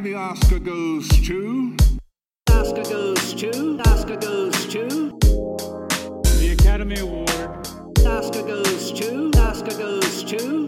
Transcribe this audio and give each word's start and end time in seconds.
And 0.00 0.06
the 0.06 0.14
Oscar 0.14 0.58
goes 0.58 1.06
to. 1.26 1.76
Oscar 2.48 2.84
goes 2.84 3.34
to. 3.34 3.78
Oscar 3.80 4.16
goes 4.16 4.66
to. 4.68 4.88
The 6.40 6.56
Academy 6.58 7.00
Award 7.00 7.28
Oscar 8.06 8.42
goes 8.42 8.92
to. 8.92 9.30
Oscar 9.36 9.76
goes 9.76 10.24
to. 10.24 10.66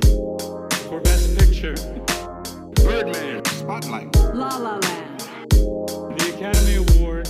for 0.87 1.00
Best 1.00 1.38
Picture. 1.38 1.74
Birdman. 2.84 3.42
Spotlight. 3.46 4.14
La 4.34 4.54
La 4.58 4.76
Land. 4.76 5.21
The 5.49 6.35
Academy 6.37 6.85
Award. 6.85 7.26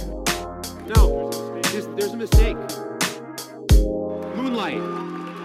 No, 0.97 1.31
there's, 1.71 1.87
there's 1.87 2.15
a 2.15 2.17
mistake. 2.17 2.57
Moonlight, 4.35 4.83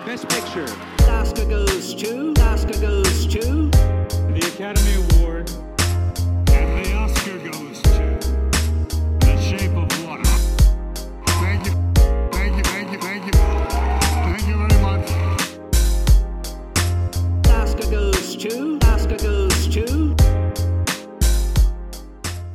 Best 0.08 0.28
Picture. 0.30 0.66
Oscar 1.08 1.46
goes 1.46 1.94
to. 1.94 2.34
Oscar 2.39 2.82
goes 2.82 3.28
to. 3.28 3.70
The 3.70 4.52
Academy 4.55 4.96
Award. 4.96 5.52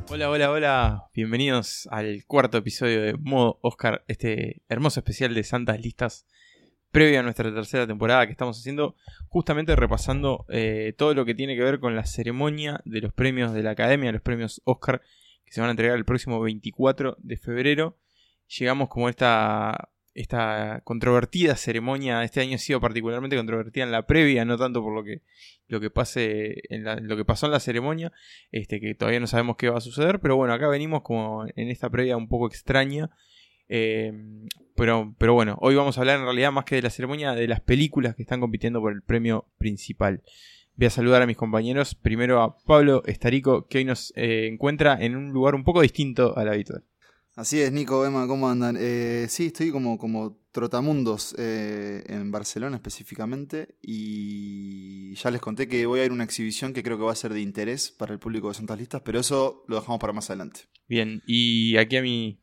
Hola, 0.09 0.29
hola, 0.29 0.51
hola. 0.51 1.09
Bienvenidos 1.13 1.87
al 1.91 2.25
cuarto 2.25 2.57
episodio 2.57 3.01
de 3.01 3.13
Modo 3.13 3.59
Oscar, 3.61 4.03
este 4.07 4.63
hermoso 4.69 4.99
especial 4.99 5.33
de 5.35 5.43
Santas 5.43 5.79
Listas 5.79 6.25
previo 6.93 7.19
a 7.19 7.23
nuestra 7.23 7.51
tercera 7.51 7.87
temporada 7.87 8.27
que 8.27 8.31
estamos 8.31 8.59
haciendo, 8.59 8.95
justamente 9.27 9.75
repasando 9.75 10.45
eh, 10.49 10.93
todo 10.95 11.15
lo 11.15 11.25
que 11.25 11.33
tiene 11.33 11.55
que 11.55 11.63
ver 11.63 11.79
con 11.79 11.95
la 11.95 12.05
ceremonia 12.05 12.81
de 12.85 13.01
los 13.01 13.11
premios 13.11 13.51
de 13.51 13.63
la 13.63 13.71
Academia, 13.71 14.11
los 14.11 14.21
premios 14.21 14.61
Oscar, 14.63 15.01
que 15.43 15.51
se 15.51 15.59
van 15.59 15.69
a 15.69 15.71
entregar 15.71 15.97
el 15.97 16.05
próximo 16.05 16.39
24 16.39 17.17
de 17.19 17.37
febrero. 17.37 17.97
Llegamos 18.59 18.89
como 18.89 19.09
esta, 19.09 19.89
esta 20.13 20.81
controvertida 20.83 21.55
ceremonia, 21.55 22.23
este 22.23 22.41
año 22.41 22.55
ha 22.55 22.59
sido 22.59 22.79
particularmente 22.79 23.37
controvertida 23.37 23.85
en 23.85 23.91
la 23.91 24.05
previa, 24.05 24.45
no 24.45 24.55
tanto 24.59 24.83
por 24.83 24.93
lo 24.93 25.03
que, 25.03 25.23
lo 25.67 25.79
que, 25.81 25.89
pase 25.89 26.61
en 26.69 27.07
lo 27.07 27.17
que 27.17 27.25
pasó 27.25 27.47
en 27.47 27.53
la 27.53 27.59
ceremonia, 27.59 28.11
este, 28.51 28.79
que 28.79 28.93
todavía 28.93 29.19
no 29.19 29.25
sabemos 29.25 29.57
qué 29.57 29.67
va 29.67 29.79
a 29.79 29.81
suceder, 29.81 30.19
pero 30.19 30.35
bueno, 30.35 30.53
acá 30.53 30.67
venimos 30.67 31.01
como 31.01 31.43
en 31.55 31.69
esta 31.69 31.89
previa 31.89 32.17
un 32.17 32.27
poco 32.27 32.45
extraña. 32.45 33.09
eh, 33.67 34.13
pero, 34.75 35.15
pero 35.17 35.33
bueno, 35.33 35.57
hoy 35.61 35.75
vamos 35.75 35.97
a 35.97 36.01
hablar 36.01 36.19
en 36.19 36.25
realidad 36.25 36.51
más 36.51 36.65
que 36.65 36.75
de 36.75 36.81
la 36.81 36.89
ceremonia, 36.89 37.33
de 37.33 37.47
las 37.47 37.61
películas 37.61 38.15
que 38.15 38.23
están 38.23 38.39
compitiendo 38.39 38.81
por 38.81 38.93
el 38.93 39.01
premio 39.01 39.47
principal. 39.57 40.23
Voy 40.75 40.87
a 40.87 40.89
saludar 40.89 41.21
a 41.21 41.27
mis 41.27 41.37
compañeros. 41.37 41.93
Primero 41.93 42.41
a 42.41 42.57
Pablo 42.57 43.03
Estarico, 43.05 43.67
que 43.67 43.79
hoy 43.79 43.85
nos 43.85 44.11
eh, 44.15 44.47
encuentra 44.51 44.97
en 44.99 45.15
un 45.15 45.31
lugar 45.31 45.53
un 45.53 45.63
poco 45.63 45.81
distinto 45.81 46.35
al 46.35 46.49
habitual. 46.49 46.83
Así 47.35 47.59
es, 47.61 47.71
Nico, 47.71 48.05
Emma, 48.05 48.27
¿cómo 48.27 48.47
andan? 48.47 48.77
Eh, 48.79 49.25
sí, 49.27 49.47
estoy 49.47 49.71
como, 49.71 49.97
como 49.97 50.37
trotamundos 50.51 51.35
eh, 51.39 52.03
en 52.07 52.31
Barcelona 52.31 52.75
específicamente 52.77 53.75
y 53.81 55.15
ya 55.15 55.31
les 55.31 55.41
conté 55.41 55.67
que 55.67 55.87
voy 55.87 55.99
a 55.99 56.05
ir 56.05 56.11
a 56.11 56.13
una 56.13 56.25
exhibición 56.25 56.73
que 56.73 56.83
creo 56.83 56.97
que 56.97 57.03
va 57.03 57.11
a 57.11 57.15
ser 57.15 57.33
de 57.33 57.41
interés 57.41 57.89
para 57.89 58.13
el 58.13 58.19
público 58.19 58.49
de 58.49 58.53
Santas 58.53 58.77
Listas, 58.77 59.01
pero 59.03 59.19
eso 59.19 59.65
lo 59.67 59.77
dejamos 59.77 59.99
para 59.99 60.13
más 60.13 60.29
adelante. 60.29 60.61
Bien, 60.87 61.23
y 61.25 61.75
aquí 61.77 61.97
a 61.97 62.03
mi, 62.03 62.42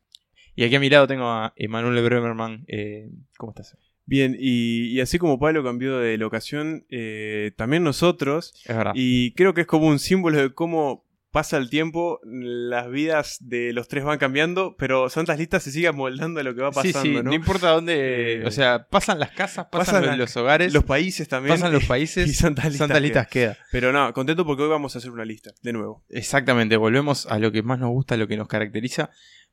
y 0.55 0.63
aquí 0.63 0.75
a 0.75 0.79
mi 0.79 0.89
lado 0.89 1.07
tengo 1.07 1.25
a 1.25 1.53
Emanuel 1.55 2.03
Bremerman. 2.03 2.65
Eh, 2.67 3.09
¿Cómo 3.37 3.51
estás? 3.51 3.77
Bien, 4.05 4.35
y, 4.37 4.87
y 4.87 4.99
así 4.99 5.19
como 5.19 5.39
Pablo 5.39 5.63
cambió 5.63 5.99
de 5.99 6.17
locación, 6.17 6.85
eh, 6.89 7.51
también 7.55 7.83
nosotros, 7.83 8.53
Es 8.65 8.75
verdad. 8.75 8.93
y 8.95 9.33
creo 9.33 9.53
que 9.53 9.61
es 9.61 9.67
como 9.67 9.87
un 9.87 9.99
símbolo 9.99 10.37
de 10.37 10.53
cómo 10.53 11.05
pasa 11.31 11.57
el 11.57 11.69
tiempo, 11.69 12.19
las 12.23 12.89
vidas 12.89 13.37
de 13.39 13.71
los 13.71 13.87
tres 13.87 14.03
van 14.03 14.19
cambiando, 14.19 14.75
pero 14.77 15.09
Santas 15.09 15.39
Listas 15.39 15.63
se 15.63 15.71
sigue 15.71 15.87
amoldando 15.87 16.41
a 16.41 16.43
lo 16.43 16.53
que 16.53 16.61
va 16.61 16.73
sí, 16.73 16.91
pasando, 16.91 17.01
sí, 17.19 17.23
¿no? 17.23 17.23
no 17.23 17.33
importa 17.33 17.69
dónde. 17.69 18.41
Eh, 18.41 18.45
o 18.45 18.51
sea, 18.51 18.85
pasan 18.89 19.17
las 19.17 19.31
casas, 19.31 19.67
pasan, 19.71 20.01
pasan 20.01 20.17
los, 20.17 20.35
hogares, 20.35 20.73
Los 20.73 20.83
países 20.83 21.27
también. 21.29 21.55
pasan 21.55 21.71
los 21.71 21.85
países 21.85 22.27
y 22.29 22.33
Santas 22.33 22.65
Listas, 22.65 23.01
Listas 23.01 23.27
queda. 23.27 23.57
Pero 23.71 23.93
no, 23.93 24.13
contento 24.13 24.45
porque 24.45 24.63
hoy 24.63 24.69
vamos 24.69 24.95
a 24.95 24.99
hacer 24.99 25.09
una 25.09 25.23
lista, 25.23 25.51
de 25.61 25.73
nuevo. 25.73 26.03
Exactamente, 26.09 26.75
volvemos 26.75 27.25
a 27.27 27.39
lo 27.39 27.51
que 27.51 27.63
más 27.63 27.79
nos 27.79 27.91
gusta, 27.91 28.15
a 28.15 28.17
lo 28.17 28.27
que 28.27 28.35
nos 28.35 28.49
caracteriza, 28.49 29.09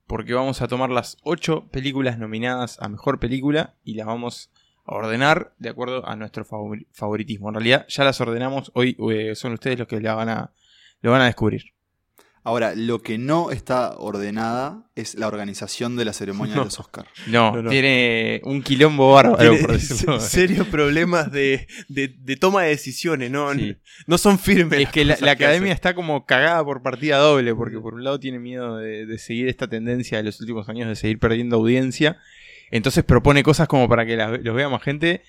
porque 0.09 0.35
vamos 0.35 0.61
a 0.63 0.67
tomar 0.67 0.91
las 0.91 1.17
ocho 1.23 1.69
películas 1.71 2.19
nominadas 2.19 2.79
a 2.81 2.89
mejor 2.89 3.21
película 3.21 3.75
y 3.85 3.95
las 3.95 4.07
vamos 4.07 4.51
a 4.85 4.95
ordenar 4.95 5.53
de 5.59 5.69
acuerdo 5.69 6.09
a 6.09 6.17
nuestro 6.17 6.45
favori- 6.45 6.87
favoritismo. 6.93 7.49
En 7.51 7.55
realidad 7.55 7.87
ya 7.89 8.03
las 8.05 8.21
ordenamos, 8.21 8.73
hoy 8.75 8.97
eh, 9.13 9.35
son 9.37 9.53
ustedes 9.53 9.79
los 9.79 9.87
que 9.87 10.01
la 10.01 10.15
van 10.15 10.31
a, 10.31 10.53
lo 11.03 11.13
van 11.13 11.21
a 11.21 11.27
descubrir. 11.27 11.75
Ahora, 12.45 12.75
lo 12.75 13.03
que 13.03 13.19
no 13.19 13.51
está 13.51 13.95
ordenada 13.99 14.85
es 14.95 15.15
la 15.17 15.27
organización 15.29 15.97
de 15.97 16.05
la 16.05 16.13
ceremonia 16.13 16.55
No. 16.57 16.61
de 16.63 16.65
los 16.67 16.81
Oscars. 16.81 17.09
No, 17.27 17.53
No, 17.53 17.63
no. 17.63 17.71
tiene 17.71 18.41
un 18.45 18.63
quilombo 18.63 19.13
bárbaro, 19.13 19.57
por 19.61 19.73
decirlo. 19.73 20.19
serios 20.21 20.67
problemas 20.69 21.31
de, 21.31 21.67
de- 21.89 22.09
de 22.19 22.37
toma 22.37 22.63
de 22.63 22.71
decisiones, 22.71 23.31
¿no? 23.31 23.53
Sí. 23.55 23.77
No 24.07 24.17
son 24.19 24.39
firmes. 24.39 24.81
Es 24.81 24.89
que 24.91 25.05
la, 25.05 25.15
academia 25.31 25.73
está 25.73 25.95
como 25.95 26.25
cagada 26.27 26.65
por 26.65 26.83
partida 26.83 27.19
doble, 27.19 27.55
porque 27.55 27.79
por 27.79 27.95
un 27.95 28.05
lado 28.05 28.19
tiene 28.19 28.39
miedo 28.39 28.77
de, 28.79 29.05
de 29.07 29.19
seguir 29.19 29.49
esta 29.49 29.69
tendencia 29.69 30.19
de 30.19 30.25
los 30.25 30.41
últimos 30.41 30.69
años 30.69 30.89
de 30.89 30.97
seguir 30.97 31.19
perdiendo 31.19 31.57
audiencia, 31.57 32.19
entonces 32.71 33.05
propone 33.05 33.43
cosas 33.43 33.69
como 33.69 33.89
para 33.89 34.05
que 34.07 34.17
las- 34.17 34.41
los 34.43 34.55
vea 34.55 34.69
más 34.69 34.83
gente, 34.83 35.23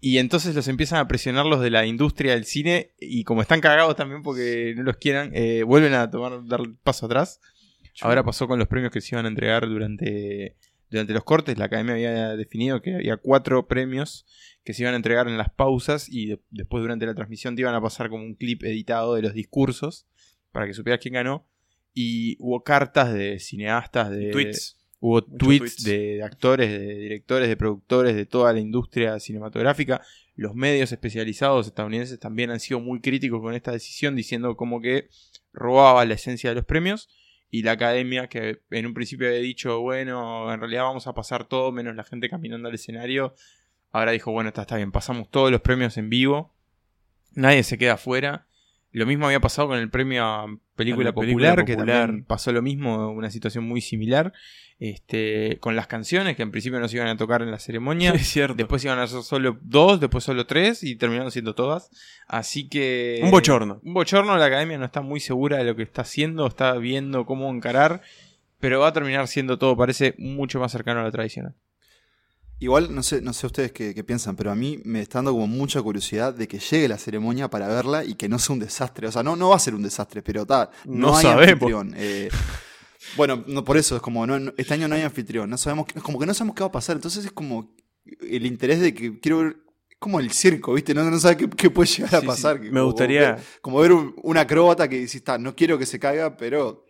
y 0.00 0.18
entonces 0.18 0.54
los 0.54 0.66
empiezan 0.68 0.98
a 0.98 1.06
presionar 1.08 1.46
los 1.46 1.60
de 1.60 1.70
la 1.70 1.84
industria 1.86 2.32
del 2.32 2.44
cine, 2.44 2.92
y 2.98 3.24
como 3.24 3.42
están 3.42 3.60
cagados 3.60 3.96
también 3.96 4.22
porque 4.22 4.72
no 4.76 4.82
los 4.82 4.96
quieran, 4.96 5.30
eh, 5.34 5.62
vuelven 5.62 5.94
a 5.94 6.10
tomar 6.10 6.44
dar 6.46 6.60
paso 6.82 7.06
atrás. 7.06 7.40
Ahora 8.02 8.24
pasó 8.24 8.48
con 8.48 8.58
los 8.58 8.68
premios 8.68 8.92
que 8.92 9.00
se 9.00 9.14
iban 9.14 9.26
a 9.26 9.28
entregar 9.28 9.68
durante, 9.68 10.56
durante 10.88 11.12
los 11.12 11.24
cortes. 11.24 11.58
La 11.58 11.66
academia 11.66 11.94
había 11.94 12.36
definido 12.36 12.80
que 12.80 12.94
había 12.94 13.16
cuatro 13.18 13.66
premios 13.68 14.24
que 14.64 14.72
se 14.72 14.82
iban 14.82 14.94
a 14.94 14.96
entregar 14.96 15.28
en 15.28 15.36
las 15.36 15.50
pausas 15.50 16.08
y 16.08 16.26
de- 16.26 16.40
después 16.50 16.82
durante 16.82 17.04
la 17.04 17.14
transmisión 17.14 17.54
te 17.56 17.62
iban 17.62 17.74
a 17.74 17.80
pasar 17.82 18.08
como 18.08 18.22
un 18.24 18.34
clip 18.36 18.62
editado 18.64 19.14
de 19.16 19.22
los 19.22 19.34
discursos 19.34 20.06
para 20.52 20.66
que 20.66 20.72
supieras 20.74 21.00
quién 21.02 21.14
ganó. 21.14 21.46
Y 21.92 22.36
hubo 22.38 22.62
cartas 22.62 23.12
de 23.12 23.38
cineastas, 23.40 24.10
de 24.10 24.30
Tweets. 24.30 24.76
Hubo 25.00 25.22
tweets, 25.24 25.82
de 25.82 26.22
actores, 26.22 26.70
de 26.70 26.94
directores, 26.94 27.48
de 27.48 27.56
productores, 27.56 28.14
de 28.14 28.26
toda 28.26 28.52
la 28.52 28.60
industria 28.60 29.18
cinematográfica. 29.18 30.02
Los 30.36 30.54
medios 30.54 30.92
especializados 30.92 31.66
estadounidenses 31.66 32.20
también 32.20 32.50
han 32.50 32.60
sido 32.60 32.80
muy 32.80 33.00
críticos 33.00 33.40
con 33.40 33.54
esta 33.54 33.72
decisión, 33.72 34.14
diciendo 34.14 34.56
como 34.56 34.80
que 34.80 35.08
robaba 35.54 36.04
la 36.04 36.14
esencia 36.14 36.50
de 36.50 36.56
los 36.56 36.66
premios. 36.66 37.08
Y 37.50 37.62
la 37.62 37.72
academia, 37.72 38.28
que 38.28 38.60
en 38.70 38.86
un 38.86 38.94
principio 38.94 39.26
había 39.26 39.40
dicho, 39.40 39.80
bueno, 39.80 40.52
en 40.52 40.60
realidad 40.60 40.84
vamos 40.84 41.06
a 41.06 41.14
pasar 41.14 41.48
todo 41.48 41.72
menos 41.72 41.96
la 41.96 42.04
gente 42.04 42.28
caminando 42.28 42.68
al 42.68 42.74
escenario. 42.74 43.34
Ahora 43.90 44.12
dijo, 44.12 44.30
bueno, 44.30 44.48
está, 44.50 44.62
está 44.62 44.76
bien, 44.76 44.92
pasamos 44.92 45.30
todos 45.30 45.50
los 45.50 45.62
premios 45.62 45.96
en 45.96 46.10
vivo. 46.10 46.54
Nadie 47.34 47.62
se 47.62 47.78
queda 47.78 47.94
afuera. 47.94 48.46
Lo 48.92 49.06
mismo 49.06 49.26
había 49.26 49.40
pasado 49.40 49.68
con 49.68 49.78
el 49.78 49.88
premio 49.88 50.24
a 50.24 50.46
película, 50.74 51.12
popular, 51.12 51.64
que 51.64 51.76
también 51.76 52.24
pasó 52.24 52.52
lo 52.52 52.60
mismo, 52.60 53.10
una 53.10 53.30
situación 53.30 53.64
muy 53.64 53.80
similar. 53.80 54.32
Este, 54.80 55.58
con 55.60 55.76
las 55.76 55.86
canciones 55.86 56.36
que 56.36 56.42
en 56.42 56.50
principio 56.50 56.80
no 56.80 56.88
se 56.88 56.96
iban 56.96 57.08
a 57.08 57.16
tocar 57.18 57.42
en 57.42 57.50
la 57.50 57.58
ceremonia. 57.58 58.12
Es 58.14 58.28
cierto. 58.28 58.54
Después 58.54 58.82
iban 58.82 58.98
a 58.98 59.06
ser 59.06 59.22
solo 59.22 59.58
dos, 59.60 60.00
después 60.00 60.24
solo 60.24 60.46
tres 60.46 60.82
y 60.82 60.96
terminaron 60.96 61.30
siendo 61.30 61.54
todas. 61.54 61.90
Así 62.26 62.68
que. 62.68 63.20
Un 63.22 63.30
bochorno. 63.30 63.80
Un 63.84 63.92
bochorno, 63.92 64.36
la 64.38 64.46
academia 64.46 64.78
no 64.78 64.86
está 64.86 65.02
muy 65.02 65.20
segura 65.20 65.58
de 65.58 65.64
lo 65.64 65.76
que 65.76 65.82
está 65.82 66.02
haciendo, 66.02 66.46
está 66.46 66.72
viendo 66.78 67.26
cómo 67.26 67.50
encarar, 67.50 68.00
pero 68.58 68.80
va 68.80 68.88
a 68.88 68.92
terminar 68.94 69.28
siendo 69.28 69.58
todo, 69.58 69.76
parece 69.76 70.14
mucho 70.16 70.58
más 70.58 70.72
cercano 70.72 71.00
a 71.00 71.04
lo 71.04 71.12
tradicional. 71.12 71.54
Igual, 72.62 72.94
no 72.94 73.02
sé, 73.02 73.22
no 73.22 73.32
sé 73.32 73.46
ustedes 73.46 73.72
qué, 73.72 73.94
qué 73.94 74.04
piensan, 74.04 74.36
pero 74.36 74.50
a 74.50 74.54
mí 74.54 74.80
me 74.84 75.00
está 75.00 75.18
dando 75.18 75.32
como 75.32 75.46
mucha 75.46 75.80
curiosidad 75.80 76.34
de 76.34 76.46
que 76.46 76.58
llegue 76.58 76.88
la 76.88 76.98
ceremonia 76.98 77.48
para 77.48 77.66
verla 77.66 78.04
y 78.04 78.14
que 78.14 78.28
no 78.28 78.38
sea 78.38 78.52
un 78.52 78.60
desastre. 78.60 79.08
O 79.08 79.12
sea, 79.12 79.22
no, 79.22 79.34
no 79.34 79.48
va 79.48 79.56
a 79.56 79.58
ser 79.58 79.74
un 79.74 79.82
desastre, 79.82 80.20
pero 80.22 80.44
ta, 80.46 80.70
no, 80.84 81.08
No 81.08 81.16
hay 81.16 81.22
sabemos. 81.22 81.52
anfitrión. 81.52 81.94
Eh, 81.96 82.28
bueno, 83.16 83.42
no, 83.46 83.64
por 83.64 83.78
eso 83.78 83.96
es 83.96 84.02
como, 84.02 84.26
no, 84.26 84.38
no- 84.38 84.52
este 84.58 84.74
año 84.74 84.88
no 84.88 84.94
hay 84.94 85.00
anfitrión, 85.02 85.48
no 85.48 85.56
sabemos, 85.56 85.86
qué- 85.86 86.00
como 86.00 86.18
que 86.18 86.26
no 86.26 86.34
sabemos 86.34 86.54
qué 86.54 86.60
va 86.62 86.68
a 86.68 86.72
pasar. 86.72 86.96
Entonces 86.96 87.24
es 87.24 87.32
como 87.32 87.74
el 88.20 88.44
interés 88.44 88.80
de 88.80 88.92
que 88.92 89.18
quiero 89.20 89.38
ver, 89.38 89.56
es 89.88 89.96
como 89.98 90.20
el 90.20 90.30
circo, 90.30 90.74
¿viste? 90.74 90.92
No, 90.92 91.02
no 91.10 91.18
sabe 91.18 91.38
qué, 91.38 91.48
qué 91.48 91.70
puede 91.70 91.88
llegar 91.88 92.14
a 92.16 92.20
Sí, 92.20 92.26
pasar. 92.26 92.60
Me 92.60 92.68
como- 92.68 92.84
gustaría- 92.84 93.36
Como 93.62 93.78
ver, 93.78 93.90
como 93.90 94.00
ver 94.02 94.14
un, 94.14 94.14
un 94.22 94.36
acróbata 94.36 94.86
que 94.86 94.98
dice, 94.98 95.16
está, 95.16 95.38
no 95.38 95.56
quiero 95.56 95.78
que 95.78 95.86
se 95.86 95.98
caiga, 95.98 96.36
pero 96.36 96.84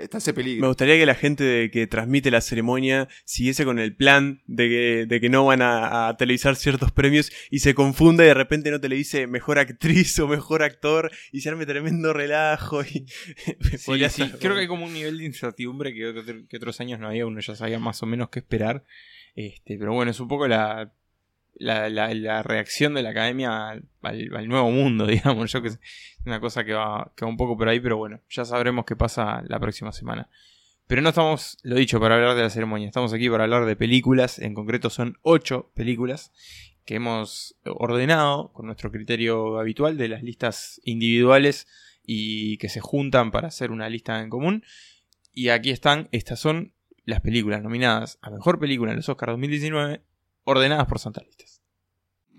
está 0.00 0.18
ese 0.18 0.34
peligro. 0.34 0.62
Me 0.62 0.66
gustaría 0.68 0.96
que 0.96 1.06
la 1.06 1.14
gente 1.14 1.44
de- 1.44 1.70
que 1.70 1.86
transmite 1.86 2.30
la 2.30 2.40
ceremonia 2.40 3.08
siguiese 3.24 3.64
con 3.64 3.78
el 3.78 3.94
plan 3.96 4.42
de 4.46 4.68
que, 4.68 5.06
de 5.06 5.20
que 5.20 5.28
no 5.28 5.44
van 5.46 5.62
a, 5.62 6.08
a 6.08 6.16
televisar 6.16 6.56
ciertos 6.56 6.92
premios 6.92 7.30
y 7.50 7.60
se 7.60 7.74
confunda 7.74 8.24
y 8.24 8.28
de 8.28 8.34
repente 8.34 8.70
no 8.70 8.80
te 8.80 8.88
le 8.88 8.96
dice 8.96 9.26
mejor 9.26 9.58
actriz 9.58 10.18
o 10.18 10.28
mejor 10.28 10.62
actor 10.62 11.10
y 11.32 11.40
se 11.40 11.48
arme 11.48 11.66
tremendo 11.66 12.12
relajo. 12.12 12.82
Y 12.82 13.06
Sí, 13.78 14.22
creo 14.40 14.54
que 14.54 14.60
hay 14.62 14.66
como 14.68 14.84
un 14.86 14.92
nivel 14.92 15.18
de 15.18 15.24
incertidumbre 15.24 15.92
que, 15.94 16.06
otro- 16.08 16.46
que 16.48 16.56
otros 16.56 16.80
años 16.80 16.98
no 17.00 17.08
había, 17.08 17.26
uno 17.26 17.40
ya 17.40 17.54
sabía 17.56 17.78
más 17.78 18.02
o 18.02 18.06
menos 18.06 18.28
qué 18.30 18.40
esperar. 18.40 18.84
Este, 19.34 19.76
pero 19.78 19.92
bueno, 19.92 20.10
es 20.10 20.18
un 20.20 20.28
poco 20.28 20.48
la, 20.48 20.92
la, 21.56 22.42
reacción 22.42 22.94
de 22.94 23.02
la 23.02 23.10
academia 23.10 23.68
al, 23.68 24.48
nuevo 24.48 24.70
mundo, 24.70 25.06
digamos. 25.08 25.52
Yo 25.52 25.62
que 25.62 25.70
sé, 25.70 25.78
una 26.24 26.40
cosa 26.40 26.64
que 26.64 26.72
va, 26.72 27.12
que 27.16 27.24
va 27.24 27.30
un 27.30 27.36
poco 27.36 27.56
por 27.56 27.68
ahí, 27.68 27.80
pero 27.80 27.96
bueno, 27.96 28.20
ya 28.28 28.44
sabremos 28.44 28.84
qué 28.84 28.96
pasa 28.96 29.42
la 29.46 29.58
próxima 29.58 29.92
semana. 29.92 30.28
Pero 30.86 31.02
no 31.02 31.10
estamos, 31.10 31.58
lo 31.62 31.76
dicho, 31.76 32.00
para 32.00 32.16
hablar 32.16 32.34
de 32.34 32.42
la 32.42 32.50
ceremonia. 32.50 32.88
Estamos 32.88 33.12
aquí 33.12 33.30
para 33.30 33.44
hablar 33.44 33.64
de 33.64 33.76
películas. 33.76 34.40
En 34.40 34.54
concreto 34.54 34.90
son 34.90 35.18
ocho 35.22 35.70
películas 35.74 36.32
que 36.84 36.96
hemos 36.96 37.56
ordenado 37.64 38.52
con 38.52 38.66
nuestro 38.66 38.90
criterio 38.90 39.60
habitual 39.60 39.96
de 39.96 40.08
las 40.08 40.24
listas 40.24 40.80
individuales 40.84 41.68
y 42.04 42.56
que 42.56 42.68
se 42.68 42.80
juntan 42.80 43.30
para 43.30 43.48
hacer 43.48 43.70
una 43.70 43.88
lista 43.88 44.20
en 44.20 44.30
común. 44.30 44.64
Y 45.32 45.50
aquí 45.50 45.70
están, 45.70 46.08
estas 46.10 46.40
son 46.40 46.72
las 47.04 47.20
películas 47.20 47.62
nominadas 47.62 48.18
a 48.20 48.30
Mejor 48.30 48.58
Película 48.58 48.90
en 48.90 48.96
los 48.96 49.08
Oscars 49.08 49.30
2019, 49.30 50.02
ordenadas 50.50 50.86
por 50.86 50.98
Santa 50.98 51.22
Listas. 51.22 51.62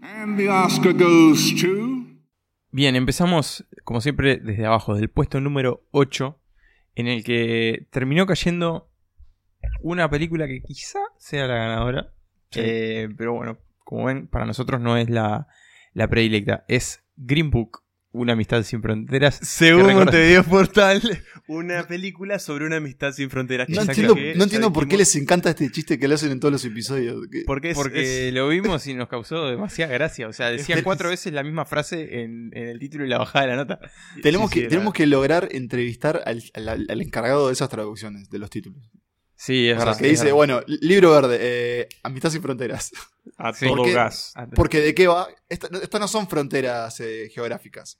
And 0.01 0.37
the 0.37 0.49
Oscar 0.49 0.93
goes 0.93 1.55
to. 1.61 2.01
Bien, 2.71 2.95
empezamos 2.95 3.65
como 3.83 4.01
siempre 4.01 4.37
desde 4.37 4.65
abajo, 4.65 4.95
del 4.95 5.09
puesto 5.09 5.39
número 5.39 5.85
8, 5.91 6.39
en 6.95 7.07
el 7.07 7.23
que 7.23 7.87
terminó 7.91 8.25
cayendo 8.25 8.89
una 9.81 10.09
película 10.09 10.47
que 10.47 10.61
quizá 10.61 10.99
sea 11.17 11.47
la 11.47 11.55
ganadora. 11.55 12.13
Eh, 12.55 13.09
pero 13.17 13.33
bueno, 13.33 13.57
como 13.79 14.05
ven, 14.05 14.27
para 14.27 14.45
nosotros 14.45 14.81
no 14.81 14.97
es 14.97 15.09
la, 15.09 15.47
la 15.93 16.07
predilecta. 16.07 16.65
Es 16.67 17.03
Green 17.15 17.51
Book, 17.51 17.83
Una 18.13 18.33
amistad 18.33 18.61
sin 18.63 18.81
fronteras. 18.81 19.39
Según 19.41 19.93
Montevideo 19.93 20.43
Portal, 20.43 21.01
una 21.47 21.87
película 21.87 22.39
sobre 22.39 22.65
una 22.65 22.75
amistad 22.75 23.13
sin 23.13 23.29
fronteras. 23.29 23.69
No 23.69 23.81
entiendo, 23.83 24.15
Que 24.15 24.35
no 24.35 24.43
entiendo 24.43 24.73
por 24.73 24.87
qué 24.89 24.97
les 24.97 25.15
encanta 25.15 25.49
este 25.51 25.71
chiste 25.71 25.97
que 25.97 26.09
le 26.09 26.15
hacen 26.15 26.29
en 26.31 26.41
todos 26.41 26.51
los 26.51 26.65
episodios. 26.65 27.25
Que- 27.31 27.43
Porque 27.45 27.69
es, 27.69 27.77
Porque 27.77 28.27
es- 28.27 28.33
lo 28.33 28.49
vimos 28.49 28.85
y 28.87 28.95
nos 28.95 29.07
causó 29.07 29.47
demasiada 29.47 29.93
gracia. 29.93 30.27
O 30.27 30.33
sea, 30.33 30.49
decían 30.51 30.81
cuatro 30.83 31.07
veces 31.09 31.31
la 31.31 31.41
misma 31.43 31.63
frase 31.63 32.21
en, 32.21 32.51
en 32.53 32.67
el 32.67 32.79
título 32.79 33.05
y 33.05 33.07
la 33.07 33.17
bajada 33.17 33.45
de 33.45 33.51
la 33.51 33.55
nota. 33.57 33.79
tenemos, 34.21 34.51
sí, 34.51 34.59
que, 34.61 34.67
tenemos 34.67 34.93
que 34.93 35.05
lograr 35.07 35.47
entrevistar 35.51 36.21
al, 36.25 36.43
al- 36.53 36.85
al 36.89 37.01
encargado 37.01 37.47
de 37.47 37.53
esas 37.53 37.69
traducciones, 37.69 38.29
de 38.29 38.39
los 38.39 38.49
títulos. 38.49 38.91
Sí, 39.43 39.69
es 39.69 39.75
O 39.75 39.79
sea, 39.79 39.85
verdad. 39.85 39.99
que 39.99 40.05
es 40.05 40.11
dice, 40.11 40.23
verdad. 40.25 40.35
bueno, 40.35 40.61
libro 40.67 41.11
verde, 41.13 41.37
eh, 41.41 41.89
Amistad 42.03 42.29
sin 42.29 42.43
fronteras. 42.43 42.91
a 43.37 43.51
todo 43.53 43.75
¿Por 43.75 43.85
qué? 43.87 43.93
gas. 43.93 44.33
Porque 44.55 44.81
de 44.81 44.93
qué 44.93 45.07
va? 45.07 45.27
Esta- 45.49 45.67
Estas 45.81 45.99
no 45.99 46.07
son 46.07 46.27
fronteras 46.27 46.99
eh, 46.99 47.27
geográficas. 47.33 47.99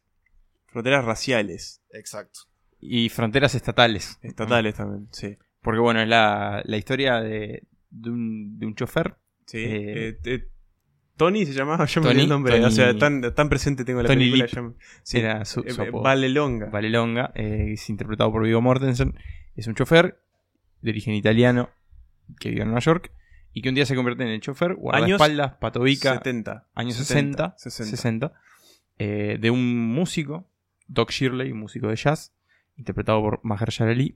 Fronteras 0.68 1.04
raciales. 1.04 1.82
Exacto. 1.90 2.42
Y 2.80 3.10
fronteras 3.10 3.56
estatales. 3.56 4.20
Estatales 4.22 4.76
también, 4.76 5.08
sí. 5.12 5.36
Porque 5.62 5.80
bueno, 5.80 6.00
es 6.02 6.08
la, 6.08 6.62
la 6.64 6.78
historia 6.78 7.20
de, 7.22 7.64
de, 7.90 8.10
un, 8.12 8.60
de 8.60 8.66
un 8.68 8.76
chofer. 8.76 9.16
Sí. 9.48 9.64
Eh, 9.68 10.48
Tony 11.18 11.46
se 11.48 11.54
llamaba, 11.54 11.86
yo 11.88 12.02
me 12.02 12.06
Tony, 12.08 12.12
olvidé 12.12 12.24
el 12.24 12.30
nombre. 12.30 12.54
Tony- 12.54 12.66
o 12.66 12.72
sea, 12.72 12.96
tan, 12.98 13.34
tan 13.34 13.50
presente 13.50 13.84
tengo 13.84 14.04
la 14.04 14.08
Tony 14.10 14.30
película. 14.30 14.62
Me- 14.62 14.74
sí. 15.04 15.18
Era 15.20 15.44
su, 15.46 15.64
su 15.68 15.82
eh, 15.82 15.88
apodo. 15.88 16.04
Valelonga. 16.04 16.68
Valelonga, 16.68 17.32
eh, 17.34 17.72
es 17.74 17.90
interpretado 17.90 18.32
por 18.32 18.44
Viggo 18.44 18.62
Mortensen. 18.62 19.16
Es 19.56 19.66
un 19.68 19.74
chofer 19.76 20.22
de 20.82 20.92
origen 20.92 21.14
italiano 21.14 21.70
que 22.40 22.50
vive 22.50 22.62
en 22.62 22.68
Nueva 22.68 22.82
York 22.82 23.12
y 23.54 23.62
que 23.62 23.70
un 23.70 23.76
día 23.76 23.86
se 23.86 23.96
convierte 23.96 24.24
en 24.24 24.30
el 24.30 24.42
chofer, 24.42 24.76
guardaespaldas, 24.76 25.54
patobica, 25.56 26.14
70. 26.14 26.68
años 26.74 26.96
60, 26.96 27.56
60. 27.58 27.90
60, 27.90 28.34
eh, 28.98 29.38
de 29.40 29.52
un 29.52 29.94
músico, 29.94 30.48
Doc 30.88 31.12
Shirley, 31.12 31.52
un 31.52 31.60
músico 31.60 31.88
de 31.88 31.96
jazz, 31.96 32.34
interpretado 32.78 33.22
por 33.22 33.40
Mahershala 33.44 33.92
Ali, 33.92 34.16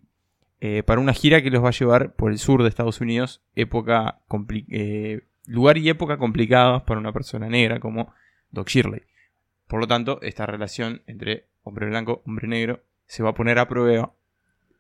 eh, 0.62 0.83
para 0.83 1.01
una 1.01 1.13
gira 1.13 1.41
que 1.41 1.50
los 1.50 1.63
va 1.63 1.69
a 1.69 1.71
llevar 1.71 2.13
por 2.13 2.31
el 2.31 2.39
sur 2.39 2.63
de 2.63 2.69
Estados 2.69 3.01
Unidos, 3.01 3.41
época 3.56 4.21
eh, 4.69 5.27
lugar 5.47 5.77
y 5.77 5.89
época 5.89 6.17
complicadas 6.17 6.83
para 6.83 7.00
una 7.00 7.12
persona 7.12 7.50
negra 7.50 7.79
como 7.79 8.13
Doc 8.51 8.69
Shirley. 8.69 9.01
Por 9.67 9.79
lo 9.79 9.88
tanto, 9.88 10.21
esta 10.21 10.45
relación 10.45 11.01
entre 11.07 11.47
hombre 11.63 11.88
blanco, 11.88 12.21
hombre 12.25 12.47
negro, 12.47 12.83
se 13.06 13.21
va 13.21 13.31
a 13.31 13.35
poner 13.35 13.59
a 13.59 13.67
prueba 13.67 14.13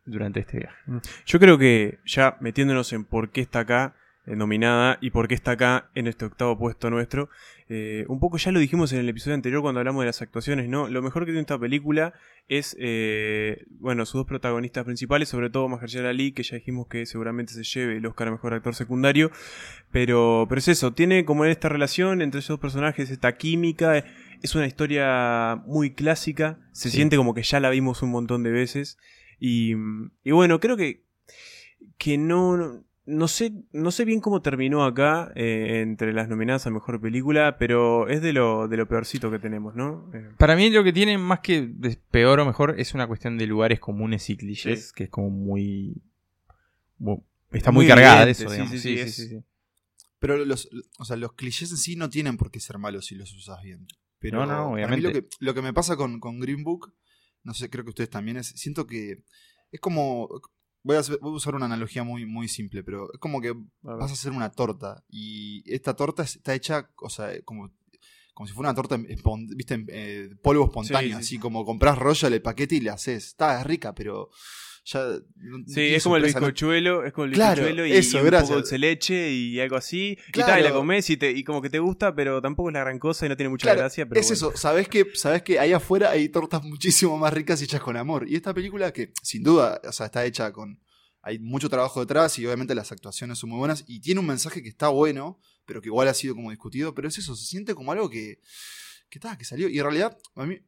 durante 0.05 0.39
este 0.39 0.57
viaje. 0.59 0.77
Yo 1.25 1.39
creo 1.39 1.57
que 1.57 1.99
ya 2.05 2.37
metiéndonos 2.39 2.93
en 2.93 3.05
por 3.05 3.29
qué 3.31 3.41
está 3.41 3.59
acá 3.59 3.95
eh, 4.27 4.35
nominada 4.35 4.97
y 5.01 5.11
por 5.11 5.27
qué 5.27 5.35
está 5.35 5.51
acá 5.51 5.89
en 5.93 6.07
este 6.07 6.25
octavo 6.25 6.57
puesto 6.57 6.89
nuestro, 6.89 7.29
eh, 7.69 8.05
un 8.07 8.19
poco 8.19 8.37
ya 8.37 8.51
lo 8.51 8.59
dijimos 8.59 8.91
en 8.93 8.99
el 8.99 9.09
episodio 9.09 9.35
anterior 9.35 9.61
cuando 9.61 9.79
hablamos 9.79 10.01
de 10.01 10.07
las 10.07 10.21
actuaciones, 10.21 10.67
¿no? 10.67 10.87
Lo 10.87 11.01
mejor 11.03 11.23
que 11.23 11.27
tiene 11.31 11.41
esta 11.41 11.59
película 11.59 12.13
es, 12.47 12.75
eh, 12.79 13.65
bueno, 13.79 14.03
sus 14.05 14.19
dos 14.19 14.25
protagonistas 14.27 14.83
principales, 14.83 15.29
sobre 15.29 15.49
todo 15.51 15.67
Mahershala 15.69 16.09
Ali, 16.09 16.31
que 16.31 16.41
ya 16.43 16.55
dijimos 16.57 16.87
que 16.87 17.05
seguramente 17.05 17.53
se 17.53 17.63
lleve 17.63 17.97
el 17.97 18.05
Oscar 18.07 18.27
a 18.29 18.31
Mejor 18.31 18.53
Actor 18.55 18.73
Secundario, 18.73 19.29
pero, 19.91 20.45
pero 20.49 20.59
es 20.59 20.67
eso, 20.67 20.93
tiene 20.93 21.25
como 21.25 21.45
esta 21.45 21.69
relación 21.69 22.21
entre 22.21 22.39
esos 22.39 22.49
dos 22.55 22.59
personajes, 22.59 23.09
esta 23.11 23.35
química, 23.37 24.03
es 24.41 24.55
una 24.55 24.65
historia 24.67 25.61
muy 25.65 25.91
clásica, 25.93 26.59
se 26.71 26.89
Sí. 26.89 26.97
siente 26.97 27.15
como 27.17 27.33
que 27.33 27.43
ya 27.43 27.59
la 27.59 27.69
vimos 27.69 28.01
un 28.01 28.11
montón 28.11 28.43
de 28.43 28.51
veces. 28.51 28.97
Y, 29.39 29.73
y 30.23 30.31
bueno, 30.31 30.59
creo 30.59 30.77
que, 30.77 31.03
que 31.97 32.17
no, 32.17 32.57
no, 32.57 32.83
no 33.05 33.27
sé, 33.27 33.53
no 33.71 33.91
sé 33.91 34.05
bien 34.05 34.19
cómo 34.21 34.41
terminó 34.41 34.83
acá 34.83 35.31
eh, 35.35 35.81
entre 35.81 36.13
las 36.13 36.27
nominadas 36.29 36.65
a 36.67 36.71
mejor 36.71 36.99
película, 37.01 37.57
pero 37.57 38.07
es 38.07 38.21
de 38.21 38.33
lo, 38.33 38.67
de 38.67 38.77
lo 38.77 38.87
peorcito 38.87 39.29
que 39.29 39.39
tenemos, 39.39 39.75
¿no? 39.75 40.09
Eh, 40.13 40.29
Para 40.37 40.55
mí 40.55 40.69
lo 40.69 40.83
que 40.83 40.93
tiene 40.93 41.17
más 41.17 41.41
que 41.41 41.61
de 41.67 41.97
peor 42.11 42.39
o 42.39 42.45
mejor 42.45 42.79
es 42.79 42.93
una 42.93 43.07
cuestión 43.07 43.37
de 43.37 43.45
lugares 43.47 43.79
comunes 43.79 44.29
y 44.29 44.37
clichés, 44.37 44.87
Sí. 44.87 44.93
que 44.95 45.03
es 45.05 45.09
como 45.09 45.29
muy... 45.29 46.01
mu- 46.97 47.23
está 47.51 47.71
muy, 47.71 47.85
Muy 47.85 47.89
cargada 47.89 48.25
de 48.25 48.31
eso, 48.31 48.49
sí, 48.49 48.55
digamos. 48.55 48.71
sí, 48.71 48.79
Sí, 48.79 48.89
sí, 48.89 48.95
sí, 48.95 49.01
es- 49.01 49.15
sí, 49.15 49.27
sí. 49.29 49.43
Pero 50.19 50.43
los, 50.43 50.69
o 50.97 51.05
sea, 51.05 51.17
los 51.17 51.33
clichés 51.33 51.69
en 51.71 51.77
sí 51.77 51.95
no 51.95 52.09
tienen 52.09 52.37
por 52.37 52.49
qué 52.49 52.59
ser 52.59 52.77
malos 52.79 53.05
si 53.05 53.15
los 53.15 53.31
usas 53.33 53.61
bien. 53.61 53.85
Pero 54.17 54.39
No, 54.39 54.45
no, 54.45 54.51
no, 54.51 54.57
para 54.57 54.67
mí 54.71 54.73
obviamente. 54.73 55.01
lo 55.01 55.13
que, 55.13 55.27
lo 55.39 55.53
que 55.53 55.61
me 55.61 55.73
pasa 55.73 55.95
con, 55.97 56.19
con 56.19 56.39
Green 56.39 56.63
Book, 56.63 56.93
no 57.45 57.53
sé, 57.53 57.69
creo 57.69 57.83
que 57.85 57.91
ustedes 57.91 58.09
también, 58.09 58.35
es 58.37 58.47
siento 58.47 58.85
que 58.85 59.23
es 59.71 59.79
como... 59.79 60.27
Voy 60.83 60.97
a, 60.97 60.99
hacer- 60.99 61.17
voy 61.19 61.31
a 61.33 61.35
usar 61.37 61.55
una 61.55 61.65
analogía 61.65 62.03
muy, 62.03 62.25
muy 62.27 62.47
simple, 62.47 62.83
pero 62.83 63.11
es 63.11 63.19
como 63.19 63.41
que 63.41 63.49
a 63.49 63.53
vas 63.95 64.11
a 64.11 64.13
hacer 64.13 64.31
una 64.33 64.51
torta 64.51 65.03
y 65.09 65.63
esta 65.73 65.95
torta 65.95 66.21
es- 66.21 66.35
está 66.35 66.53
hecha, 66.53 66.91
o 67.01 67.09
sea, 67.09 67.31
como, 67.43 67.71
como 68.35 68.45
si 68.47 68.53
fuera 68.53 68.69
una 68.69 68.75
torta, 68.75 68.97
viste, 68.97 69.83
eh, 69.87 70.29
polvo 70.43 70.65
espontáneo, 70.65 71.01
Sí, 71.07 71.13
sí, 71.13 71.19
así 71.19 71.35
sí. 71.35 71.39
como 71.39 71.65
compras 71.65 71.97
Royal 71.97 72.33
el 72.33 72.41
paquete 72.43 72.75
y 72.75 72.81
le 72.81 72.91
haces. 72.91 73.25
Está 73.27 73.59
es 73.59 73.65
rica, 73.65 73.95
pero 73.95 74.29
ya. 74.85 75.07
Sí, 75.67 75.81
es 75.95 76.03
como 76.03 76.15
el 76.15 76.21
sorpresa, 76.23 76.39
¿no? 76.39 76.45
bizcochuelo, 76.47 77.05
es 77.05 77.13
como 77.13 77.25
el 77.25 77.33
Claro, 77.33 77.63
bizcochuelo 77.63 77.85
y, 77.85 77.91
y 77.91 77.97
un 77.97 78.29
poco 78.29 78.47
de 78.47 78.53
dulce 78.55 78.77
leche 78.77 79.31
y 79.31 79.59
algo 79.59 79.75
así. 79.75 80.17
Y, 80.27 80.31
Claro. 80.31 80.51
tal, 80.51 80.59
y 80.61 80.63
la 80.63 80.71
comes 80.73 81.09
y, 81.09 81.17
te, 81.17 81.31
y 81.31 81.43
como 81.43 81.61
que 81.61 81.69
te 81.69 81.79
gusta, 81.79 82.15
pero 82.15 82.41
tampoco 82.41 82.69
es 82.69 82.73
la 82.73 82.81
gran 82.81 82.99
cosa 82.99 83.25
y 83.25 83.29
no 83.29 83.35
tiene 83.35 83.49
mucha 83.49 83.63
Claro, 83.65 83.79
gracia. 83.79 84.05
Pero 84.07 84.21
es 84.21 84.27
bueno. 84.27 84.49
eso, 84.51 84.57
sabes 84.57 84.87
que, 84.87 85.05
sabes 85.15 85.41
que 85.43 85.59
ahí 85.59 85.73
afuera 85.73 86.11
hay 86.11 86.29
tortas 86.29 86.63
muchísimo 86.63 87.17
más 87.17 87.33
ricas 87.33 87.61
hechas 87.61 87.81
con 87.81 87.97
amor. 87.97 88.29
Y 88.29 88.35
esta 88.35 88.53
película 88.53 88.93
que 88.93 89.11
sin 89.21 89.43
duda, 89.43 89.81
o 89.83 89.91
sea, 89.91 90.05
está 90.05 90.23
hecha 90.25 90.51
con. 90.53 90.79
Hay 91.21 91.39
mucho 91.39 91.67
trabajo 91.69 91.99
detrás 92.01 92.37
y 92.37 92.45
obviamente 92.45 92.75
las 92.75 92.91
actuaciones 92.91 93.39
son 93.39 93.49
muy 93.49 93.57
buenas. 93.57 93.83
Y 93.87 93.99
tiene 93.99 94.19
un 94.19 94.27
mensaje 94.27 94.61
que 94.61 94.69
está 94.69 94.89
bueno, 94.89 95.39
pero 95.65 95.81
que 95.81 95.87
igual 95.87 96.07
ha 96.07 96.13
sido 96.13 96.35
como 96.35 96.51
discutido. 96.51 96.93
Pero 96.93 97.07
es 97.07 97.17
eso, 97.17 97.35
se 97.35 97.45
siente 97.47 97.73
como 97.73 97.91
algo 97.91 98.07
que. 98.11 98.39
que, 99.09 99.19
ta, 99.19 99.35
que 99.35 99.43
salió. 99.45 99.67
Y 99.67 99.77
en 99.79 99.83
realidad, 99.85 100.15
a 100.35 100.45
mí 100.45 100.59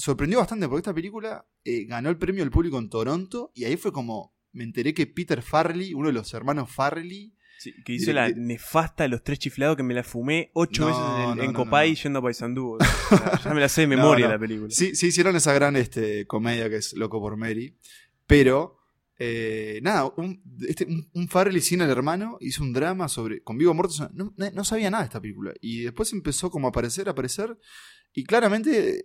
sorprendió 0.00 0.38
bastante 0.38 0.66
porque 0.68 0.80
esta 0.80 0.94
película 0.94 1.46
eh, 1.64 1.84
ganó 1.84 2.08
el 2.10 2.16
premio 2.18 2.42
del 2.42 2.50
público 2.50 2.78
en 2.78 2.88
Toronto. 2.88 3.52
Y 3.54 3.64
ahí 3.64 3.76
fue 3.76 3.92
como. 3.92 4.34
Me 4.52 4.64
enteré 4.64 4.92
que 4.94 5.06
Peter 5.06 5.42
Farrelly, 5.42 5.94
uno 5.94 6.08
de 6.08 6.12
los 6.12 6.34
hermanos 6.34 6.70
Farrelly, 6.72 7.34
Sí, 7.58 7.72
que 7.84 7.92
hizo 7.92 8.06
de- 8.06 8.14
la 8.14 8.30
nefasta 8.30 9.02
de 9.04 9.10
los 9.10 9.22
tres 9.22 9.38
chiflados 9.38 9.76
que 9.76 9.82
me 9.82 9.92
la 9.94 10.02
fumé 10.02 10.50
ocho 10.54 10.82
No, 10.82 10.86
veces 10.88 11.02
en, 11.02 11.36
no, 11.36 11.42
en 11.44 11.52
no, 11.52 11.58
Copay 11.58 11.94
yendo 11.94 12.22
a. 12.22 12.78
O 12.78 12.78
sea, 13.16 13.40
ya 13.44 13.54
me 13.54 13.60
la 13.60 13.68
sé 13.68 13.82
de 13.82 13.86
memoria 13.96 14.28
la 14.28 14.38
película. 14.38 14.70
Sí, 14.70 14.94
sí 14.96 15.08
hicieron 15.08 15.36
esa 15.36 15.52
gran 15.52 15.76
este, 15.76 16.26
comedia 16.26 16.68
que 16.70 16.76
es 16.76 16.94
Loco 16.94 17.20
por 17.20 17.36
Mary. 17.36 17.76
Pero, 18.26 18.78
eh, 19.18 19.78
nada, 19.82 20.06
un, 20.16 20.42
este, 20.66 20.86
un, 20.86 21.08
un 21.12 21.28
Farrelly 21.28 21.60
sin 21.60 21.82
el 21.82 21.90
hermano 21.90 22.38
hizo 22.40 22.62
un 22.62 22.72
drama 22.72 23.08
sobre. 23.08 23.42
con 23.42 23.58
Vigo 23.58 23.74
Mortensen. 23.74 24.08
No, 24.14 24.32
no- 24.36 24.50
no 24.50 24.64
sabía 24.64 24.90
nada 24.90 25.02
de 25.04 25.08
esta 25.08 25.20
película. 25.20 25.52
Y 25.60 25.82
después 25.82 26.12
empezó 26.12 26.50
como 26.50 26.66
a 26.66 26.70
aparecer, 26.70 27.08
a 27.08 27.12
aparecer. 27.12 27.58
Y 28.14 28.24
claramente 28.24 29.04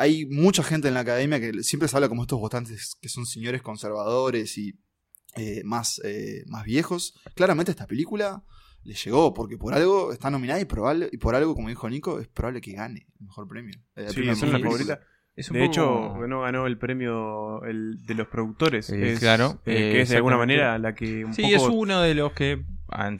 hay 0.00 0.26
mucha 0.26 0.62
gente 0.62 0.88
en 0.88 0.94
la 0.94 1.00
academia 1.00 1.38
que 1.38 1.62
siempre 1.62 1.88
se 1.88 1.96
habla 1.96 2.08
como 2.08 2.22
estos 2.22 2.40
votantes 2.40 2.96
que 3.00 3.08
son 3.08 3.26
señores 3.26 3.60
conservadores 3.60 4.56
y 4.56 4.80
eh, 5.36 5.62
más, 5.64 6.00
eh, 6.04 6.42
más 6.46 6.64
viejos. 6.64 7.14
Claramente 7.34 7.70
esta 7.70 7.86
película 7.86 8.42
le 8.82 8.94
llegó, 8.94 9.34
porque 9.34 9.58
por 9.58 9.74
algo 9.74 10.12
está 10.12 10.30
nominada 10.30 10.58
y, 10.58 10.64
probable, 10.64 11.10
y 11.12 11.18
por 11.18 11.34
algo, 11.34 11.54
como 11.54 11.68
dijo 11.68 11.88
Nico, 11.90 12.18
es 12.18 12.28
probable 12.28 12.62
que 12.62 12.72
gane 12.72 13.06
el 13.20 13.26
mejor 13.26 13.46
premio. 13.46 13.78
Eh, 13.94 14.08
Sí, 14.12 14.26
es 14.26 14.42
una 14.42 14.58
favorita. 14.58 15.00
Es 15.36 15.50
un 15.50 15.54
De 15.58 15.60
poco- 15.68 15.72
hecho, 15.72 16.26
no 16.26 16.40
ganó 16.42 16.66
el 16.66 16.76
premio 16.76 17.64
el 17.64 18.04
de 18.04 18.14
los 18.14 18.26
productores. 18.28 18.90
Eh, 18.90 19.12
Es, 19.12 19.20
claro, 19.20 19.60
eh, 19.64 19.74
que 19.92 20.00
es 20.02 20.08
de 20.10 20.16
alguna 20.16 20.36
manera 20.36 20.76
la 20.78 20.94
que 20.94 21.24
un 21.24 21.32
Sí, 21.32 21.42
poco. 21.42 21.54
es 21.54 21.62
uno 21.62 22.00
de 22.02 22.14
los 22.14 22.32
que 22.32 22.52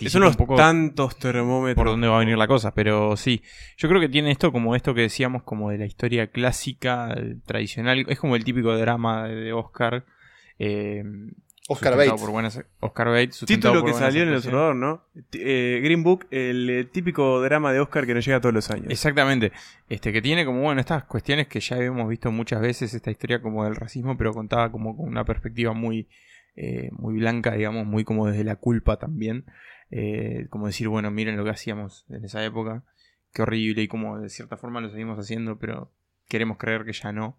es 0.01 0.15
uno 0.17 0.29
de 0.31 0.37
los 0.37 0.57
tantos 0.57 1.17
termómetros. 1.17 1.77
por 1.77 1.87
dónde 1.87 2.09
va 2.09 2.17
a 2.17 2.19
venir 2.21 2.37
la 2.37 2.49
cosa, 2.49 2.75
pero 2.75 3.17
sí, 3.17 3.41
yo 3.77 3.89
creo 3.89 4.01
que 4.01 4.09
tiene 4.09 4.33
esto 4.33 4.51
como 4.53 4.75
esto 4.75 4.93
que 4.95 5.03
decíamos, 5.03 5.45
como 5.45 5.71
de 5.71 5.79
la 5.79 5.87
historia 5.87 6.27
clásica, 6.27 7.17
tradicional, 7.47 8.05
es 8.09 8.19
como 8.19 8.35
el 8.37 8.43
típico 8.45 8.77
drama 8.77 9.29
de 9.29 9.37
de 9.37 9.53
Oscar, 9.53 10.05
eh, 10.59 11.05
Oscar 11.73 11.97
Bates. 11.97 12.21
por 12.21 12.31
buenas- 12.31 12.61
Oscar 12.81 13.09
Bates. 13.09 13.45
Título 13.47 13.81
por 13.81 13.91
que 13.93 13.97
salió 13.97 14.23
en 14.23 14.29
el 14.31 14.37
observador, 14.37 14.75
¿no? 14.77 15.05
Eh, 15.33 15.81
Green 15.83 16.03
Book, 16.03 16.27
el 16.31 16.69
eh, 16.69 16.85
típico 16.85 17.41
drama 17.43 17.73
de 17.73 17.81
Oscar 17.81 18.07
que 18.07 18.15
nos 18.15 18.25
llega 18.25 18.41
todos 18.41 18.55
los 18.55 18.71
años. 18.71 18.89
Exactamente. 18.91 19.53
Este, 19.89 20.13
que 20.13 20.21
tiene 20.21 20.45
como, 20.45 20.63
bueno, 20.63 20.81
estas 20.81 21.05
cuestiones 21.05 21.47
que 21.49 21.61
ya 21.61 21.77
hemos 21.79 22.09
visto 22.09 22.31
muchas 22.33 22.61
veces, 22.61 22.93
esta 22.95 23.11
historia 23.11 23.41
como 23.41 23.65
del 23.65 23.77
racismo, 23.77 24.17
pero 24.17 24.33
contada 24.33 24.71
como 24.73 24.97
con 24.97 25.09
una 25.09 25.25
perspectiva 25.25 25.73
muy, 25.73 26.09
eh, 26.57 26.91
muy 26.93 27.15
blanca, 27.15 27.55
digamos, 27.55 27.87
muy 27.87 28.05
como 28.05 28.27
desde 28.27 28.45
la 28.45 28.57
culpa 28.57 28.99
también. 28.99 29.45
Eh, 29.93 30.47
como 30.51 30.67
decir, 30.67 30.89
bueno, 30.89 31.11
miren 31.11 31.37
lo 31.37 31.45
que 31.45 31.51
hacíamos 31.51 32.05
en 32.11 32.25
esa 32.25 32.45
época, 32.45 32.85
qué 33.33 33.43
horrible, 33.43 33.83
y 33.83 33.89
como 33.89 34.19
de 34.21 34.29
cierta 34.29 34.57
forma 34.57 34.81
lo 34.81 34.91
seguimos 34.91 35.19
haciendo, 35.19 35.59
pero 35.59 35.93
queremos 36.29 36.59
creer 36.59 36.85
que 36.85 36.93
ya 36.93 37.13
no. 37.13 37.39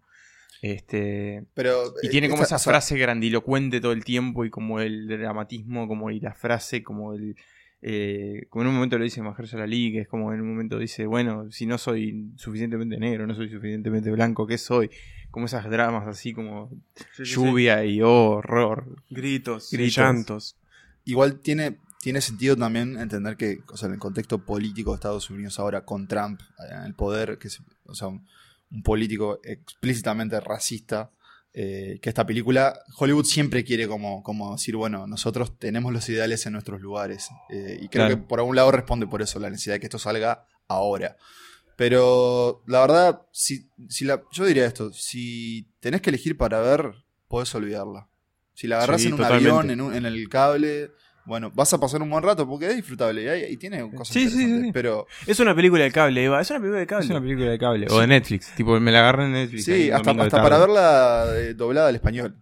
Este, 0.62 1.44
Pero, 1.54 1.92
y 2.02 2.06
eh, 2.06 2.10
tiene 2.10 2.28
como 2.30 2.44
esta- 2.44 2.54
esa 2.54 2.62
o 2.62 2.64
sea, 2.64 2.72
frase 2.72 2.96
grandilocuente 2.96 3.80
todo 3.80 3.90
el 3.92 4.04
tiempo 4.04 4.44
y 4.44 4.50
como 4.50 4.78
el 4.80 5.08
dramatismo, 5.08 5.88
como 5.88 6.10
y 6.12 6.20
la 6.20 6.34
frase, 6.34 6.82
como 6.84 7.14
el... 7.14 7.34
eh, 7.82 8.46
como 8.48 8.62
en 8.62 8.68
un 8.68 8.74
momento 8.74 8.96
lo 8.96 9.02
dice 9.02 9.20
Mahershala 9.22 9.64
Ali, 9.64 9.90
que 9.90 10.00
es 10.02 10.08
como 10.08 10.32
en 10.32 10.40
un 10.40 10.50
momento 10.50 10.78
dice, 10.78 11.04
bueno, 11.06 11.50
si 11.50 11.66
no 11.66 11.78
soy 11.78 12.30
suficientemente 12.36 12.96
negro, 12.96 13.26
no 13.26 13.34
soy 13.34 13.50
suficientemente 13.50 14.10
blanco, 14.12 14.46
¿qué 14.46 14.56
soy? 14.56 14.88
Como 15.32 15.46
esas 15.46 15.68
dramas 15.68 16.06
así 16.06 16.32
como 16.32 16.70
Sí, 16.94 17.04
sí, 17.16 17.26
sí. 17.26 17.34
lluvia 17.34 17.84
y 17.84 18.00
oh, 18.00 18.30
horror. 18.36 19.02
Gritos, 19.10 19.68
Gritos. 19.72 19.96
llantos. 19.96 20.56
Igual 21.04 21.40
tiene, 21.40 21.78
tiene 22.00 22.20
sentido 22.20 22.54
también 22.56 22.96
entender 23.00 23.36
que, 23.36 23.62
o 23.68 23.76
sea, 23.76 23.88
en 23.88 23.94
el 23.94 23.98
contexto 23.98 24.38
político 24.44 24.92
de 24.92 24.96
Estados 24.96 25.28
Unidos 25.28 25.58
ahora, 25.58 25.84
con 25.84 26.06
Trump 26.06 26.40
eh, 26.60 26.72
en 26.72 26.82
el 26.84 26.94
poder, 26.94 27.38
que 27.38 27.48
es, 27.48 27.60
o 27.86 27.94
sea, 27.96 28.10
un, 28.72 28.82
político 28.82 29.40
explícitamente 29.44 30.40
racista, 30.40 31.10
eh, 31.54 31.98
que 32.00 32.08
esta 32.08 32.24
película, 32.24 32.78
Hollywood 32.96 33.24
siempre 33.26 33.62
quiere 33.64 33.86
como, 33.86 34.22
como 34.22 34.52
decir, 34.52 34.74
bueno, 34.76 35.06
nosotros 35.06 35.58
tenemos 35.58 35.92
los 35.92 36.08
ideales 36.08 36.46
en 36.46 36.54
nuestros 36.54 36.80
lugares. 36.80 37.28
eh, 37.50 37.78
y 37.82 37.88
creo 37.88 38.06
Claro. 38.06 38.08
que 38.08 38.26
por 38.26 38.38
algún 38.40 38.56
lado 38.56 38.70
responde 38.70 39.06
por 39.06 39.20
eso 39.22 39.38
la 39.38 39.50
necesidad 39.50 39.74
de 39.74 39.80
que 39.80 39.86
esto 39.86 39.98
salga 39.98 40.46
ahora. 40.68 41.16
Pero 41.76 42.62
la 42.66 42.80
verdad, 42.80 43.22
si, 43.32 43.68
si 43.88 44.04
la, 44.04 44.22
yo 44.32 44.44
diría 44.44 44.66
esto, 44.66 44.92
si 44.92 45.68
tenés 45.80 46.00
que 46.00 46.10
elegir 46.10 46.36
para 46.36 46.60
ver, 46.60 46.92
podés 47.28 47.54
olvidarla. 47.54 48.08
Si 48.54 48.66
la 48.66 48.76
agarrás 48.76 49.00
Sí, 49.00 49.08
en 49.08 49.14
un 49.14 49.20
totalmente. 49.20 49.48
avión, 49.50 49.70
en, 49.70 49.80
un- 49.80 49.94
en 49.94 50.06
el 50.06 50.28
cable, 50.28 50.90
bueno, 51.24 51.50
vas 51.54 51.72
a 51.72 51.78
pasar 51.78 52.02
un 52.02 52.10
buen 52.10 52.22
rato 52.22 52.48
porque 52.48 52.66
es 52.66 52.76
disfrutable 52.76 53.22
y, 53.22 53.28
hay- 53.28 53.52
y 53.52 53.56
tiene 53.56 53.80
cosas 53.90 54.08
Sí, 54.14 54.28
sí, 54.28 54.34
interesantes. 54.42 54.64
sí. 54.66 54.70
Pero 54.72 55.06
Es 55.26 55.38
una 55.40 55.54
película 55.54 55.84
de 55.84 55.92
cable, 55.92 56.24
Eva. 56.24 56.40
Es 56.40 56.50
una 56.50 56.58
película 56.60 56.80
de 56.80 56.86
cable. 56.86 57.04
Es 57.04 57.10
una 57.10 57.20
película 57.20 57.50
de 57.50 57.58
cable. 57.58 57.86
O 57.90 58.00
de 58.00 58.06
Netflix. 58.06 58.52
Tipo, 58.56 58.78
me 58.80 58.90
la 58.92 59.00
agarré 59.00 59.24
en 59.26 59.32
Netflix. 59.32 59.64
sí, 59.64 59.90
hasta, 59.90 60.10
hasta 60.10 60.42
para 60.42 60.58
verla 60.58 61.26
eh, 61.36 61.54
doblada 61.54 61.88
al 61.88 61.94
español. 61.94 62.36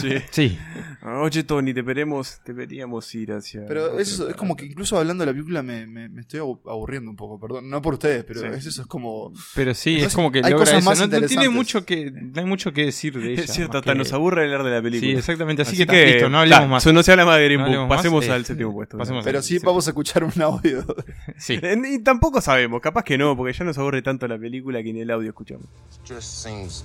Sí. 0.00 0.10
Sí. 0.30 0.58
Oye, 1.04 1.42
Tony, 1.44 1.72
deberemos, 1.72 2.40
deberíamos 2.44 3.12
ir 3.14 3.32
hacia. 3.32 3.66
Pero 3.66 3.98
eso 3.98 4.28
es 4.28 4.36
como 4.36 4.56
que 4.56 4.66
incluso 4.66 4.96
hablando 4.98 5.22
de 5.22 5.26
la 5.26 5.32
película 5.32 5.62
me, 5.62 5.86
me- 5.86 6.08
me 6.08 6.20
estoy 6.20 6.40
abu- 6.40 6.60
aburriendo 6.68 7.10
un 7.10 7.16
poco, 7.16 7.40
perdón. 7.40 7.68
No 7.68 7.80
por 7.82 7.94
ustedes, 7.94 8.22
pero 8.24 8.40
Sí. 8.40 8.46
es 8.46 8.66
eso, 8.66 8.82
es 8.82 8.86
como... 8.86 9.32
Pero 9.54 9.74
sí, 9.74 9.96
es 9.96 10.14
como 10.14 10.30
que 10.30 10.38
hay 10.38 10.50
logra 10.50 10.58
cosas 10.58 10.78
eso. 10.78 10.84
más 10.90 10.98
No, 11.00 11.06
no 11.20 11.26
tiene 11.26 11.48
mucho 11.48 11.84
que, 11.84 12.10
no 12.10 12.40
hay 12.40 12.46
mucho 12.46 12.72
que 12.72 12.84
decir 12.84 13.18
de 13.18 13.32
ella. 13.32 13.42
Es 13.44 13.52
cierto, 13.52 13.78
hasta 13.78 13.92
que- 13.92 13.98
nos 13.98 14.12
aburre 14.12 14.44
hablar 14.44 14.62
de 14.64 14.70
la 14.70 14.82
película. 14.82 15.10
Sí, 15.12 15.16
exactamente. 15.18 15.62
Así, 15.62 15.74
Así 15.76 15.86
que, 15.86 16.06
listo, 16.06 16.28
no 16.28 16.38
hablemos 16.38 16.60
ta, 16.62 16.68
más. 16.68 16.86
No 16.86 17.02
se 17.02 17.10
habla 17.12 17.24
más 17.24 17.38
de 17.38 17.44
Green 17.44 17.60
No 17.60 17.66
Book. 17.66 17.88
más, 17.88 17.96
Pasemos 17.98 18.26
eh, 18.26 18.32
al 18.32 18.44
séptimo 18.44 18.72
puesto. 18.72 18.98
pasemos 18.98 19.24
Pero 19.24 19.38
al- 19.38 19.44
sí 19.44 19.58
sí. 19.58 19.64
vamos 19.66 19.86
a 19.86 19.90
escuchar 19.90 20.24
un 20.24 20.42
audio. 20.42 20.84
Sí. 21.38 21.58
Eh, 21.60 21.76
Y 21.92 21.98
tampoco 22.00 22.40
sabemos, 22.40 22.80
capaz 22.80 23.02
que 23.04 23.18
no, 23.18 23.36
porque 23.36 23.52
ya 23.52 23.64
nos 23.64 23.76
aburre 23.78 24.02
tanto 24.02 24.28
la 24.28 24.38
película 24.38 24.82
que 24.82 24.92
ni 24.92 25.00
el 25.00 25.10
audio 25.10 25.28
escuchamos. 25.30 25.66
just 26.08 26.22
seems 26.22 26.84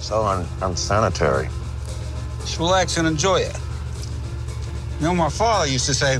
so 0.00 0.24
un- 0.24 0.46
unsanitary. 0.62 1.48
Just 2.40 2.58
relax 2.58 2.96
and 2.96 3.06
enjoy 3.06 3.40
it. 3.40 3.56
You 5.00 5.06
know, 5.06 5.14
my 5.14 5.28
father 5.28 5.66
used 5.70 5.86
to 5.86 5.94
say, 5.94 6.18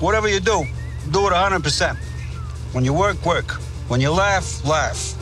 whatever 0.00 0.28
you 0.28 0.40
do, 0.40 0.64
do 1.10 1.26
it 1.26 1.32
100%. 1.32 1.96
When 2.72 2.84
you 2.84 2.92
work, 2.92 3.24
work. 3.24 3.52
When 3.88 4.00
you 4.00 4.10
laugh, 4.10 4.64
laugh. 4.64 5.14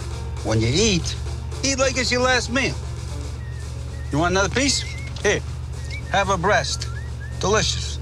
When 0.44 0.60
you 0.60 0.68
eat, 0.68 1.16
eat 1.64 1.78
like 1.78 1.96
it's 1.96 2.12
your 2.12 2.22
last 2.22 2.50
meal. 2.52 2.74
You 4.12 4.18
want 4.18 4.32
another 4.32 4.48
piece? 4.48 4.80
Here, 5.22 5.40
have 6.10 6.30
a 6.30 6.38
breast. 6.38 6.88
Delicious. 7.40 7.98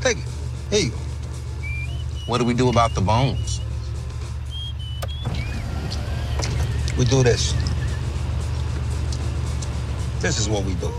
Take 0.00 0.18
it. 0.18 0.24
Here 0.70 0.84
you 0.86 0.90
go. 0.90 0.96
What 2.26 2.38
do 2.38 2.44
we 2.44 2.54
do 2.54 2.68
about 2.68 2.94
the 2.94 3.00
bones? 3.00 3.57
We 6.98 7.04
do 7.04 7.22
this. 7.22 7.54
This 10.20 10.36
is 10.36 10.48
what 10.48 10.64
we 10.64 10.74
do. 10.74 10.90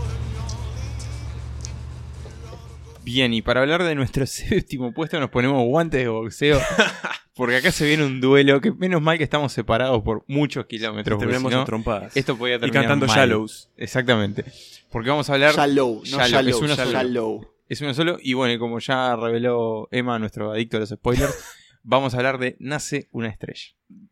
Bien, 3.04 3.34
y 3.34 3.42
para 3.42 3.60
hablar 3.60 3.84
de 3.84 3.94
nuestro 3.94 4.26
séptimo 4.28 4.94
puesto 4.94 5.20
nos 5.20 5.28
ponemos 5.28 5.62
guantes 5.66 6.00
de 6.00 6.08
boxeo. 6.08 6.58
Porque 7.34 7.56
acá 7.56 7.70
se 7.70 7.86
viene 7.86 8.04
un 8.04 8.20
duelo 8.20 8.62
que 8.62 8.72
menos 8.72 9.02
mal 9.02 9.18
que 9.18 9.24
estamos 9.24 9.52
separados 9.52 10.02
por 10.02 10.24
muchos 10.26 10.64
kilómetros. 10.66 11.18
Terminamos 11.18 11.50
si 11.50 11.54
no, 11.54 11.60
en 11.60 11.66
trompadas. 11.66 12.16
Esto 12.16 12.36
podía 12.36 12.56
y 12.56 12.60
terminar 12.60 12.84
cantando 12.84 13.06
mal. 13.06 13.16
Shallows. 13.16 13.70
Exactamente. 13.76 14.44
Porque 14.90 15.10
vamos 15.10 15.28
a 15.28 15.34
hablar... 15.34 15.54
Shallow, 15.54 15.96
no 15.96 16.02
Shallow, 16.04 16.28
shallow, 16.28 16.50
es 16.50 16.62
uno 16.62 16.76
solo. 16.76 16.90
shallow. 16.90 17.50
Es 17.68 17.80
uno 17.82 17.94
solo. 17.94 18.18
Y 18.22 18.34
bueno, 18.34 18.54
y 18.54 18.58
como 18.58 18.78
ya 18.78 19.16
reveló 19.16 19.88
Emma, 19.90 20.18
nuestro 20.18 20.50
adicto 20.52 20.78
a 20.78 20.80
los 20.80 20.88
spoilers, 20.88 21.44
vamos 21.82 22.14
a 22.14 22.18
hablar 22.18 22.38
de 22.38 22.56
Nace 22.58 23.08
una 23.12 23.28
estrella. 23.28 23.62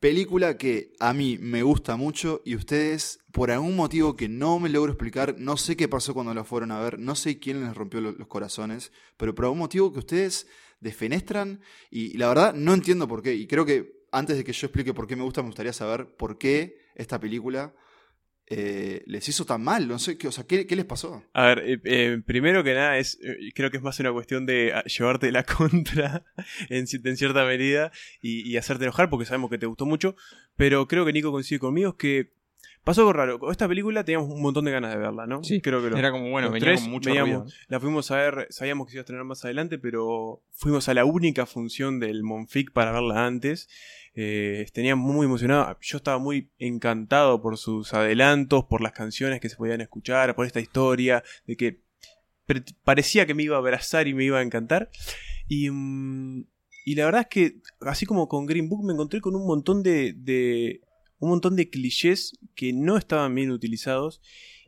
Película 0.01 0.57
que 0.57 0.93
a 0.99 1.13
mí 1.13 1.39
me 1.41 1.63
gusta 1.63 1.97
mucho 1.97 2.43
y 2.45 2.57
ustedes, 2.57 3.21
por 3.33 3.51
algún 3.51 3.77
motivo 3.77 4.17
que 4.17 4.29
no 4.29 4.59
me 4.59 4.69
logro 4.69 4.93
explicar, 4.93 5.37
no 5.39 5.57
sé 5.57 5.77
qué 5.77 5.87
pasó 5.89 6.15
cuando 6.15 6.35
la 6.35 6.45
fueron 6.45 6.73
a 6.73 6.81
ver, 6.81 6.99
no 6.99 7.15
sé 7.15 7.39
quién 7.39 7.63
les 7.65 7.75
rompió 7.75 8.01
lo- 8.01 8.13
los 8.13 8.27
corazones, 8.29 8.93
pero 9.17 9.35
por 9.35 9.45
algún 9.45 9.59
motivo 9.61 9.93
que 9.93 10.01
ustedes 10.01 10.47
defenestran 10.81 11.61
y 11.91 12.17
la 12.17 12.29
verdad 12.29 12.55
no 12.55 12.75
entiendo 12.75 13.07
por 13.07 13.23
qué. 13.23 13.35
Y 13.35 13.47
creo 13.47 13.65
que 13.67 13.99
antes 14.11 14.37
de 14.37 14.45
que 14.45 14.53
yo 14.53 14.67
explique 14.67 14.95
por 14.95 15.07
qué 15.07 15.17
me 15.17 15.23
gusta, 15.23 15.43
me 15.43 15.49
gustaría 15.49 15.73
saber 15.73 16.17
por 16.17 16.39
qué 16.39 16.79
esta 16.95 17.21
película 17.21 17.75
eh, 18.51 19.03
les 19.07 19.29
hizo 19.29 19.45
tan 19.45 19.63
mal. 19.63 19.87
No 19.89 19.99
sé, 19.99 20.17
qué, 20.17 20.29
o 20.29 20.33
sea, 20.33 20.45
¿qué, 20.45 20.67
qué 20.67 20.75
les 20.77 20.85
pasó? 20.85 21.23
A 21.35 21.47
ver, 21.47 21.59
eh, 21.67 21.81
eh, 21.85 22.23
primero 22.25 22.65
que 22.65 22.75
nada, 22.75 22.97
es, 22.99 23.19
eh, 23.23 23.37
creo 23.55 23.71
que 23.71 23.77
es 23.77 23.83
más 23.83 23.99
una 24.01 24.13
cuestión 24.13 24.47
de 24.47 24.73
ah, 24.75 24.85
llevarte 24.85 25.31
la 25.33 25.43
contra 25.59 26.25
en, 26.69 26.87
ci- 26.87 27.07
en 27.07 27.17
cierta 27.17 27.45
medida 27.45 27.93
y, 28.23 28.49
y 28.51 28.57
hacerte 28.57 28.85
enojar 28.85 29.11
porque 29.11 29.27
sabemos 29.27 29.51
que 29.51 29.59
te 29.59 29.67
gustó 29.67 29.85
mucho. 29.87 30.17
Pero 30.57 30.89
creo 30.89 31.05
que 31.05 31.13
Nico 31.13 31.31
coincide 31.31 31.59
conmigo, 31.61 31.91
es 31.91 31.97
que 31.97 32.33
pasó 32.85 33.03
algo 33.03 33.13
raro. 33.13 33.39
Con 33.39 33.51
esta 33.51 33.69
película 33.69 34.03
teníamos 34.03 34.31
un 34.31 34.41
montón 34.41 34.65
de 34.65 34.71
ganas 34.73 34.93
de 34.93 34.99
verla, 34.99 35.27
¿no? 35.27 35.45
Sí, 35.45 35.61
creo 35.61 35.83
que 35.83 35.91
lo- 35.91 35.99
Era 35.99 36.11
como, 36.11 36.31
bueno, 36.31 36.51
venía 36.51 36.69
tres 36.71 36.81
con 36.83 36.91
mucho 36.91 37.11
veíamos- 37.11 37.43
ruido. 37.45 37.47
La 37.69 37.81
fuimos 37.81 38.11
a 38.11 38.17
ver, 38.17 38.47
sabíamos 38.51 38.87
que 38.87 38.93
se 38.93 38.97
iba 38.97 39.01
a 39.01 39.05
estrenar 39.05 39.25
más 39.25 39.45
adelante, 39.45 39.79
pero 39.79 40.43
fuimos 40.53 40.89
a 40.89 40.95
la 40.95 41.05
única 41.05 41.45
función 41.45 42.01
del 42.01 42.23
Monfic 42.23 42.73
para 42.73 42.93
verla 42.93 43.27
antes. 43.27 43.69
Eh, 44.21 44.67
tenía 44.73 44.97
muy 44.97 45.27
emocionado. 45.27 45.79
Yo 45.81 45.99
estaba 45.99 46.19
muy 46.19 46.51
encantado 46.59 47.41
por 47.41 47.57
sus 47.57 47.95
adelantos, 47.95 48.65
por 48.65 48.81
las 48.81 48.91
canciones 48.91 49.41
que 49.41 49.49
se 49.49 49.55
podían 49.55 49.81
escuchar, 49.81 50.35
por 50.35 50.45
esta 50.45 50.59
historia, 50.59 51.23
de 51.47 51.57
que 51.57 51.83
parecía 52.83 53.27
que 53.27 53.35
me 53.35 53.45
iba 53.45 53.55
a 53.55 53.61
abrazar 53.61 54.09
y 54.09 54.15
me 54.15 54.25
iba 54.25 54.41
a 54.41 54.43
encantar. 54.43 54.91
Y, 55.47 55.71
mm, 55.71 56.47
y 56.85 56.95
la 56.97 57.05
verdad 57.05 57.21
es 57.21 57.27
que, 57.29 57.61
así 57.83 58.07
como 58.07 58.27
con 58.27 58.47
Green 58.47 58.69
Book, 58.69 58.85
me 58.85 58.93
encontré 58.93 59.21
con 59.21 59.37
un 59.37 59.47
montón 59.47 59.85
de, 59.85 60.15
de- 60.15 60.81
un 61.21 61.31
montón 61.31 61.55
de 61.55 61.71
clichés 61.71 62.37
que 62.57 62.73
no 62.73 62.97
estaban 62.97 63.33
bien 63.37 63.53
utilizados. 63.53 64.21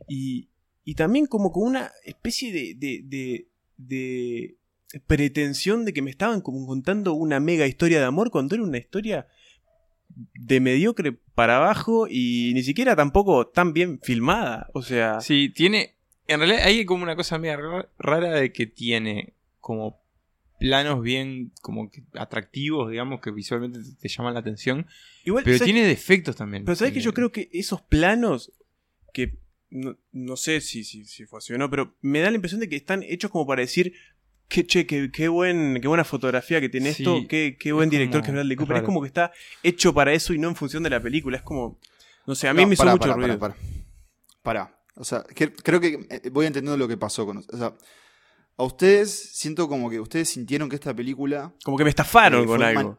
Y, 0.07 0.47
y 0.85 0.95
también 0.95 1.25
como 1.25 1.51
con 1.51 1.63
una 1.67 1.91
especie 2.05 2.53
de, 2.53 2.73
de, 2.75 3.01
de, 3.03 3.47
de 3.75 4.57
pretensión 5.07 5.83
de 5.83 5.91
que 5.91 6.01
me 6.01 6.11
estaban 6.11 6.39
como 6.39 6.65
contando 6.65 7.15
una 7.15 7.41
mega 7.41 7.67
historia 7.67 7.99
de 7.99 8.05
amor 8.05 8.31
cuando 8.31 8.55
era 8.55 8.63
una 8.63 8.77
historia 8.77 9.27
de 10.33 10.59
mediocre 10.59 11.13
para 11.35 11.57
abajo 11.57 12.07
y 12.09 12.51
ni 12.53 12.63
siquiera 12.63 12.95
tampoco 12.95 13.47
tan 13.47 13.73
bien 13.73 13.99
filmada. 14.01 14.69
O 14.73 14.81
sea, 14.81 15.19
Sí, 15.21 15.49
tiene. 15.49 15.95
En 16.27 16.39
realidad 16.39 16.63
hay 16.65 16.85
como 16.85 17.03
una 17.03 17.15
cosa 17.15 17.37
media 17.37 17.57
ra- 17.57 17.89
rara 17.99 18.31
de 18.31 18.51
que 18.53 18.65
tiene 18.67 19.33
como 19.59 19.99
planos 20.59 21.01
bien 21.01 21.51
como 21.61 21.89
que 21.89 22.03
atractivos, 22.13 22.91
digamos, 22.91 23.19
que 23.21 23.31
visualmente 23.31 23.79
te, 23.79 23.95
te 23.95 24.07
llaman 24.07 24.35
la 24.35 24.39
atención. 24.41 24.85
igual, 25.25 25.43
Pero 25.43 25.57
¿sabes 25.57 25.73
tiene 25.73 25.87
defectos 25.87 26.35
también. 26.35 26.63
Pero 26.65 26.75
sabes 26.75 26.93
que 26.93 27.01
yo 27.01 27.13
creo 27.13 27.31
que 27.31 27.49
esos 27.51 27.81
planos 27.81 28.51
que 29.13 29.39
no, 29.71 29.97
no 30.11 30.35
sé 30.37 30.61
si, 30.61 30.83
si, 30.83 31.05
si 31.05 31.25
fue 31.25 31.39
así 31.39 31.53
o 31.53 31.57
no, 31.57 31.69
pero 31.69 31.95
me 32.01 32.19
da 32.19 32.29
la 32.29 32.35
impresión 32.35 32.59
de 32.61 32.69
que 32.69 32.75
están 32.75 33.03
hechos 33.03 33.31
como 33.31 33.47
para 33.47 33.61
decir 33.61 33.93
que 34.51 34.65
che, 34.67 34.85
qué, 34.85 35.09
qué 35.11 35.27
buen, 35.29 35.79
qué 35.81 35.87
buena 35.87 36.03
fotografía 36.03 36.59
que 36.59 36.69
tiene 36.69 36.93
Sí, 36.93 37.03
esto, 37.03 37.25
qué, 37.27 37.55
qué 37.59 37.71
buen 37.71 37.87
es 37.87 37.91
director 37.91 38.19
como- 38.19 38.25
que 38.25 38.29
es 38.31 38.33
Bradley 38.35 38.53
es 38.53 38.57
Cooper. 38.59 38.75
Es 38.75 38.81
raro. 38.81 38.85
como 38.85 39.01
que 39.01 39.07
está 39.07 39.31
hecho 39.63 39.93
para 39.93 40.13
eso 40.13 40.33
y 40.33 40.37
no 40.39 40.49
en 40.49 40.55
función 40.55 40.83
de 40.83 40.89
la 40.89 40.99
película. 40.99 41.37
Es 41.37 41.43
como. 41.43 41.79
No 42.27 42.35
sé, 42.35 42.47
a 42.47 42.53
mí 42.53 42.61
No, 42.61 42.67
me 42.67 42.73
hizo 42.73 42.83
mucho 42.85 42.99
pará, 42.99 43.13
ruido. 43.15 43.39
Pará. 44.43 44.77
O 44.95 45.03
sea, 45.03 45.23
que- 45.23 45.53
creo 45.53 45.79
que 45.79 46.05
eh, 46.09 46.29
voy 46.31 46.45
entendiendo 46.45 46.77
lo 46.77 46.87
que 46.87 46.97
pasó 46.97 47.25
con. 47.25 47.37
O 47.37 47.57
sea, 47.57 47.73
a 48.57 48.63
ustedes 48.63 49.11
siento 49.33 49.67
como 49.69 49.89
que 49.89 49.99
ustedes 49.99 50.29
sintieron 50.29 50.67
que 50.69 50.75
esta 50.75 50.93
película. 50.93 51.53
Como 51.63 51.77
que 51.77 51.83
me 51.83 51.89
estafaron 51.89 52.43
eh, 52.43 52.47
con 52.47 52.61
algo. 52.61 52.97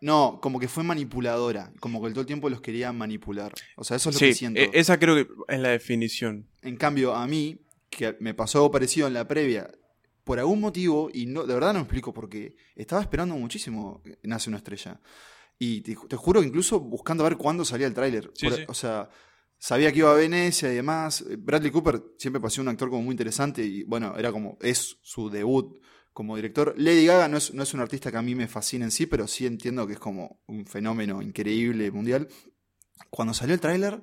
No, 0.00 0.38
como 0.42 0.58
que 0.58 0.68
fue 0.68 0.82
manipuladora. 0.84 1.72
Como 1.80 2.02
que 2.02 2.10
todo 2.10 2.20
el 2.22 2.26
tiempo 2.26 2.48
los 2.50 2.60
quería 2.60 2.92
manipular. 2.92 3.52
O 3.76 3.84
sea, 3.84 3.96
eso 3.96 4.10
es 4.10 4.16
lo 4.16 4.18
Sí, 4.20 4.26
que 4.26 4.34
siento. 4.34 4.60
e- 4.60 4.70
esa 4.74 4.98
creo 4.98 5.14
que 5.14 5.28
es 5.48 5.60
la 5.60 5.68
definición. 5.70 6.48
En 6.62 6.76
cambio, 6.76 7.14
a 7.14 7.26
mí, 7.26 7.58
que 7.90 8.16
me 8.20 8.34
pasó 8.34 8.58
algo 8.58 8.70
parecido 8.72 9.06
en 9.06 9.14
la 9.14 9.28
previa, 9.28 9.70
por 10.24 10.38
algún 10.38 10.60
motivo, 10.60 11.10
y 11.12 11.26
no, 11.26 11.44
de 11.44 11.54
verdad 11.54 11.72
no 11.72 11.80
me 11.80 11.84
explico 11.84 12.12
por 12.12 12.28
qué, 12.28 12.56
estaba 12.76 13.00
esperando 13.02 13.34
muchísimo 13.36 14.02
Nace 14.22 14.50
una 14.50 14.58
estrella. 14.58 15.00
Y 15.58 15.80
te, 15.82 15.96
te 16.08 16.16
juro 16.16 16.42
incluso 16.42 16.80
buscando 16.80 17.24
a 17.24 17.28
ver 17.28 17.38
cuándo 17.38 17.64
salía 17.64 17.86
el 17.86 17.94
tráiler. 17.94 18.30
Sí, 18.34 18.46
Por- 18.46 18.56
sí. 18.56 18.64
O 18.68 18.74
sea, 18.74 19.08
sabía 19.58 19.92
que 19.92 19.98
iba 20.00 20.10
a 20.10 20.16
Venecia 20.16 20.72
y 20.72 20.76
demás. 20.76 21.24
Bradley 21.38 21.70
Cooper 21.70 22.02
siempre 22.18 22.40
pareció 22.40 22.62
un 22.62 22.68
actor 22.68 22.90
como 22.90 23.02
muy 23.02 23.12
interesante 23.12 23.64
y 23.64 23.84
bueno, 23.84 24.14
era 24.16 24.32
como, 24.32 24.58
es 24.60 24.98
su 25.02 25.30
debut 25.30 25.78
como 26.12 26.34
director. 26.36 26.74
Lady 26.76 27.06
Gaga 27.06 27.28
no 27.28 27.36
es, 27.38 27.54
no 27.54 27.62
es 27.62 27.72
un 27.74 27.80
artista 27.80 28.10
que 28.10 28.16
a 28.16 28.22
mí 28.22 28.34
me 28.34 28.48
fascina 28.48 28.84
en 28.84 28.90
sí, 28.90 29.06
pero 29.06 29.26
sí 29.28 29.46
entiendo 29.46 29.86
que 29.86 29.92
es 29.94 29.98
como 30.00 30.40
un 30.46 30.66
fenómeno 30.66 31.22
increíble 31.22 31.90
mundial. 31.90 32.28
Cuando 33.10 33.32
salió 33.32 33.54
el 33.54 33.60
tráiler, 33.60 34.02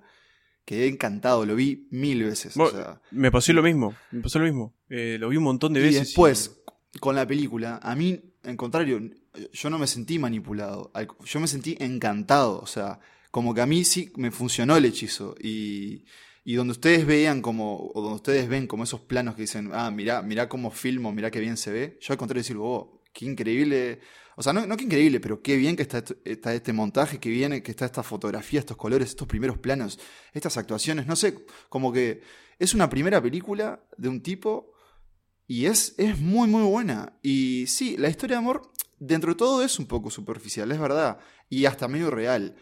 quedé 0.70 0.88
encantado, 0.88 1.48
lo 1.48 1.56
vi 1.56 1.88
mil 1.90 2.24
veces. 2.24 2.56
o 2.56 2.60
Bueno, 2.60 2.78
sea, 2.78 3.02
Me 3.10 3.32
pasó 3.32 3.52
lo 3.54 3.64
mismo. 3.64 3.96
Me 4.12 4.22
pasó 4.22 4.38
lo 4.38 4.46
mismo. 4.46 4.76
Eh, 4.88 5.18
lo 5.20 5.30
vi 5.30 5.38
un 5.38 5.44
montón 5.44 5.74
de 5.74 5.80
y 5.80 5.84
veces. 5.86 6.02
después, 6.10 6.62
con 7.00 7.16
la 7.16 7.26
película, 7.26 7.80
a 7.82 7.96
mí, 7.96 8.22
en 8.44 8.56
contrario, 8.56 9.02
yo 9.52 9.70
no 9.72 9.80
me 9.80 9.88
sentí 9.88 10.20
manipulado. 10.20 10.92
Yo 11.26 11.40
me 11.40 11.48
sentí 11.48 11.76
encantado. 11.80 12.60
O 12.60 12.68
sea, 12.68 13.00
como 13.32 13.56
que 13.56 13.62
a 13.62 13.66
mí 13.66 13.84
sí 13.84 14.12
me 14.16 14.30
funcionó 14.30 14.78
el 14.78 14.86
hechizo. 14.86 15.34
Y, 15.42 16.06
y 16.44 16.54
donde 16.54 16.74
ustedes 16.74 17.04
veían 17.08 17.42
como, 17.42 17.90
o 17.92 18.02
donde 18.04 18.18
ustedes 18.18 18.48
ven 18.48 18.68
como 18.68 18.84
esos 18.84 19.02
planos 19.02 19.34
que 19.34 19.42
dicen, 19.42 19.72
ah, 19.74 19.90
mirá, 19.90 20.22
mirá 20.22 20.48
cómo 20.50 20.70
filmo, 20.70 21.12
mirá 21.12 21.32
qué 21.32 21.40
bien 21.40 21.58
se 21.58 21.72
ve. 21.72 21.98
Yo 22.00 22.14
al 22.14 22.20
contrario 22.20 22.42
decir, 22.44 22.58
oh, 22.60 23.02
qué 23.12 23.26
increíble. 23.26 24.02
O 24.40 24.42
sea, 24.42 24.54
no, 24.54 24.66
no 24.66 24.78
qué 24.78 24.86
increíble, 24.86 25.20
pero 25.20 25.42
qué 25.42 25.58
bien 25.58 25.76
que 25.76 25.82
está, 25.82 26.02
este 26.24 26.72
montaje, 26.72 27.20
qué 27.20 27.30
bien 27.30 27.62
que 27.62 27.72
está 27.72 27.84
esta 27.84 28.04
fotografía, 28.04 28.62
estos 28.62 28.78
colores, 28.78 29.10
estos 29.10 29.28
primeros 29.28 29.58
planos, 29.58 30.00
estas 30.32 30.56
actuaciones. 30.56 31.08
No 31.08 31.18
sé, 31.18 31.44
como 31.68 31.92
que 31.92 32.22
es 32.58 32.74
una 32.74 32.90
primera 32.90 33.22
película 33.22 33.84
de 33.98 34.08
un 34.08 34.22
tipo 34.22 34.72
y 35.46 35.66
es, 35.66 35.94
es 35.98 36.18
muy, 36.20 36.48
muy 36.48 36.64
buena. 36.64 37.20
Y 37.22 37.66
sí, 37.68 37.98
la 37.98 38.08
historia 38.08 38.38
de 38.38 38.44
amor, 38.44 38.72
dentro 38.98 39.34
de 39.34 39.38
todo, 39.38 39.62
es 39.62 39.78
un 39.78 39.88
poco 39.88 40.10
superficial, 40.10 40.72
es 40.72 40.80
verdad. 40.80 41.20
Y 41.50 41.66
hasta 41.66 41.90
medio 41.90 42.10
real. 42.10 42.56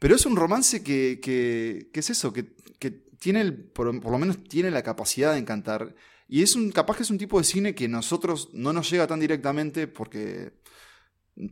Pero 0.00 0.16
es 0.16 0.26
un 0.26 0.34
romance 0.34 0.82
que, 0.82 1.20
que, 1.22 1.90
que 1.92 2.00
es 2.00 2.10
eso, 2.10 2.32
que, 2.32 2.56
que 2.80 2.90
tiene 2.90 3.52
por, 3.52 4.00
por 4.00 4.10
lo 4.10 4.18
menos 4.18 4.42
tiene 4.42 4.72
la 4.72 4.82
capacidad 4.82 5.34
de 5.34 5.38
encantar. 5.38 5.94
Y 6.26 6.42
es 6.42 6.56
un, 6.56 6.72
capaz 6.72 6.96
que 6.96 7.04
es 7.04 7.10
un 7.10 7.18
tipo 7.18 7.38
de 7.38 7.44
cine 7.44 7.76
que 7.76 7.86
nosotros 7.86 8.48
no 8.52 8.72
nos 8.72 8.90
llega 8.90 9.06
tan 9.06 9.20
directamente 9.20 9.86
porque 9.86 10.58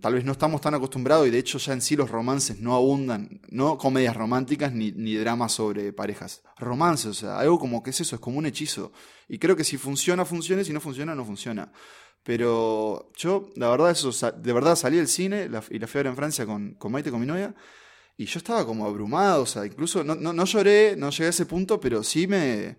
tal 0.01 0.15
vez 0.15 0.25
no 0.25 0.33
estamos 0.33 0.61
tan 0.61 0.75
acostumbrados 0.75 1.27
y 1.27 1.31
de 1.31 1.39
hecho 1.39 1.59
ya 1.59 1.73
en 1.73 1.81
sí 1.81 1.97
los 1.97 2.11
romances 2.11 2.61
no 2.61 2.75
abundan, 2.75 3.41
no 3.51 3.79
comedias 3.79 4.17
románticas 4.17 4.73
ni, 4.73 4.93
ni 4.93 5.15
dramas 5.15 5.53
sobre 5.53 5.93
parejas. 5.93 6.43
Romances, 6.59 7.07
o 7.07 7.15
sea, 7.15 7.39
algo 7.39 7.59
como 7.59 7.83
que 7.83 7.91
es 7.91 8.01
eso, 8.01 8.17
es 8.17 8.21
como 8.21 8.39
un 8.39 8.47
hechizo. 8.47 8.93
Y 9.29 9.39
creo 9.39 9.55
que 9.57 9.65
si 9.65 9.77
funciona, 9.77 10.25
funciona, 10.25 10.65
si 10.65 10.73
no 10.73 10.81
funciona, 10.81 11.15
no 11.15 11.25
funciona. 11.25 11.71
Pero 12.23 13.13
yo, 13.17 13.51
la 13.55 13.69
verdad, 13.69 13.91
eso, 13.93 14.11
de 14.37 14.53
verdad 14.53 14.75
salí 14.75 14.97
del 14.97 15.07
cine 15.09 15.49
la- 15.49 15.63
y 15.71 15.79
la 15.79 15.87
fui 15.87 16.01
en 16.01 16.17
Francia 16.17 16.45
con, 16.45 16.75
con 16.75 16.91
Maite, 16.91 17.11
con 17.11 17.21
mi 17.21 17.27
novia, 17.27 17.55
y 18.17 18.25
yo 18.27 18.39
estaba 18.39 18.67
como 18.67 18.87
abrumado, 18.87 19.43
o 19.43 19.47
sea, 19.47 19.65
incluso 19.67 20.03
no, 20.03 20.15
no, 20.17 20.33
no 20.33 20.45
lloré, 20.45 20.97
no 20.97 21.11
llegué 21.11 21.27
a 21.27 21.31
ese 21.31 21.47
punto, 21.47 21.79
pero 21.79 22.03
sí 22.03 22.27
me, 22.27 22.79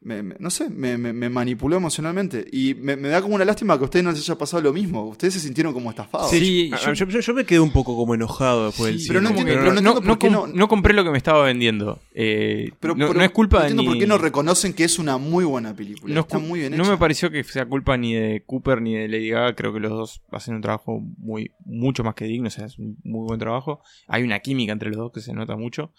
me- 0.00 0.22
me- 0.22 0.36
no 0.38 0.48
sé, 0.50 0.70
me, 0.70 0.96
me- 0.96 1.12
me 1.12 1.28
manipuló 1.28 1.76
emocionalmente. 1.76 2.46
Y 2.52 2.74
me, 2.74 2.96
me 2.96 3.08
da 3.08 3.20
como 3.20 3.34
una 3.34 3.44
lástima 3.44 3.76
que 3.76 3.82
a 3.82 3.84
ustedes 3.86 4.04
no 4.04 4.12
les 4.12 4.20
haya 4.20 4.38
pasado 4.38 4.62
lo 4.62 4.72
mismo. 4.72 5.04
Ustedes 5.08 5.34
se 5.34 5.40
sintieron 5.40 5.72
como 5.74 5.90
estafados. 5.90 6.30
Sí, 6.30 6.70
Ah, 6.72 6.78
yo- 6.86 6.92
yo, 6.92 7.06
yo- 7.08 7.20
yo 7.20 7.34
me 7.34 7.44
quedé 7.44 7.60
un 7.60 7.72
poco 7.72 7.96
como 7.96 8.14
enojado 8.14 8.66
después 8.66 8.96
del 8.96 9.04
pero 9.08 9.20
no 9.20 9.30
entiendo- 9.30 9.50
pero 9.52 9.60
no 9.60 9.64
no, 9.72 9.78
entiendo 9.78 10.02
por 10.02 10.18
qué 10.18 10.26
com- 10.28 10.32
no- 10.34 10.46
no 10.46 10.68
compré 10.68 10.94
lo 10.94 11.04
que 11.04 11.10
me 11.10 11.18
estaba 11.18 11.42
vendiendo. 11.44 12.00
Eh, 12.14 12.70
Pero, 12.80 12.94
no, 12.94 13.08
pero 13.08 13.18
no 13.18 13.24
es 13.24 13.30
culpa 13.32 13.56
no 13.58 13.62
entiendo 13.64 13.82
ni... 13.82 13.88
por 13.88 13.98
qué 13.98 14.06
no 14.06 14.18
reconocen 14.18 14.72
que 14.72 14.84
es 14.84 14.98
una 14.98 15.18
muy 15.18 15.44
buena 15.44 15.74
película. 15.74 16.14
no, 16.14 16.20
es 16.20 16.26
Está 16.26 16.38
muy 16.38 16.60
bien 16.60 16.76
no 16.76 16.84
me 16.84 16.96
pareció 16.96 17.30
que 17.30 17.42
sea 17.44 17.66
culpa 17.66 17.96
ni 17.96 18.14
de 18.14 18.42
Cooper 18.46 18.80
ni 18.80 18.94
de 18.94 19.08
Lady 19.08 19.30
Gaga. 19.30 19.54
Creo 19.54 19.72
que 19.72 19.80
los 19.80 19.90
dos 19.90 20.22
hacen 20.30 20.54
un 20.54 20.60
trabajo 20.62 21.00
muy 21.18 21.50
mucho 21.64 22.04
más 22.04 22.14
que 22.14 22.24
digno. 22.24 22.48
O 22.48 22.50
sea, 22.50 22.66
es 22.66 22.78
un 22.78 22.96
muy 23.02 23.26
buen 23.26 23.38
trabajo. 23.40 23.82
Hay 24.06 24.22
una 24.22 24.38
química 24.40 24.72
entre 24.72 24.88
los 24.90 24.98
dos 24.98 25.12
que 25.12 25.20
se 25.20 25.32
nota 25.32 25.56
mucho. 25.56 25.92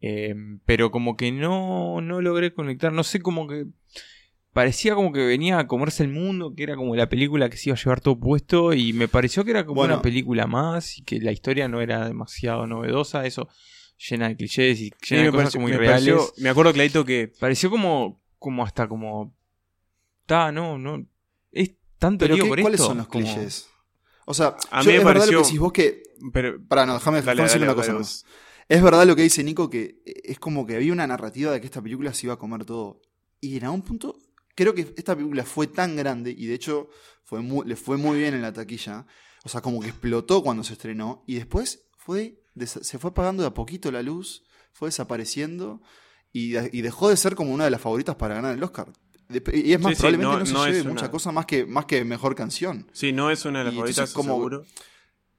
Eh, 0.00 0.34
pero 0.64 0.90
como 0.90 1.16
que 1.16 1.30
no, 1.32 2.00
no 2.00 2.20
logré 2.20 2.52
conectar. 2.54 2.92
No 2.92 3.04
sé, 3.04 3.20
como 3.20 3.46
que 3.46 3.66
parecía 4.52 4.94
como 4.94 5.12
que 5.12 5.24
venía 5.26 5.58
a 5.58 5.66
comerse 5.66 6.02
el 6.02 6.08
mundo, 6.08 6.54
que 6.56 6.62
era 6.64 6.74
como 6.76 6.96
la 6.96 7.08
película 7.08 7.48
que 7.50 7.56
se 7.56 7.68
iba 7.70 7.76
a 7.76 7.80
llevar 7.82 8.00
todo 8.00 8.18
puesto. 8.18 8.72
Y 8.72 8.92
me 8.92 9.08
pareció 9.08 9.44
que 9.44 9.50
era 9.52 9.64
como 9.64 9.76
Bueno. 9.82 9.94
una 9.94 10.02
película 10.02 10.46
más 10.46 10.98
y 10.98 11.02
que 11.02 11.20
la 11.20 11.32
historia 11.32 11.68
no 11.68 11.80
era 11.80 12.06
demasiado 12.06 12.66
novedosa. 12.66 13.26
Eso 13.26 13.48
llena 14.08 14.28
de 14.28 14.36
clichés 14.36 14.80
y 14.80 14.90
Sí, 15.02 15.14
llena 15.14 15.22
de 15.24 15.28
me, 15.28 15.32
cosas 15.32 15.44
pareció- 15.44 15.58
como 15.60 15.68
me 15.68 15.74
irreales. 15.74 16.14
pareció- 16.14 16.42
me 16.42 16.48
acuerdo 16.48 16.72
clarito 16.72 17.04
que 17.04 17.32
Pareció 17.38 17.70
como, 17.70 18.20
como 18.38 18.64
hasta 18.64 18.88
como. 18.88 19.34
Ta, 20.26 20.50
no, 20.52 20.78
no. 20.78 21.04
Es 21.52 21.72
tanto 21.98 22.24
Pero 22.24 22.34
lío 22.36 22.44
¿qué- 22.44 22.48
por 22.48 22.60
¿cuáles 22.62 22.80
esto. 22.80 22.88
son 22.88 22.98
los 22.98 23.08
como- 23.08 23.24
clichés? 23.24 23.68
O 24.24 24.32
sea, 24.34 24.56
A 24.70 24.80
yo- 24.82 24.86
mí 24.86 24.92
me 24.92 24.98
es 24.98 25.04
verdad 25.04 25.20
pareció- 25.20 25.32
lo 25.32 25.38
que 25.42 25.46
decís 25.46 25.60
vos 25.60 25.72
que... 25.72 26.02
pero, 26.32 26.58
Pará, 26.68 26.86
no, 26.86 26.94
déjame 26.94 27.20
dale, 27.22 27.42
una 27.42 27.74
cosa 27.74 27.86
dale, 27.88 27.98
más. 27.98 28.24
Es 28.70 28.80
verdad 28.82 29.04
lo 29.04 29.16
que 29.16 29.22
dice 29.22 29.42
Nico, 29.42 29.68
que 29.68 30.00
es 30.04 30.38
como 30.38 30.64
que 30.64 30.76
había 30.76 30.92
una 30.92 31.04
narrativa 31.04 31.50
de 31.50 31.60
que 31.60 31.66
esta 31.66 31.82
película 31.82 32.14
se 32.14 32.26
iba 32.26 32.34
a 32.34 32.38
comer 32.38 32.64
todo. 32.64 33.02
Y 33.40 33.56
en 33.56 33.64
algún 33.64 33.82
punto, 33.82 34.16
creo 34.54 34.74
que 34.76 34.94
esta 34.96 35.16
película 35.16 35.44
fue 35.44 35.66
tan 35.66 35.96
grande, 35.96 36.30
y 36.30 36.46
de 36.46 36.54
hecho 36.54 36.88
fue 37.24 37.40
muy- 37.40 37.66
le 37.66 37.74
fue 37.74 37.96
muy 37.96 38.18
bien 38.18 38.32
en 38.32 38.42
la 38.42 38.52
taquilla, 38.52 39.06
o 39.44 39.48
sea, 39.48 39.60
como 39.60 39.80
que 39.80 39.88
explotó 39.88 40.42
cuando 40.44 40.62
se 40.62 40.74
estrenó, 40.74 41.24
y 41.26 41.34
después 41.34 41.82
fue 41.96 42.36
se 42.66 42.98
fue 42.98 43.10
apagando 43.10 43.42
de 43.42 43.48
a 43.48 43.54
poquito 43.54 43.90
la 43.90 44.02
luz, 44.02 44.44
fue 44.72 44.88
desapareciendo, 44.88 45.82
y, 46.32 46.50
de- 46.50 46.70
y 46.72 46.82
dejó 46.82 47.08
de 47.08 47.16
ser 47.16 47.34
como 47.34 47.52
una 47.52 47.64
de 47.64 47.70
las 47.70 47.80
favoritas 47.80 48.14
para 48.14 48.34
ganar 48.36 48.54
el 48.54 48.62
Oscar. 48.62 48.92
Y 49.52 49.72
es 49.72 49.80
más, 49.80 49.90
Sí, 49.92 49.96
sí, 49.96 50.00
probablemente 50.02 50.32
no- 50.32 50.38
no, 50.38 50.46
se 50.46 50.52
no 50.52 50.66
lleve 50.66 50.80
una- 50.82 50.90
mucha 50.90 51.10
cosa 51.10 51.32
más 51.32 51.46
que, 51.46 51.66
más 51.66 51.86
que 51.86 52.04
mejor 52.04 52.34
canción. 52.36 52.88
sí, 52.92 53.12
no 53.12 53.30
es 53.32 53.44
una 53.44 53.60
de 53.60 53.64
las 53.66 53.74
Y 53.74 53.76
favoritas, 53.78 54.12
como- 54.12 54.34
seguro. 54.34 54.64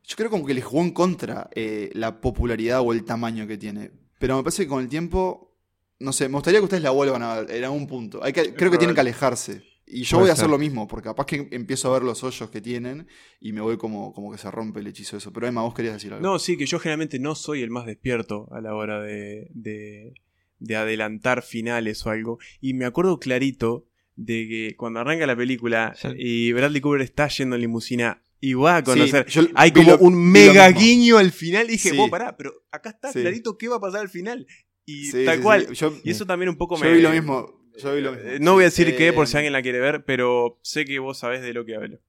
Yo 0.03 0.15
creo 0.15 0.29
como 0.29 0.45
que 0.45 0.53
le 0.53 0.61
jugó 0.61 0.81
en 0.83 0.91
contra 0.91 1.49
eh, 1.55 1.89
la 1.93 2.19
popularidad 2.21 2.81
o 2.81 2.91
el 2.93 3.03
tamaño 3.05 3.47
que 3.47 3.57
tiene. 3.57 3.91
Pero 4.19 4.37
me 4.37 4.43
parece 4.43 4.63
que 4.63 4.69
con 4.69 4.81
el 4.81 4.89
tiempo, 4.89 5.55
no 5.99 6.11
sé, 6.11 6.27
me 6.27 6.35
gustaría 6.35 6.59
que 6.59 6.65
ustedes 6.65 6.83
la 6.83 6.89
vuelvan 6.91 7.21
a 7.23 7.41
ver 7.41 7.51
en 7.55 7.63
algún 7.63 7.87
punto. 7.87 8.23
Hay 8.23 8.33
que, 8.33 8.53
creo 8.53 8.71
que 8.71 8.77
tienen 8.77 8.95
que 8.95 9.01
alejarse. 9.01 9.63
Y 9.85 10.03
yo 10.03 10.19
voy 10.19 10.29
a 10.29 10.33
hacer 10.33 10.43
ser. 10.43 10.49
lo 10.51 10.57
mismo, 10.57 10.87
porque 10.87 11.09
capaz 11.09 11.25
que 11.25 11.49
empiezo 11.51 11.89
a 11.89 11.93
ver 11.93 12.03
los 12.03 12.23
hoyos 12.23 12.49
que 12.49 12.61
tienen 12.61 13.07
y 13.41 13.51
me 13.51 13.59
voy 13.61 13.77
como, 13.77 14.13
como 14.13 14.31
que 14.31 14.37
se 14.37 14.49
rompe 14.49 14.79
el 14.79 14.87
hechizo 14.87 15.15
de 15.15 15.17
eso. 15.17 15.33
Pero 15.33 15.47
Emma, 15.47 15.63
vos 15.63 15.73
querías 15.73 15.95
decir 15.95 16.13
algo. 16.13 16.25
No, 16.25 16.39
sí, 16.39 16.55
que 16.55 16.65
yo 16.65 16.79
generalmente 16.79 17.19
no 17.19 17.35
soy 17.35 17.61
el 17.61 17.71
más 17.71 17.85
despierto 17.85 18.47
a 18.51 18.61
la 18.61 18.73
hora 18.73 19.01
de, 19.01 19.47
de, 19.53 20.13
de 20.59 20.75
adelantar 20.77 21.41
finales 21.41 22.05
o 22.05 22.09
algo. 22.09 22.39
Y 22.61 22.73
me 22.73 22.85
acuerdo 22.85 23.19
clarito 23.19 23.85
de 24.15 24.47
que 24.47 24.75
cuando 24.77 24.99
arranca 25.01 25.25
la 25.27 25.35
película 25.35 25.93
Sí. 25.97 26.07
y 26.17 26.53
Bradley 26.53 26.79
Cooper 26.79 27.01
está 27.01 27.27
yendo 27.27 27.55
en 27.55 27.61
limusina 27.61 28.23
y 28.41 28.53
va 28.55 28.75
a 28.77 28.79
Sí, 28.79 28.85
conocer. 28.85 29.25
yo 29.27 29.43
hay 29.55 29.71
como 29.71 29.91
lo- 29.91 29.99
un 29.99 30.15
mega 30.31 30.67
guiño 30.71 31.17
al 31.17 31.31
final 31.31 31.67
y 31.67 31.73
dije, 31.73 31.91
Sí. 31.91 31.97
vos 31.97 32.09
pará, 32.09 32.35
pero 32.35 32.51
acá 32.71 32.89
está 32.89 33.13
Sí. 33.13 33.21
clarito 33.21 33.57
qué 33.57 33.67
va 33.69 33.77
a 33.77 33.79
pasar 33.79 34.01
al 34.01 34.09
final. 34.09 34.45
Y 34.85 35.05
Sí, 35.11 35.23
tal 35.25 35.37
sí, 35.37 35.43
cual. 35.43 35.67
sí. 35.69 35.75
Yo, 35.75 35.93
Y 36.03 36.09
eso 36.11 36.25
también 36.25 36.49
un 36.49 36.57
poco 36.57 36.75
yo 36.75 36.83
me. 36.83 36.93
vi 36.93 37.01
lo 37.01 37.11
mismo. 37.11 37.61
Yo 37.81 37.95
vi 37.95 38.01
lo 38.01 38.11
mismo. 38.11 38.27
Eh, 38.29 38.37
No 38.41 38.53
voy 38.55 38.63
a 38.63 38.65
decir 38.65 38.87
Sí, 38.87 38.95
qué 38.97 39.13
por 39.13 39.27
si 39.27 39.35
eh, 39.35 39.37
alguien 39.37 39.53
la 39.53 39.61
quiere 39.61 39.79
ver, 39.79 40.03
pero 40.03 40.59
sé 40.63 40.83
que 40.83 40.99
vos 40.99 41.17
sabés 41.19 41.41
de 41.41 41.53
lo 41.53 41.63
que 41.63 41.75
hablo. 41.75 41.99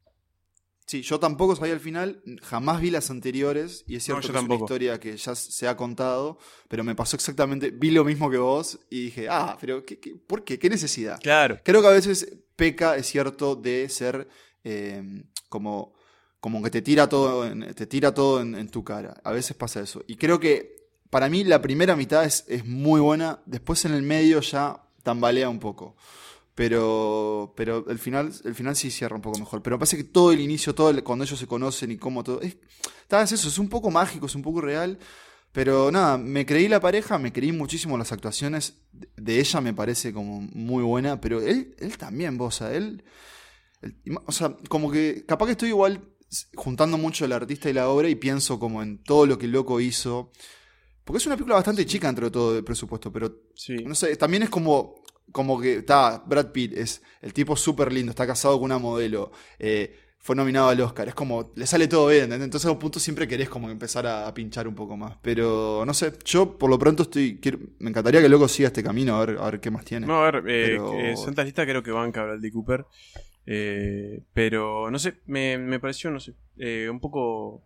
Sí, 0.87 1.03
yo 1.03 1.21
tampoco 1.21 1.55
sabía 1.55 1.75
al 1.75 1.81
final, 1.81 2.23
jamás 2.43 2.81
vi 2.81 2.91
las 2.91 3.09
anteriores 3.11 3.85
y 3.87 3.97
es 3.97 4.03
cierto 4.05 4.27
No, 4.29 4.33
que 4.33 4.39
es 4.39 4.45
una 4.45 4.55
historia 4.57 5.01
que 5.01 5.17
ya 5.17 5.35
se 5.35 5.69
ha 5.69 5.77
contado, 5.77 6.39
pero 6.69 6.83
me 6.83 6.95
pasó 6.95 7.15
exactamente, 7.17 7.71
vi 7.71 7.91
lo 7.93 8.05
mismo 8.05 8.29
que 8.31 8.37
vos 8.37 8.79
y 8.91 9.05
dije, 9.05 9.27
ah, 9.31 9.57
pero 9.61 9.87
¿qué, 9.87 9.99
qué- 10.01 10.17
por 10.27 10.45
qué? 10.45 10.59
¿Qué 10.59 10.69
necesidad? 10.69 11.19
Claro. 11.23 11.61
Creo 11.65 11.81
que 11.81 11.87
a 11.89 11.93
veces 11.93 12.37
peca, 12.57 12.97
es 12.97 13.07
cierto, 13.07 13.55
de 13.55 13.89
ser 13.89 14.29
eh, 14.65 15.03
como, 15.49 15.95
como 16.43 16.61
que 16.61 16.71
te 16.71 16.83
tira 16.83 17.09
todo, 17.09 17.47
en, 17.47 17.73
te 17.73 17.87
tira 17.87 18.13
todo 18.13 18.41
en, 18.41 18.69
tu 18.69 18.83
cara. 18.83 19.15
A 19.23 19.31
veces 19.31 19.57
pasa 19.57 19.81
eso. 19.81 20.03
Y 20.09 20.17
creo 20.17 20.41
que 20.41 20.75
para 21.09 21.29
mí 21.29 21.45
la 21.45 21.63
primera 21.63 21.95
mitad 21.95 22.25
es, 22.25 22.45
es 22.49 22.67
muy 22.67 23.01
buena, 23.01 23.41
después 23.47 23.85
en 23.85 23.95
el 23.95 24.03
medio 24.03 24.41
ya 24.41 24.83
tambalea 25.05 25.49
un 25.49 25.61
poco. 25.61 25.95
Pero, 26.57 27.55
pero 27.57 27.89
el 27.89 28.01
final, 28.01 28.33
el 28.45 28.57
final 28.57 28.75
sí 28.75 28.91
cierra 28.91 29.15
un 29.15 29.23
poco 29.23 29.39
mejor. 29.39 29.63
Pero 29.63 29.77
me 29.77 29.79
parece 29.79 29.97
que 29.97 30.03
todo 30.03 30.33
el 30.33 30.41
inicio, 30.41 30.75
todo 30.75 30.93
cuando 31.05 31.25
ellos 31.25 31.39
se 31.39 31.47
conocen 31.47 31.93
y 31.93 31.97
cómo 31.97 32.25
todo. 32.25 32.41
Es, 32.41 32.57
eso, 33.33 33.47
es 33.47 33.59
un 33.59 33.69
poco 33.69 33.93
mágico, 33.93 34.27
es 34.27 34.35
un 34.35 34.43
poco 34.43 34.61
real. 34.61 34.99
Pero 35.53 35.93
nada, 35.93 36.19
me 36.19 36.45
creí 36.45 36.67
la 36.67 36.81
pareja, 36.81 37.19
me 37.21 37.33
creí 37.33 37.53
muchísimo 37.53 37.97
las 37.97 38.11
actuaciones. 38.11 38.79
De- 38.91 39.39
ella 39.39 39.61
me 39.61 39.75
parece 39.75 40.13
como 40.13 40.41
muy 40.41 40.83
buena, 40.83 41.21
pero 41.21 41.41
él, 41.41 41.77
él 41.79 41.97
también, 41.99 42.37
vos, 42.37 42.57
o 42.57 42.59
sea, 42.59 42.75
él, 42.75 43.05
O 44.27 44.33
sea, 44.33 44.57
como 44.69 44.91
que 44.91 45.25
capaz 45.27 45.47
que 45.47 45.53
estoy 45.53 45.69
igual 45.71 46.12
juntando 46.55 46.99
mucho 46.99 47.25
el 47.25 47.33
artista 47.33 47.69
y 47.69 47.73
la 47.73 47.89
obra 47.89 48.09
y 48.09 48.15
pienso 48.15 48.59
como 48.59 48.83
en 48.83 48.99
todo 49.03 49.27
lo 49.27 49.39
que 49.39 49.47
el 49.47 49.53
loco 49.53 49.81
hizo. 49.81 50.31
Porque 51.05 51.19
es 51.19 51.27
una 51.27 51.35
película 51.37 51.57
bastante 51.57 51.85
chica 51.85 52.07
dentro 52.07 52.27
de 52.27 52.31
todo 52.31 52.57
el 52.59 52.65
presupuesto, 52.65 53.13
pero 53.13 53.35
Sí. 53.55 53.75
no 53.85 53.95
sé, 53.95 54.15
también 54.17 54.45
es 54.45 54.51
como, 54.51 54.95
como 55.33 55.61
que 55.61 55.79
está, 55.79 56.23
Brad 56.27 56.53
Pitt 56.53 56.77
es 56.77 57.03
el 57.21 57.33
tipo 57.33 57.57
súper 57.57 57.93
lindo, 57.93 58.11
está 58.11 58.27
casado 58.27 58.55
con 58.57 58.67
una 58.67 58.79
modelo, 58.79 59.33
eh, 59.59 59.97
fue 60.25 60.37
nominado 60.37 60.69
al 60.69 60.81
Oscar. 60.81 61.09
Es 61.09 61.15
como, 61.17 61.53
le 61.57 61.67
sale 61.67 61.89
todo 61.89 62.07
bien, 62.07 62.23
¿entendés? 62.25 62.45
Entonces 62.45 62.69
a 62.69 62.71
un 62.71 62.79
punto 62.79 63.01
siempre 63.01 63.27
querés 63.27 63.49
como 63.49 63.69
empezar 63.69 64.07
a, 64.07 64.29
a 64.29 64.33
pinchar 64.33 64.69
un 64.69 64.75
poco 64.77 64.97
más. 64.97 65.17
Pero 65.21 65.83
no 65.85 65.93
sé, 65.93 66.13
yo 66.25 66.57
por 66.57 66.71
lo 66.71 66.79
pronto 66.79 67.03
estoy. 67.03 67.41
quiero- 67.41 67.59
me 67.81 67.91
encantaría 67.91 68.21
que 68.21 68.27
el 68.27 68.33
loco 68.33 68.47
siga 68.47 68.69
este 68.69 68.85
camino, 68.85 69.17
a 69.17 69.27
ver, 69.27 69.39
a 69.41 69.45
ver 69.51 69.59
qué 69.61 69.73
más 69.73 69.85
tiene. 69.85 70.07
No, 70.07 70.23
a 70.23 70.31
ver, 70.31 70.37
eh, 70.47 70.67
Pero- 70.77 70.93
eh, 71.01 71.17
Santa 71.17 71.43
Lista 71.43 71.65
creo 71.67 71.83
que 71.83 71.91
banca 71.91 72.23
Bradley 72.23 72.53
Cooper. 72.53 72.87
Eh, 73.47 74.21
pero 74.35 74.91
no 74.91 74.99
sé, 74.99 75.15
me, 75.27 75.59
me 75.59 75.81
pareció, 75.81 76.11
no 76.11 76.21
sé, 76.21 76.33
eh, 76.59 76.89
un 76.91 77.01
poco. 77.01 77.63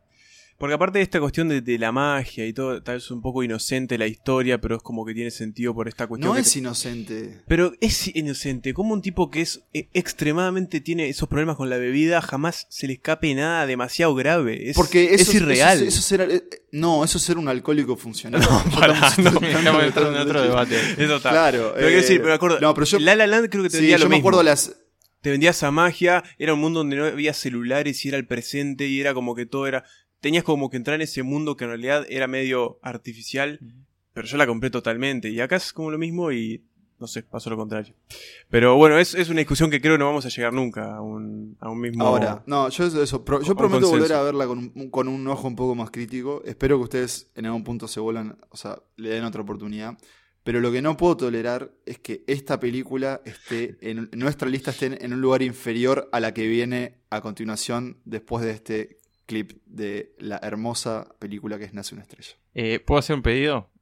Porque 0.58 0.72
aparte 0.72 0.96
de 1.00 1.02
esta 1.02 1.20
cuestión 1.20 1.50
de, 1.50 1.60
de 1.60 1.78
la 1.78 1.92
magia 1.92 2.46
y 2.46 2.54
todo, 2.54 2.82
tal 2.82 2.94
vez 2.94 3.10
un 3.10 3.20
poco 3.20 3.42
inocente 3.42 3.98
la 3.98 4.06
historia, 4.06 4.58
pero 4.58 4.76
es 4.76 4.82
como 4.82 5.04
que 5.04 5.12
tiene 5.12 5.30
sentido 5.30 5.74
por 5.74 5.86
esta 5.86 6.06
cuestión. 6.06 6.32
no 6.32 6.38
es 6.40 6.50
te- 6.50 6.60
inocente. 6.60 7.42
Pero 7.46 7.74
es 7.82 8.16
inocente, 8.16 8.72
como 8.72 8.94
un 8.94 9.02
tipo 9.02 9.30
que 9.30 9.42
es 9.42 9.64
eh, 9.74 9.90
extremadamente 9.92 10.80
tiene 10.80 11.10
esos 11.10 11.28
problemas 11.28 11.56
con 11.56 11.68
la 11.68 11.76
bebida, 11.76 12.22
jamás 12.22 12.66
se 12.70 12.86
le 12.86 12.94
escape 12.94 13.34
nada 13.34 13.66
demasiado 13.66 14.14
grave. 14.14 14.70
Es, 14.70 14.76
Porque 14.76 15.12
eso 15.12 15.30
es 15.30 15.34
irreal. 15.34 15.82
Eso, 15.82 15.98
eso 16.16 16.22
eh, 16.22 16.42
no, 16.72 17.04
eso 17.04 17.18
es 17.18 17.24
ser 17.24 17.36
un 17.36 17.48
alcohólico 17.48 17.94
funcional. 17.98 18.40
pará, 18.74 18.98
no, 19.18 19.28
Estamos 19.46 19.82
entrando 19.84 20.14
en 20.16 20.22
otro 20.22 20.40
debate. 20.40 20.76
Eso 20.96 21.16
está. 21.16 21.32
Claro. 21.32 21.72
Pero 21.74 21.86
quiero 21.86 21.88
eh, 21.90 21.96
decir, 21.96 22.22
me 22.22 22.32
acuerdo. 22.32 22.60
No, 22.60 22.72
pero 22.72 22.86
yo. 22.86 22.98
La 22.98 23.14
La 23.14 23.26
Land 23.26 23.50
creo 23.50 23.62
que 23.62 23.68
te 23.68 23.76
sí, 23.76 23.82
vendía 23.82 23.98
yo 23.98 24.04
lo 24.04 24.08
me 24.08 24.16
mismo. 24.16 24.30
acuerdo 24.30 24.42
las. 24.42 24.74
Te 25.26 25.32
vendía 25.32 25.50
esa 25.50 25.72
magia, 25.72 26.22
era 26.38 26.54
un 26.54 26.60
mundo 26.60 26.78
donde 26.78 26.94
no 26.94 27.04
había 27.04 27.34
celulares 27.34 28.04
y 28.04 28.08
era 28.10 28.16
el 28.16 28.28
presente 28.28 28.86
y 28.86 29.00
era 29.00 29.12
como 29.12 29.34
que 29.34 29.44
todo 29.44 29.66
era... 29.66 29.82
Tenías 30.20 30.44
como 30.44 30.70
que 30.70 30.76
entrar 30.76 30.94
en 30.94 31.00
ese 31.02 31.24
mundo 31.24 31.56
que 31.56 31.64
en 31.64 31.70
realidad 31.70 32.06
era 32.08 32.28
medio 32.28 32.78
artificial, 32.80 33.58
pero 34.12 34.28
yo 34.28 34.36
la 34.36 34.46
compré 34.46 34.70
totalmente. 34.70 35.28
Y 35.30 35.40
acá 35.40 35.56
es 35.56 35.72
como 35.72 35.90
lo 35.90 35.98
mismo 35.98 36.30
y 36.30 36.62
no 37.00 37.08
sé, 37.08 37.24
pasó 37.24 37.50
lo 37.50 37.56
contrario. 37.56 37.92
Pero 38.50 38.76
bueno, 38.76 39.00
es, 39.00 39.16
es 39.16 39.28
una 39.28 39.40
discusión 39.40 39.68
que 39.68 39.80
creo 39.80 39.94
que 39.94 39.98
no 39.98 40.06
vamos 40.06 40.24
a 40.26 40.28
llegar 40.28 40.52
nunca 40.52 40.94
a 40.94 41.00
un, 41.00 41.56
a 41.58 41.70
un 41.70 41.80
mismo... 41.80 42.04
Ahora, 42.06 42.44
no, 42.46 42.68
yo 42.68 42.84
eso, 42.86 43.02
eso, 43.02 43.24
pro- 43.24 43.42
yo 43.42 43.56
prometo 43.56 43.88
volver 43.88 44.12
a 44.12 44.22
verla 44.22 44.46
con 44.46 44.70
un, 44.76 44.90
con 44.90 45.08
un 45.08 45.26
ojo 45.26 45.48
un 45.48 45.56
poco 45.56 45.74
más 45.74 45.90
crítico. 45.90 46.40
Espero 46.44 46.78
que 46.78 46.84
ustedes 46.84 47.32
en 47.34 47.46
algún 47.46 47.64
punto 47.64 47.88
se 47.88 47.98
vuelvan, 47.98 48.38
o 48.50 48.56
sea, 48.56 48.78
le 48.94 49.08
den 49.08 49.24
otra 49.24 49.42
oportunidad. 49.42 49.98
Pero 50.46 50.60
lo 50.60 50.70
que 50.70 50.80
no 50.80 50.96
puedo 50.96 51.16
tolerar 51.16 51.72
es 51.86 51.98
que 51.98 52.22
esta 52.28 52.60
película 52.60 53.20
esté 53.24 53.78
en, 53.80 54.08
nuestra 54.12 54.48
lista 54.48 54.70
esté 54.70 55.04
en 55.04 55.12
un 55.12 55.20
lugar 55.20 55.42
inferior 55.42 56.08
a 56.12 56.20
la 56.20 56.32
que 56.32 56.46
viene 56.46 56.98
a 57.10 57.20
continuación 57.20 57.98
después 58.04 58.44
de 58.44 58.52
este 58.52 58.98
clip 59.26 59.54
de 59.66 60.14
la 60.20 60.38
hermosa 60.40 61.08
película 61.18 61.58
que 61.58 61.64
es 61.64 61.74
Nace 61.74 61.96
una 61.96 62.02
estrella. 62.02 62.36
Eh, 62.54 62.78
¿Puedo 62.78 63.00
hacer 63.00 63.16
un 63.16 63.22
pedido? 63.22 63.72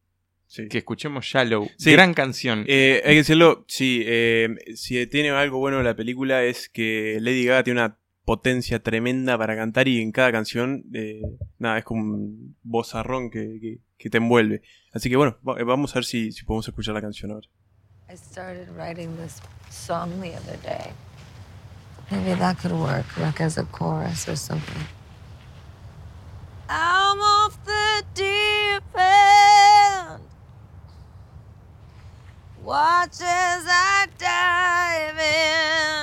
Sí. 0.46 0.66
Que 0.68 0.78
escuchemos 0.78 1.26
Shallow. 1.26 1.68
Sí. 1.76 1.92
Gran 1.92 2.14
canción. 2.14 2.64
Eh, 2.66 3.02
hay 3.04 3.10
que 3.10 3.18
decirlo, 3.18 3.66
sí, 3.68 4.02
eh, 4.06 4.56
si 4.74 5.06
tiene 5.08 5.32
algo 5.32 5.58
bueno 5.58 5.82
la 5.82 5.94
película 5.94 6.44
es 6.44 6.70
que 6.70 7.18
Lady 7.20 7.44
Gaga 7.44 7.64
tiene 7.64 7.82
una 7.82 7.98
potencia 8.24 8.82
tremenda 8.82 9.36
para 9.36 9.56
cantar 9.56 9.88
y 9.88 10.00
en 10.00 10.12
cada 10.12 10.32
canción, 10.32 10.84
eh, 10.94 11.22
nada, 11.58 11.78
es 11.78 11.84
como 11.84 12.02
un 12.02 12.56
vozarrón 12.62 13.30
que, 13.30 13.58
que, 13.60 13.80
que 13.98 14.10
te 14.10 14.18
envuelve. 14.18 14.62
Así 14.92 15.10
que 15.10 15.16
bueno, 15.16 15.36
eh, 15.58 15.64
vamos 15.64 15.92
a 15.92 15.94
ver 15.96 16.04
si, 16.04 16.32
si 16.32 16.44
podemos 16.44 16.66
escuchar 16.66 16.94
la 16.94 17.00
canción 17.00 17.30
ahora. 17.30 17.48
I 18.08 18.16
started 18.16 18.68
writing 18.76 19.16
this 19.16 19.40
song 19.70 20.20
the 20.20 20.34
other 20.36 20.58
day. 20.62 20.92
Maybe 22.10 22.34
that 22.38 22.58
could 22.58 22.72
work, 22.72 23.06
like 23.16 23.40
as 23.40 23.56
a 23.56 23.64
chorus 23.64 24.28
or 24.28 24.36
something. 24.36 24.84
I'm 26.68 27.18
off 27.18 27.58
the 27.64 28.04
deep 28.14 28.84
end. 28.94 30.20
Watch 32.62 33.20
as 33.22 33.64
I 33.66 34.06
dive 34.18 35.18
in. 35.18 35.93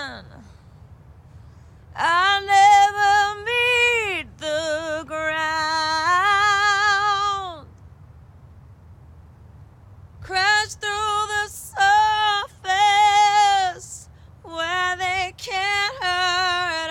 I 1.96 2.40
never 2.46 3.36
meet 3.46 4.28
the 4.38 5.04
ground. 5.06 5.32
Crash 10.22 10.76
through 10.76 11.28
the 11.28 11.48
surface 13.78 14.10
where 14.44 14.96
they 14.98 15.34
can't 15.38 15.96
hurt 16.02 16.90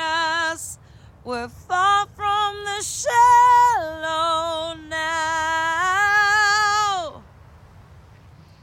us. 0.53 0.79
We're 1.25 1.49
far 1.49 2.07
from 2.15 2.65
the 2.65 2.83
shallow 2.83 4.75
now. 4.75 4.99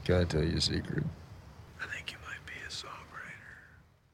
Can 0.04 0.26
tell 0.28 0.44
you 0.44 0.58
a 0.58 0.60
secret? 0.60 1.04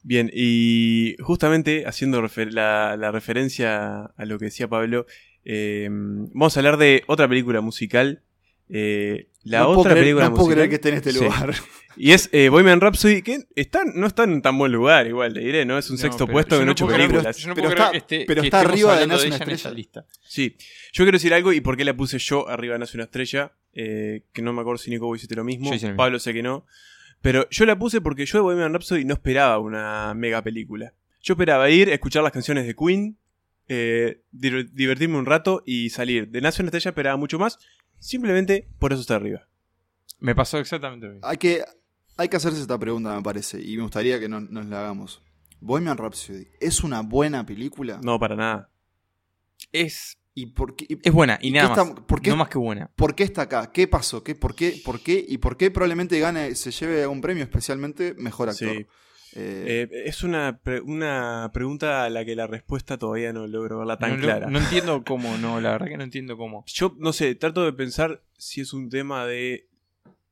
Bien, 0.07 0.29
y 0.31 1.15
justamente 1.19 1.85
haciendo 1.87 2.21
refer- 2.21 2.51
la, 2.51 2.95
la 2.95 3.11
referencia 3.11 4.03
a 4.15 4.25
lo 4.25 4.37
que 4.37 4.45
decía 4.45 4.67
Pablo, 4.67 5.07
eh, 5.43 5.87
vamos 5.89 6.55
a 6.55 6.59
hablar 6.59 6.77
de 6.77 7.03
otra 7.07 7.27
película 7.27 7.59
musical. 7.61 8.21
eh, 8.69 9.29
la 9.43 9.59
no 9.59 9.65
puedo 9.67 9.79
otra 9.81 9.91
creer- 9.93 10.03
película 10.03 10.25
no 10.25 10.31
puedo 10.35 10.45
musical. 10.45 10.55
creer 10.55 10.69
que 10.69 10.75
esté 10.75 10.89
en 10.89 10.95
este 10.95 11.11
Sí. 11.11 11.23
lugar. 11.23 11.53
Y 11.97 12.11
es 12.11 12.27
eh, 12.33 12.49
Bohemian 12.49 12.81
Rhapsody, 12.81 13.21
que 13.21 13.45
está, 13.55 13.83
no 13.85 14.05
está 14.05 14.25
en 14.25 14.41
tan 14.41 14.57
buen 14.57 14.69
lugar, 14.71 15.07
igual, 15.07 15.33
le 15.33 15.39
diré, 15.39 15.63
¿no? 15.65 15.77
Es 15.77 15.89
un 15.89 15.95
No, 15.95 16.01
sexto 16.01 16.27
puesto 16.27 16.59
en 16.59 16.65
no 16.65 16.73
ocho 16.73 16.87
creer- 16.87 17.07
películas. 17.07 17.37
yo 17.37 17.47
no 17.47 17.55
Pero 17.55 17.69
puedo 17.69 17.77
está- 17.77 17.89
creer 17.89 18.01
esté, 18.03 18.23
pero 18.27 18.41
está 18.43 18.59
arriba 18.59 18.99
de 18.99 19.07
Nace 19.07 19.27
una 19.27 19.35
estrella. 19.37 19.71
lista. 19.71 20.05
Sí, 20.27 20.57
yo 20.91 21.05
quiero 21.05 21.15
decir 21.15 21.33
algo 21.33 21.53
y 21.53 21.61
por 21.61 21.77
qué 21.77 21.85
la 21.85 21.95
puse 21.95 22.19
yo 22.19 22.49
arriba 22.49 22.73
de 22.73 22.79
Nace 22.79 22.97
una 22.97 23.05
estrella, 23.05 23.53
eh, 23.73 24.23
que 24.33 24.41
no 24.41 24.51
me 24.51 24.59
acuerdo 24.61 24.77
si 24.79 24.89
Nico 24.91 25.05
vos 25.05 25.17
hiciste 25.17 25.35
lo 25.35 25.45
mismo. 25.45 25.71
Pablo 25.95 26.19
sé 26.19 26.33
que 26.33 26.43
no, 26.43 26.65
pero 27.25 27.49
yo 27.49 27.65
la 27.65 27.75
puse 27.79 28.01
porque 28.01 28.23
yo 28.27 28.37
de 28.37 28.41
Bohemian 28.43 28.71
Rhapsody 28.71 29.03
no 29.03 29.15
esperaba 29.15 29.57
una 29.57 30.13
mega 30.13 30.43
película. 30.43 30.93
Yo 31.23 31.33
esperaba 31.33 31.67
ir, 31.71 31.89
escuchar 31.89 32.21
las 32.21 32.31
canciones 32.31 32.67
de 32.67 32.75
Queen, 32.75 33.17
eh, 33.67 34.21
divertirme 34.31 35.17
un 35.17 35.25
rato 35.25 35.63
y 35.65 35.89
salir. 35.89 36.29
De 36.29 36.39
Nace 36.39 36.61
una 36.61 36.67
estrella 36.67 36.89
esperaba 36.91 37.17
mucho 37.17 37.39
más, 37.39 37.57
simplemente 37.97 38.67
por 38.77 38.93
eso 38.93 39.01
está 39.01 39.15
arriba. 39.15 39.47
Me 40.19 40.35
pasó 40.35 40.59
exactamente 40.59 41.07
lo 41.07 41.13
mismo. 41.13 41.27
Hay 41.27 41.37
que, 41.37 41.63
hay 42.15 42.29
que 42.29 42.37
hacerse 42.37 42.61
esta 42.61 42.77
pregunta, 42.77 43.15
me 43.15 43.23
parece, 43.23 43.59
y 43.59 43.75
me 43.75 43.81
gustaría 43.81 44.19
que 44.19 44.29
no- 44.29 44.41
nos 44.41 44.67
la 44.67 44.81
hagamos. 44.81 45.23
Bohemian 45.61 45.97
Rhapsody, 45.97 46.45
¿es 46.59 46.83
una 46.83 47.01
buena 47.01 47.43
película? 47.43 47.99
No, 48.03 48.19
para 48.19 48.35
nada. 48.35 48.69
Es, 49.71 50.19
¿Y 50.37 50.47
por 50.47 50.75
qué, 50.75 50.85
es 51.01 51.13
buena 51.13 51.39
y 51.41 51.47
¿Y 51.47 51.51
nada 51.51 51.69
qué 51.73 51.79
más. 51.79 51.87
está- 51.89 52.01
por 52.05 52.21
qué- 52.21 52.29
No 52.29 52.35
más 52.35 52.49
que 52.49 52.57
buena. 52.57 52.91
¿Por 52.95 53.15
qué 53.15 53.23
está 53.23 53.43
acá? 53.43 53.71
¿Qué 53.71 53.87
pasó? 53.87 54.21
¿Qué, 54.23 54.35
por, 54.35 54.53
qué, 54.53 54.79
¿Por 54.83 54.99
qué? 55.01 55.25
¿Y 55.27 55.37
por 55.37 55.55
qué 55.55 55.71
probablemente 55.71 56.19
gane, 56.19 56.53
se 56.55 56.71
lleve 56.71 57.01
algún 57.03 57.21
premio, 57.21 57.43
especialmente 57.43 58.13
mejor 58.17 58.49
actor? 58.49 58.75
Sí. 58.75 58.85
Eh, 59.37 59.87
Eh, 59.91 60.03
es 60.05 60.23
una, 60.23 60.59
pre- 60.61 60.79
una 60.81 61.49
pregunta 61.53 62.03
a 62.05 62.09
la 62.09 62.23
que 62.23 62.35
la 62.35 62.47
respuesta 62.47 62.97
todavía 62.97 63.33
no 63.33 63.47
logro 63.47 63.79
verla 63.79 63.97
tan 63.97 64.15
no, 64.17 64.21
clara. 64.21 64.47
no 64.47 64.59
entiendo 64.59 65.03
cómo, 65.05 65.37
no, 65.37 65.59
la 65.59 65.71
verdad 65.71 65.87
que 65.87 65.97
no 65.97 66.03
entiendo 66.03 66.37
cómo. 66.37 66.63
Yo 66.67 66.95
no 66.99 67.11
sé, 67.11 67.35
trato 67.35 67.63
de 67.65 67.73
pensar 67.73 68.21
si 68.37 68.61
es 68.61 68.71
un 68.73 68.89
tema 68.89 69.25
de 69.25 69.67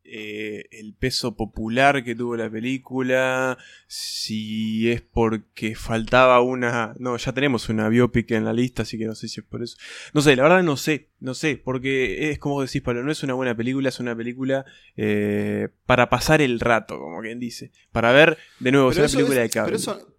eh, 0.06 0.66
el 0.72 0.94
peso 0.94 1.36
popular 1.36 2.04
que 2.04 2.14
tuvo 2.16 2.36
la 2.36 2.50
película, 2.50 3.58
si 3.88 4.92
es 4.92 5.02
porque 5.02 5.76
faltaba 5.76 6.42
una... 6.42 6.94
No, 7.00 7.16
ya 7.18 7.32
tenemos 7.34 7.70
una 7.70 7.88
biopic 7.90 8.32
en 8.32 8.46
la 8.46 8.54
lista, 8.54 8.82
así 8.84 8.98
que 8.98 9.06
no 9.06 9.16
sé 9.16 9.28
si 9.28 9.40
es 9.40 9.46
por 9.46 9.64
eso. 9.64 9.78
No 10.14 10.22
sé, 10.22 10.36
la 10.36 10.44
verdad 10.44 10.64
no 10.64 10.76
sé, 10.78 11.10
no 11.20 11.34
sé, 11.34 11.58
porque 11.58 12.32
es 12.32 12.40
como 12.40 12.62
decís, 12.62 12.82
Pablo, 12.82 13.04
no 13.04 13.12
es 13.12 13.24
una 13.24 13.34
buena 13.34 13.56
película, 13.56 13.90
es 13.90 14.00
una 14.00 14.16
película 14.16 14.66
eh, 14.98 15.70
para 15.86 16.10
pasar 16.10 16.42
el 16.42 16.60
rato, 16.60 17.00
como 17.00 17.22
quien 17.22 17.40
dice, 17.40 17.72
para 17.92 18.12
ver 18.12 18.38
de 18.60 18.72
nuevo, 18.72 18.92
es 18.92 18.98
una 18.98 19.08
película 19.08 19.44
es- 19.44 19.50
de 19.50 19.50
cable. 19.54 19.66
pero 19.72 19.78
eso, 19.78 20.16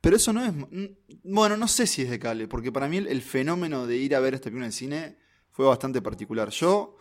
pero 0.00 0.16
eso 0.16 0.32
no 0.32 0.44
es... 0.44 0.52
mm, 0.52 0.86
Bueno, 1.24 1.56
no 1.56 1.68
sé 1.68 1.86
si 1.86 2.02
es 2.02 2.10
de 2.10 2.18
cable, 2.18 2.48
porque 2.48 2.70
para 2.70 2.88
mí 2.88 2.98
el, 2.98 3.08
el 3.08 3.22
fenómeno 3.22 3.86
de 3.86 3.96
ir 3.96 4.14
a 4.14 4.20
ver 4.20 4.34
esta 4.34 4.44
película 4.44 4.66
en 4.66 4.72
cine 4.72 5.16
fue 5.50 5.66
bastante 5.66 6.02
particular. 6.02 6.50
Yo... 6.50 6.96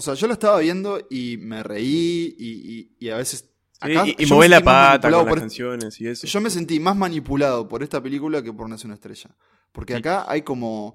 O 0.00 0.02
sea, 0.02 0.14
yo 0.14 0.26
la 0.26 0.32
estaba 0.32 0.58
viendo 0.60 1.06
y 1.10 1.36
me 1.36 1.62
reí 1.62 2.34
y, 2.38 2.48
y- 2.48 3.06
y 3.06 3.10
a 3.10 3.18
veces... 3.18 3.44
Sí, 3.82 3.92
y 4.18 4.24
y 4.24 4.26
mover 4.26 4.50
la 4.50 4.60
pata 4.62 5.10
con 5.10 5.26
las 5.26 5.34
canciones 5.40 6.00
y 6.00 6.06
eso. 6.08 6.26
Yo 6.26 6.40
me 6.40 6.48
sentí 6.50 6.80
más 6.80 6.96
manipulado 6.96 7.68
por 7.68 7.82
esta 7.82 8.02
película 8.02 8.42
que 8.42 8.52
por 8.52 8.68
Nace 8.68 8.86
una 8.86 8.94
estrella. 8.94 9.30
Porque 9.72 9.94
acá 9.94 10.24
hay 10.28 10.42
como. 10.42 10.92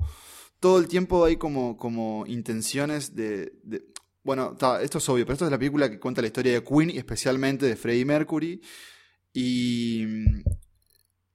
Todo 0.59 0.77
el 0.79 0.87
tiempo 0.87 1.23
hay 1.25 1.37
como, 1.37 1.77
como 1.77 2.25
intenciones 2.27 3.15
de. 3.15 3.53
de- 3.63 3.85
bueno, 4.23 4.55
ta, 4.55 4.81
esto 4.83 4.97
es 4.99 5.09
obvio, 5.09 5.25
pero 5.25 5.33
esto 5.33 5.45
es 5.45 5.51
la 5.51 5.57
película 5.57 5.89
que 5.89 5.99
cuenta 5.99 6.21
la 6.21 6.27
historia 6.27 6.53
de 6.53 6.63
Queen 6.63 6.89
y 6.91 6.97
especialmente 6.97 7.65
de 7.65 7.75
Freddie 7.75 8.05
Mercury. 8.05 8.61
Y. 9.33 10.03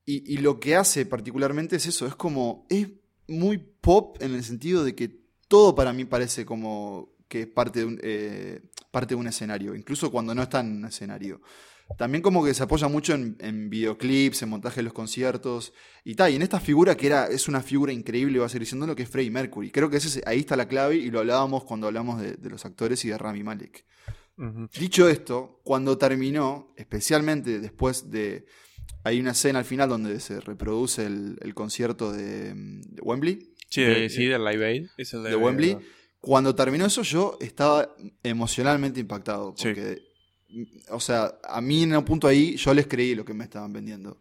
Y, 0.07 0.35
y 0.35 0.37
lo 0.39 0.59
que 0.61 0.77
hace 0.77 1.05
particularmente 1.07 1.77
es 1.77 1.87
eso, 1.87 2.07
es 2.07 2.15
como. 2.15 2.65
Es 2.69 2.89
muy 3.29 3.59
pop 3.59 4.17
en 4.21 4.35
el 4.35 4.45
sentido 4.45 4.85
de 4.85 4.95
que 4.95 5.21
todo 5.49 5.75
para 5.75 5.93
mí 5.93 6.05
parece 6.05 6.45
como 6.45 7.13
que 7.31 7.43
es 7.43 7.47
parte 7.47 7.79
de 7.81 7.85
un, 7.87 7.99
eh, 8.03 8.61
parte 8.91 9.15
de 9.15 9.21
un 9.21 9.27
escenario, 9.29 9.75
incluso 9.75 10.11
cuando 10.11 10.35
no 10.35 10.43
está 10.43 10.61
en 10.61 10.73
un 10.79 10.85
escenario. 10.85 11.41
También 11.99 12.23
como 12.23 12.45
que 12.45 12.55
se 12.55 12.63
apoya 12.63 12.87
mucho 12.89 13.15
en, 13.15 13.37
en 13.41 13.69
videoclips, 13.71 14.43
en 14.43 14.49
montaje 14.49 14.77
de 14.77 14.83
los 14.85 14.93
conciertos 14.93 15.73
y 16.05 16.15
tal. 16.15 16.31
Y 16.33 16.37
en 16.37 16.43
esta 16.43 16.61
figura 16.61 16.97
que 16.97 17.07
era, 17.07 17.27
es 17.27 17.49
una 17.49 17.63
figura 17.63 17.93
increíble, 17.93 18.39
va 18.39 18.47
a 18.47 18.49
seguir 18.49 18.67
siendo 18.69 18.87
lo 18.87 18.95
que 18.95 19.03
es 19.05 19.09
Freddie 19.09 19.31
Mercury. 19.33 19.71
Creo 19.73 19.91
que 19.91 19.97
ese, 19.97 20.07
es- 20.09 20.27
ahí 20.27 20.39
está 20.41 20.55
la 20.57 20.69
clave 20.69 20.97
y 20.97 21.11
lo 21.11 21.19
hablábamos 21.21 21.65
cuando 21.65 21.87
hablamos 21.89 22.21
de, 22.21 22.35
de 22.35 22.51
los 22.51 22.65
actores 22.65 23.05
y 23.05 23.09
de 23.09 23.19
Rami 23.19 23.43
Malek. 23.43 23.85
Dicho 24.79 25.09
esto, 25.09 25.61
cuando 25.65 25.99
terminó, 25.99 26.73
especialmente 26.77 27.59
después 27.61 28.11
de 28.11 28.47
hay 29.05 29.21
una 29.21 29.33
escena 29.33 29.59
al 29.59 29.65
final 29.65 29.89
donde 29.89 30.19
se 30.21 30.41
reproduce 30.41 31.05
el, 31.07 31.39
el 31.43 31.55
concierto 31.55 32.13
de, 32.13 32.55
mm, 32.55 32.81
de 32.83 33.03
Wembley. 33.03 33.53
Sí, 33.69 33.83
de, 33.83 34.09
sí, 34.09 34.27
del 34.27 34.45
Live 34.45 34.65
Aid. 34.67 34.87
es 34.97 35.13
el 35.13 35.23
de 35.25 35.31
Wembley. 35.37 35.77
Cuando 36.21 36.55
terminó 36.55 36.85
eso, 36.87 37.03
yo 37.03 37.37
estaba 37.41 37.95
emocionalmente 38.23 39.01
impactado. 39.01 39.55
Sí. 39.57 39.69
Porque, 39.69 40.03
mm, 40.51 40.63
o 40.91 41.01
sea, 41.01 41.33
a 41.45 41.61
mí 41.61 41.83
en 41.85 41.97
un 41.97 42.05
punto 42.05 42.27
ahí 42.29 42.57
yo 42.57 42.75
les 42.75 42.87
creí 42.87 43.15
lo 43.15 43.25
que 43.25 43.35
me 43.35 43.45
estaban 43.45 43.73
vendiendo. 43.73 44.19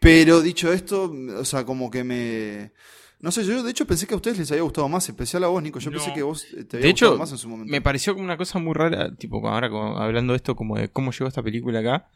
Pero 0.00 0.40
dicho 0.42 0.72
esto, 0.72 1.12
o 1.38 1.44
sea, 1.44 1.64
como 1.64 1.90
que 1.90 2.04
me. 2.04 2.72
No 3.18 3.32
sé, 3.32 3.44
yo 3.44 3.62
de 3.62 3.70
hecho 3.70 3.86
pensé 3.86 4.06
que 4.06 4.12
a 4.12 4.18
ustedes 4.18 4.38
les 4.38 4.50
había 4.52 4.62
gustado 4.62 4.88
más, 4.90 5.08
especial 5.08 5.42
a 5.44 5.48
vos, 5.48 5.62
Nico. 5.62 5.78
Yo 5.78 5.90
No. 5.90 5.96
pensé 5.96 6.12
que 6.12 6.22
vos 6.22 6.46
te 6.68 6.76
había 6.76 6.86
De 6.86 6.90
hecho, 6.90 7.06
gustado 7.06 7.18
más 7.18 7.32
en 7.32 7.38
su 7.38 7.48
momento. 7.48 7.70
me 7.70 7.80
pareció 7.80 8.12
como 8.12 8.24
una 8.24 8.36
cosa 8.36 8.58
muy 8.58 8.74
rara, 8.74 9.14
tipo, 9.16 9.46
ahora 9.48 9.70
como 9.70 9.96
hablando 9.98 10.32
de 10.34 10.36
esto, 10.36 10.54
como 10.54 10.76
de 10.76 10.88
cómo 10.90 11.12
llegó 11.12 11.26
esta 11.26 11.42
película 11.42 11.80
acá, 11.80 12.10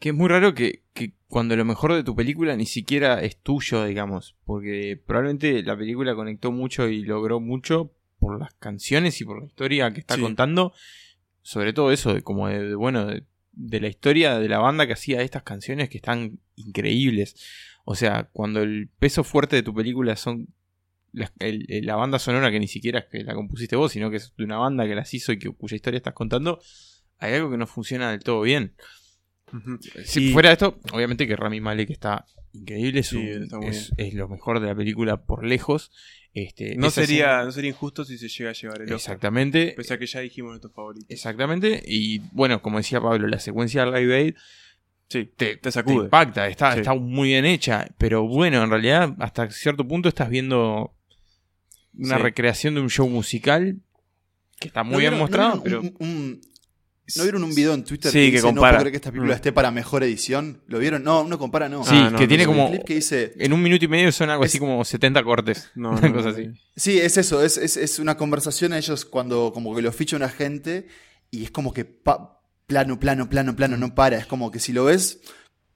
que 0.00 0.08
es 0.08 0.14
muy 0.14 0.28
raro 0.28 0.52
que, 0.52 0.82
que 0.94 1.12
cuando 1.28 1.54
lo 1.56 1.64
mejor 1.64 1.94
de 1.94 2.02
tu 2.02 2.16
película 2.16 2.56
ni 2.56 2.66
siquiera 2.66 3.22
es 3.22 3.36
tuyo, 3.38 3.84
digamos, 3.84 4.34
porque 4.44 5.00
probablemente 5.06 5.62
la 5.62 5.76
película 5.76 6.14
conectó 6.16 6.50
mucho 6.50 6.88
y 6.88 7.02
logró 7.04 7.38
mucho 7.40 7.92
por 8.26 8.40
las 8.40 8.54
canciones 8.54 9.20
y 9.20 9.24
por 9.24 9.40
la 9.40 9.46
historia 9.46 9.92
que 9.92 10.00
está 10.00 10.14
Sí. 10.16 10.20
contando, 10.20 10.72
sobre 11.42 11.72
todo 11.72 11.92
eso, 11.92 12.12
de 12.14 12.22
como 12.22 12.48
de, 12.48 12.62
de, 12.70 12.74
bueno, 12.74 13.06
de, 13.06 13.24
de 13.52 13.80
la 13.80 13.88
historia 13.88 14.38
de 14.38 14.48
la 14.48 14.58
banda 14.58 14.86
que 14.86 14.92
hacía 14.92 15.22
estas 15.22 15.42
canciones 15.42 15.88
que 15.88 15.98
están 15.98 16.38
increíbles. 16.56 17.36
O 17.84 17.94
sea, 17.94 18.28
cuando 18.32 18.62
el 18.62 18.88
peso 18.98 19.22
fuerte 19.24 19.56
de 19.56 19.62
tu 19.62 19.72
película 19.74 20.16
son 20.16 20.48
la, 21.12 21.32
el- 21.38 21.64
el- 21.70 21.86
la 21.86 21.96
banda 21.96 22.18
sonora 22.18 22.50
que 22.50 22.58
ni 22.60 22.68
siquiera 22.68 22.98
es 23.00 23.04
que 23.06 23.22
la 23.24 23.34
compusiste 23.34 23.76
vos, 23.76 23.92
sino 23.92 24.10
que 24.10 24.16
es 24.16 24.34
de 24.36 24.44
una 24.44 24.58
banda 24.58 24.86
que 24.86 24.94
las 24.94 25.14
hizo 25.14 25.32
y 25.32 25.38
que, 25.38 25.50
cuya 25.50 25.76
historia 25.76 25.96
estás 25.98 26.14
contando, 26.14 26.60
hay 27.18 27.34
algo 27.34 27.50
que 27.50 27.56
no 27.56 27.66
funciona 27.66 28.10
del 28.10 28.20
todo 28.22 28.42
bien. 28.42 28.74
Si 30.04 30.28
Y- 30.28 30.32
fuera 30.32 30.52
esto, 30.52 30.78
obviamente 30.92 31.26
que 31.26 31.36
Rami 31.36 31.60
Malek 31.60 31.90
está 31.90 32.26
increíble, 32.52 33.00
es, 33.00 33.08
Sí, 33.08 33.16
un- 33.16 33.42
está 33.44 33.58
muy 33.58 33.68
es, 33.68 33.92
es 33.96 34.14
lo 34.14 34.28
mejor 34.28 34.60
de 34.60 34.66
la 34.66 34.74
película 34.74 35.22
por 35.24 35.44
lejos. 35.44 35.92
Este, 36.34 36.74
No 36.76 36.90
sería, 36.90 37.26
escena- 37.26 37.44
no 37.44 37.52
sería 37.52 37.70
injusto 37.70 38.04
si 38.04 38.18
se 38.18 38.28
llega 38.28 38.50
a 38.50 38.52
llevar 38.52 38.76
el 38.82 38.82
Oscar. 38.84 38.96
Exactamente. 38.96 39.74
Pese 39.76 39.94
a 39.94 39.98
que 39.98 40.06
ya 40.06 40.20
dijimos 40.20 40.50
nuestros 40.50 40.74
favoritos. 40.74 41.10
Exactamente. 41.10 41.82
Y 41.86 42.18
bueno, 42.32 42.60
como 42.60 42.76
decía 42.78 43.00
Pablo, 43.00 43.26
la 43.28 43.38
secuencia 43.38 43.84
de 43.86 44.00
Live 44.00 44.14
Aid 44.16 44.34
Sí, 45.08 45.24
te, 45.36 45.46
te 45.54 45.56
te 45.58 45.70
sacude. 45.72 46.04
impacta, 46.06 46.48
está, 46.48 46.72
Sí. 46.74 46.80
está 46.80 46.92
muy 46.94 47.28
bien 47.28 47.44
hecha. 47.44 47.86
Pero 47.96 48.26
bueno, 48.26 48.62
en 48.64 48.70
realidad, 48.70 49.14
hasta 49.20 49.48
cierto 49.50 49.86
punto 49.86 50.08
estás 50.08 50.28
viendo 50.28 50.92
una 51.94 52.16
Sí. 52.16 52.22
recreación 52.22 52.74
de 52.74 52.80
un 52.80 52.90
show 52.90 53.08
musical 53.08 53.76
que 54.60 54.68
está 54.68 54.82
muy 54.82 54.92
¿No 54.94 54.98
bien 54.98 55.12
no 55.12 55.18
mostrado, 55.20 55.62
vieron 55.62 55.92
pero 55.94 56.04
un- 56.04 56.08
un- 56.08 56.40
¿No 57.16 57.22
vieron 57.22 57.44
un 57.44 57.54
video 57.54 57.72
en 57.74 57.84
Twitter 57.84 58.10
Sí, 58.10 58.18
que, 58.18 58.24
que 58.26 58.30
dice, 58.32 58.42
no 58.42 58.48
compara. 58.48 58.78
puedo 58.78 58.80
creer 58.80 58.92
que 58.92 58.96
esta 58.96 59.10
película 59.10 59.34
Mm. 59.34 59.36
esté 59.36 59.52
para 59.52 59.70
mejor 59.70 60.02
edición? 60.02 60.60
¿Lo 60.66 60.78
vieron? 60.80 61.04
No, 61.04 61.22
no 61.24 61.38
compara, 61.38 61.68
no. 61.68 61.84
sí, 61.84 61.90
Ah, 61.92 62.10
no, 62.10 62.16
que 62.18 62.24
no 62.24 62.28
tiene 62.28 62.44
sé. 62.44 62.48
Un 62.50 62.56
como 62.56 62.70
clip 62.70 62.84
que 62.84 62.94
dice... 62.96 63.32
en 63.38 63.52
un 63.52 63.62
minuto 63.62 63.84
y 63.84 63.88
medio 63.88 64.10
son 64.10 64.30
algo 64.30 64.42
así 64.44 64.58
como 64.58 64.84
70 64.84 65.22
cortes. 65.22 65.70
No, 65.76 65.90
una 65.90 66.00
no, 66.00 66.14
cosa 66.14 66.28
no, 66.30 66.34
así. 66.34 66.46
no. 66.48 66.54
Sí, 66.74 66.98
es 66.98 67.16
eso, 67.16 67.42
es, 67.42 67.56
es, 67.58 67.76
es 67.76 67.98
una 67.98 68.16
conversación 68.16 68.72
a 68.72 68.78
ellos 68.78 69.04
cuando 69.04 69.52
como 69.54 69.74
que 69.76 69.82
lo 69.82 69.92
ficha 69.92 70.16
una 70.16 70.28
gente 70.28 70.88
y 71.30 71.44
es 71.44 71.50
como 71.50 71.72
que 71.72 71.84
pa- 71.84 72.40
plano, 72.66 72.98
plano, 72.98 73.28
plano, 73.30 73.54
plano, 73.54 73.76
no 73.76 73.94
para. 73.94 74.18
Es 74.18 74.26
como 74.26 74.50
que 74.50 74.58
si 74.58 74.72
lo 74.72 74.84
ves, 74.86 75.20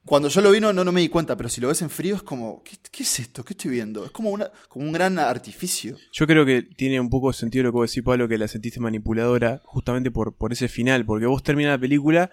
cuando 0.04 0.28
yo 0.28 0.40
lo 0.40 0.50
vi 0.50 0.60
no, 0.60 0.72
no, 0.72 0.92
me 0.92 1.00
di 1.00 1.08
cuenta, 1.08 1.36
pero 1.36 1.48
si 1.48 1.60
lo 1.60 1.68
ves 1.68 1.82
en 1.82 1.90
frío 1.90 2.16
es 2.16 2.22
como, 2.22 2.62
¿qué, 2.62 2.76
qué 2.90 3.02
es 3.02 3.20
esto? 3.20 3.44
¿Qué 3.44 3.52
estoy 3.52 3.70
viendo? 3.70 4.04
Es 4.04 4.10
como, 4.10 4.30
una, 4.30 4.50
como 4.68 4.86
un 4.86 4.92
gran 4.92 5.18
artificio. 5.18 5.96
Yo 6.12 6.26
creo 6.26 6.46
que 6.46 6.62
tiene 6.62 6.98
un 6.98 7.10
poco 7.10 7.28
de 7.28 7.34
sentido 7.34 7.64
lo 7.64 7.70
que 7.70 7.76
vos 7.76 7.90
decís, 7.90 8.02
Pablo, 8.02 8.28
que 8.28 8.38
la 8.38 8.48
sentiste 8.48 8.80
manipuladora 8.80 9.60
justamente 9.64 10.10
por, 10.10 10.36
por 10.36 10.52
ese 10.52 10.68
final, 10.68 11.04
porque 11.04 11.26
vos 11.26 11.42
terminas 11.42 11.72
la 11.72 11.80
película 11.80 12.30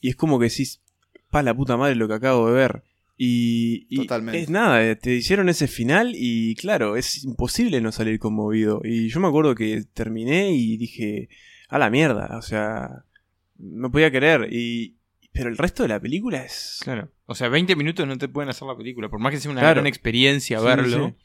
y 0.00 0.10
es 0.10 0.16
como 0.16 0.38
que 0.38 0.50
decís, 0.50 0.82
pa 1.30 1.42
la 1.42 1.54
puta 1.54 1.76
madre 1.76 1.94
lo 1.94 2.06
que 2.06 2.14
acabo 2.14 2.48
de 2.48 2.54
ver. 2.54 2.82
Y, 3.16 3.86
y 3.88 3.98
Totalmente. 3.98 4.42
es 4.42 4.50
nada, 4.50 4.84
eh, 4.84 4.96
te 4.96 5.14
hicieron 5.14 5.48
ese 5.48 5.68
final 5.68 6.12
y 6.14 6.54
claro, 6.56 6.96
es 6.96 7.24
imposible 7.24 7.80
no 7.80 7.92
salir 7.92 8.18
conmovido. 8.18 8.82
Y 8.84 9.08
yo 9.08 9.20
me 9.20 9.28
acuerdo 9.28 9.54
que 9.54 9.84
terminé 9.94 10.52
y 10.52 10.76
dije, 10.76 11.28
a 11.68 11.78
la 11.78 11.90
mierda, 11.90 12.36
o 12.36 12.42
sea, 12.42 13.04
no 13.56 13.90
podía 13.90 14.10
creer. 14.10 14.52
Y, 14.52 14.96
pero 15.34 15.48
el 15.50 15.58
resto 15.58 15.82
de 15.82 15.88
la 15.90 16.00
película 16.00 16.42
es... 16.44 16.78
Claro. 16.82 17.10
O 17.26 17.34
sea, 17.34 17.48
20 17.48 17.74
minutos 17.76 18.06
no 18.06 18.16
te 18.16 18.28
pueden 18.28 18.48
hacer 18.50 18.66
la 18.68 18.76
película. 18.76 19.08
Por 19.08 19.18
más 19.18 19.32
que 19.32 19.40
sea 19.40 19.50
una 19.50 19.60
Claro. 19.60 19.74
gran 19.74 19.86
experiencia 19.88 20.58
Sí, 20.60 20.64
verlo. 20.64 21.16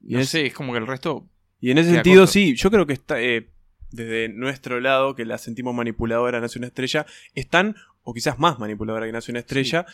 Y 0.00 0.14
No 0.14 0.20
es- 0.20 0.28
sé, 0.30 0.46
es 0.46 0.54
como 0.54 0.72
que 0.72 0.78
el 0.78 0.86
resto. 0.86 1.28
Y 1.60 1.70
en 1.72 1.78
ese 1.78 1.92
sentido, 1.92 2.22
corto. 2.22 2.32
sí, 2.32 2.54
yo 2.56 2.70
creo 2.70 2.86
que 2.86 2.92
está 2.92 3.20
eh, 3.20 3.48
desde 3.90 4.28
nuestro 4.28 4.80
lado, 4.80 5.14
que 5.16 5.24
la 5.24 5.38
sentimos 5.38 5.74
manipuladora, 5.74 6.40
nace 6.40 6.58
una 6.58 6.68
estrella, 6.68 7.04
están, 7.34 7.76
o 8.04 8.14
quizás 8.14 8.38
más 8.38 8.58
manipuladora 8.58 9.06
que 9.06 9.12
nace 9.12 9.30
una 9.32 9.40
estrella, 9.40 9.86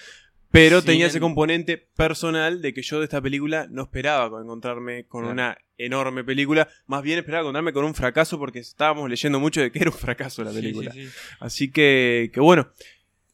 pero 0.50 0.80
Sí, 0.80 0.86
tenía 0.86 1.04
en- 1.06 1.10
ese 1.10 1.20
componente 1.20 1.76
personal 1.78 2.62
de 2.62 2.72
que 2.74 2.82
yo 2.82 2.98
de 2.98 3.04
esta 3.04 3.20
película 3.20 3.66
no 3.70 3.82
esperaba 3.82 4.30
con- 4.30 4.42
encontrarme 4.44 5.04
con 5.06 5.22
Claro. 5.22 5.32
una 5.32 5.58
enorme 5.78 6.24
película, 6.24 6.68
más 6.86 7.02
bien 7.02 7.18
esperaba 7.18 7.42
encontrarme 7.42 7.72
con 7.72 7.84
un 7.84 7.94
fracaso 7.94 8.38
porque 8.38 8.58
estábamos 8.60 9.08
leyendo 9.10 9.40
mucho 9.40 9.60
de 9.60 9.70
que 9.70 9.78
era 9.78 9.90
un 9.90 9.96
fracaso 9.96 10.42
la 10.44 10.52
película. 10.52 10.90
sí, 10.92 11.06
sí. 11.06 11.12
Así 11.40 11.70
que, 11.70 12.30
que 12.32 12.40
bueno. 12.40 12.68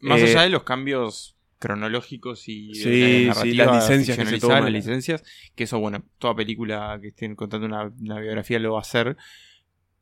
Más 0.05 0.21
Eh, 0.21 0.25
allá 0.25 0.43
de 0.43 0.51
los 0.51 0.63
cambios 0.65 1.37
cronológicos 1.59 2.49
y 2.49 2.75
Sí, 2.75 3.01
la 3.01 3.07
sí, 3.07 3.27
narrativa 3.27 3.65
las 3.67 3.75
licencias 3.91 4.19
que 4.19 4.27
se 4.27 4.39
toman. 4.39 4.65
las 4.65 4.73
licencias, 4.73 5.25
que 5.55 5.65
eso, 5.65 5.79
bueno, 5.79 6.05
toda 6.19 6.35
película 6.37 6.99
que 7.01 7.09
estén 7.09 7.35
contando 7.37 7.67
una, 7.67 7.91
una 8.01 8.21
biografía 8.21 8.59
lo 8.59 8.73
va 8.73 8.79
a 8.79 8.83
hacer. 8.83 9.17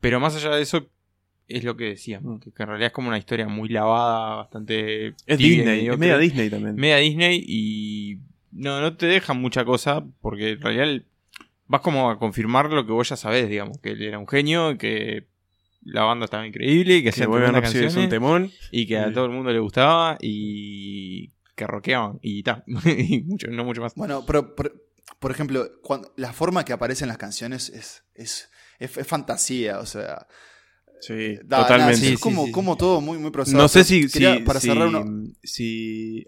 Pero 0.00 0.18
más 0.18 0.34
allá 0.36 0.56
de 0.56 0.62
eso, 0.62 0.88
es 1.48 1.62
lo 1.64 1.76
que 1.76 1.84
decía, 1.84 2.20
Mm. 2.20 2.40
que, 2.40 2.50
que 2.52 2.62
en 2.62 2.68
realidad 2.68 2.86
es 2.88 2.92
como 2.92 3.08
una 3.08 3.18
historia 3.18 3.46
muy 3.46 3.68
lavada, 3.68 4.36
bastante. 4.36 5.08
Es 5.26 5.38
tibia 5.38 5.56
Disney, 5.72 5.88
es 5.88 5.98
media 5.98 6.18
Disney 6.18 6.50
también. 6.50 6.74
media 6.76 6.96
Disney 6.96 7.44
y 7.46 8.18
no, 8.50 8.80
no 8.80 8.96
te 8.96 9.06
dejan 9.06 9.40
mucha 9.40 9.64
cosa 9.64 10.04
porque 10.20 10.50
en 10.50 10.60
realidad 10.60 11.02
vas 11.68 11.80
como 11.80 12.10
a 12.10 12.18
confirmar 12.18 12.70
lo 12.72 12.84
que 12.84 12.92
vos 12.92 13.08
ya 13.08 13.16
sabés, 13.16 13.48
digamos, 13.48 13.78
que 13.78 13.90
él 13.90 14.02
era 14.02 14.18
un 14.18 14.26
genio, 14.28 14.76
que 14.78 15.26
la 15.84 16.02
banda 16.04 16.24
estaba 16.26 16.46
increíble 16.46 16.96
y 16.96 16.98
que 16.98 17.04
que 17.04 17.08
hacían 17.10 17.28
Bohemian 17.30 17.52
tremendas 17.52 17.72
Rhapsody 17.74 17.84
es 17.86 17.94
un 17.96 18.02
canciones 18.08 18.10
temón. 18.10 18.52
y 18.70 18.86
que 18.86 18.98
a 18.98 19.08
Sí. 19.08 19.14
todo 19.14 19.24
el 19.26 19.30
mundo 19.32 19.50
le 19.52 19.58
gustaba 19.58 20.16
y 20.20 21.30
que 21.54 21.66
rockeaban 21.66 22.18
y 22.22 22.42
ta, 22.42 22.64
y 22.86 23.22
mucho, 23.22 23.48
no 23.48 23.64
mucho 23.64 23.80
más. 23.82 23.94
Bueno, 23.94 24.24
pero, 24.26 24.54
por, 24.54 24.72
por 25.18 25.30
ejemplo, 25.30 25.68
cuando, 25.82 26.12
la 26.16 26.32
forma 26.32 26.64
que 26.64 26.72
aparecen 26.72 27.08
las 27.08 27.18
canciones 27.18 27.68
es, 27.70 28.04
es, 28.14 28.48
es, 28.78 28.96
es 28.96 29.06
fantasía, 29.06 29.78
o 29.80 29.86
sea... 29.86 30.26
Sí, 31.00 31.36
da- 31.44 31.62
totalmente. 31.62 31.78
nada, 31.78 31.90
es 31.90 31.98
sí, 31.98 32.16
como, 32.16 32.46
sí. 32.46 32.52
como 32.52 32.76
todo 32.76 33.00
muy, 33.00 33.18
muy 33.18 33.32
procesado. 33.32 33.60
No 33.64 33.68
sé 33.68 33.82
si, 33.82 34.06
quería, 34.08 34.36
si, 34.36 34.42
para 34.44 34.60
si- 34.60 34.68
cerrar 34.68 34.86
uno, 34.86 35.04
si- 35.42 36.24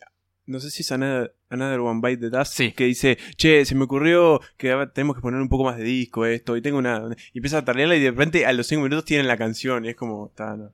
no 0.46 0.60
sé 0.60 0.70
si 0.70 0.82
es 0.82 0.92
Another, 0.92 1.34
Another 1.50 1.80
One 1.80 2.00
Bite 2.02 2.28
the 2.30 2.36
Dust 2.36 2.52
Sí. 2.54 2.72
que 2.72 2.84
dice, 2.84 3.16
che, 3.36 3.64
se 3.64 3.74
me 3.74 3.84
ocurrió 3.84 4.40
que 4.56 4.72
ahora 4.72 4.92
tenemos 4.92 5.16
que 5.16 5.22
poner 5.22 5.40
un 5.40 5.48
poco 5.48 5.64
más 5.64 5.76
de 5.78 5.84
disco 5.84 6.26
esto 6.26 6.56
y 6.56 6.62
tengo 6.62 6.78
una 6.78 7.02
y 7.32 7.38
empieza 7.38 7.58
a 7.58 7.64
tardearla 7.64 7.96
y 7.96 8.00
de 8.00 8.10
repente 8.10 8.44
a 8.46 8.52
los 8.52 8.66
5 8.66 8.82
minutos 8.82 9.04
tienen 9.04 9.26
la 9.26 9.36
canción 9.36 9.84
y 9.84 9.88
es 9.90 9.96
como, 9.96 10.26
está, 10.28 10.56
no. 10.56 10.72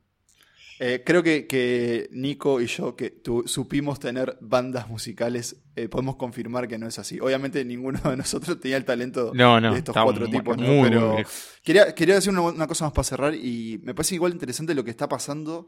Eh, 0.83 1.03
creo 1.05 1.23
que, 1.23 1.47
que 1.47 2.09
Nico 2.11 2.59
y 2.59 2.67
yo, 2.67 2.97
que 2.97 3.11
tu- 3.11 3.47
supimos 3.47 4.01
tener 4.01 4.39
bandas 4.41 4.89
musicales, 4.89 5.57
eh, 5.77 5.89
podemos 5.91 6.17
confirmar 6.17 6.69
que 6.69 6.79
no 6.79 6.87
es 6.89 6.99
así. 6.99 7.21
Obviamente 7.21 7.63
ninguno 7.67 8.01
de 8.11 8.17
nosotros 8.17 8.59
tenía 8.59 8.79
el 8.79 8.87
talento 8.87 9.31
No, 9.35 9.61
no, 9.61 9.73
de 9.75 9.79
estos 9.81 9.93
cuatro 9.95 10.27
muy- 10.27 10.31
tipos, 10.39 10.57
¿no? 10.57 10.63
muy, 10.65 10.77
muy 10.79 10.89
Pero 10.89 11.17
lejos. 11.19 11.59
quería, 11.63 11.95
quería 11.95 12.15
decir 12.15 12.31
una, 12.33 12.41
una 12.41 12.67
cosa 12.67 12.87
más 12.87 12.95
para 12.95 13.05
cerrar 13.05 13.35
y 13.35 13.79
me 13.85 13.95
parece 13.95 14.15
igual 14.15 14.33
interesante 14.33 14.75
lo 14.75 14.83
que 14.83 14.91
está 14.91 15.07
pasando. 15.07 15.67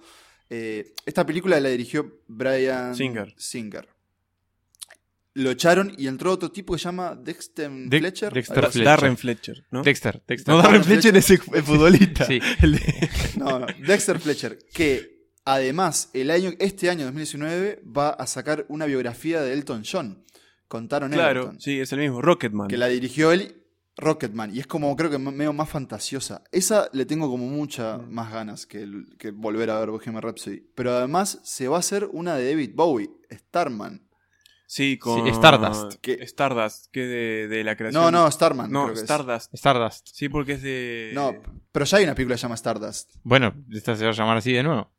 Eh, 0.48 0.94
esta 1.04 1.26
película 1.26 1.60
la 1.60 1.68
dirigió 1.68 2.20
Brian 2.26 2.94
Singer. 2.96 3.34
Singer. 3.36 3.88
Lo 5.34 5.50
echaron 5.50 5.94
y 5.96 6.08
entró 6.08 6.30
otro 6.32 6.50
tipo 6.52 6.74
que 6.74 6.78
se 6.78 6.84
llama 6.84 7.14
Dexter 7.14 7.70
De- 7.70 7.98
Fletcher. 8.00 8.32
Dexter 8.34 8.58
Fletcher. 8.64 8.84
Darren 8.84 9.16
Fletcher, 9.16 9.64
¿no? 9.70 9.82
Dexter, 9.82 10.22
Dexter. 10.28 10.54
No, 10.54 10.60
Darren 10.62 10.84
Fletcher 10.84 11.16
es 11.16 11.30
el, 11.30 11.38
futbolista. 11.64 12.26
Sí. 12.26 12.38
El 12.60 12.72
de- 12.72 13.10
No, 13.38 13.58
no, 13.58 13.66
Dexter 13.86 14.18
Fletcher, 14.20 14.58
que 14.74 15.30
además 15.46 16.10
el 16.12 16.30
año, 16.30 16.50
este 16.58 16.90
año 16.90 17.04
2019 17.06 17.82
va 17.96 18.10
a 18.10 18.26
sacar 18.26 18.66
una 18.68 18.84
biografía 18.86 19.40
de 19.40 19.54
Elton 19.54 19.82
John. 19.90 20.24
Contaron 20.68 21.10
claro, 21.12 21.40
Elton, 21.42 21.60
sí, 21.60 21.80
es 21.80 21.92
el 21.92 21.98
mismo, 22.00 22.20
Rocketman. 22.22 22.68
que 22.68 22.76
la 22.78 22.88
dirigió 22.88 23.32
él, 23.32 23.56
Rocketman, 23.96 24.54
y 24.54 24.60
es 24.60 24.66
como 24.66 24.94
creo 24.96 25.10
que 25.10 25.18
medio 25.18 25.52
más 25.52 25.68
fantasiosa. 25.68 26.42
Esa 26.52 26.88
le 26.92 27.04
tengo 27.06 27.28
como 27.30 27.46
muchas 27.46 28.00
Mm. 28.00 28.10
más 28.10 28.32
ganas 28.32 28.66
que, 28.66 28.82
el- 28.82 29.16
que 29.18 29.30
volver 29.32 29.70
a 29.70 29.80
ver 29.80 29.90
Bohemian 29.90 30.22
Rhapsody. 30.22 30.62
Pero 30.74 30.92
además 30.92 31.40
se 31.44 31.68
va 31.68 31.76
a 31.76 31.80
hacer 31.80 32.08
una 32.12 32.36
de 32.36 32.50
David 32.50 32.70
Bowie, 32.74 33.10
Starman. 33.30 34.06
Sí, 34.74 34.96
con 34.96 35.26
Stardust. 35.28 36.00
Que- 36.00 36.22
Stardust, 36.24 36.86
que 36.90 37.00
de, 37.06 37.46
de 37.48 37.62
la 37.62 37.76
creación. 37.76 38.02
No, 38.02 38.10
no, 38.10 38.30
Starman. 38.30 38.70
No, 38.72 38.84
creo 38.84 38.94
que 38.94 39.00
es. 39.00 39.10
Stardust. 39.10 39.52
Stardust. 39.54 40.08
Sí, 40.14 40.30
porque 40.30 40.52
es 40.52 40.62
de 40.62 41.10
No, 41.12 41.34
pero 41.72 41.84
ya 41.84 41.98
hay 41.98 42.04
una 42.04 42.14
película 42.14 42.36
que 42.36 42.38
se 42.38 42.42
llama 42.44 42.54
Stardust. 42.54 43.10
Bueno, 43.22 43.52
esta 43.70 43.94
se 43.96 44.04
va 44.04 44.10
a 44.12 44.14
llamar 44.14 44.38
así 44.38 44.50
de 44.50 44.62
nuevo. 44.62 44.90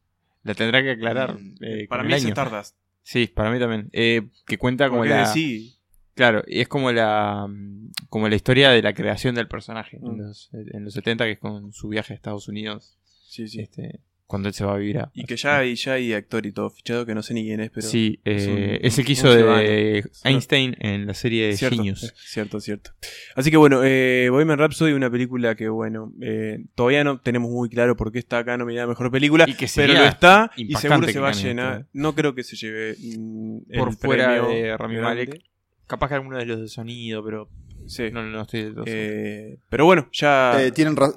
La 0.43 0.53
tendrá 0.53 0.83
que 0.83 0.91
aclarar. 0.91 1.39
Mm, 1.39 1.55
eh, 1.61 1.87
para 1.89 2.03
mí 2.03 2.13
es 2.13 2.21
año. 2.23 2.33
Stardust. 2.35 2.75
Sí, 3.01 3.25
para 3.25 3.49
mí 3.49 3.57
también. 3.59 3.89
Eh, 3.93 4.29
que 4.45 4.59
cuenta 4.59 4.89
como 4.89 4.99
Porque 5.01 5.09
la. 5.15 5.25
sí, 5.25 5.75
Claro, 6.13 6.43
y 6.45 6.61
es 6.61 6.67
como 6.67 6.91
la 6.91 7.47
mm, 7.49 7.93
como 8.09 8.29
la 8.29 8.35
historia 8.35 8.69
de 8.69 8.83
la 8.83 8.93
creación 8.93 9.33
del 9.33 9.47
personaje 9.47 9.97
en, 9.97 10.03
Mm. 10.17 10.17
los, 10.19 10.49
en 10.53 10.83
los 10.85 10.93
70, 10.93 11.25
que 11.25 11.31
es 11.31 11.39
con 11.39 11.73
su 11.73 11.87
viaje 11.87 12.13
a 12.13 12.15
Estados 12.15 12.47
Unidos. 12.47 12.99
sí, 13.27 13.47
sí. 13.47 13.59
Este, 13.61 14.01
cuando 14.25 14.47
él 14.47 14.53
se 14.55 14.65
va 14.65 14.73
a 14.73 14.77
vivir 14.77 14.97
a... 14.99 15.11
Y 15.13 15.25
que 15.25 15.35
ya 15.35 15.57
hay, 15.59 15.75
ya 15.75 15.93
hay 15.93 16.13
actor 16.13 16.45
y 16.45 16.51
todo 16.51 16.69
fichado 16.69 17.05
que 17.05 17.13
no 17.13 17.21
sé 17.21 17.33
ni 17.33 17.43
quién 17.43 17.59
es, 17.59 17.69
pero. 17.69 17.85
sí, 17.87 18.19
es 18.23 18.47
un- 18.47 18.57
eh, 18.57 18.79
es 18.81 18.97
el 18.97 19.05
que 19.05 19.11
hizo 19.11 19.31
de. 19.33 20.03
Einstein 20.23 20.75
en 20.79 21.05
la 21.05 21.13
serie 21.13 21.47
de 21.47 21.57
Cierto, 21.57 21.75
Genius. 21.77 22.03
eh, 22.03 22.11
Cierto, 22.15 22.59
cierto. 22.59 22.91
Así 23.35 23.51
que 23.51 23.57
bueno, 23.57 23.81
eh, 23.83 24.29
Bohemian 24.31 24.57
Rhapsody, 24.57 24.93
una 24.93 25.11
película 25.11 25.55
que, 25.55 25.69
bueno, 25.69 26.11
eh, 26.21 26.65
todavía 26.73 27.03
no 27.03 27.19
tenemos 27.19 27.51
muy 27.51 27.69
claro 27.69 27.95
por 27.95 28.11
qué 28.11 28.19
está 28.19 28.39
acá 28.39 28.57
nominada 28.57 28.85
a 28.85 28.87
mejor 28.87 29.11
película, 29.11 29.45
Y 29.47 29.53
que 29.53 29.67
pero 29.75 29.93
lo 29.93 30.03
está 30.05 30.49
y 30.55 30.73
seguro 30.75 31.07
se 31.07 31.19
va 31.19 31.29
a 31.29 31.33
llenar. 31.33 31.73
esto. 31.81 31.89
No 31.93 32.15
creo 32.15 32.33
que 32.33 32.43
se 32.43 32.55
lleve 32.55 32.95
mm, 32.99 33.57
el 33.69 33.79
Por 33.79 33.95
fuera 33.95 34.25
premio 34.41 34.49
de 34.49 34.77
Rami 34.77 34.95
grande. 34.95 35.25
Malek. 35.27 35.43
Capaz 35.85 36.07
que 36.07 36.13
alguno 36.15 36.37
de 36.37 36.45
los 36.45 36.59
de 36.61 36.67
sonido, 36.69 37.23
pero 37.23 37.49
Sí. 37.85 38.09
no, 38.11 38.23
no 38.23 38.41
estoy 38.43 38.63
del 38.63 38.73
todo. 38.75 38.85
Eh, 38.87 39.57
pero 39.69 39.85
bueno, 39.85 40.07
ya. 40.13 40.59
Eh, 40.63 40.71
tienen, 40.71 40.95
ra- 40.95 41.11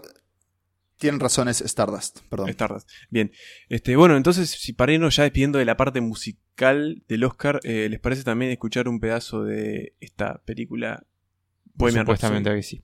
tienen 0.98 1.20
razones 1.20 1.60
Stardust, 1.60 2.20
perdón. 2.28 2.48
Stardust. 2.50 2.88
Bien. 3.10 3.32
Este, 3.68 3.96
bueno, 3.96 4.16
entonces, 4.16 4.50
si 4.50 4.72
para 4.72 4.92
irnos 4.92 5.16
ya 5.16 5.24
despidiendo 5.24 5.58
de 5.58 5.64
la 5.64 5.76
parte 5.76 6.00
musical 6.00 7.02
del 7.08 7.24
Oscar, 7.24 7.60
eh, 7.64 7.88
¿les 7.90 8.00
parece 8.00 8.24
también 8.24 8.50
escuchar 8.50 8.88
un 8.88 9.00
pedazo 9.00 9.44
de 9.44 9.94
esta 10.00 10.42
película? 10.44 11.04
Bohemian 11.74 12.04
Supuestamente 12.06 12.50
Rhapsody? 12.50 12.60
que 12.60 12.62
sí. 12.62 12.82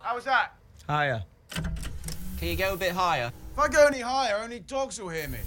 How 0.00 0.14
was 0.14 0.24
that? 0.24 0.52
Higher. 0.88 1.24
Can 2.38 2.48
you 2.48 2.56
go 2.56 2.74
a 2.74 2.76
bit 2.76 2.92
higher? 2.92 3.32
If 3.52 3.58
I 3.58 3.68
go 3.68 3.86
any 3.86 4.00
higher, 4.00 4.36
only 4.36 4.60
dogs 4.60 5.00
will 5.00 5.08
hear 5.08 5.28
me. 5.28 5.38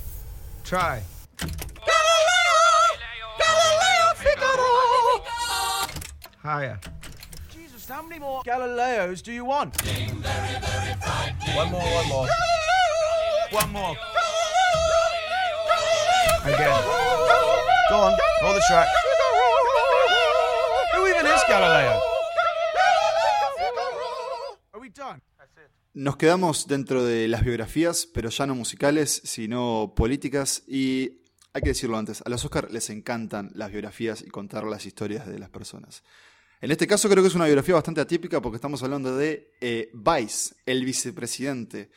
Try. 0.64 1.02
Higher. 6.42 6.80
Jesus, 7.52 7.90
how 7.90 8.02
many 8.02 8.18
more 8.20 8.42
Galileos 8.44 9.22
do 9.22 9.34
you 9.34 9.44
want? 9.44 9.76
One 11.54 11.70
more, 11.70 11.82
one 11.82 12.08
more. 12.08 12.28
One 13.52 13.72
more. 13.74 13.98
Again. 16.46 16.84
Go 17.90 17.96
on, 17.96 18.18
roll 18.42 18.54
the 18.54 18.62
track. 18.70 18.88
Who 20.96 21.08
even 21.08 21.26
is 21.26 21.44
Galileo? 21.50 22.00
Are 24.74 24.80
we 24.80 24.90
done? 24.90 25.22
Nos 25.94 26.16
quedamos 26.16 26.68
dentro 26.68 27.04
de 27.04 27.28
las 27.28 27.44
biografías, 27.44 28.08
pero 28.14 28.30
ya 28.30 28.46
no 28.46 28.56
musicales, 28.56 29.22
sino 29.26 29.94
políticas. 29.94 30.64
Y 30.68 31.20
hay 31.52 31.62
que 31.62 31.70
decirlo 31.70 31.98
antes, 31.98 32.22
a 32.26 32.30
los 32.30 32.46
Oscar 32.46 32.72
les 32.72 32.90
encantan 32.90 33.52
las 33.56 33.72
biografías 33.72 34.22
y 34.22 34.30
contar 34.30 34.64
las 34.64 34.86
historias 34.86 35.28
de 35.28 35.40
las 35.40 35.50
personas. 35.50 36.04
En 36.62 36.72
este 36.72 36.88
caso 36.88 37.10
creo 37.10 37.24
que 37.24 37.30
es 37.30 37.36
una 37.36 37.46
biografía 37.46 37.76
bastante 37.76 38.02
atípica 38.02 38.42
porque 38.42 38.56
estamos 38.58 38.84
hablando 38.84 39.16
de 39.16 39.52
eh, 39.62 39.92
Vice, 39.94 40.56
el 40.66 40.84
vicepresidente. 40.84 41.90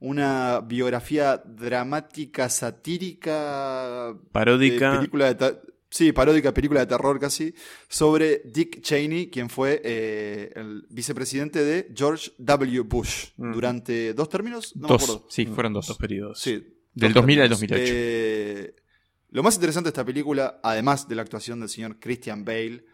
Una 0.00 0.60
biografía 0.60 1.42
dramática, 1.44 2.48
satírica, 2.48 4.14
Paródica. 4.32 4.90
de 4.92 4.96
película 4.98 5.34
de 5.34 5.58
sí, 5.90 6.12
paródica, 6.12 6.52
película 6.52 6.80
de 6.80 6.86
terror 6.86 7.18
casi, 7.18 7.54
sobre 7.88 8.42
Dick 8.44 8.80
Cheney, 8.82 9.30
quien 9.30 9.48
fue 9.48 9.80
eh, 9.84 10.52
el 10.54 10.86
vicepresidente 10.90 11.64
de 11.64 11.92
George 11.96 12.32
W. 12.38 12.80
Bush 12.82 13.28
Ujú. 13.36 13.52
durante 13.52 14.12
dos 14.14 14.28
términos. 14.28 14.74
No 14.76 14.82
me 14.82 14.88
dos, 14.88 15.02
acuerdo. 15.02 15.26
sí, 15.30 15.46
fueron 15.46 15.72
dos. 15.72 15.86
Dos 15.86 15.98
periodos. 15.98 16.40
Sí, 16.40 16.64
Del 16.94 17.12
dos 17.12 17.22
2000 17.22 17.40
al 17.40 17.48
términos. 17.48 17.60
2008. 17.78 17.92
Eh, 17.96 18.74
lo 19.30 19.42
más 19.42 19.54
interesante 19.56 19.86
de 19.88 19.90
esta 19.90 20.04
película, 20.04 20.60
además 20.62 21.08
de 21.08 21.14
la 21.14 21.22
actuación 21.22 21.60
del 21.60 21.68
señor 21.68 21.98
Christian 21.98 22.44
Bale 22.44 22.84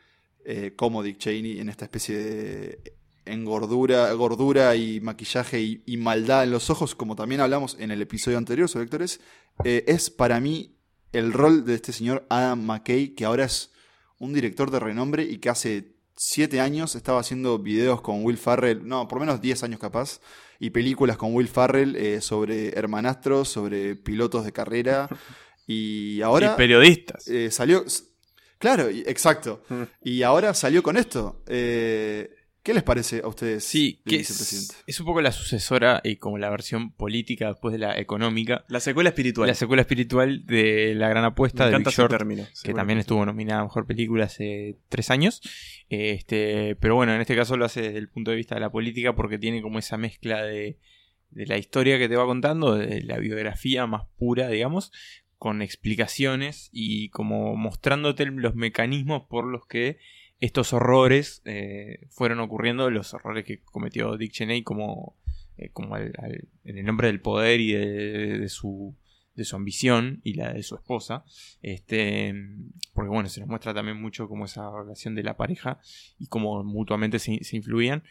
eh, 0.44 0.72
como 0.76 1.02
Dick 1.02 1.18
Cheney 1.18 1.60
en 1.60 1.68
esta 1.68 1.84
especie 1.86 2.16
de 2.16 2.94
engordura, 3.26 4.12
gordura 4.12 4.76
y 4.76 5.00
maquillaje 5.00 5.60
y, 5.60 5.82
y 5.86 5.96
maldad 5.96 6.44
en 6.44 6.50
los 6.50 6.70
ojos, 6.70 6.94
como 6.94 7.16
también 7.16 7.40
hablamos 7.40 7.76
en 7.78 7.90
el 7.90 8.02
episodio 8.02 8.38
anterior 8.38 8.68
sobre 8.68 8.84
actores, 8.84 9.20
eh, 9.64 9.84
es 9.86 10.10
para 10.10 10.40
mí 10.40 10.76
el 11.12 11.32
rol 11.32 11.64
de 11.64 11.74
este 11.74 11.92
señor 11.92 12.26
Adam 12.28 12.64
McKay, 12.64 13.14
que 13.14 13.24
ahora 13.24 13.44
es 13.44 13.72
un 14.18 14.32
director 14.32 14.70
de 14.70 14.80
renombre 14.80 15.22
y 15.24 15.38
que 15.38 15.48
hace 15.48 15.94
siete 16.16 16.60
años 16.60 16.94
estaba 16.94 17.20
haciendo 17.20 17.58
videos 17.58 18.00
con 18.00 18.24
Will 18.24 18.38
Farrell, 18.38 18.86
no, 18.86 19.08
por 19.08 19.20
menos 19.20 19.40
10 19.40 19.64
años 19.64 19.80
capaz, 19.80 20.20
y 20.60 20.70
películas 20.70 21.16
con 21.16 21.34
Will 21.34 21.48
Farrell 21.48 21.96
eh, 21.96 22.20
sobre 22.20 22.78
hermanastros, 22.78 23.48
sobre 23.48 23.96
pilotos 23.96 24.44
de 24.44 24.52
carrera, 24.52 25.08
y 25.66 26.20
ahora... 26.22 26.52
Y 26.54 26.56
periodistas. 26.56 27.26
eh, 27.28 27.50
salió... 27.50 27.84
Claro, 28.64 28.90
y- 28.90 29.00
exacto. 29.00 29.62
Mm. 29.68 29.82
Y 30.04 30.22
ahora 30.22 30.54
salió 30.54 30.82
con 30.82 30.96
esto. 30.96 31.42
Eh, 31.46 32.30
¿Qué 32.62 32.72
les 32.72 32.82
parece 32.82 33.20
a 33.22 33.28
ustedes? 33.28 33.62
Sí, 33.62 34.00
que 34.06 34.16
vicepresidente? 34.16 34.74
es, 34.74 34.84
es 34.86 35.00
un 35.00 35.04
poco 35.04 35.20
la 35.20 35.32
sucesora 35.32 36.00
y 36.02 36.16
como 36.16 36.38
la 36.38 36.48
versión 36.48 36.92
política 36.92 37.48
después 37.48 37.72
de 37.72 37.78
la 37.78 37.98
económica. 37.98 38.64
La 38.68 38.80
secuela 38.80 39.10
espiritual. 39.10 39.48
La 39.48 39.54
secuela 39.54 39.82
espiritual 39.82 40.46
de 40.46 40.94
La 40.94 41.10
Gran 41.10 41.26
Apuesta 41.26 41.66
Me 41.66 41.72
de 41.72 41.76
Big 41.80 41.88
Short, 41.90 42.10
término, 42.10 42.46
que 42.62 42.72
también 42.72 42.98
estuvo 42.98 43.26
nominada 43.26 43.60
a 43.60 43.64
Mejor 43.64 43.86
Película 43.86 44.24
hace 44.24 44.78
tres 44.88 45.10
años. 45.10 45.42
Este, 45.90 46.74
pero 46.76 46.94
bueno, 46.94 47.14
en 47.14 47.20
este 47.20 47.36
caso 47.36 47.58
lo 47.58 47.66
hace 47.66 47.82
desde 47.82 47.98
el 47.98 48.08
punto 48.08 48.30
de 48.30 48.38
vista 48.38 48.54
de 48.54 48.62
la 48.62 48.72
política 48.72 49.14
porque 49.14 49.38
tiene 49.38 49.60
como 49.60 49.78
esa 49.78 49.98
mezcla 49.98 50.42
de, 50.42 50.78
de 51.32 51.46
la 51.46 51.58
historia 51.58 51.98
que 51.98 52.08
te 52.08 52.16
va 52.16 52.24
contando, 52.24 52.76
de 52.76 53.02
la 53.02 53.18
biografía 53.18 53.86
más 53.86 54.04
pura, 54.16 54.48
digamos, 54.48 54.90
con 55.38 55.62
explicaciones 55.62 56.68
y 56.72 57.08
como 57.10 57.56
mostrándote 57.56 58.26
los 58.26 58.54
mecanismos 58.54 59.24
por 59.28 59.46
los 59.46 59.66
que 59.66 59.98
estos 60.40 60.72
horrores 60.72 61.42
eh, 61.44 62.06
fueron 62.10 62.40
ocurriendo, 62.40 62.90
los 62.90 63.14
horrores 63.14 63.44
que 63.44 63.60
cometió 63.62 64.16
Dick 64.16 64.32
Cheney 64.32 64.62
como, 64.62 65.16
eh, 65.56 65.70
como 65.72 65.94
al- 65.94 66.12
en 66.64 66.78
el 66.78 66.84
nombre 66.84 67.06
del 67.08 67.20
poder 67.20 67.60
y 67.60 67.72
de, 67.72 68.38
de 68.38 68.48
su 68.48 68.94
de 69.36 69.44
su 69.44 69.56
ambición 69.56 70.20
y 70.22 70.34
la 70.34 70.52
de 70.52 70.62
su 70.62 70.76
esposa 70.76 71.24
este 71.60 72.32
porque 72.92 73.08
bueno 73.08 73.28
se 73.28 73.40
nos 73.40 73.48
muestra 73.48 73.74
también 73.74 74.00
mucho 74.00 74.28
como 74.28 74.44
esa 74.44 74.70
relación 74.70 75.16
de 75.16 75.24
la 75.24 75.36
pareja 75.36 75.80
y 76.20 76.28
cómo 76.28 76.62
mutuamente 76.62 77.18
se, 77.18 77.42
se 77.42 77.56
influían 77.56 78.04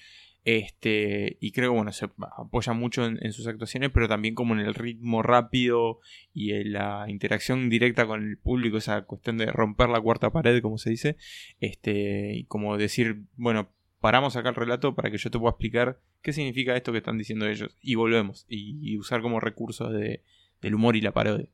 este 0.45 1.38
y 1.39 1.51
creo 1.51 1.71
que 1.71 1.77
bueno 1.77 1.91
se 1.93 2.10
apoya 2.38 2.73
mucho 2.73 3.06
en, 3.06 3.32
sus 3.32 3.47
actuaciones 3.47 3.91
pero 3.93 4.10
también 4.10 4.36
como 4.36 4.53
en 4.53 4.60
el 4.60 4.73
ritmo 4.73 5.23
rápido 5.23 5.99
y 6.34 6.51
en 6.51 6.73
la 6.73 7.06
interacción 7.08 7.69
directa 7.69 8.06
con 8.06 8.23
el 8.23 8.38
público 8.38 8.77
esa 8.77 9.03
cuestión 9.03 9.38
de 9.38 9.45
romper 9.45 9.89
la 9.89 10.01
cuarta 10.01 10.32
pared 10.32 10.62
como 10.62 10.77
se 10.77 10.89
dice 10.89 11.17
este 11.62 12.34
y 12.36 12.43
como 12.45 12.77
decir 12.77 13.21
bueno 13.38 13.69
paramos 14.01 14.36
acá 14.36 14.49
el 14.49 14.56
relato 14.56 14.95
para 14.95 15.10
que 15.10 15.17
yo 15.17 15.32
te 15.32 15.39
pueda 15.39 15.51
explicar 15.51 15.99
qué 16.21 16.34
significa 16.34 16.75
esto 16.75 16.91
que 16.91 16.97
están 16.97 17.17
diciendo 17.17 17.47
ellos 17.47 17.77
y 17.82 17.95
volvemos 17.95 18.45
y, 18.49 18.77
y 18.82 18.97
usar 18.97 19.21
como 19.21 19.39
recursos 19.39 19.93
de, 19.93 20.23
del 20.62 20.75
humor 20.75 20.97
y 20.97 21.01
la 21.01 21.13
parodia 21.13 21.47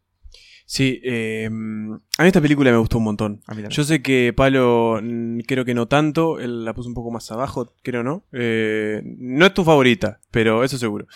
Sí, 0.71 1.01
eh, 1.03 1.47
a 1.47 1.49
mí 1.49 2.27
esta 2.27 2.41
película 2.41 2.69
me 2.69 2.77
gustó 2.77 2.99
un 2.99 3.05
montón. 3.05 3.41
A 3.47 3.55
mí 3.55 3.63
también. 3.63 3.71
Yo 3.71 3.83
sé 3.83 4.03
que 4.03 4.33
Palo 4.37 4.99
mm, 5.01 5.39
creo 5.47 5.65
que 5.65 5.73
no 5.73 5.87
tanto, 5.87 6.39
él 6.39 6.63
la 6.63 6.75
puso 6.75 6.89
un 6.89 6.93
poco 6.93 7.09
más 7.09 7.31
abajo, 7.31 7.73
creo, 7.81 8.03
¿no? 8.03 8.27
Eh, 8.33 9.01
no 9.03 9.47
es 9.47 9.53
tu 9.55 9.63
favorita, 9.63 10.21
pero 10.29 10.63
eso 10.63 10.77
seguro. 10.77 11.07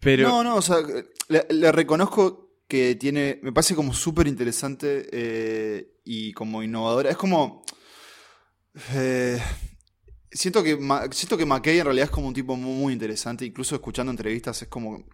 Pero 0.00 0.26
No, 0.26 0.42
no, 0.42 0.56
o 0.56 0.62
sea, 0.62 0.78
le, 1.28 1.46
le 1.48 1.70
reconozco 1.70 2.56
que 2.66 2.96
tiene, 2.96 3.38
me 3.40 3.52
parece 3.52 3.76
como 3.76 3.94
súper 3.94 4.26
interesante 4.26 5.06
eh, 5.12 5.92
y 6.04 6.32
como 6.32 6.60
innovadora. 6.60 7.10
Es 7.10 7.16
como... 7.16 7.62
eh, 8.94 9.40
siento, 10.28 10.64
que, 10.64 10.76
siento 11.12 11.38
que 11.38 11.46
McKay 11.46 11.78
en 11.78 11.84
realidad 11.84 12.06
es 12.06 12.10
como 12.10 12.26
un 12.26 12.34
tipo 12.34 12.56
muy, 12.56 12.74
muy 12.74 12.92
interesante, 12.92 13.44
incluso 13.44 13.76
escuchando 13.76 14.10
entrevistas 14.10 14.60
es 14.62 14.66
como... 14.66 15.06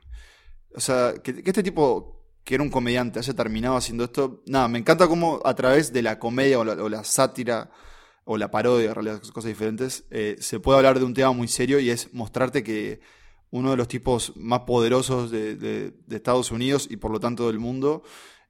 O 0.75 0.81
sea, 0.81 1.13
que, 1.23 1.43
que 1.43 1.51
este 1.51 1.63
tipo, 1.63 2.22
que 2.45 2.55
era 2.55 2.63
un 2.63 2.71
comediante, 2.71 3.19
haya 3.19 3.35
terminado 3.35 3.77
haciendo 3.77 4.05
esto, 4.05 4.43
nada, 4.47 4.69
me 4.69 4.79
encanta 4.79 5.07
cómo 5.09 5.41
a 5.45 5.55
través 5.55 5.93
de 5.93 6.03
la 6.03 6.19
comedia 6.19 6.59
o 6.59 6.65
la, 6.65 7.05
sátira 7.05 7.71
o 8.25 8.37
la 8.37 8.51
parodia, 8.51 8.89
en 8.89 8.95
realidad 8.95 9.23
cosas 9.33 9.49
diferentes, 9.49 10.05
eh, 10.11 10.37
se 10.41 10.61
puede 10.61 10.79
hablar 10.79 10.99
de 10.99 11.05
un 11.05 11.15
tema 11.15 11.33
muy 11.33 11.49
serio 11.49 11.79
y 11.81 11.91
es 11.91 12.13
mostrarte 12.13 12.63
que 12.63 13.01
uno 13.51 13.71
de 13.71 13.77
los 13.77 13.87
tipos 13.87 14.33
más 14.37 14.61
poderosos 14.61 15.31
de, 15.31 15.95
Estados 16.11 16.51
Unidos 16.51 16.89
y 16.91 16.97
por 16.97 17.11
lo 17.11 17.21
tanto 17.21 17.47
del 17.47 17.59
mundo 17.59 18.03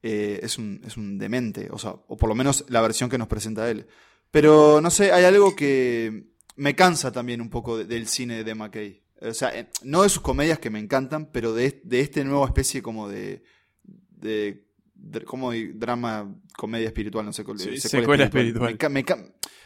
eh, 0.03 0.41
es, 0.43 0.59
un, 0.59 0.81
es 0.87 0.97
un 0.97 1.19
demente, 1.19 1.69
o 1.71 1.79
sea, 1.79 1.97
o 2.07 2.17
por 2.17 2.29
lo 2.29 2.35
menos 2.35 2.65
la 2.69 2.81
versión 2.81 3.11
que 3.11 3.19
nos 3.19 3.29
presenta 3.29 3.69
él. 3.71 3.87
Pero 4.31 4.81
no 4.81 4.91
sé, 4.91 5.13
hay 5.13 5.25
algo 5.25 5.55
que 5.55 6.33
me 6.57 6.75
cansa 6.75 7.13
también 7.13 7.41
un 7.41 7.51
poco 7.51 7.77
de- 7.79 7.85
del 7.85 8.07
cine 8.07 8.45
de 8.45 8.55
McKay. 8.55 9.03
O 9.21 9.35
sea, 9.35 9.57
eh, 9.57 9.69
no 9.83 10.03
de 10.03 10.09
sus 10.09 10.23
comedias 10.23 10.59
que 10.59 10.71
me 10.71 10.79
encantan, 10.79 11.31
pero 11.31 11.53
de, 11.53 11.81
de 11.85 12.01
este 12.01 12.25
nuevo 12.25 12.45
especie 12.47 12.83
como 12.83 13.09
de. 13.09 13.45
De, 14.23 14.65
de- 14.95 15.25
como 15.25 15.53
drama, 15.53 16.35
comedia 16.57 16.87
espiritual, 16.87 17.27
no 17.27 17.33
sé 17.33 17.45
cuál 17.45 17.59
Sí, 17.59 17.77
secuela 17.79 18.25
espiritual. 18.25 18.71
Me, 18.73 18.79
ca- 18.79 18.89
me 18.89 19.05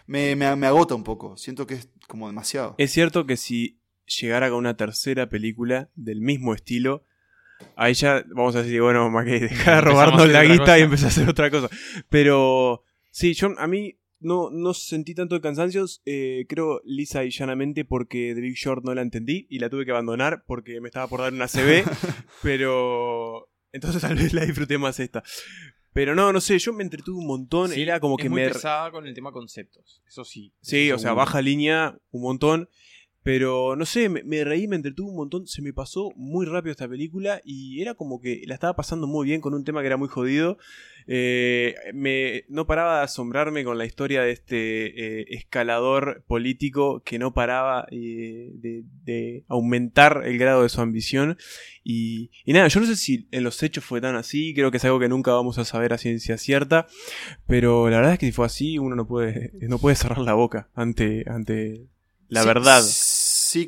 me- 0.09 0.37
me- 0.37 0.57
me 0.57 0.66
agota 0.66 0.95
un 0.95 1.05
poco. 1.05 1.37
Siento 1.37 1.66
que 1.66 1.74
es 1.74 1.89
como 2.09 2.26
demasiado. 2.26 2.74
es 2.78 2.91
cierto 2.91 3.26
que 3.26 3.37
si 3.37 3.78
llegara 4.20 4.49
con 4.51 4.59
una 4.59 4.76
tercera 4.76 5.28
película 5.28 5.91
del 5.97 6.20
mismo 6.20 6.55
estilo, 6.55 7.05
ahí 7.74 7.95
ya 7.95 8.24
vamos 8.35 8.55
a 8.57 8.62
decir, 8.62 8.80
bueno, 8.83 9.11
McKay, 9.11 9.41
deja 9.41 9.74
de 9.76 9.80
robarnos 9.80 10.28
la 10.28 10.45
guita 10.45 10.59
cosa. 10.64 10.78
y 10.78 10.83
empezar 10.83 11.07
a 11.07 11.09
hacer 11.09 11.28
otra 11.28 11.51
cosa. 11.51 11.68
Pero 12.09 12.85
sí, 13.11 13.35
yo 13.35 13.49
a 13.59 13.66
mí 13.66 13.99
no, 14.20 14.51
no 14.51 14.74
sentí 14.74 15.14
tanto 15.14 15.35
de 15.35 15.41
cansancios, 15.41 16.03
eh, 16.07 16.47
creo 16.49 16.80
lisa 16.85 17.24
y 17.24 17.30
llanamente 17.30 17.85
porque 17.85 18.33
The 18.35 18.41
Big 18.41 18.55
Short 18.55 18.85
no 18.85 18.95
la 18.95 19.03
entendí 19.03 19.47
y 19.51 19.59
la 19.59 19.68
tuve 19.70 19.85
que 19.85 19.91
abandonar 19.91 20.45
porque 20.47 20.80
me 20.80 20.89
estaba 20.89 21.09
por 21.09 21.20
dar 21.20 21.33
una 21.33 21.49
CB, 21.49 21.85
pero 22.43 23.49
entonces 23.77 24.03
tal 24.03 24.16
vez 24.16 24.33
la 24.33 24.45
disfruté 24.45 24.79
más 24.79 24.99
esta. 25.01 25.22
Pero 25.93 26.14
no, 26.14 26.31
no 26.33 26.43
sé, 26.43 26.59
yo 26.59 26.74
me 26.74 26.83
entretuve 26.83 27.18
un 27.18 27.27
montón, 27.27 27.70
Sí, 27.70 27.81
era 27.81 28.01
como 28.01 28.18
es 28.18 28.22
que 28.22 28.29
muy 28.29 28.43
me... 28.43 28.49
pesada 28.49 28.91
con 28.91 29.07
el 29.07 29.14
tema 29.14 29.33
conceptos. 29.33 30.03
Eso 30.07 30.24
sí. 30.24 30.53
Sí, 30.61 30.93
o 30.93 30.99
sea, 30.99 31.14
baja 31.14 31.41
línea 31.41 31.97
un 32.11 32.20
montón. 32.22 32.68
Pero 33.27 33.74
no 33.74 33.87
sé, 33.87 34.09
me, 34.09 34.22
me 34.22 34.45
reí, 34.45 34.68
me 34.68 34.77
entretuve 34.77 35.11
un 35.11 35.16
montón. 35.16 35.49
Se 35.49 35.61
me 35.61 35.72
pasó 35.72 36.12
muy 36.14 36.47
rápido 36.47 36.70
esta 36.70 36.87
película 36.87 37.41
y 37.45 37.83
era 37.83 37.95
como 37.95 38.20
que 38.20 38.43
la 38.47 38.55
estaba 38.55 38.77
pasando 38.77 39.09
muy 39.09 39.27
bien 39.27 39.41
con 39.41 39.53
un 39.53 39.64
tema 39.64 39.81
que 39.81 39.89
era 39.89 39.97
muy 39.97 40.07
jodido. 40.07 40.59
Eh, 41.09 41.74
me, 41.93 42.45
no 42.49 42.68
paraba 42.68 42.99
de 42.99 43.05
asombrarme 43.05 43.64
con 43.64 43.79
la 43.79 43.85
historia 43.85 44.22
de 44.22 44.31
este 44.31 45.22
eh, 45.22 45.27
escalador 45.31 46.22
político 46.29 47.03
que 47.05 47.18
no 47.18 47.35
paraba 47.35 47.89
eh, 47.91 48.53
de, 48.55 48.85
de 49.03 49.43
aumentar 49.49 50.22
el 50.24 50.39
grado 50.39 50.62
de 50.62 50.68
su 50.68 50.81
ambición. 50.81 51.37
Y, 51.83 52.31
y 52.45 52.53
nada, 52.53 52.68
yo 52.68 52.79
no 52.79 52.87
sé 52.87 52.95
si 52.95 53.27
en 53.33 53.43
los 53.43 53.61
hechos 53.64 53.83
fue 53.83 54.01
tan 54.01 54.14
así, 54.14 54.55
creo 54.55 54.70
que 54.70 54.77
es 54.77 54.85
algo 54.85 55.01
que 55.01 55.09
nunca 55.09 55.33
vamos 55.33 55.59
a 55.59 55.64
saber 55.64 55.93
a 55.93 55.99
ciencia 55.99 56.39
cierta. 56.39 56.87
Pero 57.49 57.91
la 57.91 57.97
verdad 57.97 58.12
es 58.12 58.20
que 58.20 58.27
si 58.27 58.33
fue 58.33 58.47
así, 58.47 58.79
uno 58.79 58.95
no 58.95 59.09
puede, 59.09 59.51
no 59.62 59.81
puede 59.81 59.97
cerrar 59.97 60.18
la 60.18 60.35
boca 60.35 60.68
ante, 60.77 61.24
ante 61.27 61.89
la 62.29 62.43
Sí, 62.43 62.47
verdad. 62.47 62.83
Sí 62.83 63.16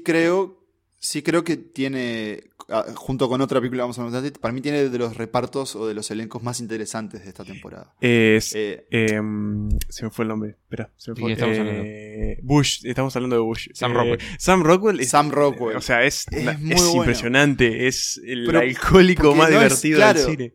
creo, 0.02 0.64
sí 0.98 1.22
creo 1.22 1.44
que 1.44 1.56
tiene, 1.56 2.44
ah, 2.68 2.84
junto 2.94 3.28
con 3.28 3.40
otra 3.40 3.60
película 3.60 3.78
que 3.80 3.82
vamos 3.82 3.98
a 3.98 4.02
hablar, 4.04 4.32
para 4.40 4.52
mí 4.52 4.60
tiene 4.60 4.88
de 4.88 4.98
los 4.98 5.16
repartos 5.16 5.76
o 5.76 5.86
de 5.86 5.94
los 5.94 6.10
elencos 6.10 6.42
más 6.42 6.60
interesantes 6.60 7.22
de 7.22 7.28
esta 7.28 7.44
temporada. 7.44 7.94
Es, 8.00 8.52
Eh, 8.54 8.86
em, 8.90 9.68
se 9.88 10.04
me 10.04 10.10
fue 10.10 10.24
el 10.24 10.28
nombre. 10.30 10.50
Espera, 10.62 10.90
se 10.96 11.10
me 11.10 11.14
¿De 11.14 11.20
fue. 11.20 11.32
estamos 11.32 11.56
Eh, 11.56 11.60
hablando? 11.60 12.42
Bush, 12.42 12.80
estamos 12.84 13.16
hablando 13.16 13.36
de 13.36 13.42
Bush. 13.42 13.68
Sam 13.74 13.90
Eh, 13.92 13.94
Rockwell. 13.94 14.20
Sam 14.38 14.62
Rockwell. 14.64 15.00
es- 15.00 15.08
Sam 15.10 15.30
Rockwell. 15.30 15.76
O 15.76 15.80
sea, 15.80 16.02
es, 16.04 16.26
Es 16.30 16.44
la- 16.44 16.58
muy 16.58 16.72
es 16.74 16.82
bueno. 16.84 16.96
impresionante. 16.98 17.86
Es 17.86 18.20
el 18.24 18.46
Pero- 18.46 18.60
alcohólico 18.60 19.34
más 19.34 19.50
no 19.50 19.56
es- 19.62 19.62
divertido 19.82 19.96
claro, 19.98 20.20
del 20.20 20.30
cine. 20.30 20.54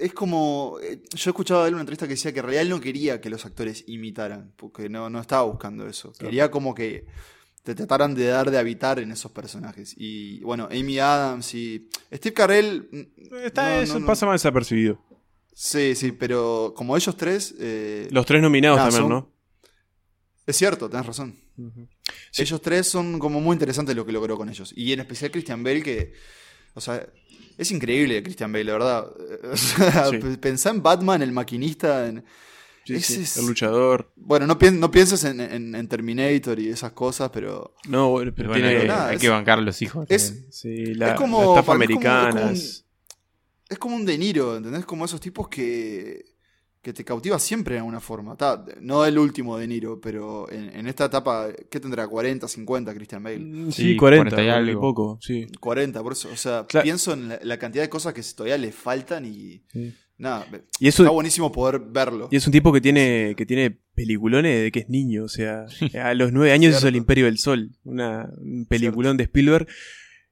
Es 0.00 0.12
como. 0.12 0.78
eh, 0.82 1.00
Yo 1.14 1.30
escuchaba 1.30 1.62
de 1.62 1.68
él 1.68 1.74
una 1.74 1.82
entrevista 1.82 2.06
que 2.06 2.14
decía 2.14 2.32
que 2.32 2.38
en 2.38 2.44
realidad 2.44 2.62
él 2.62 2.68
no 2.68 2.80
quería 2.80 3.20
que 3.20 3.30
los 3.30 3.44
actores 3.44 3.82
imitaran, 3.88 4.52
porque 4.56 4.88
no, 4.88 5.10
no 5.10 5.20
estaba 5.20 5.42
buscando 5.42 5.88
eso. 5.88 6.12
Quería 6.18 6.50
como 6.52 6.72
que 6.74 7.04
te 7.62 7.74
trataran 7.74 8.14
de 8.14 8.26
dar 8.26 8.50
de 8.50 8.58
habitar 8.58 8.98
en 8.98 9.10
esos 9.12 9.30
personajes. 9.32 9.94
Y 9.96 10.40
bueno, 10.40 10.68
Amy 10.70 10.98
Adams 10.98 11.54
y. 11.54 11.88
Steve 12.12 12.34
Carell. 12.34 12.88
mm, 12.90 13.36
Está, 13.44 13.68
no, 13.76 13.80
eso 13.82 13.98
no, 14.00 14.06
pasa 14.06 14.26
más 14.26 14.40
desapercibido. 14.42 15.02
Sí, 15.54 15.94
sí, 15.94 16.12
pero 16.12 16.72
como 16.76 16.96
ellos 16.96 17.16
tres. 17.16 17.54
eh, 17.58 18.08
Los 18.10 18.24
tres 18.26 18.40
nominados 18.40 18.76
nada, 18.78 18.88
también, 18.90 19.02
son- 19.02 19.10
¿no? 19.10 19.32
Es 20.46 20.56
cierto, 20.56 20.88
tenés 20.88 21.04
razón. 21.06 21.36
Ellos 22.36 22.62
tres 22.62 22.86
son 22.86 23.18
como 23.18 23.40
muy 23.40 23.52
interesantes 23.54 23.94
lo 23.94 24.06
que 24.06 24.12
logró 24.12 24.36
con 24.38 24.48
ellos. 24.48 24.72
Y 24.76 24.92
en 24.92 25.00
especial 25.00 25.30
Christian 25.30 25.62
Bale, 25.62 25.82
que. 25.82 26.12
O 26.74 26.80
sea, 26.80 27.04
es 27.58 27.70
increíble 27.70 28.22
Christian 28.22 28.50
Bale, 28.52 28.64
la 28.64 28.72
verdad. 28.72 29.06
O 29.52 29.56
sea, 29.56 30.08
Sí. 30.10 30.18
pensá 30.40 30.70
en 30.70 30.82
Batman, 30.82 31.20
el 31.22 31.32
maquinista. 31.32 32.06
En... 32.08 32.24
Sí, 32.88 32.94
ese 32.96 33.14
sí, 33.16 33.22
es- 33.22 33.36
El 33.38 33.46
luchador. 33.46 34.10
Bueno, 34.16 34.46
no, 34.46 34.58
pien- 34.58 34.78
no 34.78 34.90
pienses 34.90 35.24
en, 35.24 35.40
en- 35.40 35.74
en 35.74 35.88
Terminator 35.88 36.58
y 36.58 36.68
esas 36.68 36.92
cosas, 36.92 37.30
pero. 37.32 37.74
No, 37.88 38.10
bueno, 38.10 38.32
pero 38.34 38.48
Pero 38.50 38.60
bueno, 38.60 38.66
tiene. 38.68 38.82
hay, 38.82 38.88
nada, 38.88 39.08
hay 39.08 39.16
es- 39.16 39.20
que 39.22 39.28
bancar 39.28 39.58
a 39.58 39.62
los 39.62 39.80
hijos. 39.82 40.06
es- 40.08 40.26
también. 40.28 40.52
sí, 40.52 40.94
la, 40.94 41.08
es 41.10 41.14
como- 41.20 41.38
la 41.40 41.48
estafa 41.48 41.66
para 41.66 41.78
mí 41.78 41.84
es 41.84 41.90
como- 41.90 42.00
es 42.00 42.04
como 42.06 42.18
americana. 42.20 42.46
un- 42.50 42.52
es- 42.54 42.84
como 43.78 43.96
un 43.96 44.04
De 44.04 44.18
Niro, 44.18 44.56
¿entendés? 44.56 44.84
Como 44.84 45.04
esos 45.04 45.20
tipos 45.20 45.48
que. 45.48 46.24
que 46.80 46.92
te 46.94 47.04
cautiva 47.04 47.38
siempre 47.38 47.74
de 47.74 47.80
alguna 47.80 48.00
forma. 48.00 48.34
Ta, 48.36 48.64
no 48.80 49.04
el 49.04 49.18
último 49.18 49.58
De 49.58 49.66
Niro, 49.66 50.00
pero 50.00 50.50
en, 50.50 50.70
en 50.74 50.86
esta 50.86 51.06
etapa, 51.06 51.48
¿qué 51.68 51.80
tendrá? 51.80 52.06
40, 52.08 52.48
50 52.48 52.94
Christian 52.94 53.22
Bale. 53.22 53.38
Sí, 53.72 53.72
Sí, 53.72 53.96
40, 53.96 54.30
40 54.30 54.42
y 54.42 54.46
40 54.46 54.66
y 54.66 54.70
algo. 54.70 54.80
poco, 54.80 55.18
sí. 55.20 55.46
40, 55.60 56.02
por 56.02 56.12
eso. 56.12 56.30
O 56.32 56.36
sea, 56.36 56.64
Claro. 56.66 56.84
pienso 56.84 57.12
en 57.12 57.28
la, 57.28 57.40
la 57.42 57.58
cantidad 57.58 57.82
de 57.82 57.90
cosas 57.90 58.14
que 58.14 58.22
todavía 58.34 58.56
le 58.56 58.72
faltan 58.72 59.26
y. 59.26 59.60
Nada, 60.18 60.46
Y 60.80 60.88
eso- 60.88 61.04
está 61.04 61.12
buenísimo 61.12 61.52
poder 61.52 61.80
verlo. 61.80 62.28
Y 62.30 62.36
es 62.36 62.46
un 62.46 62.52
tipo 62.52 62.72
que 62.72 62.80
tiene, 62.80 63.34
que 63.36 63.46
tiene 63.46 63.78
peliculones 63.94 64.62
de 64.64 64.72
que 64.72 64.80
es 64.80 64.88
niño, 64.88 65.24
o 65.24 65.28
sea, 65.28 65.66
a 66.02 66.14
los 66.14 66.32
nueve 66.32 66.52
años 66.52 66.70
hizo 66.70 66.80
Cierto. 66.80 66.88
El 66.88 66.96
Imperio 66.96 67.24
del 67.26 67.38
Sol, 67.38 67.70
una, 67.84 68.28
un 68.38 68.66
peliculón 68.66 69.16
de 69.16 69.24
Spielberg. 69.24 69.68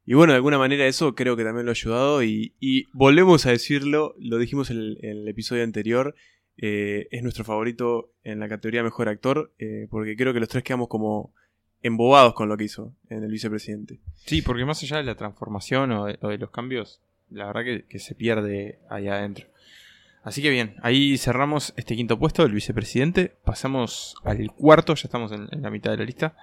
Y 0.04 0.14
bueno, 0.14 0.32
de 0.32 0.36
alguna 0.36 0.58
manera 0.58 0.86
eso 0.86 1.14
creo 1.14 1.36
que 1.36 1.44
también 1.44 1.66
lo 1.66 1.70
ha 1.70 1.74
ayudado. 1.74 2.22
Y, 2.22 2.54
y 2.60 2.84
volvemos 2.92 3.46
a 3.46 3.50
decirlo, 3.50 4.14
lo 4.18 4.38
dijimos 4.38 4.70
en 4.70 4.78
el, 4.78 4.98
en 5.02 5.10
el 5.18 5.28
episodio 5.28 5.62
anterior, 5.64 6.14
eh, 6.58 7.06
es 7.10 7.22
nuestro 7.22 7.44
favorito 7.44 8.12
en 8.24 8.40
la 8.40 8.48
categoría 8.48 8.82
Mejor 8.82 9.08
Actor, 9.08 9.52
eh, 9.58 9.86
porque 9.90 10.16
creo 10.16 10.32
que 10.32 10.40
los 10.40 10.48
tres 10.48 10.64
quedamos 10.64 10.88
como 10.88 11.32
embobados 11.82 12.34
con 12.34 12.48
lo 12.48 12.56
que 12.56 12.64
hizo 12.64 12.94
en 13.08 13.22
el 13.22 13.30
vicepresidente. 13.30 14.00
Sí, 14.24 14.42
porque 14.42 14.64
más 14.64 14.82
allá 14.82 14.96
de 14.96 15.04
la 15.04 15.14
transformación 15.16 15.92
o 15.92 16.06
de, 16.06 16.18
o 16.22 16.28
de 16.28 16.38
los 16.38 16.50
cambios, 16.50 17.00
la 17.30 17.46
verdad 17.46 17.64
que, 17.64 17.84
que 17.88 17.98
se 17.98 18.14
pierde 18.14 18.78
ahí 18.88 19.08
adentro. 19.08 19.46
Así 20.26 20.42
que 20.42 20.50
bien, 20.50 20.74
ahí 20.82 21.16
cerramos 21.18 21.72
este 21.76 21.94
quinto 21.94 22.18
puesto 22.18 22.42
del 22.42 22.50
vicepresidente. 22.50 23.36
Pasamos 23.44 24.16
al 24.24 24.50
cuarto, 24.50 24.96
ya 24.96 25.02
estamos 25.04 25.30
en, 25.30 25.46
en 25.52 25.62
la 25.62 25.70
mitad 25.70 25.92
de 25.92 25.98
la 25.98 26.04
lista. 26.04 26.34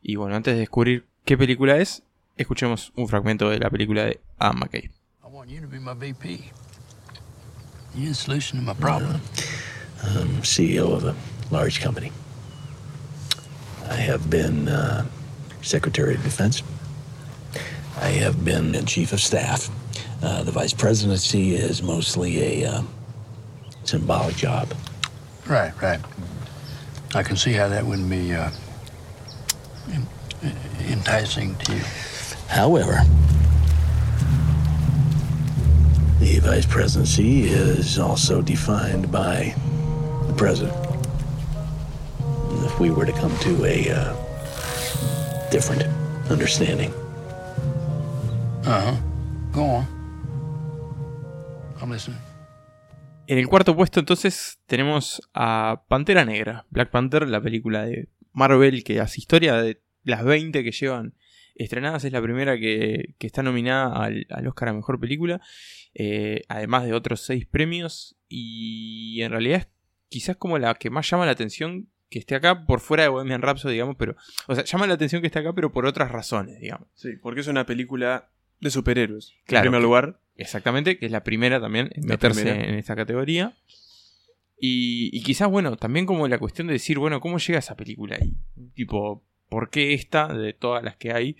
Y 0.00 0.14
bueno, 0.14 0.36
antes 0.36 0.54
de 0.54 0.60
descubrir 0.60 1.06
qué 1.24 1.36
película 1.36 1.76
es, 1.78 2.04
escuchemos 2.36 2.92
un 2.94 3.08
fragmento 3.08 3.50
de 3.50 3.58
la 3.58 3.68
película 3.68 4.04
de 4.04 4.20
Adam 4.38 4.60
McKay. 4.60 4.82
I 5.24 5.28
want 5.28 5.50
you 5.50 5.60
to 5.60 5.66
be 5.66 5.80
my 5.80 5.92
VP. 5.92 6.52
You're 7.96 8.10
the 8.10 8.14
solution 8.14 8.60
to 8.60 8.64
my 8.64 8.78
problem. 8.78 9.20
I'm 10.04 10.42
CEO 10.42 10.94
of 10.94 11.04
a 11.04 11.16
large 11.50 11.82
company. 11.82 12.12
I 13.90 13.96
have 13.96 14.30
been 14.30 14.68
uh, 14.68 15.04
Secretary 15.62 16.14
of 16.14 16.22
Defense. 16.22 16.62
I 18.00 18.10
have 18.22 18.44
been 18.44 18.72
Chief 18.86 19.12
of 19.12 19.20
Staff. 19.20 19.68
Uh, 20.22 20.44
the 20.44 20.52
Vice 20.52 20.72
Presidency 20.72 21.56
is 21.56 21.82
mostly 21.82 22.62
a 22.62 22.70
uh, 22.70 22.82
symbolic 23.92 24.34
job. 24.36 24.72
Right, 25.46 25.70
right. 25.82 26.00
I 27.14 27.22
can 27.22 27.36
see 27.36 27.52
how 27.52 27.68
that 27.68 27.84
wouldn't 27.84 28.08
be 28.08 28.32
uh, 28.32 28.50
enticing 30.88 31.54
to 31.56 31.74
you. 31.74 31.82
However, 32.48 33.02
the 36.20 36.38
Vice 36.38 36.64
Presidency 36.64 37.42
is 37.42 37.98
also 37.98 38.40
defined 38.40 39.12
by 39.12 39.54
the 40.26 40.32
President. 40.38 40.74
If 42.64 42.80
we 42.80 42.88
were 42.90 43.04
to 43.04 43.12
come 43.12 43.36
to 43.40 43.64
a 43.66 43.90
uh, 43.90 45.50
different 45.50 45.82
understanding, 46.30 46.94
Uh 48.64 48.80
huh. 48.80 48.96
Go 49.52 49.64
on. 49.64 49.86
I'm 51.82 51.90
listening. 51.90 52.16
En 53.32 53.38
el 53.38 53.48
cuarto 53.48 53.74
puesto 53.74 53.98
entonces 53.98 54.58
tenemos 54.66 55.26
a 55.32 55.84
Pantera 55.88 56.26
Negra, 56.26 56.66
Black 56.68 56.90
Panther, 56.90 57.26
la 57.26 57.40
película 57.40 57.86
de 57.86 58.10
Marvel 58.34 58.84
que 58.84 59.00
hace 59.00 59.20
historia 59.20 59.54
de 59.54 59.80
las 60.04 60.22
20 60.22 60.62
que 60.62 60.70
llevan 60.70 61.14
estrenadas, 61.54 62.04
es 62.04 62.12
la 62.12 62.20
primera 62.20 62.58
que, 62.58 63.14
está 63.20 63.42
nominada 63.42 64.04
al, 64.04 64.46
Oscar 64.46 64.68
a 64.68 64.74
Mejor 64.74 65.00
Película, 65.00 65.40
eh, 65.94 66.42
además 66.48 66.84
de 66.84 66.92
otros 66.92 67.22
seis 67.22 67.46
premios 67.46 68.18
y 68.28 69.22
en 69.22 69.30
realidad 69.30 69.60
es 69.60 69.68
quizás 70.10 70.36
como 70.36 70.58
la 70.58 70.74
que 70.74 70.90
más 70.90 71.08
llama 71.08 71.24
la 71.24 71.32
atención 71.32 71.88
que 72.10 72.18
esté 72.18 72.34
acá 72.34 72.66
por 72.66 72.80
fuera 72.80 73.04
de 73.04 73.08
Bohemian 73.08 73.40
Rhapsody, 73.40 73.72
digamos, 73.72 73.96
pero, 73.98 74.14
o 74.46 74.54
sea, 74.54 74.64
llama 74.64 74.86
la 74.86 74.92
atención 74.92 75.22
que 75.22 75.28
esté 75.28 75.38
acá 75.38 75.54
pero 75.54 75.72
por 75.72 75.86
otras 75.86 76.10
razones, 76.10 76.60
digamos. 76.60 76.86
Sí, 76.92 77.12
porque 77.22 77.40
es 77.40 77.46
una 77.46 77.64
película 77.64 78.28
de 78.62 78.70
superhéroes. 78.70 79.34
Claro, 79.44 79.66
En 79.66 79.70
primer 79.70 79.80
que- 79.80 79.86
lugar, 79.86 80.18
Exactamente, 80.34 80.96
que 80.98 81.04
es 81.06 81.12
la 81.12 81.22
primera 81.22 81.60
también 81.60 81.90
en 81.94 82.06
meterse 82.06 82.42
primera. 82.42 82.66
en 82.68 82.76
esta 82.76 82.96
categoría. 82.96 83.52
Y, 84.58 85.10
y 85.12 85.22
quizás, 85.22 85.48
bueno, 85.50 85.76
también 85.76 86.06
como 86.06 86.26
la 86.28 86.38
cuestión 86.38 86.68
de 86.68 86.74
decir, 86.74 86.98
bueno, 86.98 87.20
¿cómo 87.20 87.38
llega 87.38 87.58
esa 87.58 87.76
película 87.76 88.16
ahí? 88.20 88.32
Tipo, 88.74 89.24
¿por 89.48 89.70
qué 89.70 89.92
esta 89.92 90.28
de 90.32 90.52
todas 90.54 90.82
las 90.84 90.96
que 90.96 91.12
hay? 91.12 91.36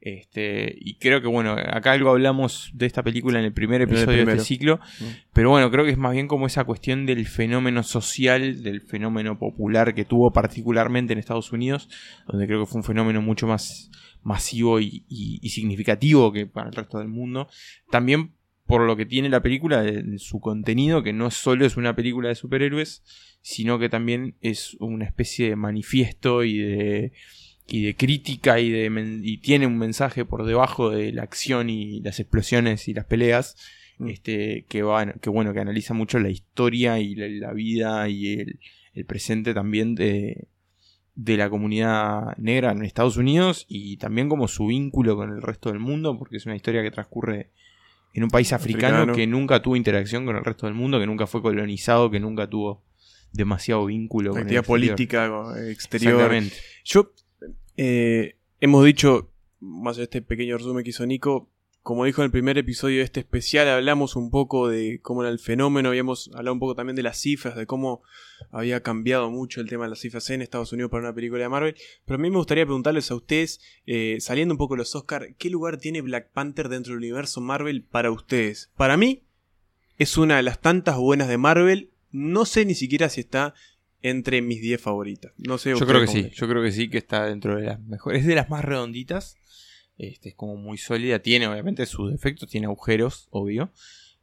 Este, 0.00 0.72
y 0.78 0.98
creo 0.98 1.20
que, 1.22 1.26
bueno, 1.26 1.52
acá 1.54 1.92
algo 1.92 2.10
hablamos 2.10 2.70
de 2.74 2.86
esta 2.86 3.02
película 3.02 3.38
en 3.40 3.46
el 3.46 3.52
primer 3.52 3.80
En 3.82 3.88
el 3.88 3.94
episodio 3.96 4.24
de 4.26 4.32
este 4.32 4.44
ciclo. 4.44 4.76
Mm. 5.00 5.04
Pero 5.32 5.50
bueno, 5.50 5.70
creo 5.70 5.84
que 5.84 5.90
es 5.90 5.98
más 5.98 6.12
bien 6.12 6.28
como 6.28 6.46
esa 6.46 6.64
cuestión 6.64 7.06
del 7.06 7.26
fenómeno 7.26 7.82
social, 7.82 8.62
del 8.62 8.82
fenómeno 8.82 9.38
popular 9.38 9.94
que 9.94 10.04
tuvo 10.04 10.30
particularmente 10.32 11.14
en 11.14 11.18
Estados 11.18 11.50
Unidos, 11.52 11.88
donde 12.28 12.46
creo 12.46 12.60
que 12.60 12.66
fue 12.66 12.80
un 12.80 12.84
fenómeno 12.84 13.22
mucho 13.22 13.46
más 13.46 13.90
masivo 14.26 14.80
y, 14.80 15.04
y- 15.08 15.38
y 15.40 15.48
significativo 15.50 16.32
que 16.32 16.46
para 16.46 16.68
el 16.68 16.74
resto 16.74 16.98
del 16.98 17.08
mundo. 17.08 17.48
También 17.90 18.32
por 18.66 18.80
lo 18.82 18.96
que 18.96 19.06
tiene 19.06 19.28
la 19.28 19.42
película, 19.42 19.86
en 19.86 20.18
su 20.18 20.40
contenido, 20.40 21.04
que 21.04 21.12
no 21.12 21.30
solo 21.30 21.64
es 21.64 21.76
una 21.76 21.94
película 21.94 22.28
de 22.28 22.34
superhéroes, 22.34 23.04
sino 23.40 23.78
que 23.78 23.88
también 23.88 24.34
es 24.40 24.74
una 24.80 25.04
especie 25.04 25.48
de 25.50 25.54
manifiesto 25.56 26.42
y 26.42 26.58
de, 26.58 27.12
y 27.68 27.82
de 27.84 27.94
crítica 27.94 28.58
y, 28.58 28.70
de, 28.70 29.20
y 29.22 29.38
tiene 29.38 29.68
un 29.68 29.78
mensaje 29.78 30.24
por 30.24 30.44
debajo 30.44 30.90
de 30.90 31.12
la 31.12 31.22
acción 31.22 31.70
y 31.70 32.00
las 32.00 32.18
explosiones 32.18 32.88
y 32.88 32.94
las 32.94 33.04
peleas 33.04 33.56
este, 34.04 34.64
que, 34.68 34.82
va, 34.82 35.12
que 35.12 35.30
bueno, 35.30 35.52
que 35.54 35.60
analiza 35.60 35.94
mucho 35.94 36.18
la 36.18 36.30
historia 36.30 36.98
y 36.98 37.14
la, 37.14 37.28
la 37.28 37.52
vida 37.52 38.08
y 38.08 38.32
el, 38.40 38.58
el 38.94 39.04
presente 39.04 39.54
también 39.54 39.94
de, 39.94 40.48
de 41.16 41.36
la 41.38 41.48
comunidad 41.48 42.36
negra 42.36 42.72
en 42.72 42.84
Estados 42.84 43.16
Unidos 43.16 43.64
y 43.68 43.96
también 43.96 44.28
como 44.28 44.46
su 44.48 44.66
vínculo 44.66 45.16
con 45.16 45.30
el 45.30 45.42
resto 45.42 45.70
del 45.70 45.80
mundo, 45.80 46.18
porque 46.18 46.36
es 46.36 46.46
una 46.46 46.54
historia 46.54 46.82
que 46.82 46.90
transcurre 46.90 47.50
en 48.12 48.22
un 48.22 48.30
país 48.30 48.52
africano, 48.52 48.96
Africano. 48.96 49.14
que 49.14 49.26
nunca 49.26 49.60
tuvo 49.60 49.76
interacción 49.76 50.26
con 50.26 50.36
el 50.36 50.44
resto 50.44 50.66
del 50.66 50.74
mundo, 50.74 51.00
que 51.00 51.06
nunca 51.06 51.26
fue 51.26 51.42
colonizado, 51.42 52.10
que 52.10 52.20
nunca 52.20 52.48
tuvo 52.48 52.82
demasiado 53.32 53.86
vínculo 53.86 54.30
con 54.30 54.40
el 54.40 54.44
actividad 54.44 54.60
exterior. 54.60 54.88
política 54.88 55.58
eh, 55.58 55.72
exterior. 55.72 56.14
Exactamente. 56.14 56.56
Yo, 56.84 57.12
eh, 57.78 58.36
hemos 58.60 58.84
dicho, 58.84 59.30
más 59.60 59.96
de 59.96 60.04
este 60.04 60.20
pequeño 60.20 60.58
resumen 60.58 60.84
que 60.84 60.90
hizo 60.90 61.06
Nico, 61.06 61.50
como 61.86 62.04
dijo 62.04 62.20
en 62.20 62.24
el 62.24 62.30
primer 62.32 62.58
episodio 62.58 62.98
de 62.98 63.04
este 63.04 63.20
especial, 63.20 63.68
hablamos 63.68 64.16
un 64.16 64.28
poco 64.28 64.68
de 64.68 64.98
cómo 65.02 65.22
era 65.22 65.30
el 65.30 65.38
fenómeno, 65.38 65.90
habíamos 65.90 66.28
hablado 66.34 66.54
un 66.54 66.58
poco 66.58 66.74
también 66.74 66.96
de 66.96 67.04
las 67.04 67.16
cifras, 67.16 67.54
de 67.54 67.64
cómo 67.64 68.02
había 68.50 68.82
cambiado 68.82 69.30
mucho 69.30 69.60
el 69.60 69.68
tema 69.68 69.84
de 69.84 69.90
las 69.90 70.00
cifras 70.00 70.28
en 70.30 70.42
Estados 70.42 70.72
Unidos 70.72 70.90
para 70.90 71.04
una 71.04 71.14
película 71.14 71.44
de 71.44 71.48
Marvel. 71.48 71.76
Pero 72.04 72.16
a 72.16 72.18
mí 72.18 72.28
me 72.28 72.38
gustaría 72.38 72.64
preguntarles 72.64 73.12
a 73.12 73.14
ustedes, 73.14 73.60
eh, 73.86 74.16
saliendo 74.18 74.52
un 74.52 74.58
poco 74.58 74.74
de 74.74 74.78
los 74.78 74.96
Oscar, 74.96 75.36
¿qué 75.38 75.48
lugar 75.48 75.76
tiene 75.76 76.00
Black 76.00 76.32
Panther 76.32 76.68
dentro 76.68 76.94
del 76.94 77.04
universo 77.04 77.40
Marvel 77.40 77.84
para 77.84 78.10
ustedes? 78.10 78.72
Para 78.76 78.96
mí, 78.96 79.22
es 79.96 80.18
una 80.18 80.38
de 80.38 80.42
las 80.42 80.60
tantas 80.60 80.96
buenas 80.96 81.28
de 81.28 81.38
Marvel. 81.38 81.90
No 82.10 82.46
sé 82.46 82.64
ni 82.64 82.74
siquiera 82.74 83.08
si 83.10 83.20
está 83.20 83.54
entre 84.02 84.42
mis 84.42 84.60
10 84.60 84.80
favoritas. 84.80 85.34
No 85.36 85.56
sé. 85.56 85.70
Yo 85.70 85.86
creo 85.86 86.00
que 86.00 86.08
sí, 86.08 86.30
yo 86.34 86.48
creo 86.48 86.64
que 86.64 86.72
sí, 86.72 86.90
que 86.90 86.98
está 86.98 87.26
dentro 87.26 87.54
de 87.54 87.66
las 87.66 87.80
mejores. 87.80 88.22
Es 88.22 88.26
de 88.26 88.34
las 88.34 88.50
más 88.50 88.64
redonditas. 88.64 89.36
Este, 89.98 90.30
es 90.30 90.34
como 90.34 90.56
muy 90.56 90.78
sólida. 90.78 91.20
Tiene, 91.20 91.46
obviamente, 91.46 91.86
sus 91.86 92.10
defectos, 92.10 92.48
tiene 92.48 92.66
agujeros, 92.66 93.28
obvio. 93.30 93.70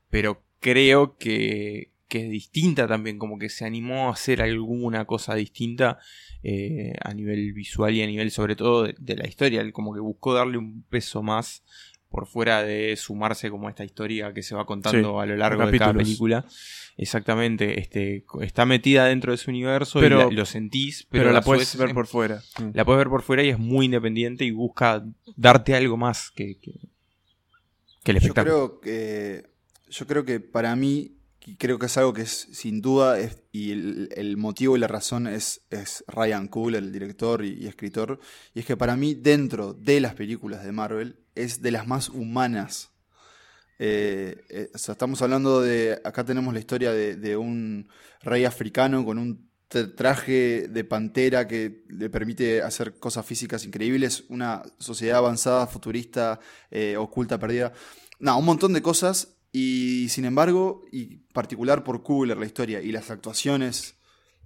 Pero 0.10 0.44
creo 0.60 1.18
que, 1.18 1.92
que 2.08 2.26
es 2.26 2.30
distinta 2.30 2.88
también. 2.88 3.18
Como 3.18 3.40
que 3.40 3.50
se 3.50 3.66
animó 3.66 4.08
a 4.08 4.12
hacer 4.12 4.42
alguna 4.42 5.06
cosa 5.06 5.36
distinta 5.36 6.00
eh, 6.44 6.94
a 7.02 7.14
nivel 7.14 7.54
visual 7.54 7.94
y 7.94 8.04
a 8.04 8.08
nivel, 8.08 8.32
sobre 8.32 8.56
todo, 8.56 8.84
de, 8.84 8.96
de 9.00 9.16
la 9.16 9.28
historia. 9.28 9.70
Como 9.72 9.94
que 9.94 10.00
buscó 10.00 10.34
darle 10.34 10.58
un 10.58 10.84
peso 10.84 11.24
más 11.24 11.64
por 12.14 12.28
fuera 12.28 12.62
de 12.64 12.96
sumarse 12.96 13.50
como 13.50 13.68
a 13.68 13.72
esta 13.72 13.84
historia 13.84 14.32
que 14.36 14.44
se 14.44 14.54
va 14.54 14.66
contando 14.68 15.16
Sí, 15.16 15.20
a 15.20 15.26
lo 15.26 15.36
largo 15.36 15.66
de 15.66 15.80
cada 15.80 15.94
película. 15.96 16.46
Exactamente, 16.96 17.80
este, 17.80 18.24
está 18.42 18.68
metida 18.68 19.06
dentro 19.06 19.32
de 19.32 19.38
su 19.40 19.50
universo 19.50 20.00
Pero- 20.00 20.22
y 20.22 20.36
la- 20.36 20.40
lo 20.42 20.46
sentís, 20.46 21.08
pero, 21.10 21.32
la 21.32 21.42
puedes 21.42 21.76
vez 21.76 21.88
ver 21.88 21.94
por 21.96 22.06
fuera. 22.06 22.44
Mm. 22.60 22.70
La 22.76 22.86
puedes 22.86 23.00
ver 23.00 23.10
por 23.10 23.24
fuera 23.24 23.42
y 23.42 23.50
es 23.50 23.58
muy 23.58 23.86
independiente 23.86 24.46
y 24.46 24.52
busca 24.52 25.04
darte 25.36 25.74
algo 25.76 25.98
más 25.98 26.30
que, 26.30 26.60
que, 26.60 26.74
que 28.04 28.12
el 28.12 28.18
Yo 28.20 28.28
espectáculo. 28.28 28.80
creo 28.80 28.80
que 28.80 29.50
yo 29.90 30.06
creo 30.08 30.24
que 30.24 30.40
para 30.40 30.76
mí 30.76 31.14
creo 31.58 31.78
que 31.78 31.88
es 31.88 31.98
algo 31.98 32.14
que 32.14 32.22
es 32.22 32.48
sin 32.52 32.82
duda 32.82 33.18
y 33.52 33.72
el, 33.72 34.38
motivo 34.38 34.78
y 34.78 34.80
la 34.80 34.88
razón 34.88 35.28
es, 35.28 35.62
es 35.70 36.04
Ryan 36.08 36.48
Coogler, 36.48 36.84
el 36.84 36.92
director 36.92 37.44
y, 37.44 37.68
escritor 37.68 38.20
y 38.54 38.60
es 38.60 38.66
que 38.66 38.78
para 38.78 38.96
mí 38.96 39.14
dentro 39.14 39.74
de 39.74 40.00
las 40.00 40.16
películas 40.16 40.64
de 40.64 40.72
Marvel 40.72 41.20
es 41.36 41.62
de 41.62 41.72
las 41.72 41.88
más 41.88 42.10
humanas. 42.10 42.92
Eh, 43.80 44.38
eh, 44.50 44.70
estamos 44.74 45.22
hablando 45.22 45.62
de 45.62 46.00
acá 46.04 46.24
tenemos 46.24 46.54
la 46.54 46.60
historia 46.60 46.94
de, 46.94 47.38
un 47.38 47.90
rey 48.22 48.46
africano 48.46 49.04
con 49.04 49.18
un 49.18 49.50
tra- 49.70 49.94
traje 49.96 50.68
de 50.70 50.84
pantera 50.86 51.48
que 51.48 51.84
le 51.90 52.10
permite 52.10 52.62
hacer 52.62 53.00
cosas 53.00 53.26
físicas 53.26 53.66
increíbles, 53.66 54.24
una 54.30 54.64
sociedad 54.78 55.18
avanzada, 55.18 55.68
futurista, 55.68 56.40
eh, 56.72 56.96
oculta, 56.96 57.38
perdida. 57.38 57.74
No, 58.20 58.38
un 58.38 58.46
montón 58.46 58.72
de 58.72 58.82
cosas 58.82 59.36
y 59.54 60.08
sin 60.10 60.26
embargo, 60.26 60.84
y 60.92 61.18
particular 61.32 61.84
por 61.86 62.04
Kugler 62.04 62.36
la 62.38 62.46
historia 62.46 62.82
y 62.82 62.92
las 62.92 63.10
actuaciones 63.12 63.96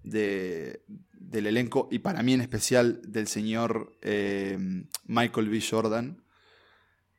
de- 0.04 0.82
del 1.14 1.48
elenco 1.48 1.88
y 1.92 2.00
para 2.00 2.22
mí 2.24 2.34
en 2.34 2.42
especial 2.42 3.02
del 3.04 3.28
señor 3.28 3.98
eh, 4.02 4.58
Michael 5.06 5.50
B. 5.50 5.62
Jordan, 5.68 6.22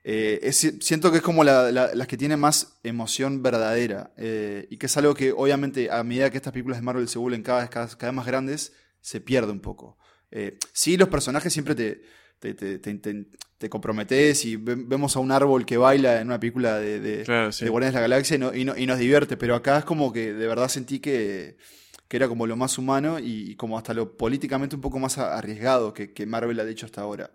eh, 0.04 0.50
siento 0.52 1.10
que 1.10 1.18
es 1.18 1.22
como 1.22 1.44
la- 1.44 1.70
la- 1.72 1.94
las 1.94 2.06
que 2.06 2.16
tienen 2.16 2.40
más 2.40 2.78
emoción 2.82 3.42
verdadera 3.42 4.12
eh, 4.16 4.66
y 4.70 4.76
que 4.76 4.86
es 4.86 4.96
algo 4.96 5.14
que 5.14 5.32
obviamente 5.32 5.90
a 5.90 6.02
medida 6.04 6.30
que 6.30 6.36
estas 6.36 6.52
películas 6.52 6.78
de 6.78 6.82
Marvel 6.84 7.08
se 7.08 7.18
vuelven 7.18 7.42
cada 7.42 7.60
vez, 7.60 7.70
cada, 7.70 7.86
vez 7.86 8.12
más 8.14 8.26
grandes, 8.26 8.72
se 9.00 9.20
pierde 9.20 9.50
un 9.52 9.60
poco. 9.60 9.96
Sí, 10.72 10.96
los 10.98 11.08
personajes 11.08 11.52
siempre 11.52 11.74
te, 11.74 12.02
te, 12.38 12.54
te, 12.54 12.78
te- 12.78 12.94
te- 12.94 13.26
te 13.58 13.68
comprometes 13.68 14.44
y 14.44 14.56
ve- 14.56 14.76
vemos 14.76 15.16
a 15.16 15.20
un 15.20 15.32
árbol 15.32 15.66
que 15.66 15.76
baila 15.76 16.20
en 16.20 16.28
una 16.28 16.38
película 16.38 16.78
de, 16.78 17.00
de, 17.00 17.24
Claro, 17.24 17.50
sí. 17.52 17.64
de 17.64 17.70
Guardianes 17.70 17.94
de 17.94 18.00
la 18.00 18.08
Galaxia 18.08 18.36
y, 18.36 18.38
no- 18.38 18.54
y 18.54 18.64
no- 18.64 18.76
y 18.76 18.86
nos 18.86 18.98
divierte, 18.98 19.36
pero 19.36 19.54
acá 19.56 19.78
es 19.78 19.84
como 19.84 20.12
que 20.12 20.32
de 20.32 20.46
verdad 20.46 20.68
sentí 20.68 21.00
que, 21.00 21.56
que 22.06 22.16
era 22.16 22.28
como 22.28 22.46
lo 22.46 22.56
más 22.56 22.78
humano 22.78 23.18
y, 23.18 23.50
y 23.50 23.56
como 23.56 23.76
hasta 23.76 23.94
lo 23.94 24.16
políticamente 24.16 24.76
un 24.76 24.82
poco 24.82 24.98
más 24.98 25.18
arriesgado 25.18 25.92
que, 25.92 26.12
que 26.12 26.26
Marvel 26.26 26.60
ha 26.60 26.64
dicho 26.64 26.86
hasta 26.86 27.00
ahora. 27.02 27.30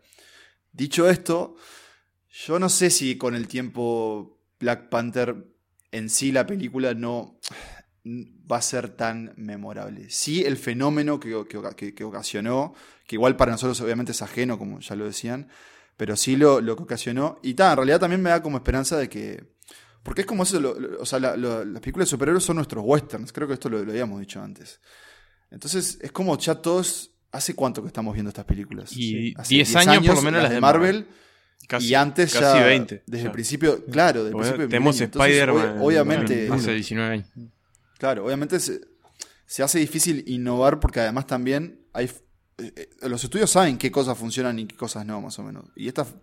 Dicho 0.72 1.10
esto, 1.10 1.56
yo 2.30 2.58
no 2.58 2.70
sé 2.70 2.90
si 2.90 3.18
con 3.18 3.36
el 3.36 3.48
tiempo 3.48 4.40
Black 4.60 4.90
Panther 4.90 5.36
en 5.92 6.10
sí 6.10 6.32
la 6.32 6.48
película 6.48 6.94
no 6.94 7.38
va 8.54 8.58
a 8.60 8.62
ser 8.62 8.90
tan 8.90 9.34
memorable. 9.36 10.10
Sí, 10.10 10.44
el 10.44 10.56
fenómeno 10.58 11.20
que, 11.20 11.44
que, 11.76 11.94
que- 11.94 12.04
ocasionó, 12.04 12.74
que 13.06 13.16
igual 13.18 13.36
para 13.36 13.52
nosotros 13.52 13.80
obviamente 13.82 14.14
es 14.14 14.22
ajeno, 14.22 14.58
como 14.58 14.80
ya 14.80 14.96
lo 14.96 15.06
decían, 15.06 15.50
pero 15.98 16.16
sí 16.16 16.36
lo, 16.38 16.62
lo 16.62 16.76
que 16.78 16.84
ocasionó. 16.84 17.40
Y 17.44 17.54
ta, 17.54 17.72
en 17.72 17.78
realidad 17.78 18.00
también 18.00 18.22
me 18.22 18.30
da 18.30 18.42
como 18.42 18.58
esperanza 18.58 18.98
de 18.98 19.10
que... 19.10 19.44
Porque 20.02 20.22
es 20.22 20.28
como 20.28 20.44
eso, 20.44 20.60
lo- 20.60 20.80
lo- 20.80 21.00
o 21.02 21.06
sea, 21.06 21.20
la- 21.20 21.36
las 21.38 21.82
películas 21.82 22.08
de 22.08 22.12
superhéroes 22.12 22.44
son 22.44 22.56
nuestros 22.56 22.84
westerns, 22.86 23.32
creo 23.34 23.48
que 23.48 23.54
esto 23.56 23.70
lo, 23.70 23.80
habíamos 23.80 24.20
dicho 24.20 24.42
antes. 24.42 24.80
Entonces 25.52 25.98
es 26.02 26.12
como 26.12 26.38
ya 26.38 26.56
todos... 26.56 27.10
¿Hace 27.32 27.56
cuánto 27.56 27.82
que 27.82 27.88
estamos 27.88 28.14
viendo 28.14 28.30
estas 28.30 28.46
películas? 28.46 28.92
Y 28.96 29.34
Hace 29.36 29.56
10 29.56 29.76
años 29.76 30.06
por 30.06 30.16
lo 30.18 30.22
menos 30.22 30.44
las 30.44 30.52
de 30.52 30.62
Marvel. 30.62 31.08
Casi- 31.68 31.88
y 31.88 31.96
antes 31.96 32.32
casi 32.34 32.60
ya, 32.60 32.66
20, 32.66 33.04
desde 33.08 33.24
ya. 33.24 33.28
el 33.30 33.32
principio, 33.34 33.86
claro, 33.86 34.24
desde 34.26 34.36
el 34.38 34.42
principio 34.42 34.68
tenemos 34.70 35.02
Spider-Man, 35.02 35.78
ob- 35.80 35.82
obviamente, 35.84 36.48
Hace 36.52 36.74
19 36.74 37.12
años. 37.14 37.28
Claro, 38.04 38.26
obviamente 38.26 38.60
se, 38.60 38.82
se 39.46 39.64
hace 39.64 39.80
difícil 39.80 40.26
innovar 40.28 40.78
porque 40.78 41.00
además 41.00 41.26
también 41.26 41.86
hay 41.94 42.12
eh, 42.58 42.90
los 43.04 43.24
estudios 43.24 43.50
saben 43.50 43.78
qué 43.78 43.94
cosas 43.94 44.18
funcionan 44.18 44.60
y 44.60 44.66
qué 44.68 44.76
cosas 44.76 45.06
no, 45.06 45.22
más 45.22 45.40
o 45.40 45.44
menos. 45.44 45.64
Y 45.78 45.88
estas 45.88 46.14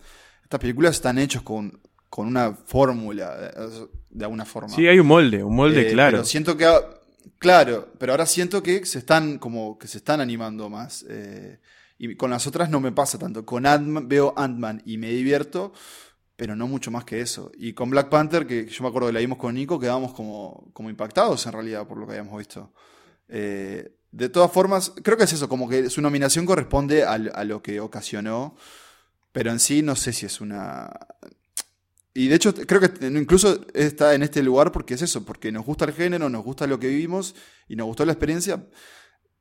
estas 0.43 0.61
películas 0.61 0.97
están 0.97 1.17
hechas 1.17 1.41
con, 1.41 1.81
con 2.11 2.27
una 2.27 2.53
fórmula, 2.53 3.51
eh, 3.57 3.87
de 4.11 4.25
alguna 4.27 4.45
forma. 4.45 4.69
Sí, 4.69 4.87
hay 4.87 4.99
un 4.99 5.07
molde, 5.07 5.43
un 5.43 5.57
molde 5.57 5.89
Eh, 5.89 5.93
claro. 5.93 6.19
Pero 6.19 6.25
siento 6.27 6.55
que 6.55 6.69
claro, 7.39 7.95
pero 7.99 8.13
ahora 8.13 8.27
siento 8.27 8.63
que 8.63 8.85
se 8.85 8.99
están 8.99 9.39
como 9.39 9.79
que 9.79 9.89
se 9.89 9.97
están 9.97 10.21
animando 10.21 10.69
más. 10.69 11.07
eh, 11.09 11.61
y 11.97 12.15
con 12.15 12.29
las 12.31 12.47
otras 12.47 12.69
no 12.69 12.81
me 12.81 12.93
pasa 12.93 13.19
tanto. 13.19 13.47
Con 13.47 13.65
Ant-Man 13.65 14.07
veo 14.07 14.35
Ant-Man 14.37 14.83
y 14.85 14.99
me 14.99 15.09
divierto, 15.13 15.73
pero 16.41 16.57
no 16.57 16.67
mucho 16.67 16.91
más 16.91 17.05
que 17.05 17.21
eso. 17.21 17.53
Y 17.59 17.75
con 17.75 17.91
Black 17.91 18.09
Panther, 18.09 18.47
que 18.47 18.65
yo 18.65 18.83
me 18.83 18.89
acuerdo 18.89 19.09
que 19.09 19.13
la 19.13 19.21
vimos 19.21 19.37
con 19.37 19.55
Nico, 19.55 19.79
quedamos 19.79 20.15
como, 20.15 20.71
como 20.73 20.89
impactados 20.89 21.45
en 21.45 21.53
realidad 21.53 21.87
por 21.87 21.99
lo 21.99 22.07
que 22.07 22.13
habíamos 22.13 22.39
visto. 22.39 22.73
Eh, 23.29 23.93
de 24.11 24.29
todas 24.31 24.51
formas, 24.51 24.91
creo 25.03 25.19
que 25.19 25.25
es 25.25 25.35
eso, 25.35 25.51
como 25.51 25.69
que 25.69 25.91
su 25.91 26.01
nominación 26.01 26.47
corresponde 26.47 27.05
al- 27.05 27.31
a, 27.35 27.45
lo 27.45 27.61
que 27.63 27.79
ocasionó, 27.79 28.57
pero 29.33 29.51
en 29.51 29.61
sí 29.61 29.83
no 29.83 29.97
sé 29.97 30.15
si 30.15 30.25
es 30.25 30.41
una... 30.41 30.91
Y 32.15 32.29
de 32.29 32.37
hecho 32.37 32.55
creo 32.55 32.81
que 32.81 33.07
incluso 33.07 33.61
está 33.75 34.15
en 34.15 34.23
este 34.23 34.43
lugar 34.43 34.73
porque 34.73 34.95
es 34.95 35.03
eso, 35.03 35.27
porque 35.27 35.53
nos 35.53 35.67
gusta 35.67 35.85
el 35.85 35.93
género, 35.93 36.31
nos 36.31 36.43
gusta 36.43 36.67
lo 36.67 36.81
que 36.81 36.89
vivimos 36.89 37.35
y 37.69 37.77
nos 37.77 37.87
gustó 37.87 38.07
la 38.07 38.13
experiencia, 38.13 38.65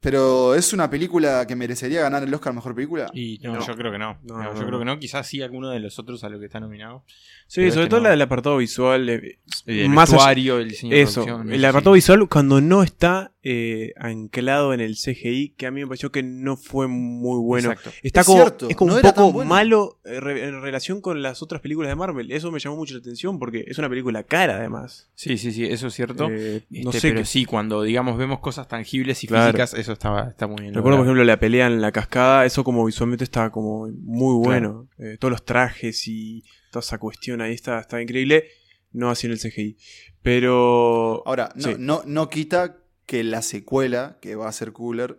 pero 0.01 0.55
es 0.55 0.71
una 0.71 0.89
película 0.89 1.45
que 1.45 1.55
merecería 1.55 2.01
ganar 2.01 2.23
el 2.23 2.33
Oscar 2.33 2.51
a 2.51 2.53
Mejor 2.55 2.73
Película. 2.73 3.09
Y 3.13 3.39
no, 3.43 3.65
yo 3.65 3.75
creo 3.75 3.91
que 3.91 3.97
no. 3.97 4.17
No, 4.23 4.37
No, 4.37 4.43
no, 4.53 4.59
yo 4.59 4.65
creo 4.65 4.79
que 4.79 4.85
no. 4.85 4.97
Quizás 4.99 5.27
sí 5.27 5.41
alguno 5.41 5.69
de 5.69 5.79
los 5.79 5.99
otros 5.99 6.23
a 6.23 6.29
lo 6.29 6.39
que 6.39 6.45
está 6.45 6.59
nominado. 6.59 7.03
Sí, 7.47 7.61
sobre 7.69 7.83
este 7.85 7.87
todo 7.89 7.99
no. 7.99 8.03
la 8.05 8.09
del 8.11 8.21
apartado 8.21 8.57
visual. 8.57 9.09
eh, 9.09 9.39
El 9.65 9.89
más 9.89 10.09
allá- 10.09 10.17
vestuario, 10.17 10.59
el 10.59 10.69
diseño 10.69 10.95
de 10.95 11.01
Eso, 11.01 11.23
producción, 11.25 11.51
el 11.53 11.65
apartado 11.65 11.95
sí. 11.95 11.97
visual 11.97 12.29
cuando 12.29 12.61
no 12.61 12.83
está 12.83 13.31
eh, 13.41 13.93
anclado 13.95 14.73
en 14.73 14.81
el 14.81 14.95
CGI, 14.95 15.55
que 15.57 15.65
a 15.65 15.71
mí 15.71 15.79
me 15.81 15.87
pareció 15.87 16.11
que 16.11 16.23
no 16.23 16.57
fue 16.57 16.87
muy 16.87 17.39
bueno. 17.39 17.71
Exacto. 17.71 17.91
Está 18.03 18.19
Es 18.21 18.25
como, 18.27 18.39
cierto, 18.39 18.69
es 18.69 18.75
como 18.75 18.91
no 18.91 18.97
un 18.97 19.01
poco 19.01 19.31
bueno. 19.31 19.49
malo 19.49 19.99
eh, 20.03 20.19
en 20.43 20.61
relación 20.61 20.99
con 20.99 21.21
las 21.21 21.41
otras 21.41 21.61
películas 21.61 21.89
de 21.89 21.95
Marvel. 21.95 22.31
Eso 22.33 22.51
me 22.51 22.59
llamó 22.59 22.75
mucho 22.75 22.95
la 22.95 22.99
atención 22.99 23.39
porque 23.39 23.63
es 23.67 23.77
una 23.77 23.87
película 23.87 24.23
cara 24.23 24.57
además. 24.57 25.09
Sí, 25.15 25.37
sí, 25.37 25.53
sí, 25.53 25.63
eso 25.65 25.87
es 25.87 25.93
cierto. 25.93 26.27
Eh, 26.29 26.63
no 26.69 26.89
Este, 26.89 26.99
sé 26.99 27.11
pero 27.13 27.23
sí, 27.25 27.45
cuando 27.45 27.83
digamos 27.83 28.17
vemos 28.17 28.39
cosas 28.39 28.67
tangibles 28.67 29.23
y 29.23 29.27
Claro. 29.27 29.53
físicas, 29.53 29.73
eso 29.73 29.93
está, 29.93 30.27
está 30.29 30.45
muy 30.47 30.61
bien. 30.63 30.73
Recuerdo, 30.73 30.97
por 30.97 31.05
ejemplo, 31.05 31.23
la 31.23 31.39
pelea 31.39 31.67
en 31.67 31.79
la 31.81 31.91
cascada, 31.93 32.45
eso 32.45 32.63
como 32.65 32.83
visualmente 32.85 33.23
estaba 33.23 33.51
como 33.51 33.87
muy 33.87 34.35
bueno. 34.45 34.89
Eh, 34.97 35.15
todos 35.17 35.31
los 35.31 35.45
trajes 35.45 36.07
y 36.09 36.43
toda 36.71 36.81
esa 36.81 36.97
cuestión 36.97 37.39
ahí 37.41 37.53
está, 37.53 37.79
está 37.79 38.01
increíble. 38.01 38.45
No 38.91 39.09
así 39.11 39.27
en 39.27 39.33
el 39.33 39.39
CGI. 39.39 39.77
Pero. 40.23 41.23
Ahora, 41.25 41.51
no, 41.55 41.61
Sí. 41.63 41.75
no, 41.77 42.01
no 42.05 42.29
quita 42.29 42.77
que 43.09 43.23
la 43.23 43.41
secuela 43.41 44.19
que 44.21 44.35
va 44.35 44.47
a 44.47 44.51
ser 44.51 44.71
Cooler, 44.71 45.17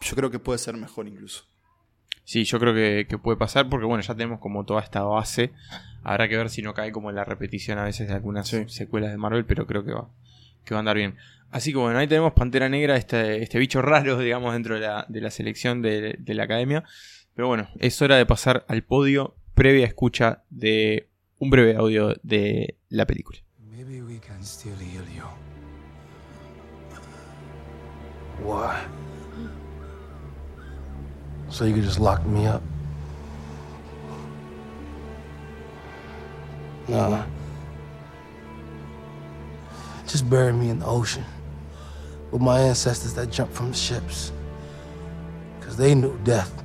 yo 0.00 0.14
creo 0.14 0.30
que 0.30 0.38
puede 0.38 0.60
ser 0.60 0.76
mejor 0.76 1.08
incluso. 1.08 1.42
Sí, 2.22 2.44
yo 2.44 2.60
creo 2.60 2.72
que, 2.72 3.06
que 3.08 3.18
puede 3.18 3.36
pasar 3.36 3.68
porque 3.68 3.84
bueno, 3.84 4.00
ya 4.04 4.14
tenemos 4.14 4.38
como 4.38 4.64
toda 4.64 4.80
esta 4.80 5.02
base. 5.02 5.50
Habrá 6.04 6.28
que 6.28 6.36
ver 6.36 6.50
si 6.50 6.62
no 6.62 6.72
cae 6.72 6.92
como 6.92 7.10
en 7.10 7.16
la 7.16 7.24
repetición 7.24 7.78
a 7.78 7.84
veces 7.84 8.06
de 8.06 8.14
algunas 8.14 8.46
Sí. 8.46 8.64
secuelas 8.68 9.10
de 9.10 9.16
Marvel, 9.16 9.44
pero 9.44 9.66
creo 9.66 9.84
que 9.84 9.90
va, 9.92 10.08
que 10.64 10.72
va 10.72 10.78
a 10.78 10.82
andar 10.82 10.96
bien. 10.96 11.16
Así 11.50 11.72
que 11.72 11.78
bueno, 11.78 11.98
ahí 11.98 12.06
tenemos 12.06 12.32
Pantera 12.32 12.68
Negra, 12.68 12.96
este, 12.96 13.42
este 13.42 13.58
bicho 13.58 13.82
raro, 13.82 14.16
digamos, 14.20 14.52
dentro 14.52 14.76
de 14.76 14.82
la, 14.82 15.04
de 15.08 15.20
la 15.20 15.32
selección 15.32 15.82
de, 15.82 16.14
de 16.16 16.34
la 16.34 16.44
academia. 16.44 16.84
Pero 17.34 17.48
bueno, 17.48 17.68
es 17.80 18.00
hora 18.02 18.16
de 18.16 18.24
pasar 18.24 18.64
al 18.68 18.84
podio 18.84 19.34
previa 19.54 19.84
escucha 19.86 20.44
de 20.48 21.08
un 21.40 21.50
breve 21.50 21.74
audio 21.74 22.14
de 22.22 22.76
la 22.88 23.04
película. 23.04 23.40
Maybe 23.58 24.00
we 24.00 24.20
can 24.20 24.44
still 24.44 24.74
heal 24.80 25.02
you. 25.12 25.24
Why? 28.42 28.84
So 31.50 31.64
you 31.64 31.74
could 31.74 31.84
just 31.84 32.00
lock 32.00 32.24
me 32.26 32.46
up? 32.46 32.62
Nah. 36.88 37.24
Just 40.06 40.28
bury 40.28 40.52
me 40.52 40.70
in 40.70 40.80
the 40.80 40.86
ocean 40.86 41.24
with 42.30 42.42
my 42.42 42.60
ancestors 42.60 43.14
that 43.14 43.30
jumped 43.30 43.54
from 43.54 43.70
the 43.70 43.76
ships. 43.76 44.32
Because 45.58 45.76
they 45.76 45.94
knew 45.94 46.18
death 46.24 46.62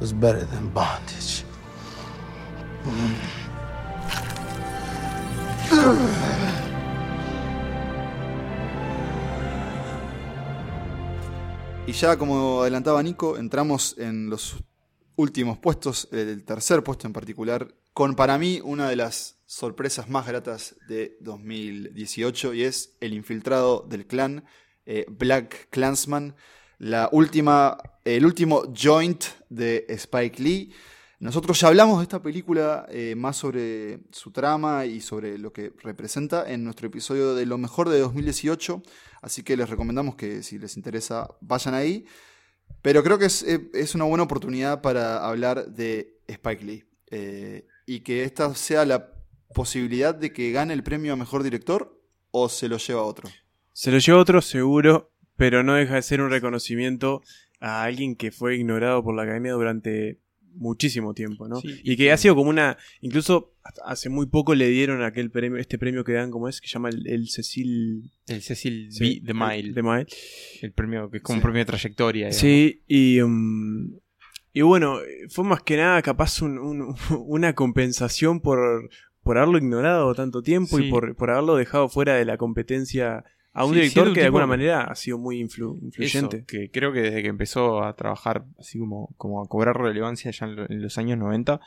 was 0.00 0.12
better 0.12 0.44
than 0.44 0.70
bondage. 0.70 1.44
Y 11.86 11.92
ya 11.92 12.18
como 12.18 12.62
adelantaba 12.62 13.00
Nico, 13.00 13.38
entramos 13.38 13.94
en 13.96 14.28
los 14.28 14.56
últimos 15.14 15.58
puestos, 15.58 16.08
el 16.10 16.44
tercer 16.44 16.82
puesto 16.82 17.06
en 17.06 17.12
particular, 17.12 17.72
con 17.92 18.16
para 18.16 18.38
mí 18.38 18.60
una 18.64 18.88
de 18.88 18.96
las 18.96 19.38
sorpresas 19.46 20.08
más 20.08 20.26
gratas 20.26 20.74
de 20.88 21.16
2018 21.20 22.54
y 22.54 22.64
es 22.64 22.96
el 23.00 23.14
infiltrado 23.14 23.86
del 23.88 24.06
clan, 24.06 24.44
eh, 24.84 25.06
Black 25.08 25.68
Clansman, 25.70 26.34
la 26.78 27.08
última, 27.12 27.78
el 28.04 28.26
último 28.26 28.64
joint 28.76 29.24
de 29.48 29.86
Spike 29.88 30.42
Lee. 30.42 30.72
Nosotros 31.18 31.58
ya 31.58 31.68
hablamos 31.68 31.98
de 31.98 32.02
esta 32.02 32.22
película 32.22 32.86
eh, 32.90 33.14
más 33.16 33.38
sobre 33.38 34.00
su 34.10 34.32
trama 34.32 34.84
y 34.84 35.00
sobre 35.00 35.38
lo 35.38 35.50
que 35.50 35.72
representa 35.82 36.50
en 36.50 36.62
nuestro 36.62 36.88
episodio 36.88 37.34
de 37.34 37.46
lo 37.46 37.56
mejor 37.56 37.88
de 37.88 38.00
2018, 38.00 38.82
así 39.22 39.42
que 39.42 39.56
les 39.56 39.70
recomendamos 39.70 40.16
que 40.16 40.42
si 40.42 40.58
les 40.58 40.76
interesa 40.76 41.34
vayan 41.40 41.74
ahí. 41.74 42.04
Pero 42.82 43.02
creo 43.02 43.18
que 43.18 43.26
es, 43.26 43.42
eh, 43.44 43.70
es 43.72 43.94
una 43.94 44.04
buena 44.04 44.24
oportunidad 44.24 44.82
para 44.82 45.26
hablar 45.26 45.68
de 45.68 46.20
Spike 46.26 46.64
Lee 46.64 46.84
eh, 47.10 47.66
y 47.86 48.00
que 48.00 48.24
esta 48.24 48.54
sea 48.54 48.84
la 48.84 49.12
posibilidad 49.54 50.14
de 50.14 50.34
que 50.34 50.52
gane 50.52 50.74
el 50.74 50.82
premio 50.82 51.14
a 51.14 51.16
mejor 51.16 51.42
director 51.42 51.98
o 52.30 52.50
se 52.50 52.68
lo 52.68 52.76
lleva 52.76 53.02
otro. 53.02 53.30
Se 53.72 53.90
lo 53.90 53.98
lleva 53.98 54.20
otro 54.20 54.42
seguro, 54.42 55.12
pero 55.36 55.62
no 55.62 55.74
deja 55.74 55.94
de 55.94 56.02
ser 56.02 56.20
un 56.20 56.28
reconocimiento 56.28 57.22
a 57.58 57.84
alguien 57.84 58.16
que 58.16 58.32
fue 58.32 58.56
ignorado 58.56 59.02
por 59.02 59.14
la 59.14 59.22
academia 59.22 59.52
durante 59.52 60.20
muchísimo 60.56 61.14
tiempo, 61.14 61.48
¿no? 61.48 61.60
Sí, 61.60 61.80
y 61.84 61.96
que 61.96 62.10
ha 62.12 62.16
sido 62.16 62.34
como 62.34 62.50
una, 62.50 62.76
incluso 63.00 63.54
hace 63.84 64.08
muy 64.08 64.26
poco 64.26 64.54
le 64.54 64.68
dieron 64.68 65.02
aquel 65.02 65.30
premio, 65.30 65.58
este 65.58 65.78
premio 65.78 66.04
que 66.04 66.12
dan, 66.12 66.30
como 66.30 66.48
es, 66.48 66.60
que 66.60 66.68
se 66.68 66.74
llama 66.74 66.88
el, 66.90 67.06
el 67.06 67.28
Cecil, 67.28 68.10
El 68.26 68.42
Cecil 68.42 68.88
Sí, 68.92 69.20
B. 69.20 69.26
de 69.26 69.34
Mile. 69.34 69.58
el 69.60 69.74
de 69.74 69.82
Mile. 69.82 70.06
El 70.62 70.72
premio 70.72 71.10
que 71.10 71.18
es 71.18 71.22
como 71.22 71.36
un 71.38 71.42
premio 71.42 71.60
de 71.60 71.64
trayectoria. 71.66 72.26
digamos. 72.26 72.40
Sí, 72.40 72.82
y, 72.86 73.20
um, 73.20 73.98
y 74.52 74.62
bueno, 74.62 74.98
fue 75.30 75.44
más 75.44 75.62
que 75.62 75.76
nada 75.76 76.00
capaz 76.02 76.40
un- 76.42 76.58
un- 76.58 76.94
una 77.26 77.54
compensación 77.54 78.40
por, 78.40 78.88
por 79.22 79.38
haberlo 79.38 79.58
ignorado 79.58 80.14
tanto 80.14 80.42
tiempo 80.42 80.78
y 80.78 80.88
por, 80.90 81.14
por 81.16 81.30
haberlo 81.30 81.56
dejado 81.56 81.88
fuera 81.88 82.14
de 82.14 82.24
la 82.24 82.36
competencia 82.38 83.24
a 83.56 83.64
un 83.64 83.72
Sí, 83.74 83.80
director 83.80 84.12
que 84.12 84.20
de 84.20 84.26
alguna 84.26 84.46
manera 84.46 84.82
ha 84.84 84.94
sido 84.94 85.18
muy 85.18 85.40
influ- 85.42 85.78
influyente. 85.82 86.36
Eso, 86.38 86.46
que 86.46 86.70
creo 86.70 86.92
que 86.92 87.00
desde 87.00 87.22
que 87.22 87.28
empezó 87.28 87.82
a 87.82 87.96
trabajar, 87.96 88.44
así 88.58 88.78
como, 88.78 89.14
como 89.16 89.42
a 89.42 89.48
cobrar 89.48 89.76
relevancia 89.80 90.30
ya 90.30 90.46
en, 90.46 90.56
lo- 90.56 90.70
en 90.70 90.82
los 90.82 90.98
años 90.98 91.18
90, 91.18 91.60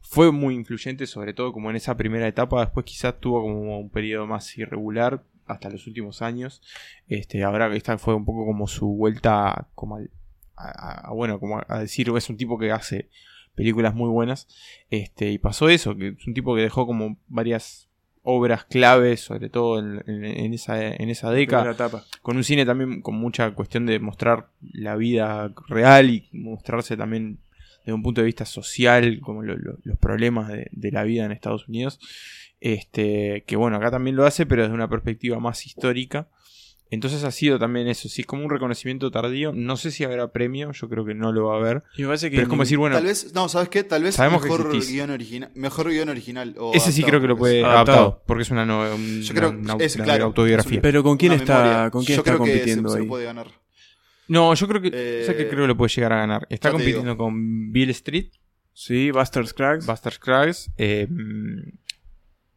fue 0.00 0.32
muy 0.32 0.54
influyente, 0.54 1.06
sobre 1.06 1.34
todo 1.34 1.52
como 1.52 1.68
en 1.70 1.76
esa 1.76 1.96
primera 1.96 2.26
etapa. 2.28 2.60
Después 2.60 2.86
quizás 2.86 3.20
tuvo 3.20 3.42
como 3.42 3.78
un 3.80 3.90
periodo 3.90 4.26
más 4.26 4.56
irregular 4.56 5.24
hasta 5.46 5.68
los 5.68 5.86
últimos 5.86 6.22
años. 6.22 6.62
Este, 7.08 7.42
ahora 7.44 7.70
que 7.70 7.76
esta 7.76 7.98
fue 7.98 8.14
un 8.14 8.24
poco 8.24 8.46
como 8.46 8.66
su 8.66 8.86
vuelta 8.88 9.68
como 9.74 9.96
al- 9.96 10.10
a, 10.56 11.08
a- 11.08 11.12
bueno, 11.12 11.38
como 11.38 11.60
a 11.68 11.80
decir, 11.80 12.08
es 12.16 12.30
un 12.30 12.36
tipo 12.36 12.58
que 12.58 12.70
hace 12.72 13.10
películas 13.54 13.94
muy 13.94 14.08
buenas. 14.08 14.48
Este, 14.90 15.30
y 15.30 15.38
pasó 15.38 15.68
eso, 15.68 15.96
que 15.96 16.08
es 16.18 16.26
un 16.26 16.34
tipo 16.34 16.54
que 16.54 16.62
dejó 16.62 16.86
como 16.86 17.18
varias 17.26 17.85
obras 18.28 18.64
claves, 18.64 19.20
sobre 19.20 19.48
todo 19.50 19.78
en, 19.78 20.02
en- 20.08 20.24
en 20.24 20.52
esa, 20.52 20.84
en 20.84 21.08
esa 21.10 21.30
década 21.30 21.62
etapa. 21.70 22.04
con 22.22 22.36
un 22.36 22.42
cine 22.44 22.66
también 22.66 23.00
con 23.00 23.14
mucha 23.14 23.52
cuestión 23.52 23.86
de 23.86 24.00
mostrar 24.00 24.48
la 24.72 24.96
vida 24.96 25.52
real 25.68 26.10
y 26.10 26.28
mostrarse 26.32 26.96
también 26.96 27.38
desde 27.84 27.92
un 27.92 28.02
punto 28.02 28.20
de 28.20 28.26
vista 28.26 28.44
social, 28.44 29.20
como 29.20 29.42
lo- 29.44 29.56
lo- 29.56 29.78
los 29.84 29.96
problemas 29.98 30.48
de, 30.48 30.68
de 30.72 30.90
la 30.90 31.04
vida 31.04 31.24
en 31.24 31.30
Estados 31.30 31.68
Unidos. 31.68 32.00
Este, 32.60 33.44
que 33.46 33.54
bueno, 33.56 33.76
acá 33.76 33.90
también 33.90 34.16
lo 34.16 34.24
hace, 34.26 34.44
pero 34.46 34.62
desde 34.62 34.74
una 34.74 34.88
perspectiva 34.88 35.38
más 35.38 35.64
histórica. 35.66 36.26
Entonces 36.88 37.24
ha 37.24 37.32
sido 37.32 37.58
también 37.58 37.88
eso, 37.88 38.08
sí, 38.08 38.20
es 38.20 38.26
como 38.28 38.44
un 38.44 38.50
reconocimiento 38.50 39.10
tardío. 39.10 39.52
No 39.52 39.76
sé 39.76 39.90
si 39.90 40.04
habrá 40.04 40.30
premio, 40.30 40.70
yo 40.70 40.88
creo 40.88 41.04
que 41.04 41.14
no 41.14 41.32
lo 41.32 41.46
va 41.46 41.54
a 41.54 41.58
haber. 41.58 41.82
Y 41.96 42.02
me 42.02 42.06
parece 42.08 42.30
que 42.30 42.36
pero 42.36 42.44
es 42.44 42.48
como 42.48 42.62
decir, 42.62 42.78
bueno, 42.78 42.94
Tal 42.94 43.04
vez, 43.06 43.32
no, 43.34 43.48
¿sabes 43.48 43.68
qué? 43.70 43.82
Tal 43.82 44.04
vez 44.04 44.14
Sabemos 44.14 44.40
que 44.42 44.48
mejor 44.48 44.66
existís. 44.66 44.92
guion, 44.94 45.10
original, 45.10 45.50
mejor 45.56 45.90
guion 45.90 46.08
original. 46.08 46.54
o 46.58 46.72
ese 46.74 46.92
sí 46.92 47.02
creo 47.02 47.20
que 47.20 47.26
lo 47.26 47.36
puede 47.36 47.58
es- 47.58 47.64
adaptado, 47.64 47.98
Adaptado. 47.98 48.22
porque 48.26 48.42
es 48.44 48.50
una, 48.50 48.64
no- 48.64 48.82
una, 48.94 49.20
Yo 49.20 49.34
creo 49.34 49.50
una- 49.50 49.74
ese, 49.80 49.98
una 49.98 50.04
claro, 50.04 50.24
autobiografía. 50.26 50.76
es 50.76 50.82
Pero 50.82 51.02
¿con 51.02 51.16
quién 51.16 51.32
está- 51.32 51.62
memoria. 51.64 51.90
con 51.90 52.04
quién 52.04 52.16
Yo 52.16 52.20
está 52.20 52.30
creo 52.34 52.44
que 52.44 52.50
se- 52.52 52.58
compitiendo 52.58 52.88
se, 52.90 52.98
ahí? 52.98 53.02
lo 53.04 53.08
puede 53.08 53.24
ganar. 53.24 53.48
No, 54.28 54.54
yo 54.54 54.68
creo 54.68 54.80
que, 54.80 54.90
Eh, 54.92 55.20
o 55.22 55.26
sea 55.26 55.36
que 55.36 55.48
creo 55.48 55.62
que 55.62 55.68
lo 55.68 55.76
puede 55.76 55.88
llegar 55.92 56.12
a 56.12 56.16
ganar. 56.18 56.46
Está 56.50 56.70
compitiendo 56.70 57.02
digo. 57.12 57.16
con 57.16 57.72
Bill 57.72 57.90
Street, 57.90 58.30
Sí, 58.72 59.10
Buster 59.10 59.44
Scruggs. 59.46 59.86
Buster 59.86 60.12
Scruggs. 60.12 60.70
eh, 60.76 61.08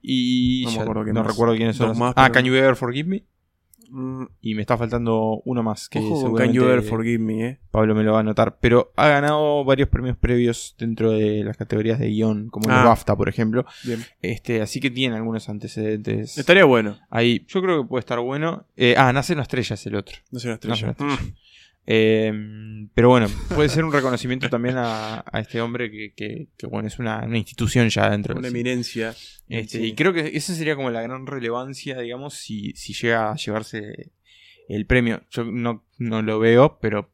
y 0.02 0.64
No 0.66 0.72
me 0.72 0.80
acuerdo 0.82 1.14
no 1.14 1.24
recuerdo 1.24 1.56
quiénes 1.56 1.76
son. 1.76 1.98
Más, 1.98 2.14
ah, 2.16 2.24
pero 2.26 2.34
Can. 2.34 2.46
You 2.46 2.54
Ever 2.56 2.76
Forgive 2.76 3.10
Me. 3.10 3.24
Mm, 3.92 4.24
Y 4.42 4.56
me 4.56 4.62
está 4.62 4.78
faltando 4.78 5.42
uno 5.46 5.64
más 5.64 5.90
que 5.90 6.00
ojo 6.00 6.34
Can 6.36 6.54
You 6.54 6.64
Ever 6.64 6.82
Forgive 6.84 7.20
Me, 7.20 7.46
eh. 7.48 7.60
Pablo 7.72 7.96
me 7.96 8.04
lo 8.04 8.12
va 8.12 8.18
a 8.18 8.22
anotar. 8.22 8.58
Pero 8.62 8.92
ha 8.96 9.08
ganado 9.08 9.64
varios 9.66 9.90
premios 9.90 10.16
previos 10.18 10.76
dentro 10.78 11.12
de 11.12 11.44
las 11.44 11.58
categorías 11.58 12.00
de 12.00 12.08
guion, 12.10 12.50
como 12.50 12.70
el 12.70 12.76
Ah. 12.76 12.84
BAFTA, 12.86 13.16
por 13.16 13.30
ejemplo. 13.30 13.66
Bien. 13.84 14.04
Este, 14.22 14.62
así 14.62 14.80
que 14.80 14.90
tiene 14.92 15.16
algunos 15.16 15.50
antecedentes. 15.50 16.38
Estaría 16.38 16.66
bueno. 16.66 16.98
Ahí, 17.10 17.46
yo 17.48 17.62
creo 17.62 17.82
que 17.82 17.88
puede 17.88 18.00
estar 18.02 18.20
bueno. 18.20 18.66
Eh, 18.78 18.96
ah, 18.98 19.12
Nace 19.14 19.34
una 19.34 19.42
estrella 19.44 19.74
es 19.74 19.86
el 19.86 19.96
otro. 19.96 20.18
Nace 20.32 20.48
una 20.48 20.54
estrella. 20.56 20.96
Eh, 21.86 22.32
pero 22.94 23.10
bueno, 23.10 23.28
puede 23.56 23.70
ser 23.70 23.84
un 23.84 23.92
reconocimiento 23.92 24.50
también 24.50 24.76
a, 24.78 25.24
a 25.32 25.40
este 25.40 25.60
hombre 25.62 25.90
que, 25.90 26.14
que- 26.16 26.48
que, 26.58 26.68
bueno, 26.68 26.88
es 26.88 27.00
una, 27.00 27.26
una 27.26 27.38
institución 27.38 27.90
ya 27.90 28.10
dentro 28.10 28.36
Una 28.38 28.48
eminencia. 28.50 29.10
Este, 29.48 29.80
Sí. 29.80 29.84
Y 29.86 29.94
creo 29.96 30.14
que 30.14 30.32
esa 30.38 30.54
sería 30.54 30.76
como 30.76 30.92
la 30.92 31.02
gran 31.02 31.26
relevancia, 31.26 32.00
digamos, 32.00 32.36
si, 32.36 32.72
si 32.74 32.94
llega 32.94 33.32
a 33.32 33.36
llevarse 33.36 34.12
el 34.68 34.86
premio. 34.86 35.22
Yo 35.32 35.44
no, 35.46 35.84
no 35.98 36.22
lo 36.22 36.40
veo, 36.40 36.78
pero 36.80 37.12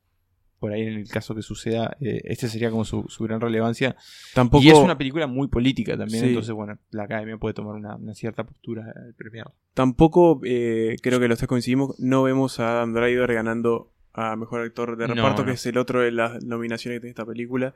por 0.59 0.73
ahí 0.73 0.81
en 0.81 0.93
el 0.93 1.07
caso 1.07 1.35
que 1.35 1.41
suceda, 1.41 1.95
eh, 2.01 2.21
este 2.25 2.47
sería 2.49 2.69
como 2.71 2.83
su, 2.85 3.05
su 3.07 3.23
gran 3.23 3.39
relevancia. 3.39 3.95
Tampoco. 4.33 4.63
Y 4.63 4.69
es 4.69 4.77
una 4.77 4.97
película 4.97 5.27
muy 5.27 5.47
política 5.47 5.95
también, 5.97 6.23
Sí. 6.23 6.27
entonces 6.29 6.53
bueno, 6.53 6.77
la 6.91 7.03
academia 7.03 7.37
puede 7.37 7.53
tomar 7.53 7.75
una, 7.75 7.95
una 7.95 8.13
cierta 8.15 8.43
postura 8.45 8.83
al 8.95 9.13
premiar. 9.13 9.53
Tampoco, 9.73 10.41
eh, 10.43 10.95
creo 11.01 11.19
que 11.19 11.27
los 11.27 11.37
tres 11.37 11.47
coincidimos, 11.47 11.95
no 11.99 12.23
vemos 12.23 12.59
a 12.59 12.71
Adam 12.71 12.93
Driver 12.93 13.33
ganando 13.33 13.91
a 14.15 14.35
Mejor 14.35 14.61
Actor 14.61 14.97
de 14.97 15.07
Reparto, 15.07 15.41
no. 15.41 15.47
que 15.47 15.53
es 15.53 15.65
el 15.65 15.77
otro 15.77 16.01
de 16.01 16.11
las 16.11 16.43
nominaciones 16.43 16.97
que 16.97 17.01
tiene 17.01 17.11
esta 17.11 17.25
película. 17.25 17.73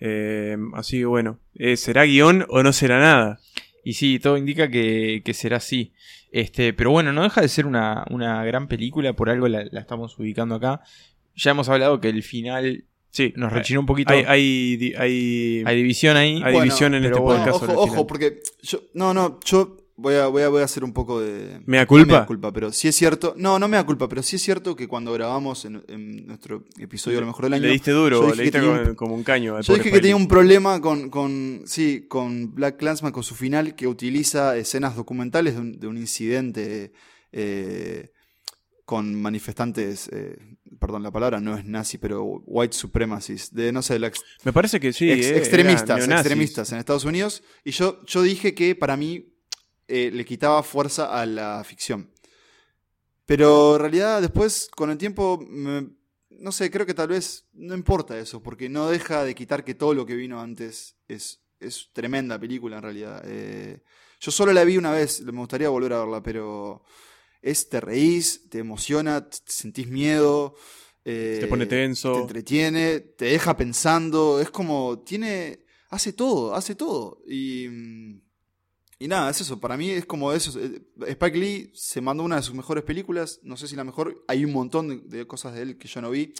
Eh, 0.00 0.56
así 0.74 0.98
que 0.98 1.06
bueno, 1.06 1.38
eh, 1.54 1.76
¿será 1.76 2.04
guion 2.04 2.44
o 2.48 2.62
no 2.62 2.72
será 2.72 2.98
nada? 2.98 3.38
Y 3.84 3.94
sí, 3.94 4.18
todo 4.18 4.36
indica 4.36 4.68
que, 4.68 5.22
que 5.24 5.32
será 5.32 5.58
así. 5.58 5.92
Este, 6.32 6.72
pero 6.72 6.90
bueno, 6.90 7.12
no 7.12 7.22
deja 7.22 7.40
de 7.40 7.48
ser 7.48 7.66
una, 7.66 8.04
una 8.10 8.44
gran 8.44 8.66
película, 8.66 9.12
por 9.12 9.30
algo 9.30 9.46
la, 9.48 9.64
la 9.70 9.80
estamos 9.80 10.18
ubicando 10.18 10.56
acá. 10.56 10.82
Ya 11.36 11.52
hemos 11.52 11.68
hablado 11.68 12.00
que 12.00 12.08
el 12.08 12.22
final 12.22 12.84
Sí, 13.16 13.32
nos 13.34 13.50
rechinó 13.50 13.80
un 13.80 13.86
poquito. 13.86 14.12
Hay, 14.12 14.24
hay, 14.26 14.94
hay, 14.98 15.62
Hay 15.64 15.76
división 15.76 16.18
ahí. 16.18 16.34
hay 16.34 16.42
Bueno, 16.42 16.60
división 16.60 16.94
en 16.94 17.04
este 17.06 17.18
bueno, 17.18 17.44
podcast 17.46 17.62
ojo, 17.62 17.80
ojo, 17.80 18.06
porque 18.06 18.42
yo, 18.62 18.80
no, 18.92 19.14
no, 19.14 19.40
yo 19.42 19.78
voy 19.96 20.14
a, 20.14 20.26
voy 20.26 20.42
a, 20.42 20.48
voy 20.48 20.60
a 20.62 20.64
hacer 20.64 20.84
un 20.84 20.92
poco 20.92 21.20
de... 21.20 21.60
¿Mea 21.66 21.82
no 21.82 21.86
culpa? 21.86 22.12
mea 22.18 22.26
culpa, 22.26 22.52
pero 22.52 22.70
sí 22.72 22.86
es 22.88 22.94
cierto, 22.96 23.34
no, 23.36 23.58
no 23.58 23.66
me 23.68 23.76
da 23.76 23.84
culpa, 23.86 24.08
pero 24.08 24.22
sí 24.22 24.36
es 24.36 24.42
cierto 24.42 24.76
que 24.76 24.86
cuando 24.88 25.12
grabamos 25.12 25.64
en, 25.64 25.82
en 25.88 26.26
nuestro 26.26 26.64
episodio 26.78 27.18
a 27.18 27.20
lo 27.22 27.26
mejor 27.28 27.44
del 27.46 27.54
año... 27.54 27.62
Le 27.64 27.70
diste 27.70 27.90
duro, 27.92 28.34
le 28.34 28.42
diste 28.42 28.60
como, 28.60 28.94
como 28.96 29.14
un 29.14 29.22
caño. 29.24 29.56
al 29.56 29.62
Yo 29.62 29.74
dije 29.74 29.90
que 29.90 30.00
tenía 30.00 30.16
un 30.16 30.28
problema 30.28 30.80
con, 30.80 31.08
con, 31.10 31.62
sí, 31.66 32.06
con 32.08 32.54
Black 32.54 32.76
Clansman, 32.76 33.12
con 33.12 33.22
su 33.22 33.34
final, 33.34 33.74
que 33.74 33.86
utiliza 33.86 34.56
escenas 34.56 34.96
documentales 34.96 35.54
de 35.54 35.60
un, 35.60 35.78
de 35.80 35.86
un 35.86 35.96
incidente 35.96 36.92
eh, 37.32 38.10
con 38.84 39.20
manifestantes, 39.20 40.08
eh, 40.12 40.38
perdón, 40.78 41.02
la 41.02 41.10
palabra 41.10 41.40
no 41.40 41.56
es 41.56 41.64
nazi, 41.64 41.98
pero 41.98 42.22
white 42.46 42.76
supremacists, 42.76 43.52
de, 43.52 43.72
no 43.72 43.82
sé, 43.82 43.98
la 43.98 44.06
ex- 44.08 44.20
Lee. 44.20 44.42
Me 44.44 44.52
parece 44.52 44.78
que 44.78 44.92
sí. 44.92 45.10
ex- 45.10 45.26
eh, 45.26 45.38
extremistas, 45.38 46.06
extremistas 46.06 46.70
en 46.72 46.78
Estados 46.78 47.04
Unidos. 47.04 47.42
Y 47.64 47.72
yo, 47.72 48.04
yo 48.06 48.22
dije 48.22 48.54
que 48.54 48.76
para 48.76 48.96
mí 48.96 49.32
eh, 49.88 50.10
le 50.12 50.24
quitaba 50.24 50.62
fuerza 50.62 51.06
a 51.20 51.26
la 51.26 51.62
ficción. 51.64 52.10
Pero 53.26 53.74
en 53.76 53.80
realidad 53.80 54.20
después, 54.20 54.68
con 54.74 54.90
el 54.90 54.98
tiempo, 54.98 55.38
me- 55.48 55.88
no 56.30 56.52
sé, 56.52 56.70
creo 56.70 56.86
que 56.86 56.94
tal 56.94 57.08
vez 57.08 57.46
no 57.54 57.74
importa 57.74 58.18
eso, 58.18 58.42
porque 58.42 58.68
no 58.68 58.88
deja 58.88 59.24
de 59.24 59.34
quitar 59.34 59.64
que 59.64 59.74
todo 59.74 59.94
lo 59.94 60.06
que 60.06 60.14
vino 60.16 60.40
antes 60.40 60.96
es, 61.08 61.40
es 61.60 61.90
tremenda 61.92 62.38
película 62.38 62.76
en 62.76 62.82
realidad. 62.82 63.22
Eh, 63.26 63.82
yo 64.20 64.30
solo 64.30 64.52
la 64.52 64.64
vi 64.64 64.76
una 64.78 64.92
vez, 64.92 65.22
me 65.22 65.32
gustaría 65.38 65.68
volver 65.68 65.92
a 65.94 66.00
verla, 66.00 66.22
pero 66.22 66.82
es, 67.42 67.68
te 67.68 67.80
reís, 67.80 68.48
te 68.50 68.58
emociona, 68.60 69.28
te 69.28 69.38
sentís 69.46 69.88
miedo. 69.88 70.54
eh, 71.04 71.38
Te 71.40 71.48
pone 71.48 71.66
tenso. 71.66 72.12
Te 72.12 72.20
entretiene, 72.20 73.00
te 73.00 73.26
deja 73.26 73.56
pensando, 73.56 74.40
es 74.40 74.50
como, 74.50 75.00
tiene, 75.00 75.60
hace 75.90 76.12
todo, 76.14 76.54
hace 76.54 76.74
todo. 76.76 77.22
Y, 77.28 77.68
mm, 77.68 78.20
y 78.98 79.08
nada, 79.08 79.30
es 79.30 79.40
eso, 79.42 79.60
para 79.60 79.76
mí 79.76 79.90
es 79.90 80.06
como 80.06 80.32
eso. 80.32 80.58
eh, 80.58 80.82
Spike 81.08 81.38
Lee 81.38 81.70
se 81.74 82.00
mandó 82.00 82.22
una 82.22 82.36
de 82.36 82.42
sus 82.42 82.54
mejores 82.54 82.82
películas, 82.82 83.40
no 83.42 83.56
sé 83.56 83.68
si 83.68 83.76
la 83.76 83.84
mejor, 83.84 84.24
hay 84.26 84.44
un 84.44 84.52
montón 84.52 85.08
de, 85.08 85.26
cosas 85.26 85.54
de 85.54 85.62
él 85.62 85.78
que 85.78 85.88
yo 85.88 86.00
no 86.00 86.10
vi. 86.10 86.32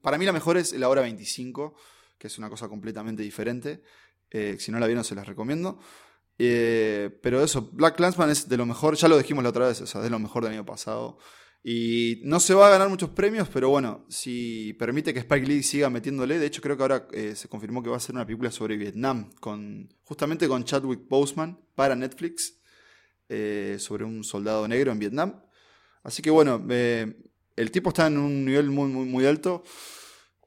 Para 0.00 0.16
mí 0.16 0.24
la 0.24 0.32
mejor 0.32 0.56
es 0.56 0.72
La 0.72 0.88
Hora 0.88 1.02
25, 1.02 1.74
que 2.16 2.28
es 2.28 2.38
una 2.38 2.48
cosa 2.48 2.68
completamente 2.68 3.22
diferente. 3.22 3.82
Eh, 4.30 4.56
si 4.60 4.70
no 4.70 4.78
la 4.78 4.86
vieron 4.86 5.04
se 5.04 5.14
las 5.14 5.26
recomiendo. 5.26 5.80
Eh, 6.38 7.18
pero 7.20 7.42
eso, 7.42 7.70
Black 7.72 7.96
Clansman 7.96 8.30
es 8.30 8.48
de 8.48 8.56
lo 8.56 8.66
mejor, 8.66 8.94
ya 8.94 9.08
lo 9.08 9.18
dijimos 9.18 9.42
la 9.42 9.50
otra 9.50 9.66
vez, 9.66 9.80
o 9.80 9.86
sea, 9.86 10.00
de 10.00 10.10
lo 10.10 10.20
mejor 10.20 10.44
del 10.44 10.52
año 10.52 10.64
pasado. 10.64 11.18
Y 11.62 12.20
no 12.24 12.38
se 12.40 12.54
va 12.54 12.68
a 12.68 12.70
ganar 12.70 12.88
muchos 12.88 13.10
premios, 13.10 13.48
pero 13.52 13.68
bueno, 13.68 14.06
si 14.08 14.72
permite 14.78 15.12
que 15.12 15.20
Spike 15.20 15.46
Lee 15.46 15.62
siga 15.62 15.90
metiéndole, 15.90 16.38
de 16.38 16.46
hecho 16.46 16.62
creo 16.62 16.76
que 16.76 16.82
ahora 16.82 17.08
eh, 17.12 17.34
se 17.34 17.48
confirmó 17.48 17.82
que 17.82 17.90
va 17.90 17.96
a 17.96 18.00
ser 18.00 18.14
una 18.14 18.24
película 18.24 18.50
sobre 18.50 18.76
Vietnam, 18.76 19.30
con, 19.40 19.92
justamente 20.04 20.46
con 20.48 20.64
Chadwick 20.64 21.06
Boseman 21.08 21.58
para 21.74 21.94
Netflix, 21.96 22.54
eh, 23.28 23.76
sobre 23.78 24.04
un 24.04 24.24
soldado 24.24 24.66
negro 24.68 24.92
en 24.92 24.98
Vietnam. 24.98 25.42
Así 26.04 26.22
que 26.22 26.30
bueno, 26.30 26.64
eh, 26.70 27.12
el 27.56 27.70
tipo 27.70 27.90
está 27.90 28.06
en 28.06 28.16
un 28.18 28.44
nivel 28.44 28.70
muy, 28.70 28.88
muy, 28.88 29.04
muy 29.06 29.26
alto. 29.26 29.62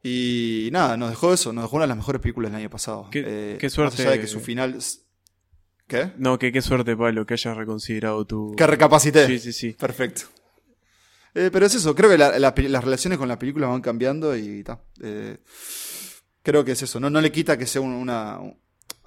Y 0.04 0.70
nada, 0.72 0.98
nos 0.98 1.10
dejó 1.12 1.32
eso, 1.34 1.54
nos 1.54 1.66
dejó 1.66 1.76
una 1.76 1.84
de 1.84 1.90
las 1.90 1.98
mejores 1.98 2.22
películas 2.22 2.52
del 2.52 2.62
año 2.62 2.70
pasado. 2.72 3.08
Qué- 3.12 3.60
Más 3.62 3.72
suerte. 3.74 4.02
allá 4.02 4.12
de 4.12 4.22
que 4.22 4.28
su 4.28 4.40
final... 4.40 4.78
¿Qué? 5.88 6.14
No, 6.18 6.40
que 6.40 6.52
qué 6.52 6.62
suerte, 6.62 6.96
Pablo, 6.96 7.26
que 7.26 7.34
hayas 7.36 7.56
reconsiderado 7.56 8.26
tu. 8.26 8.56
Que 8.56 8.66
recapacité. 8.66 9.28
Sí, 9.28 9.38
sí, 9.40 9.52
sí. 9.54 9.72
Perfecto. 9.74 10.22
Eh, 11.34 11.50
pero 11.52 11.66
es 11.66 11.76
eso, 11.76 11.96
creo 11.96 12.10
que 12.10 12.18
la- 12.18 12.38
la 12.40 12.54
las 12.56 12.84
relaciones 12.84 13.18
con 13.18 13.28
la 13.28 13.40
película 13.40 13.68
van 13.68 13.82
cambiando 13.82 14.36
y 14.36 14.64
ta. 14.64 14.82
Eh, 15.02 15.38
creo 16.44 16.66
que 16.66 16.72
es 16.74 16.82
eso, 16.82 17.00
no, 17.00 17.10
no 17.10 17.22
le 17.22 17.32
quita 17.32 17.58
que 17.58 17.66
sea 17.66 17.82
un- 17.82 17.94
una... 17.94 18.40
un- 18.40 18.58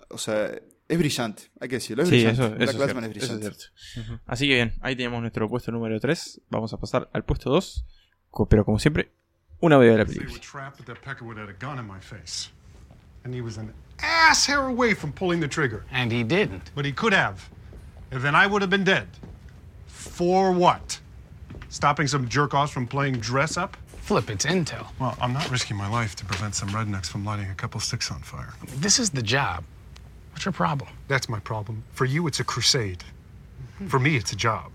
o 0.08 0.18
sea, 0.18 0.50
es 0.88 0.98
brillante, 0.98 1.44
hay 1.60 1.68
que 1.68 1.76
decirlo, 1.76 2.02
es 2.02 2.08
Sí, 2.08 2.16
brillante. 2.16 2.40
eso, 2.42 2.50
Black 2.50 2.62
eso 2.62 2.70
es 2.70 2.76
es 2.76 2.88
eso 2.88 2.98
es 2.98 3.08
brillante. 3.40 3.56
cierto. 3.92 4.20
Así 4.26 4.46
que 4.48 4.54
bien, 4.54 4.74
ahí 4.80 4.94
teníamos 4.96 5.20
nuestro 5.22 5.48
puesto 5.48 5.72
número 5.72 5.98
3. 5.98 6.40
Vamos 6.50 6.72
a 6.72 6.76
pasar 6.78 7.08
al 7.12 7.24
puesto 7.24 7.50
2. 7.50 7.84
Pero 8.50 8.64
como 8.64 8.78
siempre, 8.78 9.12
una 9.60 9.78
video 9.78 9.92
de 9.92 9.98
la 9.98 10.04
película. 10.04 10.30
And 13.24 13.34
he 13.34 13.40
was 13.40 13.56
an 13.58 13.72
ass 13.98 14.46
hair 14.48 14.58
away 14.58 14.94
from 14.94 15.12
pulling 15.12 15.40
the 15.40 15.48
trigger. 15.48 15.82
And 15.90 16.12
he 16.12 16.22
didn't. 16.24 16.70
But 16.74 16.84
he 16.84 16.92
could 16.94 17.14
have. 17.14 17.36
And 18.10 18.22
then 18.22 18.34
I 18.34 18.46
would 18.46 18.62
have 18.62 18.70
been 18.70 18.84
dead. 18.84 19.06
For 19.86 20.54
what? 20.54 21.00
Stopping 21.74 22.06
some 22.06 22.28
jerk 22.28 22.54
offs 22.54 22.72
from 22.72 22.86
playing 22.86 23.14
dress 23.14 23.56
up? 23.56 23.76
Flip, 24.02 24.30
it's 24.30 24.46
intel. 24.46 24.86
Well, 25.00 25.16
I'm 25.20 25.32
not 25.32 25.50
risking 25.50 25.76
my 25.76 25.88
life 25.88 26.14
to 26.14 26.24
prevent 26.24 26.54
some 26.54 26.68
rednecks 26.68 27.06
from 27.06 27.24
lighting 27.24 27.50
a 27.50 27.54
couple 27.56 27.80
sticks 27.80 28.12
on 28.12 28.20
fire. 28.20 28.54
This 28.76 29.00
is 29.00 29.10
the 29.10 29.20
job. 29.20 29.64
What's 30.30 30.44
your 30.44 30.52
problem? 30.52 30.90
That's 31.08 31.28
my 31.28 31.40
problem. 31.40 31.82
For 31.90 32.04
you, 32.04 32.28
it's 32.28 32.38
a 32.38 32.44
crusade. 32.44 33.00
Mm-hmm. 33.00 33.88
For 33.88 33.98
me, 33.98 34.14
it's 34.14 34.30
a 34.30 34.36
job. 34.36 34.70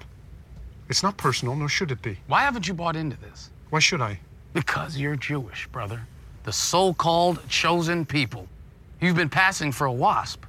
It's 0.90 1.02
not 1.02 1.16
personal, 1.16 1.56
nor 1.56 1.70
should 1.70 1.90
it 1.92 2.02
be. 2.02 2.18
Why 2.28 2.42
haven't 2.42 2.68
you 2.68 2.74
bought 2.74 2.98
into 2.98 3.16
this? 3.22 3.50
Why 3.70 3.80
should 3.80 4.02
I? 4.02 4.20
Because 4.52 4.98
you're 4.98 5.16
Jewish, 5.16 5.68
brother. 5.68 6.02
The 6.44 6.52
so 6.52 6.94
called 6.94 7.40
chosen 7.48 8.06
people. 8.06 8.46
You've 9.00 9.16
been 9.16 9.30
passing 9.30 9.72
for 9.72 9.88
a 9.88 9.94
wasp. 9.94 10.44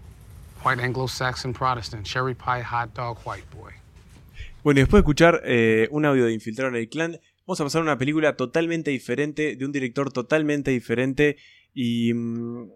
White 0.62 0.80
Anglo 0.80 1.07
Saxon 1.07 1.53
Protestant, 1.53 2.05
cherry 2.05 2.34
pie 2.34 2.61
hot 2.61 2.92
dog 2.92 3.18
white 3.18 3.48
boy. 3.53 3.72
Bueno, 4.63 4.81
y 4.81 4.83
después 4.83 4.99
de 4.99 5.03
escuchar 5.03 5.43
eh, 5.45 5.89
un 5.91 6.05
audio 6.05 6.27
de 6.27 6.33
Infiltrado 6.33 6.71
en 6.71 6.77
el 6.77 6.89
Clan, 6.89 7.19
vamos 7.47 7.61
a 7.61 7.65
pasar 7.65 7.81
a 7.81 7.85
una 7.85 7.99
película 7.99 8.37
totalmente 8.37 8.91
diferente, 8.91 9.57
de 9.57 9.65
un 9.65 9.73
director 9.73 10.13
totalmente 10.13 10.71
diferente 10.71 11.37
y 11.73 12.13
mm, 12.13 12.69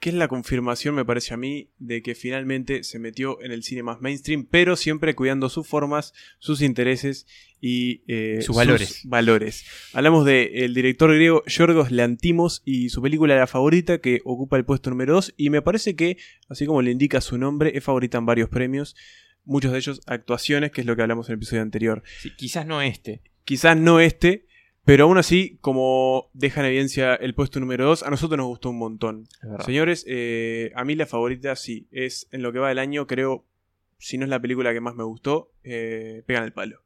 que 0.00 0.10
es 0.10 0.14
la 0.14 0.28
confirmación, 0.28 0.94
me 0.94 1.04
parece 1.04 1.34
a 1.34 1.36
mí, 1.36 1.70
de 1.78 2.02
que 2.02 2.14
finalmente 2.14 2.82
se 2.84 2.98
metió 2.98 3.40
en 3.42 3.52
el 3.52 3.62
cine 3.62 3.82
más 3.82 4.00
mainstream, 4.00 4.46
pero 4.48 4.76
siempre 4.76 5.14
cuidando 5.14 5.48
sus 5.48 5.66
formas, 5.66 6.14
sus 6.38 6.62
intereses 6.62 7.26
y 7.60 8.02
eh, 8.06 8.40
Sus 8.42 8.56
valores. 8.56 9.02
valores. 9.04 9.66
Hablamos 9.92 10.24
del 10.24 10.74
director 10.74 11.12
griego 11.12 11.44
Yorgos 11.46 11.90
Lantimos 11.90 12.62
y 12.64 12.90
su 12.90 13.02
película 13.02 13.36
La 13.36 13.48
Favorita, 13.48 13.98
que 13.98 14.20
ocupa 14.24 14.56
el 14.56 14.64
puesto 14.64 14.90
número 14.90 15.14
2, 15.14 15.34
y 15.36 15.50
me 15.50 15.62
parece 15.62 15.96
que, 15.96 16.16
así 16.48 16.66
como 16.66 16.82
le 16.82 16.92
indica 16.92 17.20
su 17.20 17.38
nombre, 17.38 17.76
es 17.76 17.82
favorita 17.82 18.18
en 18.18 18.26
varios 18.26 18.48
premios 18.48 18.96
muchos 19.48 19.72
de 19.72 19.78
ellos 19.78 20.00
actuaciones, 20.06 20.70
que 20.70 20.82
es 20.82 20.86
lo 20.86 20.94
que 20.94 21.02
hablamos 21.02 21.28
en 21.28 21.32
el 21.32 21.38
episodio 21.38 21.62
anterior. 21.62 22.02
Sí, 22.20 22.30
quizás 22.36 22.66
no 22.66 22.80
este. 22.82 23.22
Quizás 23.44 23.76
no 23.76 23.98
este, 23.98 24.46
pero 24.84 25.04
aún 25.04 25.18
así, 25.18 25.58
como 25.60 26.30
deja 26.34 26.60
en 26.60 26.66
evidencia 26.66 27.14
el 27.14 27.34
puesto 27.34 27.58
número 27.58 27.84
2, 27.86 28.02
a 28.04 28.10
nosotros 28.10 28.36
nos 28.38 28.46
gustó 28.46 28.70
un 28.70 28.78
montón. 28.78 29.26
Señores, 29.64 30.04
eh, 30.06 30.70
a 30.76 30.84
mí 30.84 30.94
la 30.94 31.06
favorita 31.06 31.56
sí, 31.56 31.88
es 31.90 32.28
en 32.30 32.42
lo 32.42 32.52
que 32.52 32.58
va 32.58 32.68
del 32.68 32.78
año, 32.78 33.06
creo, 33.06 33.46
si 33.98 34.18
no 34.18 34.24
es 34.24 34.30
la 34.30 34.40
película 34.40 34.72
que 34.72 34.80
más 34.80 34.94
me 34.94 35.02
gustó, 35.04 35.50
eh, 35.64 36.22
pegan 36.26 36.44
el 36.44 36.52
palo. 36.52 36.82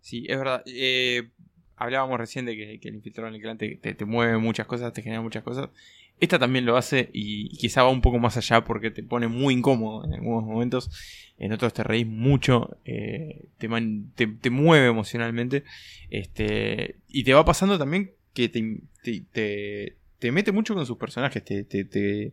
Sí, 0.00 0.24
es 0.28 0.38
verdad. 0.38 0.62
Eh, 0.66 1.30
hablábamos 1.76 2.18
recién 2.18 2.46
de 2.46 2.56
que, 2.56 2.80
que 2.80 2.88
el 2.88 2.94
infiltrado 2.94 3.28
en 3.28 3.34
el 3.34 3.40
clan 3.42 3.58
te, 3.58 3.76
te- 3.76 3.94
te 3.94 4.04
mueve 4.06 4.38
muchas 4.38 4.66
cosas, 4.66 4.92
te 4.92 5.02
genera 5.02 5.20
muchas 5.20 5.42
cosas. 5.42 5.68
Esta 6.18 6.38
también 6.38 6.64
lo 6.64 6.76
hace 6.76 7.10
y, 7.12 7.50
quizá 7.58 7.82
va 7.82 7.90
un 7.90 8.00
poco 8.00 8.18
más 8.18 8.36
allá 8.36 8.64
porque 8.64 8.90
te 8.90 9.02
pone 9.02 9.28
muy 9.28 9.54
incómodo 9.54 10.04
en 10.04 10.14
algunos 10.14 10.44
momentos. 10.44 10.90
En 11.38 11.52
otros 11.52 11.74
te 11.74 11.82
reís 11.84 12.06
mucho, 12.06 12.78
eh, 12.86 13.48
te, 13.58 13.68
te- 14.26 14.50
mueve 14.50 14.86
emocionalmente. 14.86 15.64
Este, 16.08 16.96
y 17.08 17.24
te 17.24 17.34
va 17.34 17.44
pasando 17.44 17.78
también 17.78 18.12
que 18.32 18.48
te, 18.48 18.80
te, 19.02 19.24
te- 19.32 19.96
te 20.18 20.32
mete 20.32 20.52
mucho 20.52 20.74
con 20.74 20.86
sus 20.86 20.96
personajes. 20.96 21.44
Te- 21.44 22.32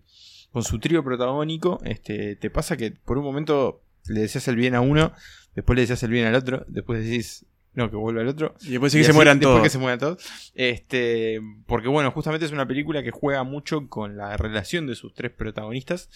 con 0.51 0.63
su 0.63 0.79
trío 0.79 1.03
protagónico, 1.03 1.79
este, 1.83 2.35
te 2.35 2.49
pasa 2.51 2.77
que 2.77 2.91
por 2.91 3.17
un 3.17 3.23
momento 3.25 3.81
le 4.07 4.21
deseas 4.21 4.47
el 4.47 4.55
bien 4.55 4.75
a 4.75 4.81
uno, 4.81 5.11
después 5.55 5.75
le 5.75 5.81
deseas 5.81 6.03
el 6.03 6.11
bien 6.11 6.27
al 6.27 6.35
otro, 6.35 6.63
después 6.67 7.03
decís, 7.03 7.45
no, 7.75 7.89
que 7.89 7.95
vuelva 7.95 8.21
el 8.21 8.27
otro. 8.27 8.55
Y 8.61 8.71
después 8.71 8.91
sí 8.91 8.99
que 8.99 9.03
se 9.03 9.13
mueran 9.13 9.39
todos. 9.39 9.61
que 9.61 9.69
se 9.69 9.77
mueran 9.79 9.99
todos. 9.99 10.51
Este, 10.53 11.41
porque 11.65 11.87
bueno, 11.87 12.11
justamente 12.11 12.45
es 12.45 12.51
una 12.51 12.67
película 12.67 13.03
que 13.03 13.11
juega 13.11 13.43
mucho 13.43 13.87
con 13.89 14.15
la 14.17 14.37
relación 14.37 14.87
de 14.87 14.95
sus 14.95 15.13
tres 15.13 15.31
protagonistas, 15.31 16.09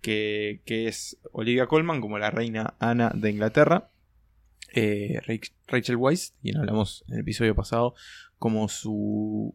que, 0.00 0.62
que 0.64 0.88
es 0.88 1.18
Olivia 1.32 1.66
Colman 1.66 2.00
como 2.00 2.18
la 2.18 2.30
reina 2.30 2.74
Ana 2.78 3.10
de 3.14 3.30
Inglaterra, 3.30 3.90
eh, 4.72 5.20
Rach- 5.26 5.52
Rachel 5.66 5.96
Weisz, 5.96 6.32
quien 6.42 6.56
hablamos 6.58 7.04
en 7.08 7.14
el 7.14 7.20
episodio 7.20 7.54
pasado, 7.54 7.94
como 8.38 8.68
su 8.68 9.54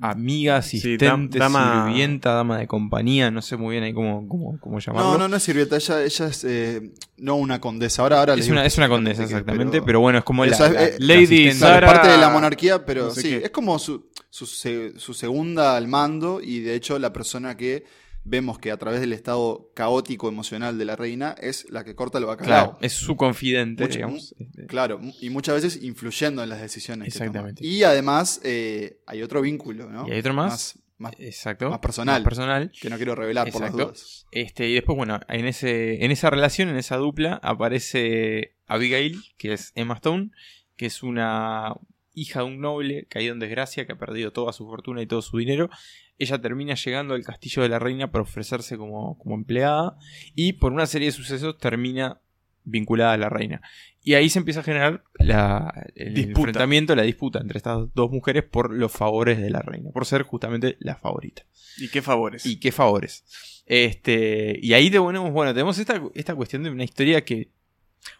amiga, 0.00 0.60
Sí, 0.62 0.78
asistente, 0.78 1.06
dam- 1.06 1.28
dama- 1.30 1.84
sirvienta, 1.86 2.32
dama 2.32 2.58
de 2.58 2.66
compañía, 2.66 3.30
no 3.30 3.40
sé 3.42 3.56
muy 3.56 3.72
bien 3.72 3.84
ahí 3.84 3.92
cómo, 3.92 4.26
cómo, 4.28 4.58
cómo 4.60 4.78
llamarlo. 4.80 5.12
No, 5.12 5.18
no, 5.18 5.28
no 5.28 5.36
es 5.36 5.42
sirvienta, 5.42 5.76
ella, 5.76 6.02
ella 6.02 6.26
es 6.26 6.44
eh, 6.44 6.90
no 7.18 7.36
una 7.36 7.60
condesa. 7.60 8.02
Ahora, 8.02 8.18
ahora 8.20 8.34
es, 8.34 8.48
una, 8.48 8.64
es 8.66 8.76
una 8.76 8.88
condesa, 8.88 9.22
exactamente, 9.22 9.82
pero, 9.82 10.00
bueno, 10.00 10.18
es 10.18 10.24
como 10.24 10.44
la, 10.44 10.52
Esa 10.52 10.66
es- 10.66 10.72
la- 10.74 10.84
eh, 10.84 10.96
la 10.98 11.14
Lady 11.14 11.52
Sara- 11.52 11.86
es 11.86 11.92
parte 11.92 12.08
de 12.08 12.18
la 12.18 12.30
monarquía, 12.30 12.84
pero 12.84 13.04
no 13.06 13.10
sé 13.10 13.22
sí, 13.22 13.28
qué. 13.30 13.36
es 13.44 13.50
como 13.50 13.78
su, 13.78 14.06
su, 14.30 14.46
se- 14.46 14.98
su 14.98 15.14
segunda 15.14 15.76
al 15.76 15.86
mando 15.88 16.40
y 16.42 16.60
de 16.60 16.74
hecho 16.74 16.98
la 16.98 17.12
persona 17.12 17.56
que 17.56 17.84
vemos 18.24 18.58
que 18.58 18.70
a 18.70 18.76
través 18.78 19.00
del 19.00 19.12
estado 19.12 19.70
caótico 19.74 20.28
emocional 20.28 20.78
de 20.78 20.84
la 20.84 20.96
reina 20.96 21.34
es 21.40 21.66
la 21.70 21.84
que 21.84 21.94
corta 21.94 22.18
el 22.18 22.24
bacalao. 22.24 22.64
Claro, 22.72 22.78
es 22.80 22.92
su 22.94 23.16
confidente, 23.16 23.82
Mucho- 23.84 23.94
digamos. 23.94 24.34
Claro, 24.66 25.00
y 25.20 25.30
muchas 25.30 25.54
veces 25.62 25.82
influyendo 25.82 26.42
en 26.42 26.48
las 26.48 26.60
decisiones. 26.60 27.12
que 27.12 27.18
toma. 27.18 27.26
Exactamente. 27.26 27.66
Y 27.66 27.82
además 27.82 28.40
eh, 28.44 28.98
hay 29.06 29.22
otro 29.22 29.40
vínculo, 29.42 29.90
¿no? 29.90 30.08
Y 30.08 30.12
hay 30.12 30.20
otro 30.20 30.32
más. 30.34 30.50
Más, 30.50 30.78
más- 30.96 31.14
Exacto. 31.20 31.68
más 31.70 31.80
personal. 31.80 32.22
Más 32.22 32.24
personal. 32.24 32.72
que 32.80 32.88
no 32.90 32.96
quiero 32.96 33.14
revelar 33.14 33.50
por 33.52 33.60
las 33.60 33.72
dudas. 33.72 34.26
Este, 34.30 34.68
y 34.68 34.74
después, 34.74 34.96
bueno, 34.96 35.20
en, 35.28 35.46
ese, 35.46 36.04
en 36.04 36.10
esa 36.10 36.30
relación, 36.30 36.68
en 36.68 36.76
esa 36.76 36.96
dupla, 36.96 37.40
aparece 37.42 38.54
Abigail, 38.66 39.20
que 39.36 39.52
es 39.52 39.72
Emma 39.74 39.94
Stone, 39.94 40.30
que 40.76 40.86
es 40.86 41.02
una 41.02 41.74
hija 42.14 42.40
de 42.40 42.46
un 42.46 42.60
noble 42.60 43.06
caído 43.08 43.32
en 43.32 43.40
desgracia, 43.40 43.86
que 43.86 43.92
ha 43.92 43.98
perdido 43.98 44.32
toda 44.32 44.52
su 44.52 44.66
fortuna 44.66 45.02
y 45.02 45.06
todo 45.06 45.22
su 45.22 45.38
dinero. 45.38 45.70
Ella 46.18 46.40
termina 46.40 46.74
llegando 46.74 47.14
al 47.14 47.24
castillo 47.24 47.62
de 47.62 47.68
la 47.68 47.78
reina 47.78 48.10
para 48.10 48.22
ofrecerse 48.22 48.76
como, 48.76 49.18
como 49.18 49.34
empleada 49.34 49.96
y 50.34 50.54
por 50.54 50.72
una 50.72 50.86
serie 50.86 51.08
de 51.08 51.12
sucesos 51.12 51.58
termina 51.58 52.20
vinculada 52.64 53.12
a 53.12 53.18
la 53.18 53.28
reina. 53.28 53.60
Y 54.02 54.14
ahí 54.14 54.28
se 54.28 54.38
empieza 54.38 54.60
a 54.60 54.64
generar 54.64 55.02
la, 55.14 55.86
el 55.94 56.14
Disputa. 56.14 56.38
enfrentamiento, 56.40 56.94
la 56.94 57.02
disputa 57.02 57.40
entre 57.40 57.58
estas 57.58 57.92
dos 57.94 58.10
mujeres 58.10 58.44
por 58.44 58.72
los 58.72 58.92
favores 58.92 59.40
de 59.40 59.50
la 59.50 59.60
reina, 59.60 59.90
por 59.90 60.06
ser 60.06 60.22
justamente 60.22 60.76
la 60.80 60.96
favorita. 60.96 61.42
¿Y 61.78 61.88
qué 61.88 62.02
favores? 62.02 62.44
Y 62.46 62.60
qué 62.60 62.70
favores. 62.72 63.24
Este, 63.66 64.58
y 64.62 64.74
ahí 64.74 64.90
tenemos, 64.90 65.32
bueno, 65.32 65.52
tenemos 65.54 65.78
esta, 65.78 66.02
esta 66.14 66.34
cuestión 66.34 66.62
de 66.62 66.70
una 66.70 66.84
historia 66.84 67.24
que 67.24 67.50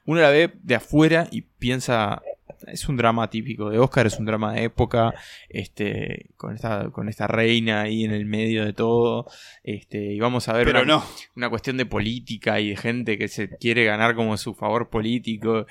uno 0.07 0.21
la 0.21 0.31
ve 0.31 0.53
de 0.63 0.75
afuera 0.75 1.29
y 1.31 1.43
piensa, 1.43 2.23
es 2.69 2.89
un 2.89 2.97
drama 2.97 3.29
típico 3.31 3.71
de 3.71 3.79
Oscar, 3.79 4.07
es 4.07 4.19
un 4.19 4.27
drama 4.27 4.55
de 4.55 4.65
época, 4.65 5.15
este, 5.49 6.31
con 6.37 6.55
esta, 6.55 6.91
con 6.91 7.09
esta 7.09 7.27
reina 7.27 7.83
ahí 7.83 8.05
en 8.05 8.13
el 8.13 8.27
medio 8.27 8.65
de 8.65 8.73
todo, 8.73 9.27
este, 9.63 10.13
y 10.13 10.21
vamos 10.21 10.49
a 10.49 10.53
ver 10.53 10.67
Pero 10.67 10.83
una, 10.83 10.95
no. 10.95 11.05
una 11.37 11.51
cuestión 11.51 11.77
de 11.77 11.87
política 11.87 12.61
y 12.61 12.71
de 12.71 12.77
gente 12.77 13.19
que 13.19 13.29
se 13.29 13.49
quiere 13.57 13.85
ganar 13.85 14.15
como 14.15 14.37
su 14.37 14.55
favor 14.55 14.91
político 14.91 15.67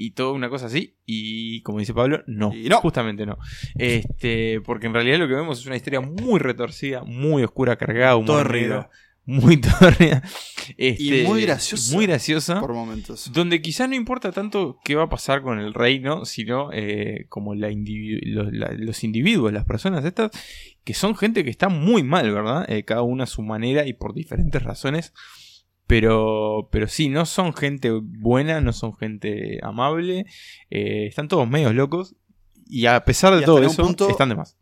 y 0.00 0.12
toda 0.12 0.32
una 0.32 0.48
cosa 0.48 0.66
así, 0.66 0.94
y 1.06 1.60
como 1.62 1.80
dice 1.80 1.92
Pablo, 1.92 2.22
no, 2.28 2.52
justamente 2.80 3.26
no. 3.26 3.36
Este, 3.76 4.60
porque 4.60 4.86
en 4.86 4.94
realidad 4.94 5.18
lo 5.18 5.26
que 5.26 5.34
vemos 5.34 5.58
es 5.58 5.66
una 5.66 5.74
historia 5.74 6.00
muy 6.00 6.38
retorcida, 6.38 7.02
muy 7.02 7.42
oscura, 7.42 7.74
cargada, 7.74 8.14
humor 8.14 8.44
Tórrida. 8.44 8.90
Muy 9.30 9.56
tórrida. 9.60 10.22
Este, 10.76 11.02
Y 11.22 11.26
muy 11.26 11.42
graciosa 11.42 11.94
Muy 11.94 12.06
graciosa. 12.06 12.60
por 12.60 12.72
momentos. 12.72 13.30
Donde 13.32 13.60
quizá 13.60 13.86
no 13.86 13.94
importa 13.94 14.32
tanto 14.32 14.78
qué 14.84 14.94
va 14.94 15.04
a 15.04 15.08
pasar 15.08 15.42
con 15.42 15.58
el 15.58 15.74
reino, 15.74 16.24
sino 16.24 16.70
eh, 16.72 17.26
como 17.28 17.54
la 17.54 17.70
individu- 17.70 18.20
los, 18.24 18.52
la- 18.52 18.72
los 18.72 19.04
individuos, 19.04 19.52
las 19.52 19.64
personas 19.66 20.04
estas, 20.04 20.30
que 20.84 20.94
son 20.94 21.14
gente 21.14 21.44
que 21.44 21.50
está 21.50 21.68
muy 21.68 22.02
mal, 22.02 22.32
¿verdad? 22.32 22.64
Eh, 22.70 22.84
cada 22.84 23.02
una 23.02 23.24
a 23.24 23.26
su 23.26 23.42
manera 23.42 23.86
y 23.86 23.92
por 23.92 24.14
diferentes 24.14 24.62
razones. 24.62 25.12
Pero, 25.86 26.68
pero 26.70 26.86
sí, 26.86 27.08
no 27.08 27.24
son 27.24 27.54
gente 27.54 27.90
buena, 27.92 28.60
no 28.60 28.72
son 28.74 28.94
gente 28.96 29.58
amable, 29.62 30.26
eh, 30.70 31.06
están 31.06 31.28
todos 31.28 31.48
medios 31.48 31.74
locos 31.74 32.14
y 32.66 32.84
a 32.86 33.02
pesar 33.04 33.34
de 33.34 33.42
todo 33.42 33.62
eso, 33.62 33.82
punto- 33.84 34.08
están 34.10 34.28
de 34.28 34.34
más. 34.36 34.56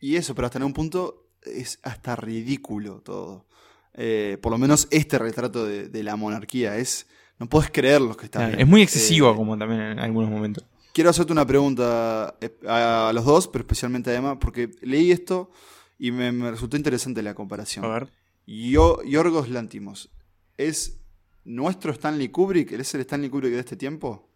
Y 0.00 0.16
eso, 0.16 0.34
pero 0.34 0.46
hasta 0.46 0.58
en 0.58 0.64
un 0.64 0.72
punto 0.72 1.28
es 1.42 1.78
hasta 1.82 2.16
ridículo 2.16 3.02
todo. 3.02 3.46
Eh, 3.94 4.38
por 4.40 4.52
lo 4.52 4.58
menos 4.58 4.88
este 4.90 5.18
retrato 5.18 5.64
de, 5.66 5.88
de 5.88 6.02
la 6.02 6.16
monarquía 6.16 6.76
es. 6.76 7.06
No 7.38 7.48
puedes 7.48 7.70
creer 7.70 8.00
lo 8.00 8.16
que 8.16 8.26
está 8.26 8.38
Claro, 8.46 8.58
es 8.58 8.66
muy 8.68 8.82
excesivo 8.82 9.32
Eh, 9.32 9.34
como 9.34 9.58
también 9.58 9.80
en 9.80 9.98
algunos 9.98 10.30
momentos. 10.30 10.64
Quiero 10.94 11.10
hacerte 11.10 11.32
una 11.32 11.46
pregunta 11.46 12.36
eh, 12.40 12.50
a 12.68 13.10
los 13.14 13.24
dos, 13.24 13.48
pero 13.48 13.62
especialmente 13.62 14.10
a 14.10 14.14
Emma, 14.14 14.38
porque 14.38 14.70
leí 14.82 15.10
esto 15.10 15.50
y 15.98 16.10
me, 16.12 16.30
me 16.30 16.50
resultó 16.50 16.76
interesante 16.76 17.22
la 17.22 17.34
comparación. 17.34 17.84
A 17.84 17.88
ver. 17.88 18.08
Yo, 18.46 19.02
Yorgos 19.04 19.48
Lantimos, 19.48 20.10
¿es 20.56 20.98
nuestro 21.44 21.92
Stanley 21.92 22.28
Kubrick? 22.28 22.72
¿Es 22.72 22.94
el 22.94 23.00
Stanley 23.00 23.30
Kubrick 23.30 23.52
de 23.52 23.60
este 23.60 23.76
tiempo? 23.76 24.28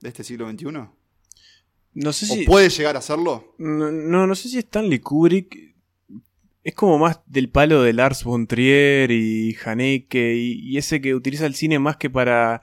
¿De 0.00 0.08
este 0.08 0.22
siglo 0.22 0.48
XXI? 0.50 0.66
No 1.94 2.12
sé 2.12 2.26
¿O 2.30 2.34
si. 2.36 2.44
puede 2.44 2.68
llegar 2.68 2.96
a 2.96 3.00
serlo? 3.00 3.54
No, 3.58 3.90
no, 3.90 4.26
no 4.26 4.34
sé 4.34 4.48
si 4.48 4.58
Stanley 4.58 4.98
Kubrick 5.00 5.74
es 6.68 6.74
como 6.74 6.98
más 6.98 7.20
del 7.26 7.48
palo 7.48 7.82
de 7.82 7.92
Lars 7.92 8.24
von 8.24 8.46
Trier 8.46 9.10
y 9.10 9.56
Haneke 9.64 10.34
y, 10.34 10.60
y 10.60 10.78
ese 10.78 11.00
que 11.00 11.14
utiliza 11.14 11.46
el 11.46 11.54
cine 11.54 11.78
más 11.78 11.96
que 11.96 12.10
para, 12.10 12.60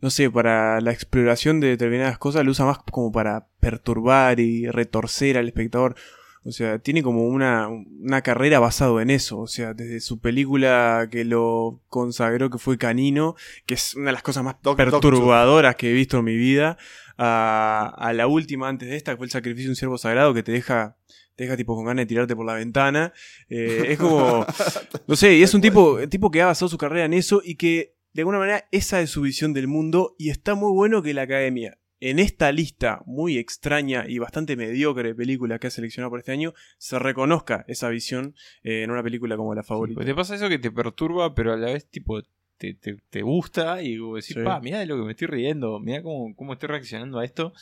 no 0.00 0.10
sé, 0.10 0.30
para 0.30 0.80
la 0.80 0.92
exploración 0.92 1.58
de 1.60 1.68
determinadas 1.68 2.18
cosas, 2.18 2.44
lo 2.44 2.52
usa 2.52 2.66
más 2.66 2.78
como 2.90 3.10
para 3.10 3.46
perturbar 3.58 4.38
y 4.40 4.68
retorcer 4.68 5.38
al 5.38 5.48
espectador. 5.48 5.96
O 6.44 6.50
sea, 6.50 6.80
tiene 6.80 7.04
como 7.04 7.24
una, 7.26 7.68
una 7.68 8.20
carrera 8.22 8.58
basado 8.58 9.00
en 9.00 9.10
eso. 9.10 9.38
O 9.38 9.46
sea, 9.46 9.74
desde 9.74 10.00
su 10.00 10.18
película 10.18 11.08
que 11.10 11.24
lo 11.24 11.80
consagró, 11.88 12.50
que 12.50 12.58
fue 12.58 12.78
Canino, 12.78 13.36
que 13.64 13.74
es 13.74 13.94
una 13.94 14.06
de 14.06 14.12
las 14.12 14.22
cosas 14.22 14.42
más 14.42 14.56
Doc- 14.62 14.76
perturbadoras 14.76 15.76
que 15.76 15.90
he 15.90 15.92
visto 15.92 16.18
en 16.18 16.24
mi 16.24 16.36
vida, 16.36 16.78
a, 17.16 17.94
a 17.96 18.12
la 18.12 18.26
última 18.26 18.68
antes 18.68 18.88
de 18.88 18.96
esta, 18.96 19.12
que 19.12 19.18
fue 19.18 19.26
el 19.26 19.30
sacrificio 19.32 19.68
de 19.68 19.72
un 19.72 19.76
siervo 19.76 19.98
sagrado, 19.98 20.34
que 20.34 20.42
te 20.42 20.50
deja, 20.50 20.96
te 21.36 21.44
deja 21.44 21.56
tipo 21.56 21.74
con 21.74 21.84
ganas 21.84 22.02
de 22.02 22.06
tirarte 22.06 22.36
por 22.36 22.46
la 22.46 22.54
ventana. 22.54 23.12
Eh, 23.48 23.86
es 23.90 23.98
como, 23.98 24.44
no 25.06 25.16
sé, 25.16 25.34
y 25.36 25.42
es 25.42 25.54
un 25.54 25.60
tipo, 25.60 25.98
tipo 26.08 26.30
que 26.30 26.42
ha 26.42 26.46
basado 26.46 26.68
su 26.68 26.78
carrera 26.78 27.04
en 27.06 27.14
eso 27.14 27.40
y 27.44 27.54
que 27.56 27.94
de 28.12 28.22
alguna 28.22 28.38
manera 28.38 28.66
esa 28.70 29.00
es 29.00 29.10
su 29.10 29.22
visión 29.22 29.52
del 29.54 29.68
mundo 29.68 30.14
y 30.18 30.30
está 30.30 30.54
muy 30.54 30.72
bueno 30.72 31.02
que 31.02 31.14
la 31.14 31.22
academia 31.22 31.78
en 32.00 32.18
esta 32.18 32.50
lista 32.50 33.00
muy 33.06 33.38
extraña 33.38 34.04
y 34.08 34.18
bastante 34.18 34.56
mediocre 34.56 35.10
de 35.10 35.14
películas 35.14 35.60
que 35.60 35.68
ha 35.68 35.70
seleccionado 35.70 36.10
por 36.10 36.18
este 36.18 36.32
año, 36.32 36.52
se 36.76 36.98
reconozca 36.98 37.64
esa 37.68 37.88
visión 37.90 38.34
eh, 38.64 38.82
en 38.82 38.90
una 38.90 39.04
película 39.04 39.36
como 39.36 39.54
la 39.54 39.62
favorita. 39.62 39.94
Porque 39.94 40.10
te 40.10 40.14
pasa 40.16 40.34
eso 40.34 40.48
que 40.48 40.58
te 40.58 40.72
perturba, 40.72 41.32
pero 41.32 41.52
a 41.52 41.56
la 41.56 41.66
vez, 41.72 41.86
tipo, 41.88 42.20
te, 42.58 42.74
te, 42.74 42.96
te 43.08 43.22
gusta 43.22 43.82
y 43.84 43.98
decís, 43.98 44.34
Sí. 44.34 44.42
pa, 44.42 44.58
mirá 44.60 44.80
de 44.80 44.86
lo 44.86 44.96
que 44.96 45.04
me 45.04 45.12
estoy 45.12 45.28
riendo, 45.28 45.78
mirá 45.78 46.02
cómo, 46.02 46.34
cómo 46.34 46.54
estoy 46.54 46.70
reaccionando 46.70 47.20
a 47.20 47.24
esto. 47.24 47.52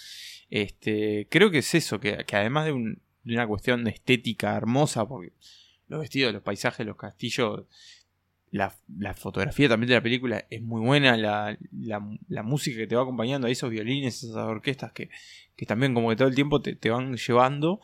Este, 0.48 1.26
creo 1.30 1.50
que 1.50 1.58
es 1.58 1.74
eso, 1.74 2.00
que, 2.00 2.24
que 2.26 2.36
además 2.36 2.64
de, 2.64 2.72
un- 2.72 3.02
de 3.24 3.34
una 3.34 3.46
cuestión 3.46 3.84
de 3.84 3.90
estética 3.90 4.56
hermosa, 4.56 5.06
porque 5.06 5.32
los 5.88 6.00
vestidos, 6.00 6.32
los 6.32 6.42
paisajes, 6.42 6.86
los 6.86 6.96
castillos, 6.96 7.64
la, 8.50 8.74
la 8.98 9.14
fotografía 9.14 9.68
también 9.68 9.88
de 9.88 9.94
la 9.94 10.02
película 10.02 10.46
es 10.50 10.62
muy 10.62 10.80
buena, 10.80 11.16
la, 11.16 11.56
la, 11.72 12.18
la 12.28 12.42
música 12.42 12.78
que 12.78 12.86
te 12.86 12.96
va 12.96 13.02
acompañando, 13.02 13.46
a 13.46 13.50
esos 13.50 13.70
violines, 13.70 14.22
esas 14.22 14.36
orquestas 14.36 14.92
que, 14.92 15.10
que 15.56 15.66
también 15.66 15.94
como 15.94 16.10
que 16.10 16.16
todo 16.16 16.28
el 16.28 16.34
tiempo 16.34 16.60
te, 16.60 16.74
te 16.74 16.90
van 16.90 17.16
llevando. 17.16 17.80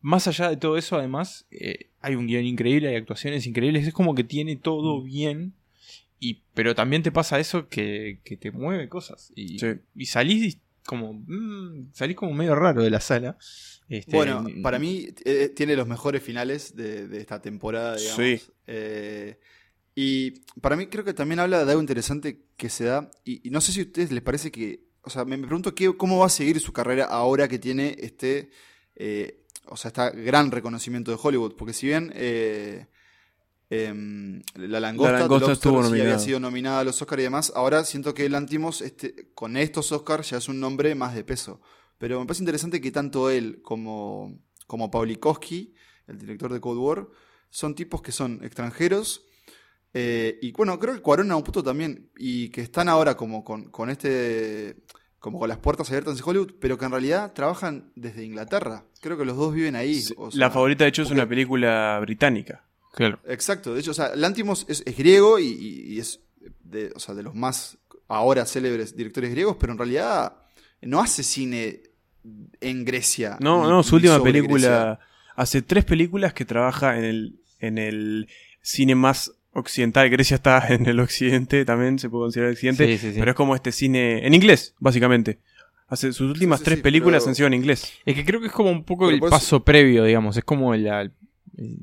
Más 0.00 0.26
allá 0.26 0.48
de 0.48 0.56
todo 0.56 0.76
eso, 0.76 0.96
además, 0.96 1.46
eh, 1.52 1.90
hay 2.00 2.16
un 2.16 2.26
guion 2.26 2.44
increíble, 2.44 2.88
hay 2.88 2.96
actuaciones 2.96 3.46
increíbles, 3.46 3.86
es 3.86 3.94
como 3.94 4.14
que 4.14 4.24
tiene 4.24 4.56
todo 4.56 5.02
bien, 5.02 5.54
y, 6.18 6.42
pero 6.54 6.74
también 6.74 7.02
te 7.02 7.12
pasa 7.12 7.38
eso 7.38 7.68
que, 7.68 8.20
que 8.24 8.36
te 8.36 8.50
mueve 8.50 8.88
cosas. 8.88 9.32
Y, 9.36 9.58
y 9.94 10.06
salís 10.06 10.58
como, 10.84 11.14
mm, 11.14 11.90
salís 11.92 12.16
como 12.16 12.32
medio 12.32 12.54
raro 12.54 12.82
de 12.82 12.90
la 12.90 13.00
sala. 13.00 13.36
Este, 13.98 14.16
Bueno, 14.16 14.44
para 14.62 14.78
mí 14.78 15.08
eh, 15.24 15.48
tiene 15.54 15.76
los 15.76 15.86
mejores 15.86 16.22
finales 16.22 16.74
de, 16.76 17.06
de 17.08 17.20
esta 17.20 17.40
temporada, 17.42 17.96
digamos. 17.96 18.16
Sí. 18.16 18.40
Eh, 18.66 19.38
y 19.94 20.30
para 20.60 20.76
mí 20.76 20.86
creo 20.86 21.04
que 21.04 21.12
también 21.14 21.40
habla 21.40 21.64
de 21.64 21.70
algo 21.70 21.82
interesante 21.82 22.46
que 22.56 22.70
se 22.70 22.84
da. 22.84 23.10
Y, 23.24 23.46
y 23.46 23.50
no 23.50 23.60
sé 23.60 23.72
si 23.72 23.80
a 23.80 23.84
ustedes 23.84 24.10
les 24.12 24.22
parece 24.22 24.50
que. 24.50 24.84
O 25.02 25.10
sea, 25.10 25.24
me, 25.24 25.36
me 25.36 25.46
pregunto 25.46 25.74
qué, 25.74 25.94
cómo 25.96 26.18
va 26.18 26.26
a 26.26 26.30
seguir 26.30 26.60
su 26.60 26.72
carrera 26.72 27.04
ahora 27.06 27.48
que 27.48 27.58
tiene 27.58 27.96
este. 28.00 28.50
eh, 28.96 29.38
o 29.66 29.76
sea, 29.76 29.88
este 29.94 30.22
gran 30.22 30.50
reconocimiento 30.50 31.10
de 31.10 31.18
Hollywood. 31.22 31.54
Porque 31.56 31.72
si 31.74 31.86
bien. 31.88 32.12
eh, 32.14 32.86
em, 33.70 34.42
la 34.56 34.80
langosta, 34.80 35.12
La 35.12 35.18
Langosta 35.20 35.52
estuvo 35.52 35.82
sí 35.84 36.00
había 36.00 36.18
sido 36.18 36.40
nominada 36.40 36.80
a 36.80 36.84
los 36.84 37.00
Oscars 37.00 37.20
y 37.20 37.24
demás. 37.24 37.52
Ahora 37.54 37.84
siento 37.84 38.14
que 38.14 38.28
Lantimos, 38.28 38.82
este, 38.82 39.30
con 39.34 39.56
estos 39.56 39.92
Oscars, 39.92 40.30
ya 40.30 40.38
es 40.38 40.48
un 40.48 40.60
nombre 40.60 40.94
más 40.94 41.14
de 41.14 41.24
peso. 41.24 41.60
Pero 42.02 42.18
me 42.18 42.26
parece 42.26 42.42
interesante 42.42 42.80
que 42.80 42.90
tanto 42.90 43.30
él 43.30 43.60
como, 43.62 44.36
como 44.66 44.90
Paulikowski, 44.90 45.72
el 46.08 46.18
director 46.18 46.52
de 46.52 46.60
Cold 46.60 46.80
War, 46.80 47.06
son 47.48 47.76
tipos 47.76 48.02
que 48.02 48.10
son 48.10 48.42
extranjeros. 48.42 49.24
eh, 49.94 50.36
y 50.42 50.50
bueno, 50.50 50.76
creo 50.80 50.94
que 50.94 51.00
Cuarón 51.00 51.30
a 51.30 51.36
un 51.36 51.44
punto 51.44 51.62
también. 51.62 52.10
Y 52.16 52.48
que 52.48 52.60
están 52.62 52.88
ahora 52.88 53.16
como 53.16 53.44
con, 53.44 53.70
con 53.70 53.88
este. 53.88 54.78
como 55.20 55.38
con 55.38 55.48
las 55.48 55.58
puertas 55.58 55.88
abiertas 55.90 56.18
en 56.18 56.24
Hollywood, 56.28 56.54
pero 56.60 56.76
que 56.76 56.84
en 56.86 56.90
realidad 56.90 57.32
trabajan 57.34 57.92
desde 57.94 58.24
Inglaterra. 58.24 58.84
Creo 59.00 59.16
que 59.16 59.24
los 59.24 59.36
dos 59.36 59.54
viven 59.54 59.76
ahí. 59.76 60.02
o 60.16 60.32
sea, 60.32 60.40
la 60.40 60.50
favorita, 60.50 60.82
de 60.82 60.88
hecho, 60.90 61.02
es 61.02 61.10
una 61.12 61.28
película 61.28 61.98
británica. 62.00 62.66
Claro. 62.94 63.20
Exacto, 63.28 63.74
de 63.74 63.80
hecho, 63.80 63.92
o 63.92 63.94
sea, 63.94 64.16
Lantimos 64.16 64.66
es, 64.68 64.82
es 64.84 64.96
griego 64.96 65.38
y, 65.38 65.46
y- 65.46 65.94
y 65.94 65.98
es 66.00 66.18
de, 66.64 66.90
o 66.96 66.98
sea, 66.98 67.14
de 67.14 67.22
los 67.22 67.34
más 67.36 67.78
ahora 68.08 68.44
célebres 68.44 68.96
directores 68.96 69.30
griegos, 69.30 69.56
pero 69.60 69.70
en 69.72 69.78
realidad 69.78 70.36
no 70.82 71.00
hace 71.00 71.22
cine 71.22 71.84
en 72.60 72.84
Grecia. 72.84 73.36
No, 73.40 73.68
no, 73.68 73.82
su 73.82 73.96
última 73.96 74.22
película. 74.22 75.00
Hace 75.34 75.62
tres 75.62 75.84
películas 75.84 76.34
que 76.34 76.44
trabaja 76.44 76.98
en 76.98 77.04
el, 77.04 77.36
en 77.58 77.78
el 77.78 78.28
cine 78.60 78.94
más 78.94 79.32
occidental. 79.52 80.08
Grecia 80.10 80.34
está 80.36 80.66
en 80.74 80.86
el 80.86 81.00
occidente, 81.00 81.64
también 81.64 81.98
se 81.98 82.08
puede 82.08 82.24
considerar 82.24 82.52
occidente. 82.52 82.86
Sí, 82.86 82.98
sí, 82.98 83.12
sí. 83.12 83.18
Pero 83.18 83.30
es 83.32 83.36
como 83.36 83.54
este 83.54 83.72
cine. 83.72 84.26
En 84.26 84.34
inglés, 84.34 84.74
básicamente. 84.78 85.38
Hace 85.88 86.12
sus 86.12 86.30
últimas 86.30 86.60
sí, 86.60 86.64
tres 86.66 86.76
sí, 86.78 86.82
películas 86.82 87.22
pero- 87.22 87.30
han 87.30 87.34
sido 87.34 87.46
en 87.48 87.54
inglés. 87.54 87.92
Es 88.06 88.14
que 88.14 88.24
creo 88.24 88.40
que 88.40 88.46
es 88.46 88.52
como 88.52 88.70
un 88.70 88.84
poco 88.84 89.06
Pero 89.08 89.24
el 89.24 89.30
paso 89.30 89.62
previo, 89.64 90.04
digamos. 90.04 90.36
Es 90.36 90.44
como 90.44 90.74
la 90.74 91.10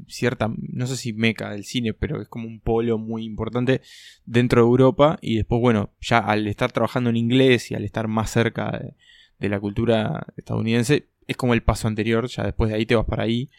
cierta, 0.08 0.52
no 0.58 0.88
sé 0.88 0.98
si 0.98 1.14
meca 1.14 1.52
del 1.52 1.64
cine, 1.64 1.94
pero 1.94 2.22
es 2.22 2.28
como 2.28 2.48
un 2.48 2.60
polo 2.60 2.98
muy 2.98 3.24
importante 3.24 3.82
dentro 4.26 4.62
de 4.62 4.68
Europa. 4.68 5.20
Y 5.22 5.38
después, 5.38 5.62
bueno, 5.62 5.92
ya 6.02 6.20
al 6.20 6.48
estar 6.48 6.72
trabajando 6.72 7.10
en 7.10 7.18
inglés 7.18 7.70
y 7.72 7.76
al 7.76 7.84
estar 7.84 8.08
más 8.08 8.32
cerca 8.32 8.72
de, 8.72 8.94
de 9.40 9.50
la 9.50 9.60
cultura 9.60 10.28
estadounidense, 10.38 11.08
es 11.28 11.38
como 11.38 11.54
el 11.54 11.64
paso 11.64 11.88
anterior. 11.88 12.28
Ya 12.28 12.44
después 12.44 12.70
de 12.70 12.76
ahí 12.76 12.86
te 12.86 12.96
vas 12.96 13.06
para 13.06 13.24
ahí. 13.24 13.50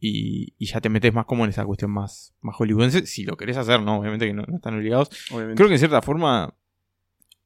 Y, 0.00 0.54
y 0.58 0.66
ya 0.66 0.80
te 0.80 0.88
metes 0.88 1.12
más 1.12 1.26
como 1.26 1.44
en 1.44 1.50
esa 1.50 1.64
cuestión 1.64 1.90
más, 1.90 2.34
más 2.40 2.54
hollywoodense. 2.56 3.06
Si 3.06 3.24
lo 3.24 3.36
querés 3.36 3.56
hacer, 3.56 3.82
no, 3.82 3.98
obviamente 3.98 4.26
que 4.26 4.32
no, 4.32 4.44
no 4.46 4.56
están 4.56 4.76
obligados. 4.76 5.10
Obviamente. 5.32 5.56
Creo 5.56 5.68
que 5.68 5.74
en 5.74 5.80
cierta 5.80 6.02
forma 6.02 6.54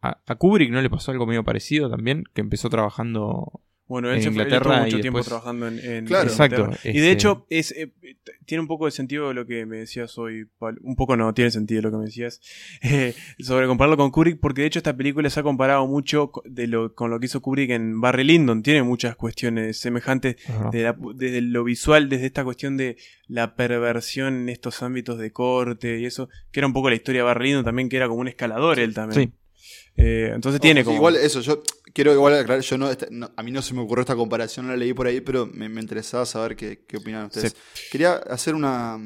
a, 0.02 0.20
a 0.26 0.34
Kubrick 0.36 0.70
no 0.70 0.82
le 0.82 0.90
pasó 0.90 1.12
algo 1.12 1.26
medio 1.26 1.44
parecido 1.44 1.90
también, 1.90 2.24
que 2.34 2.42
empezó 2.42 2.68
trabajando 2.68 3.62
Bueno, 3.88 4.08
él, 4.10 4.16
en 4.18 4.22
se 4.22 4.30
fue- 4.30 4.42
él 4.42 4.48
Inglaterra 4.48 4.82
mucho 4.84 4.98
y 4.98 5.00
tiempo 5.02 5.18
después- 5.18 5.26
trabajando 5.26 5.68
en, 5.68 5.78
en 5.78 6.06
Claro. 6.06 6.28
Exacto, 6.28 6.70
Y 6.84 6.92
de 6.92 6.98
este- 6.98 7.10
hecho, 7.10 7.46
es, 7.50 7.72
eh, 7.72 7.92
tiene 8.46 8.62
un 8.62 8.66
poco 8.68 8.86
de 8.86 8.90
sentido 8.90 9.32
lo 9.34 9.46
que 9.46 9.66
me 9.66 9.78
decías 9.78 10.16
hoy, 10.18 10.46
Pablo. 10.58 10.80
Un 10.82 10.96
poco 10.96 11.16
no, 11.16 11.34
tiene 11.34 11.50
sentido 11.50 11.82
lo 11.82 11.90
que 11.90 11.96
me 11.98 12.04
decías. 12.06 12.40
eh, 12.82 13.14
sobre 13.40 13.66
compararlo 13.66 13.96
con 13.98 14.10
Kubrick, 14.10 14.40
porque 14.40 14.62
de 14.62 14.68
hecho 14.68 14.78
esta 14.78 14.96
película 14.96 15.28
se 15.28 15.40
ha 15.40 15.42
comparado 15.42 15.86
mucho 15.86 16.32
de 16.44 16.66
lo, 16.68 16.94
con 16.94 17.10
lo 17.10 17.20
que 17.20 17.26
hizo 17.26 17.42
Kubrick 17.42 17.70
en 17.70 18.00
Barry 18.00 18.24
Lyndon. 18.24 18.62
Tiene 18.62 18.82
muchas 18.82 19.14
cuestiones 19.16 19.78
semejantes 19.78 20.36
de 20.70 20.82
la- 20.84 20.96
desde 21.14 21.42
lo 21.42 21.62
visual, 21.64 22.08
desde 22.08 22.26
esta 22.26 22.44
cuestión 22.44 22.76
de 22.76 22.96
la 23.26 23.56
perversión 23.56 24.34
en 24.42 24.48
estos 24.48 24.82
ámbitos 24.82 25.18
de 25.18 25.32
corte 25.32 25.98
y 26.00 26.06
eso, 26.06 26.28
que 26.50 26.60
era 26.60 26.66
un 26.66 26.72
poco 26.72 26.88
la 26.88 26.96
historia 26.96 27.20
de 27.22 27.24
Barry 27.26 27.48
Lyndon 27.48 27.64
también, 27.64 27.88
que 27.88 27.96
era 27.96 28.08
como 28.08 28.20
un 28.20 28.28
escalador 28.28 28.78
él 28.78 28.94
también. 28.94 29.28
Sí. 29.28 29.32
Eh, 29.96 30.30
entonces 30.34 30.60
tiene 30.60 30.84
como... 30.84 30.96
Igual 30.96 31.16
eso, 31.16 31.40
yo 31.40 31.62
quiero 31.92 32.12
igual 32.12 32.34
aclarar, 32.34 32.62
yo 32.62 32.78
no, 32.78 32.90
esta- 32.90 33.06
no- 33.10 33.30
a 33.36 33.42
mí 33.42 33.50
no 33.50 33.62
se 33.62 33.74
me 33.74 33.80
ocurrió 33.80 34.02
esta 34.02 34.16
comparación, 34.16 34.66
no 34.66 34.72
la 34.72 34.78
leí 34.78 34.92
por 34.94 35.06
ahí, 35.06 35.20
pero 35.20 35.46
me, 35.46 35.68
me 35.68 35.80
interesaba 35.80 36.24
saber 36.26 36.56
qué, 36.56 36.84
qué 36.86 36.96
opinan 36.96 37.26
ustedes. 37.26 37.56
Quería 37.90 38.14
hacer 38.14 38.54
una, 38.54 38.98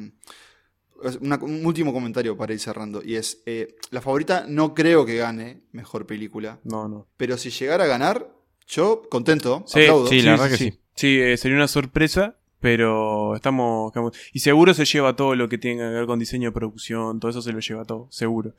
una- 1.21 1.37
un 1.37 1.65
último 1.65 1.93
comentario 1.93 2.35
para 2.35 2.53
ir 2.53 2.59
cerrando, 2.59 3.01
y 3.03 3.15
es, 3.15 3.41
eh, 3.45 3.75
la 3.91 4.01
favorita 4.01 4.45
no 4.47 4.73
creo 4.73 5.05
que 5.05 5.17
gane 5.17 5.61
mejor 5.71 6.05
película, 6.07 6.59
No, 6.63 6.87
no. 6.87 7.07
pero 7.17 7.37
si 7.37 7.49
llegara 7.49 7.83
a 7.83 7.87
ganar, 7.87 8.31
yo 8.67 9.03
contento, 9.09 9.63
Sí, 9.67 9.81
aplaudo. 9.81 10.07
sí, 10.07 10.21
la 10.21 10.31
verdad 10.31 10.49
que 10.49 10.57
sí. 10.57 10.79
Sí, 10.95 11.19
eh, 11.21 11.37
sería 11.37 11.57
una 11.57 11.67
sorpresa, 11.67 12.37
pero 12.67 13.33
estamos, 13.33 13.91
estamos- 13.91 14.11
Y 14.33 14.39
seguro 14.39 14.73
se 14.73 14.83
lleva 14.83 15.15
todo 15.15 15.35
lo 15.35 15.47
que 15.47 15.57
tenga 15.57 15.87
que 15.87 15.93
ver 15.95 16.05
con 16.05 16.19
diseño 16.19 16.49
de 16.49 16.51
producción, 16.51 17.17
todo 17.17 17.31
eso 17.31 17.41
se 17.41 17.53
lo 17.53 17.61
lleva 17.61 17.85
todo, 17.85 18.09
seguro. 18.11 18.55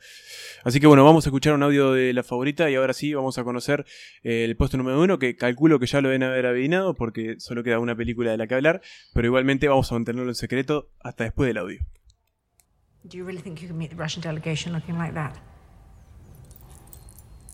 Así 0.63 0.79
que 0.79 0.87
bueno, 0.87 1.05
vamos 1.05 1.27
a 1.27 1.29
escuchar 1.29 1.53
un 1.53 1.61
audio 1.61 1.91
de 1.91 2.11
la 2.13 2.23
favorita 2.23 2.71
y 2.71 2.75
ahora 2.75 2.93
sí 2.93 3.13
vamos 3.13 3.37
a 3.37 3.43
conocer 3.43 3.85
eh, 4.23 4.45
el 4.45 4.57
puesto 4.57 4.77
número 4.77 4.99
uno, 4.99 5.19
que 5.19 5.35
calculo 5.35 5.77
que 5.77 5.85
ya 5.85 6.01
lo 6.01 6.07
deben 6.09 6.23
haber 6.23 6.47
adivinado 6.47 6.95
porque 6.95 7.35
solo 7.39 7.61
queda 7.63 7.77
una 7.77 7.95
película 7.95 8.31
de 8.31 8.37
la 8.37 8.47
que 8.47 8.55
hablar, 8.55 8.81
pero 9.13 9.27
igualmente 9.27 9.67
vamos 9.67 9.91
a 9.91 9.93
mantenerlo 9.93 10.31
en 10.31 10.35
secreto 10.35 10.89
hasta 11.01 11.25
después 11.25 11.45
del 11.47 11.59
audio. 11.59 11.79
Do 13.03 13.15
you 13.15 13.23
really 13.25 13.43
think 13.43 13.59
you 13.59 13.67
can 13.67 13.77
meet 13.77 13.91
the 13.91 13.95
Russian 13.95 14.23
delegation 14.23 14.73
looking 14.73 14.97
like 14.97 15.13
that? 15.13 15.35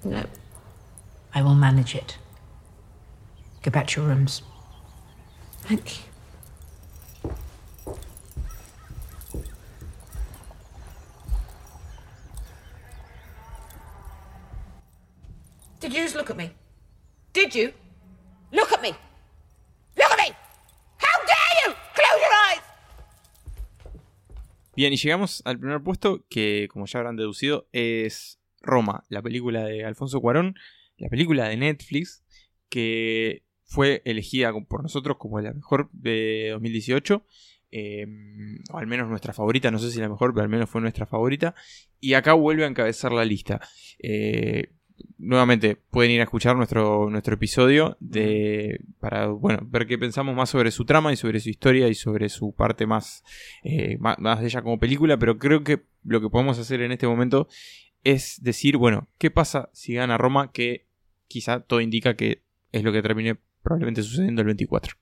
No. 0.06 0.24
I 1.34 1.42
will 1.42 1.54
manage 1.58 1.98
it. 1.98 2.18
Get 3.62 3.74
back 3.74 3.88
to 3.88 4.00
your 4.02 4.10
rooms. 4.10 4.42
Thank 5.68 5.98
you. 5.98 6.15
Did 15.82 15.92
you 15.94 16.04
just 16.04 16.16
look 16.16 16.30
at 16.30 16.38
me? 16.38 16.52
Did 17.34 17.54
you? 17.54 17.74
Look 18.52 18.72
at 18.72 18.82
me! 18.82 18.90
Look 19.98 20.12
at 20.12 20.18
me! 20.18 20.34
How 20.98 21.26
dare 21.26 21.68
you! 21.68 21.74
Close 21.94 22.22
your 22.22 22.34
eyes! 22.50 22.64
Bien, 24.76 24.94
y 24.94 24.98
llegamos 24.98 25.42
al 25.46 25.60
primer 25.60 25.82
puesto, 25.84 26.26
que 26.30 26.68
como 26.72 26.86
ya 26.86 27.00
habrán 27.00 27.18
deducido, 27.18 27.68
es 27.72 28.40
Roma, 28.62 29.04
la 29.10 29.22
película 29.22 29.66
de 29.66 29.86
Alfonso 29.86 30.22
Cuarón, 30.22 30.56
la 30.98 31.10
película 31.10 31.48
de 31.50 31.58
Netflix, 31.58 32.24
que 32.70 33.44
fue 33.66 34.02
elegida 34.06 34.54
por 34.68 34.82
nosotros 34.82 35.18
como 35.18 35.40
la 35.42 35.54
mejor 35.54 35.90
de 35.92 36.50
2018. 36.54 37.26
eh, 37.72 38.06
o 38.72 38.78
al 38.78 38.88
menos 38.88 39.10
nuestra 39.10 39.34
favorita, 39.34 39.70
no 39.72 39.80
sé 39.80 39.92
si 39.92 40.00
la 40.00 40.08
mejor, 40.08 40.34
pero 40.34 40.44
al 40.44 40.50
menos 40.50 40.70
fue 40.70 40.80
nuestra 40.80 41.06
favorita. 41.06 41.54
Y 42.00 42.14
acá 42.14 42.34
vuelve 42.34 42.64
a 42.64 42.68
encabezar 42.68 43.12
la 43.12 43.26
lista. 43.26 43.60
Eh, 44.00 44.75
nuevamente, 45.18 45.76
pueden 45.76 46.12
ir 46.12 46.20
a 46.20 46.24
escuchar 46.24 46.56
nuestro, 46.56 47.10
nuestro 47.10 47.36
episodio 47.36 47.98
de, 48.00 48.80
para 49.00 49.28
bueno, 49.28 49.60
ver 49.66 49.88
qué 49.88 49.98
pensamos 49.98 50.36
más 50.36 50.50
sobre 50.50 50.72
su 50.72 50.86
trama 50.86 51.14
y 51.14 51.16
sobre 51.16 51.40
su 51.40 51.50
historia 51.50 51.88
y 51.88 51.96
sobre 51.96 52.30
su 52.30 52.54
parte 52.54 52.86
más, 52.86 53.24
eh, 53.64 53.98
más, 54.00 54.20
más 54.20 54.40
de 54.40 54.48
ella 54.48 54.62
como 54.62 54.80
película. 54.80 55.18
Pero 55.18 55.38
creo 55.38 55.64
que 55.64 55.84
lo 56.04 56.22
que 56.22 56.30
podemos 56.30 56.60
hacer 56.60 56.82
en 56.82 56.92
este 56.92 57.08
momento 57.08 57.48
es 58.04 58.42
decir, 58.42 58.78
bueno, 58.78 59.10
¿qué 59.18 59.32
pasa 59.32 59.70
si 59.74 59.96
gana 59.96 60.18
Roma? 60.18 60.52
Que 60.52 60.88
quizá 61.28 61.62
todo 61.62 61.82
indica 61.82 62.16
que 62.16 62.44
es 62.72 62.84
lo 62.84 62.92
que 62.92 63.02
termine 63.02 63.38
probablemente 63.64 64.04
sucediendo 64.04 64.42
el 64.42 64.48
24. 64.48 64.96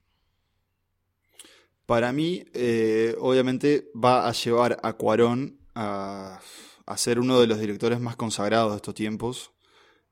Para 1.86 2.12
mí, 2.12 2.44
eh, 2.54 3.14
obviamente, 3.20 3.90
va 3.94 4.26
a 4.26 4.32
llevar 4.32 4.78
a 4.82 4.94
Cuarón 4.94 5.58
a, 5.74 6.40
a 6.86 6.96
ser 6.96 7.18
uno 7.18 7.40
de 7.40 7.46
los 7.46 7.60
directores 7.60 8.00
más 8.00 8.16
consagrados 8.16 8.72
de 8.72 8.76
estos 8.76 8.94
tiempos. 8.94 9.53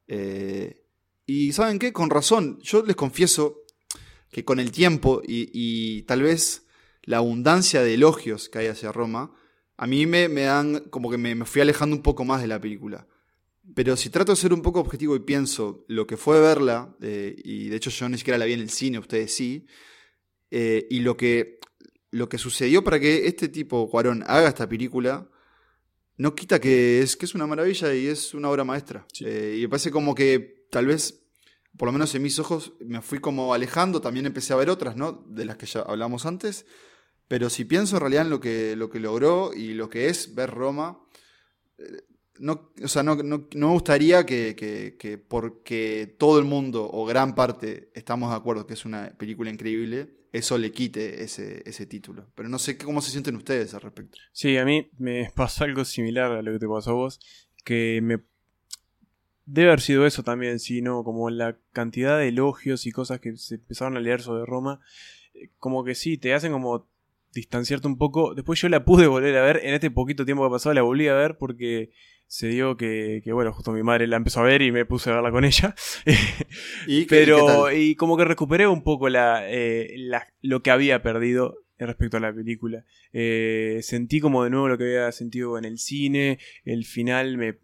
Eh, 0.09 0.85
y 1.27 1.53
¿saben 1.53 1.79
qué? 1.79 1.93
Con 1.93 2.11
razón, 2.11 2.59
yo 2.63 2.83
les 2.83 2.97
confieso 2.97 3.63
que 4.31 4.45
con 4.45 4.61
el 4.61 4.73
tiempo 4.73 5.23
y, 5.25 6.03
tal 6.03 6.23
vez 6.23 6.67
la 7.03 7.19
abundancia 7.19 7.83
de 7.83 7.95
elogios 7.95 8.49
que 8.49 8.61
hay 8.61 8.67
hacia 8.69 8.93
Roma, 8.93 9.35
a 9.77 9.87
mí 9.87 10.07
me, 10.07 10.29
me 10.29 10.43
dan 10.43 10.81
como 10.91 11.11
que 11.11 11.19
me, 11.19 11.35
me 11.35 11.45
fui 11.45 11.61
alejando 11.61 11.97
un 11.97 12.03
poco 12.03 12.25
más 12.25 12.41
de 12.41 12.47
la 12.47 12.61
película. 12.61 13.07
Pero 13.75 13.97
si 13.97 14.11
trato 14.11 14.33
de 14.33 14.37
ser 14.37 14.53
un 14.53 14.63
poco 14.63 14.81
objetivo 14.81 15.15
y 15.15 15.21
pienso 15.21 15.85
lo 15.89 16.07
que 16.07 16.17
fue 16.17 16.41
verla, 16.41 16.95
eh, 17.01 17.35
y 17.45 17.69
de 17.69 17.77
hecho 17.77 17.91
yo 17.91 18.09
ni 18.09 18.19
siquiera 18.19 18.39
la 18.39 18.45
vi 18.45 18.55
en 18.55 18.61
el 18.61 18.71
cine, 18.71 18.99
ustedes 18.99 19.35
sí, 19.35 19.67
eh, 20.51 20.87
y 20.91 21.01
lo 21.01 21.17
que, 21.17 21.61
lo 22.11 22.29
que 22.29 22.39
sucedió 22.39 22.83
para 22.83 22.99
que 22.99 23.27
este 23.27 23.49
tipo, 23.49 23.89
Cuarón, 23.89 24.25
haga 24.27 24.49
esta 24.49 24.69
película, 24.69 25.31
no 26.23 26.37
quita 26.37 26.61
que 26.61 27.03
es, 27.03 27.17
que 27.17 27.27
es 27.27 27.35
una 27.35 27.49
maravilla 27.49 27.93
y 27.93 28.07
es 28.07 28.33
una 28.33 28.49
obra 28.49 28.63
maestra. 28.63 29.05
Eh, 29.21 29.57
y 29.59 29.63
me 29.63 29.69
parece 29.69 29.91
como 29.91 30.15
que 30.15 30.67
tal 30.71 30.87
vez, 30.87 31.25
por 31.77 31.87
lo 31.87 31.93
menos 31.93 32.15
en 32.15 32.23
mis 32.23 32.39
ojos, 32.39 32.75
me 32.79 33.03
fui 33.03 33.19
como 33.19 33.53
alejando, 33.53 34.01
también 34.01 34.27
empecé 34.27 34.53
a 34.53 34.57
ver 34.57 34.71
otras, 34.71 34.95
¿no? 34.95 35.25
De 35.27 35.45
las 35.45 35.57
que 35.57 35.67
ya 35.67 35.81
hablamos 35.81 36.25
antes. 36.25 36.65
Pero 37.27 37.51
si 37.51 37.65
pienso 37.65 37.97
en 37.97 38.03
realidad 38.03 38.23
en 38.23 38.31
lo 38.31 38.39
que, 38.39 38.77
lo 38.77 38.89
que 38.89 39.01
logró 39.01 39.53
y 39.53 39.75
lo 39.75 39.91
que 39.91 40.09
es 40.09 40.37
ver 40.37 40.51
Roma, 40.51 41.01
eh, 41.79 42.05
no, 42.39 42.71
o 42.83 42.89
sea, 42.89 43.03
no, 43.03 43.17
no- 43.17 43.49
no 43.55 43.67
me 43.69 43.73
gustaría 43.73 44.25
que, 44.27 44.55
que- 44.57 44.97
que 44.99 45.19
porque 45.19 46.15
todo 46.19 46.39
el 46.39 46.45
mundo 46.45 46.89
o 46.91 47.05
gran 47.07 47.35
parte 47.35 47.91
estamos 47.95 48.31
de 48.31 48.37
acuerdo 48.37 48.67
que 48.67 48.75
es 48.75 48.85
una 48.85 49.11
película 49.19 49.51
increíble, 49.51 50.09
eso 50.33 50.57
le 50.59 50.73
quite 50.73 51.23
ese, 51.23 51.63
ese 51.69 51.87
título. 51.87 52.27
Pero 52.35 52.49
no 52.49 52.59
sé 52.59 52.79
cómo 52.79 53.03
se 53.03 53.11
sienten 53.11 53.37
ustedes 53.37 53.75
al 53.75 53.83
respecto. 53.83 54.19
Sí, 54.33 54.57
a 54.57 54.65
mí 54.65 54.89
me 54.99 55.31
pasó 55.37 55.65
algo 55.65 55.85
similar 55.85 56.33
a 56.33 56.43
lo 56.43 56.53
que 56.53 56.59
te 56.59 56.69
pasó 56.69 56.91
a 56.91 56.95
vos, 56.95 57.21
que 57.65 58.01
me... 58.03 58.19
Debe 59.45 59.69
haber 59.69 59.81
sido 59.81 60.07
eso 60.07 60.23
también, 60.23 60.61
sí, 60.61 60.83
¿no? 60.83 61.03
Como 61.03 61.29
la 61.29 61.59
cantidad 61.73 62.17
de 62.19 62.29
elogios 62.29 62.87
y 62.87 62.93
cosas 62.93 63.19
que 63.21 63.37
se 63.37 63.57
empezaron 63.57 63.97
a 63.97 64.01
leer 64.01 64.23
sobre 64.23 64.47
Roma, 64.47 64.81
eh, 65.35 65.51
como 65.59 65.83
que 65.85 65.95
sí, 65.97 66.17
te 66.17 66.33
hacen 66.33 66.53
como 66.53 66.87
distanciarte 67.35 67.89
un 67.89 67.99
poco. 67.99 68.35
Después 68.35 68.61
yo 68.61 68.69
la 68.69 68.85
pude 68.85 69.09
volver 69.09 69.37
a 69.37 69.43
ver, 69.43 69.61
en 69.65 69.75
este 69.75 69.91
poquito 69.91 70.25
tiempo 70.25 70.45
que 70.45 70.51
pasado 70.53 70.75
la 70.75 70.83
volví 70.83 71.09
a 71.09 71.15
ver 71.15 71.39
porque 71.39 71.91
se 72.33 72.49
dio 72.49 72.79
que, 72.79 73.21
que, 73.23 73.31
bueno, 73.35 73.53
justo 73.53 73.73
mi 73.73 73.83
madre 73.83 74.07
la 74.07 74.17
empezó 74.17 74.41
a 74.41 74.45
ver 74.45 74.63
y 74.63 74.73
me 74.73 74.87
puse 74.87 75.11
a 75.11 75.17
verla 75.17 75.31
con 75.31 75.45
ella. 75.45 75.75
¿Y 76.87 77.05
Pero, 77.05 77.71
y 77.71 77.95
como 77.95 78.17
que 78.17 78.25
recuperé 78.25 78.67
un 78.67 78.83
poco 78.83 79.11
la, 79.11 79.43
eh, 79.51 79.93
la- 79.99 80.27
lo 80.41 80.63
que 80.63 80.71
había 80.71 81.03
perdido 81.03 81.59
respecto 81.79 82.17
a 82.17 82.21
la 82.21 82.33
película. 82.33 82.87
Eh, 83.13 83.81
sentí 83.83 84.19
como 84.19 84.45
de 84.45 84.49
nuevo 84.51 84.67
lo 84.69 84.79
que 84.79 84.85
había 84.85 85.13
sentido 85.13 85.59
en 85.59 85.67
el 85.67 85.79
cine, 85.79 86.39
el 86.65 86.87
final 86.87 87.37
me 87.37 87.59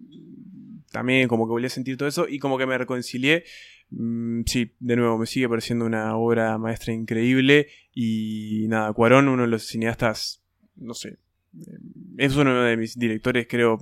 también 0.93 1.29
como 1.29 1.47
que 1.47 1.51
volví 1.53 1.65
a 1.67 1.71
sentir 1.71 1.97
todo 1.97 2.07
eso 2.09 2.29
y 2.29 2.39
como 2.39 2.59
que 2.59 2.67
me 2.67 2.77
reconcilié. 2.77 3.45
Mm, 3.89 4.43
sí, 4.45 4.73
de 4.81 4.97
nuevo, 4.97 5.17
me 5.17 5.25
sigue 5.25 5.49
pareciendo 5.49 5.87
una 5.87 6.15
obra 6.15 6.59
maestra 6.59 6.93
increíble 6.93 7.69
y 7.95 8.67
nada, 8.69 8.93
Cuarón, 8.93 9.29
uno 9.29 9.45
de 9.45 9.49
los 9.49 9.63
cineastas, 9.67 10.43
no 10.77 10.93
sé, 10.93 11.17
eh, 11.59 11.79
es 12.19 12.37
uno 12.37 12.63
de 12.65 12.77
mis 12.77 12.99
directores, 12.99 13.47
creo, 13.49 13.79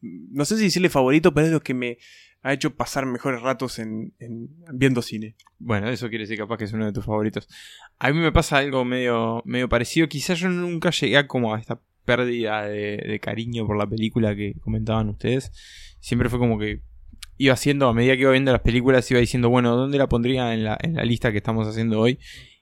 no 0.00 0.44
sé 0.44 0.56
si 0.56 0.64
decirle 0.64 0.88
favorito, 0.90 1.32
pero 1.34 1.46
es 1.46 1.52
lo 1.52 1.60
que 1.60 1.74
me 1.74 1.98
ha 2.42 2.52
hecho 2.52 2.76
pasar 2.76 3.06
mejores 3.06 3.40
ratos 3.42 3.78
en, 3.78 4.14
en- 4.20 4.48
viendo 4.72 5.02
cine. 5.02 5.34
Bueno, 5.58 5.88
eso 5.88 6.08
quiere 6.08 6.24
decir 6.24 6.38
capaz 6.38 6.58
que 6.58 6.64
es 6.64 6.72
uno 6.72 6.86
de 6.86 6.92
tus 6.92 7.04
favoritos. 7.04 7.48
A 7.98 8.10
mí 8.12 8.18
me 8.18 8.30
pasa 8.32 8.58
algo 8.58 8.84
medio, 8.84 9.42
medio 9.46 9.68
parecido. 9.68 10.08
Quizás 10.08 10.38
yo 10.38 10.48
nunca 10.48 10.90
llegué 10.90 11.16
a 11.16 11.26
como 11.26 11.54
a 11.54 11.58
esta 11.60 11.80
pérdida 12.04 12.66
de, 12.66 12.98
de 12.98 13.20
cariño 13.20 13.66
por 13.66 13.76
la 13.76 13.86
película 13.88 14.36
que 14.36 14.54
comentaban 14.60 15.08
ustedes. 15.08 15.50
Siempre 15.98 16.28
fue 16.28 16.38
como 16.38 16.56
que 16.58 16.82
iba 17.38 17.52
haciendo, 17.52 17.88
a 17.88 17.92
medida 17.94 18.14
que 18.14 18.22
iba 18.22 18.30
viendo 18.30 18.52
las 18.52 18.60
películas, 18.60 19.10
iba 19.10 19.18
diciendo, 19.20 19.48
bueno, 19.50 19.74
¿dónde 19.76 19.98
la 19.98 20.08
pondría 20.08 20.54
en 20.54 20.62
la, 20.64 20.78
en 20.80 20.94
la 20.94 21.04
lista 21.04 21.32
que 21.32 21.38
estamos 21.38 21.66
haciendo 21.66 22.00
hoy? 22.00 22.18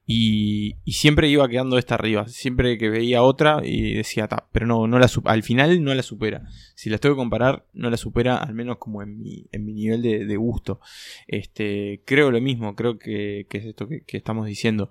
Y, 0.07 0.77
siempre 0.87 1.29
iba 1.29 1.49
quedando 1.49 1.79
esta 1.79 1.95
arriba. 1.95 2.29
Siempre 2.29 2.77
que 2.79 2.91
veía 2.91 3.23
otra 3.23 3.61
y 3.65 3.95
decía, 3.95 4.29
ta, 4.29 4.47
pero 4.53 4.67
no, 4.67 4.87
no 4.87 4.99
la 4.99 5.09
al 5.25 5.43
final 5.43 5.83
no 5.83 5.95
la 5.95 6.03
supera. 6.03 6.43
Si 6.75 6.91
la 6.91 6.99
tengo 6.99 7.15
que 7.15 7.21
comparar, 7.21 7.67
no 7.73 7.91
la 7.91 7.97
supera, 7.97 8.37
al 8.37 8.55
menos 8.55 8.79
como 8.79 9.03
en 9.03 9.19
mi, 9.19 9.49
nivel 9.53 10.03
de, 10.03 10.37
gusto. 10.37 10.81
Este, 11.27 12.03
creo 12.05 12.31
lo 12.31 12.41
mismo, 12.41 12.75
creo 12.75 12.99
que, 12.99 13.47
que 13.49 13.59
es 13.59 13.65
esto 13.65 13.89
que, 13.89 14.05
estamos 14.09 14.47
diciendo. 14.47 14.91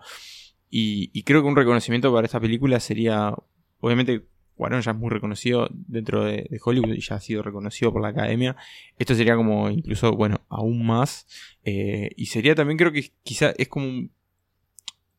Y, 0.70 1.24
creo 1.24 1.41
que 1.41 1.47
un 1.47 1.55
reconocimiento 1.55 2.11
para 2.14 2.26
esta 2.26 2.39
película 2.39 2.80
sería, 2.80 3.34
obviamente, 3.80 4.26
Cuarón 4.55 4.82
ya 4.82 4.91
es 4.91 4.97
muy 4.97 5.09
reconocido 5.09 5.68
dentro 5.72 6.26
de, 6.26 6.47
de 6.47 6.59
Hollywood 6.64 6.93
y 6.93 7.01
ya 7.01 7.16
ha 7.16 7.20
sido 7.20 7.41
reconocido 7.41 7.91
por 7.91 8.01
la 8.03 8.09
academia. 8.09 8.55
Esto 8.99 9.16
sería 9.16 9.36
como 9.36 9.70
incluso, 9.70 10.16
bueno, 10.16 10.41
aún 10.47 10.86
más. 10.86 11.28
Eh, 11.66 12.11
y 12.16 12.28
sería 12.28 12.53
también, 12.53 12.78
creo 12.78 12.91
que 12.91 13.11
quizá 13.24 13.51
es 13.57 13.68
como 13.68 13.88
un- 13.88 14.11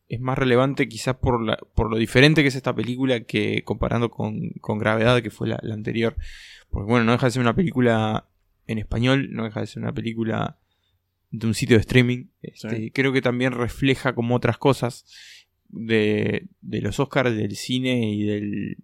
es 0.07 0.19
más 0.19 0.37
relevante 0.37 0.87
quizás 0.87 1.15
por, 1.15 1.41
la, 1.41 1.57
por 1.73 1.89
lo 1.89 1.97
diferente 1.97 2.41
que 2.41 2.49
es 2.49 2.55
esta 2.55 2.75
película 2.75 3.21
que 3.21 3.63
comparando 3.63 4.09
con, 4.11 4.51
con 4.61 4.77
Gravedad, 4.77 5.21
que 5.21 5.31
fue 5.31 5.47
la, 5.47 5.59
la 5.61 5.73
anterior. 5.73 6.15
Porque 6.69 6.89
bueno, 6.89 7.05
no 7.05 7.13
deja 7.13 7.27
de 7.27 7.31
ser 7.31 7.41
una 7.41 7.55
película 7.55 8.27
en 8.67 8.77
español, 8.77 9.29
no 9.31 9.43
deja 9.45 9.61
de 9.61 9.67
ser 9.67 9.81
una 9.83 9.93
película 9.93 10.57
de 11.31 11.47
un 11.47 11.53
sitio 11.53 11.77
de 11.77 11.81
streaming. 11.81 12.25
Este, 12.41 12.69
Sí. 12.69 12.91
Creo 12.91 13.13
que 13.13 13.21
también 13.21 13.53
refleja 13.53 14.13
como 14.13 14.35
otras 14.35 14.57
cosas 14.57 15.05
de, 15.69 16.47
de 16.61 16.81
los 16.81 16.99
Oscars, 16.99 17.35
del 17.35 17.55
cine 17.55 18.11
y 18.11 18.23
del, 18.23 18.77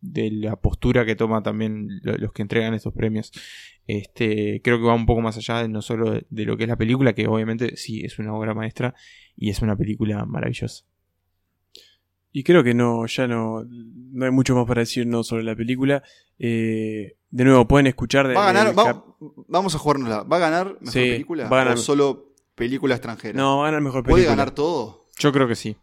de 0.00 0.30
la 0.30 0.56
postura 0.56 1.04
que 1.04 1.16
toma 1.16 1.42
también 1.42 1.88
lo- 2.02 2.16
los 2.16 2.32
que 2.32 2.42
entregan 2.42 2.74
estos 2.74 2.92
premios. 2.94 3.32
Este, 3.86 4.60
creo 4.62 4.78
que 4.78 4.84
va 4.84 4.94
un 4.94 5.06
poco 5.06 5.20
más 5.20 5.36
allá 5.36 5.62
de 5.62 5.68
no 5.68 5.80
solo 5.82 6.10
de, 6.10 6.26
de 6.30 6.44
lo 6.44 6.56
que 6.56 6.64
es 6.64 6.68
la 6.68 6.76
película, 6.76 7.14
que 7.14 7.26
obviamente 7.26 7.76
sí 7.76 8.02
es 8.04 8.18
una 8.18 8.34
obra 8.34 8.54
maestra 8.54 8.94
y 9.36 9.50
es 9.50 9.62
una 9.62 9.76
película 9.76 10.24
maravillosa. 10.26 10.84
Y 12.32 12.42
creo 12.44 12.62
que 12.62 12.74
no, 12.74 13.06
ya 13.06 13.26
no, 13.26 13.64
no 13.66 14.24
hay 14.26 14.30
mucho 14.30 14.54
más 14.54 14.66
para 14.66 14.80
decir 14.80 15.06
no 15.06 15.22
sobre 15.22 15.42
la 15.42 15.56
película. 15.56 16.02
Eh, 16.38 17.16
de 17.30 17.44
nuevo, 17.44 17.66
pueden 17.66 17.86
escuchar 17.86 18.28
de, 18.28 18.34
Va 18.34 18.48
a 18.48 18.52
ganar, 18.52 18.78
va- 18.78 19.04
vamos 19.48 19.74
a 19.74 19.78
jugárnosla. 19.78 20.22
¿Va 20.24 20.36
a 20.36 20.40
ganar 20.40 20.66
mejor 20.80 20.92
Sí, 20.92 20.98
película? 21.00 21.48
va 21.48 21.56
a 21.60 21.64
ganar- 21.64 21.78
¿O 21.78 21.80
solo 21.80 22.34
película 22.54 22.94
extranjera? 22.94 23.36
No, 23.38 23.58
va 23.58 23.62
a 23.64 23.66
ganar 23.68 23.80
mejor 23.80 24.02
¿Puede 24.02 24.16
película. 24.24 24.36
ganar 24.36 24.54
todo? 24.54 25.06
Yo 25.18 25.32
creo 25.32 25.48
que 25.48 25.54
sí. 25.54 25.76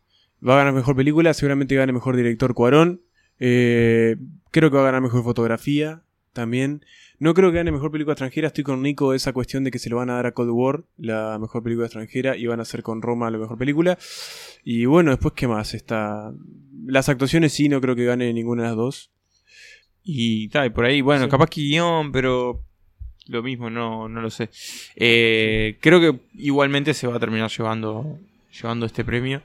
Va 0.48 0.54
a 0.54 0.58
ganar 0.58 0.74
mejor 0.74 0.96
película, 0.96 1.34
seguramente 1.34 1.74
gane 1.76 1.92
mejor 1.94 2.16
director 2.16 2.54
Cuarón. 2.54 3.02
Eh, 3.46 4.16
creo 4.52 4.70
que 4.72 4.76
va 4.78 4.84
a 4.84 4.86
ganar 4.86 5.02
mejor 5.02 5.22
fotografía 5.22 6.02
también. 6.32 6.86
No 7.20 7.34
creo 7.34 7.52
que 7.52 7.58
gane 7.58 7.74
mejor 7.74 7.92
película 7.92 8.14
extranjera. 8.14 8.48
Estoy 8.48 8.64
con 8.64 8.82
Nico 8.82 9.14
esa 9.14 9.34
cuestión 9.34 9.66
de 9.66 9.72
que 9.72 9.80
se 9.80 9.90
lo 9.90 9.98
van 9.98 10.10
a 10.10 10.14
dar 10.16 10.28
a 10.28 10.32
Cold 10.32 10.52
War, 10.52 10.84
la 10.98 11.38
mejor 11.40 11.62
película 11.62 11.88
extranjera, 11.88 12.38
y 12.38 12.48
van 12.48 12.60
a 12.60 12.64
hacer 12.64 12.84
con 12.84 13.02
Roma 13.02 13.30
la 13.30 13.38
mejor 13.38 13.58
película. 13.58 13.98
Y 14.64 14.86
bueno, 14.86 15.12
después, 15.12 15.34
¿qué 15.36 15.46
más? 15.48 15.74
Está... 15.74 16.32
Las 16.86 17.10
actuaciones 17.10 17.52
sí, 17.52 17.68
no 17.68 17.82
creo 17.82 17.96
que 17.98 18.06
gane 18.06 18.32
ninguna 18.34 18.64
de 18.64 18.68
las 18.70 18.78
dos. 18.78 19.12
Y 20.06 20.48
tal, 20.50 20.68
y 20.68 20.70
por 20.70 20.86
ahí, 20.86 21.02
bueno, 21.02 21.26
Sí. 21.26 21.30
capaz 21.30 21.50
que 21.50 21.62
guion, 21.62 22.12
pero 22.14 22.64
lo 23.28 23.44
mismo, 23.44 23.70
no, 23.70 24.08
no 24.08 24.22
lo 24.22 24.30
sé. 24.30 24.50
Eh, 24.96 25.78
creo 25.82 26.00
que 26.00 26.20
igualmente 26.36 26.94
se 26.94 27.08
va 27.08 27.16
a 27.18 27.20
terminar 27.20 27.50
llevando, 27.50 28.20
llevando 28.52 28.86
este 28.86 29.04
premio. 29.06 29.42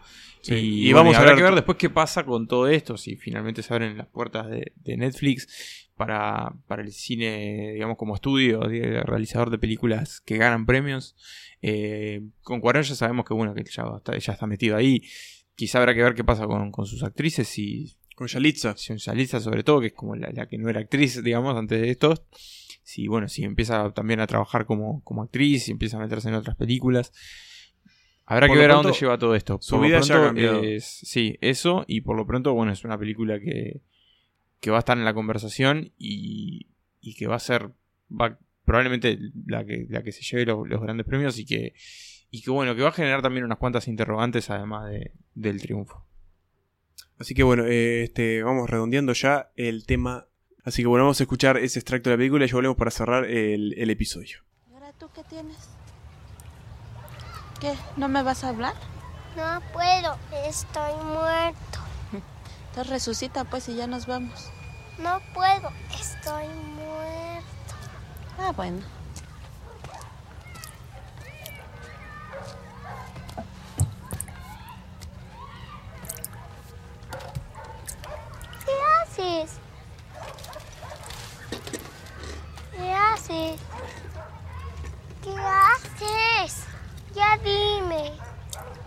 Sí, 0.49 0.55
Y, 0.55 0.88
y 0.88 0.92
vamos 0.92 1.14
vamos 1.14 1.26
a 1.26 1.28
ver 1.28 1.36
que 1.36 1.42
ver 1.42 1.55
después 1.55 1.78
qué 1.78 1.90
pasa 1.90 2.24
con 2.24 2.46
todo 2.49 2.68
esto, 2.68 2.96
si 2.96 3.16
finalmente 3.16 3.62
se 3.62 3.72
abren 3.74 3.96
las 3.96 4.07
puertas 4.09 4.49
de, 4.49 4.72
de 4.76 4.96
Netflix 4.96 5.88
para, 5.96 6.55
para 6.66 6.82
el 6.82 6.92
cine, 6.92 7.72
digamos, 7.74 7.96
como 7.96 8.14
estudio, 8.14 8.61
de 8.61 9.03
realizador 9.03 9.51
de 9.51 9.59
películas 9.59 10.20
que 10.20 10.38
ganan 10.38 10.64
premios. 10.64 11.16
Eh, 11.61 12.22
con 12.42 12.61
Cuarón 12.61 12.84
ya 12.84 12.94
sabemos 12.94 13.26
que 13.26 13.34
bueno, 13.34 13.53
que 13.55 13.64
ya 13.64 13.84
está, 13.96 14.16
ya 14.16 14.32
está 14.32 14.46
metido 14.46 14.76
ahí. 14.76 15.03
Quizá 15.55 15.80
habrá 15.80 15.92
que 15.94 16.03
ver 16.03 16.14
qué 16.14 16.24
pasa 16.24 16.46
con, 16.46 16.70
con 16.70 16.86
sus 16.86 17.03
actrices 17.03 17.59
y 17.59 17.96
Con 18.14 18.28
Yalitza. 18.28 18.74
con 18.86 18.96
Yalitza 18.96 19.40
sobre 19.40 19.64
todo, 19.64 19.80
que 19.80 19.88
es 19.88 19.92
como 19.92 20.14
la, 20.14 20.30
la 20.30 20.46
que 20.46 20.57
no 20.57 20.68
era 20.70 20.80
actriz, 20.80 21.22
digamos, 21.22 21.57
antes 21.57 21.80
de 21.80 21.90
esto. 21.90 22.14
Si, 22.84 23.07
bueno, 23.09 23.28
si 23.28 23.42
empieza 23.42 23.90
también 23.92 24.20
a 24.20 24.26
trabajar 24.26 24.64
como, 24.66 25.03
como 25.03 25.22
actriz, 25.22 25.64
si 25.64 25.72
empieza 25.72 25.96
a 25.99 26.01
meterse 26.01 26.28
en 26.28 26.34
otras 26.34 26.57
películas. 26.57 27.12
Habrá 28.30 28.46
Por 28.46 28.56
que 28.56 28.60
ver 28.60 28.70
a 28.70 28.74
dónde 28.74 28.92
lleva 28.92 29.16
todo 29.18 29.34
esto. 29.34 29.58
su 29.60 29.76
Por 29.76 29.80
lo 29.80 29.86
vida 29.88 30.00
ya 30.00 30.14
ha 30.14 30.18
pronto 30.18 30.26
cambiado. 30.28 30.62
es- 30.62 30.84
sí, 31.02 31.38
eso, 31.40 31.84
y 31.88 32.02
por 32.02 32.14
lo 32.16 32.26
pronto, 32.26 32.52
bueno, 32.52 32.72
es 32.72 32.84
una 32.84 32.98
película 32.98 33.40
que, 33.40 33.80
que 34.60 34.70
va 34.70 34.76
a 34.76 34.80
estar 34.80 34.98
en 34.98 35.04
la 35.06 35.14
conversación 35.14 35.92
y, 35.96 36.66
y 37.00 37.14
que 37.14 37.26
va 37.26 37.36
a 37.36 37.40
ser 37.40 37.70
va, 38.10 38.38
probablemente 38.66 39.18
la 39.46 39.64
que, 39.64 39.86
la 39.88 40.02
que 40.02 40.12
se 40.12 40.22
lleve 40.22 40.44
los, 40.44 40.68
los 40.68 40.80
grandes 40.82 41.06
premios 41.06 41.38
y 41.38 41.46
que, 41.46 41.72
y 42.30 42.42
que, 42.42 42.50
bueno, 42.50 42.76
que 42.76 42.82
va 42.82 42.90
a 42.90 42.92
generar 42.92 43.22
también 43.22 43.44
unas 43.46 43.56
cuantas 43.58 43.88
interrogantes 43.88 44.50
además 44.50 44.90
de- 44.90 45.12
del 45.34 45.60
triunfo. 45.62 46.04
Así 47.18 47.34
que 47.34 47.42
bueno, 47.42 47.64
eh, 47.66 48.02
este, 48.04 48.42
vamos 48.42 48.68
redondeando 48.68 49.12
ya 49.14 49.50
el 49.56 49.86
tema. 49.86 50.26
Así 50.64 50.82
que 50.82 50.88
bueno, 50.88 51.04
vamos 51.04 51.18
a 51.20 51.24
escuchar 51.24 51.56
ese 51.56 51.78
extracto 51.78 52.10
de 52.10 52.16
la 52.16 52.18
película 52.18 52.44
y 52.44 52.48
ya 52.48 52.54
volvemos 52.54 52.76
para 52.76 52.90
cerrar 52.90 53.24
el, 53.24 53.74
el 53.78 53.88
episodio. 53.90 54.40
¿Y 54.70 54.74
ahora 54.74 54.92
tú 54.92 55.06
qué 55.14 55.22
tienes? 55.30 55.56
¿Qué? 57.61 57.76
¿No 57.96 58.09
me 58.09 58.22
vas 58.22 58.44
a 58.44 58.50
hablar? 58.50 58.74
No 59.36 59.61
puedo, 59.72 60.16
estoy 60.46 60.94
muerto. 61.04 61.78
Entonces 62.68 62.88
resucita 62.88 63.44
pues 63.44 63.68
y 63.68 63.74
ya 63.74 63.88
nos 63.88 64.06
vamos. 64.06 64.50
No 64.98 65.20
puedo, 65.34 65.72
estoy 65.98 66.46
muerto. 66.46 67.74
Ah, 68.38 68.52
bueno. 68.54 68.78
¿Qué 78.64 78.72
haces? 79.02 79.52
¿Qué 82.76 82.92
haces? 82.92 83.61
¿Qué 85.24 85.34
haces? 85.36 86.64
Ya 87.14 87.38
dime. 87.38 88.12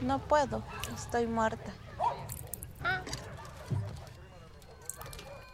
No 0.01 0.19
puedo, 0.19 0.63
estoy 0.95 1.27
muerta. 1.27 1.73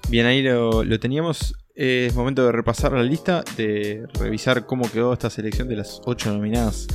Bien, 0.10 0.26
ahí 0.26 0.42
lo, 0.42 0.84
lo 0.84 1.00
teníamos. 1.00 1.54
Eh, 1.76 2.08
es 2.08 2.16
momento 2.16 2.46
de 2.46 2.52
repasar 2.52 2.94
la 2.94 3.04
lista, 3.04 3.44
de 3.56 4.08
revisar 4.20 4.66
cómo 4.66 4.90
quedó 4.90 5.14
esta 5.14 5.30
selección 5.30 5.68
de 5.68 5.76
las 5.76 6.02
8 6.06 6.34
nominadas 6.34 6.88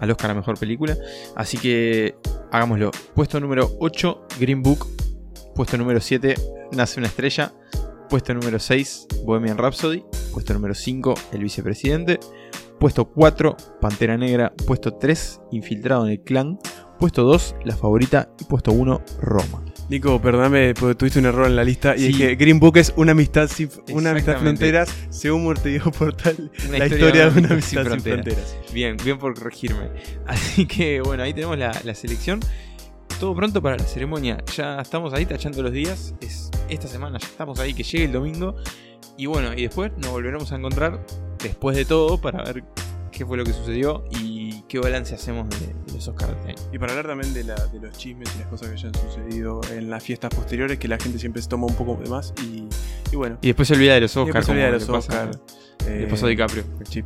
al 0.00 0.10
Oscar 0.10 0.30
a 0.30 0.34
Mejor 0.34 0.58
Película. 0.58 0.96
Así 1.34 1.58
que 1.58 2.14
hagámoslo. 2.52 2.90
Puesto 3.14 3.40
número 3.40 3.70
8, 3.80 4.28
Green 4.38 4.62
Book. 4.62 4.86
Puesto 5.54 5.76
número 5.76 6.00
7, 6.00 6.34
Nace 6.72 7.00
una 7.00 7.08
estrella. 7.08 7.52
Puesto 8.08 8.32
número 8.32 8.58
6, 8.58 9.06
Bohemian 9.24 9.58
Rhapsody. 9.58 10.04
Puesto 10.32 10.54
número 10.54 10.74
5, 10.74 11.14
El 11.32 11.42
Vicepresidente. 11.42 12.20
Puesto 12.78 13.06
4, 13.06 13.56
Pantera 13.80 14.16
Negra. 14.16 14.52
Puesto 14.66 14.94
3, 14.94 15.40
Infiltrado 15.52 16.06
en 16.06 16.12
el 16.12 16.20
Clan. 16.22 16.58
Puesto 16.98 17.22
2, 17.24 17.56
La 17.64 17.76
Favorita. 17.76 18.28
Y 18.40 18.44
puesto 18.44 18.72
1, 18.72 19.02
Roma. 19.20 19.64
Nico, 19.88 20.20
perdóname, 20.20 20.74
porque 20.74 20.94
tuviste 20.94 21.18
un 21.18 21.26
error 21.26 21.46
en 21.46 21.56
la 21.56 21.64
lista. 21.64 21.96
Y 21.96 22.00
Sí. 22.00 22.08
es 22.10 22.16
que 22.18 22.34
Green 22.36 22.60
Book 22.60 22.76
es 22.76 22.92
una 22.96 23.12
amistad 23.12 23.48
sin, 23.48 23.70
una 23.92 24.10
amistad 24.10 24.38
fronteras, 24.38 24.94
según 25.08 25.44
Morteo 25.44 25.90
Portal. 25.92 26.50
Una 26.68 26.78
la 26.78 26.86
historia 26.86 27.30
de 27.30 27.38
una 27.40 27.48
amistad 27.54 27.82
sin 27.82 27.86
fronteras. 27.86 28.24
fronteras. 28.26 28.56
Bien, 28.74 28.96
bien 29.02 29.18
por 29.18 29.34
corregirme. 29.34 29.88
Así 30.26 30.66
que 30.66 31.00
bueno, 31.00 31.22
ahí 31.22 31.32
tenemos 31.32 31.56
la, 31.58 31.72
la 31.84 31.94
selección. 31.94 32.40
Todo 33.18 33.34
pronto 33.34 33.62
para 33.62 33.76
la 33.78 33.84
ceremonia. 33.84 34.44
Ya 34.54 34.78
estamos 34.80 35.14
ahí 35.14 35.24
tachando 35.24 35.62
los 35.62 35.72
días. 35.72 36.14
Es 36.20 36.50
esta 36.68 36.86
semana, 36.86 37.18
ya 37.18 37.26
estamos 37.26 37.58
ahí, 37.58 37.72
que 37.72 37.82
llegue 37.82 38.04
el 38.04 38.12
domingo. 38.12 38.56
Y 39.16 39.24
bueno, 39.26 39.54
y 39.54 39.62
después 39.62 39.90
nos 39.96 40.10
volveremos 40.10 40.52
a 40.52 40.56
encontrar 40.56 41.00
después 41.42 41.76
de 41.76 41.84
todo 41.84 42.20
para 42.20 42.42
ver 42.44 42.64
qué 43.12 43.24
fue 43.26 43.36
lo 43.36 43.44
que 43.44 43.52
sucedió 43.52 44.04
y 44.10 44.62
qué 44.68 44.78
balance 44.78 45.14
hacemos 45.14 45.48
de, 45.48 45.66
de 45.86 45.92
los 45.94 46.06
Oscars 46.08 46.32
de 46.32 46.38
este 46.38 46.62
año. 46.62 46.70
Y 46.72 46.78
para 46.78 46.92
hablar 46.92 47.06
también 47.08 47.32
de, 47.34 47.42
la, 47.44 47.54
de 47.66 47.80
los 47.80 47.96
chismes 47.96 48.28
y 48.36 48.38
las 48.40 48.48
cosas 48.48 48.68
que 48.68 48.74
hayan 48.74 48.92
sucedido 48.94 49.60
en 49.72 49.90
las 49.90 50.02
fiestas 50.02 50.32
posteriores, 50.34 50.78
que 50.78 50.88
la 50.88 50.98
gente 50.98 51.18
siempre 51.18 51.42
se 51.42 51.48
toma 51.48 51.66
un 51.66 51.74
poco 51.74 51.96
de 52.02 52.08
más. 52.08 52.32
Y, 52.42 52.68
y 53.12 53.16
bueno. 53.16 53.38
Y 53.42 53.48
después 53.48 53.66
se 53.68 53.74
olvida 53.74 53.94
de 53.94 54.00
los 54.02 54.16
Oscars. 54.16 54.46
se 54.46 54.52
olvida 54.52 54.66
de 54.66 54.72
los 54.72 54.88
Oscars. 54.88 55.38
le 55.86 56.04
Eh, 56.04 56.06
pasó 56.08 56.26
a 56.26 56.28
DiCaprio. 56.28 56.64
sí. 56.88 57.02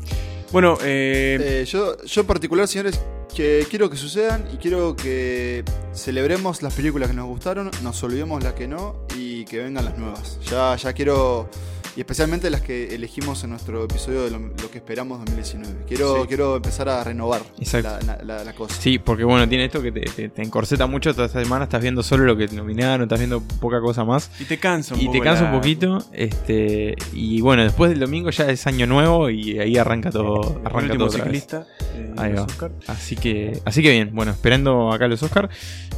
Bueno, 0.51 0.77
eh, 0.83 1.39
Eh, 1.41 1.65
yo, 1.67 1.97
yo 2.05 2.21
en 2.21 2.27
particular, 2.27 2.69
señores, 2.69 3.01
que 3.35 3.67
quiero 3.71 3.89
que 3.89 3.97
sucedan 3.97 4.45
y 4.53 4.59
quiero 4.59 4.95
que 4.95 5.65
celebremos 5.95 6.61
las 6.63 6.75
películas 6.75 7.09
que 7.09 7.15
nos 7.17 7.27
gustaron, 7.27 7.71
nos 7.83 8.03
olvidemos 8.03 8.43
las 8.45 8.53
que 8.53 8.69
no 8.69 9.07
y 9.17 9.47
que 9.47 9.59
vengan 9.63 9.87
las 9.87 9.97
nuevas. 9.97 10.39
Ya, 10.51 10.77
ya 10.77 10.93
quiero, 10.93 11.49
y 11.97 12.01
especialmente 12.01 12.49
las 12.51 12.63
que 12.63 12.95
elegimos 12.95 13.45
en 13.45 13.51
nuestro 13.51 13.85
episodio 13.85 14.23
de 14.25 14.31
lo, 14.31 14.39
lo 14.39 14.71
que 14.71 14.79
esperamos 14.79 15.19
2019. 15.21 15.85
Quiero, 15.87 16.23
Sí. 16.23 16.29
quiero 16.29 16.57
empezar 16.57 16.89
a 16.89 17.05
renovar 17.05 17.43
la, 17.83 18.01
la- 18.25 18.45
la 18.45 18.53
cosa. 18.55 18.75
Sí, 18.81 18.99
porque 18.99 19.25
bueno, 19.25 19.49
tiene 19.49 19.67
esto 19.67 19.83
que 19.83 19.93
te, 19.93 20.01
te- 20.01 20.29
te 20.29 20.43
encorseta 20.43 20.87
mucho. 20.87 21.11
Esta 21.11 21.29
semana 21.29 21.65
estás 21.65 21.83
viendo 21.83 22.03
solo 22.03 22.25
lo 22.25 22.37
que 22.37 22.49
te 22.49 22.57
nominaron, 22.57 23.03
estás 23.03 23.19
viendo 23.19 23.41
poca 23.61 23.81
cosa 23.81 24.05
más. 24.05 24.31
y 24.41 24.45
te 24.45 24.59
cansa 24.59 24.95
un 24.95 25.01
Y 25.01 25.05
poco 25.07 25.19
te 25.19 25.25
cansa 25.25 25.43
la- 25.45 25.51
un 25.53 25.57
poquito. 25.59 25.99
Este, 26.13 26.95
y 27.13 27.41
bueno, 27.41 27.63
después 27.63 27.91
del 27.91 28.01
domingo 28.01 28.31
ya 28.31 28.49
es 28.51 28.67
año 28.67 28.87
nuevo 28.87 29.29
y 29.31 29.59
ahí 29.59 29.77
arranca 29.77 30.11
todo. 30.11 30.59
El 30.61 30.67
Arranca 30.67 30.93
último 30.93 31.07
todo 31.09 31.19
ciclista. 31.19 31.67
eh, 31.95 32.15
Ahí 32.17 32.33
los 32.33 32.41
va. 32.43 32.45
Oscar. 32.47 32.73
Así 32.87 33.17
que, 33.17 33.61
así 33.65 33.83
que 33.83 33.91
bien, 33.91 34.11
bueno, 34.15 34.33
esperando 34.33 34.93
acá 34.93 35.09
los 35.09 35.23
Oscar. 35.23 35.51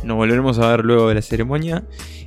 Nos 0.03 0.17
volveremos 0.17 0.59
a 0.59 0.69
ver 0.69 0.85
luego 0.85 1.09
de 1.09 1.15
la 1.15 1.23
ceremonia. 1.23 1.85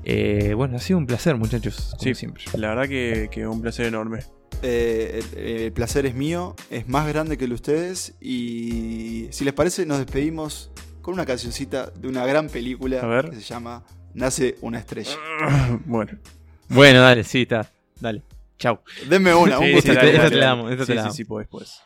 Eh, 0.10 0.54
bueno, 0.56 0.78
ha 0.78 0.80
sido 0.80 0.98
un 1.00 1.06
placer, 1.06 1.36
muchachos. 1.36 1.90
Como 1.92 2.04
Sí, 2.04 2.16
siempre. 2.16 2.44
la 2.56 2.70
verdad 2.70 2.88
que, 2.88 3.30
que 3.30 3.46
un 3.46 3.57
placer 3.62 3.86
enorme. 3.86 4.20
Eh, 4.64 5.22
el, 5.36 5.40
el 5.64 5.72
placer 5.74 6.06
es 6.06 6.16
mío, 6.16 6.56
es 6.72 6.88
más 6.88 7.08
grande 7.08 7.38
que 7.38 7.44
el 7.46 7.52
de 7.52 7.56
ustedes 7.56 8.16
y 8.22 9.28
si 9.32 9.46
les 9.46 9.54
parece 9.54 9.86
nos 9.86 10.00
despedimos 10.00 10.72
con 11.02 11.14
una 11.14 11.26
cancioncita 11.26 11.88
de 11.92 12.08
una 12.08 12.26
gran 12.26 12.50
película 12.50 13.00
A 13.02 13.06
ver. 13.08 13.30
que 13.30 13.36
se 13.36 13.42
llama 13.42 13.84
Nace 14.14 14.58
una 14.62 14.80
estrella. 14.80 15.16
bueno. 15.86 16.18
Bueno, 16.70 17.02
dale, 17.02 17.24
sí, 17.24 17.44
está. 17.44 17.72
Dale. 18.00 18.24
Chau. 18.58 18.80
Denme 19.08 19.34
una, 19.36 19.60
un 19.60 19.66
Sí, 19.68 19.74
gusto. 19.74 19.92
esta 19.92 20.04
dale, 20.06 20.30
te- 20.30 20.36
la 20.36 20.46
damos, 20.48 20.72
esta 20.72 20.84
sí, 20.86 20.88
te 20.88 20.96
la 20.96 21.02
sí, 21.02 21.04
damos. 21.06 21.16
sí, 21.16 21.24
podés, 21.26 21.48
podés. 21.48 21.82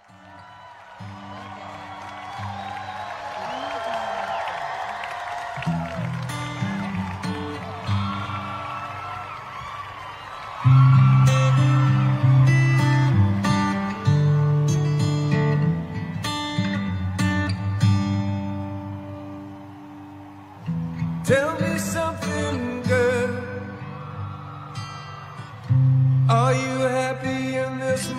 Tell 10.64 10.72
me 10.72 11.01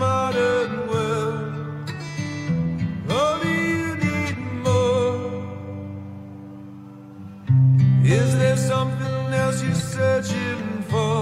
modern 0.03 0.73
world? 0.91 1.91
Or 3.19 3.33
do 3.43 3.51
you 3.73 3.91
need 4.07 4.37
more? 4.67 5.19
Is 8.19 8.29
there 8.41 8.61
something 8.73 9.21
else 9.43 9.59
you're 9.65 9.85
searching 9.97 10.65
for? 10.91 11.19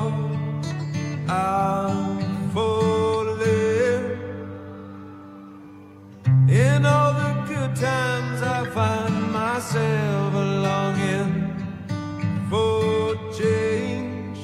I'm 1.28 2.18
falling. 2.54 4.04
In 6.66 6.80
all 6.94 7.12
the 7.22 7.32
good 7.50 7.72
times, 7.90 8.38
I 8.58 8.60
find 8.78 9.14
myself 9.40 10.32
longing 10.66 11.34
for 12.50 13.14
change. 13.40 14.40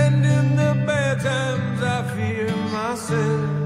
And 0.00 0.18
in 0.36 0.46
the 0.60 0.72
bad 0.88 1.16
times, 1.28 1.61
I 1.84 2.02
fear 2.14 2.54
myself. 2.70 3.61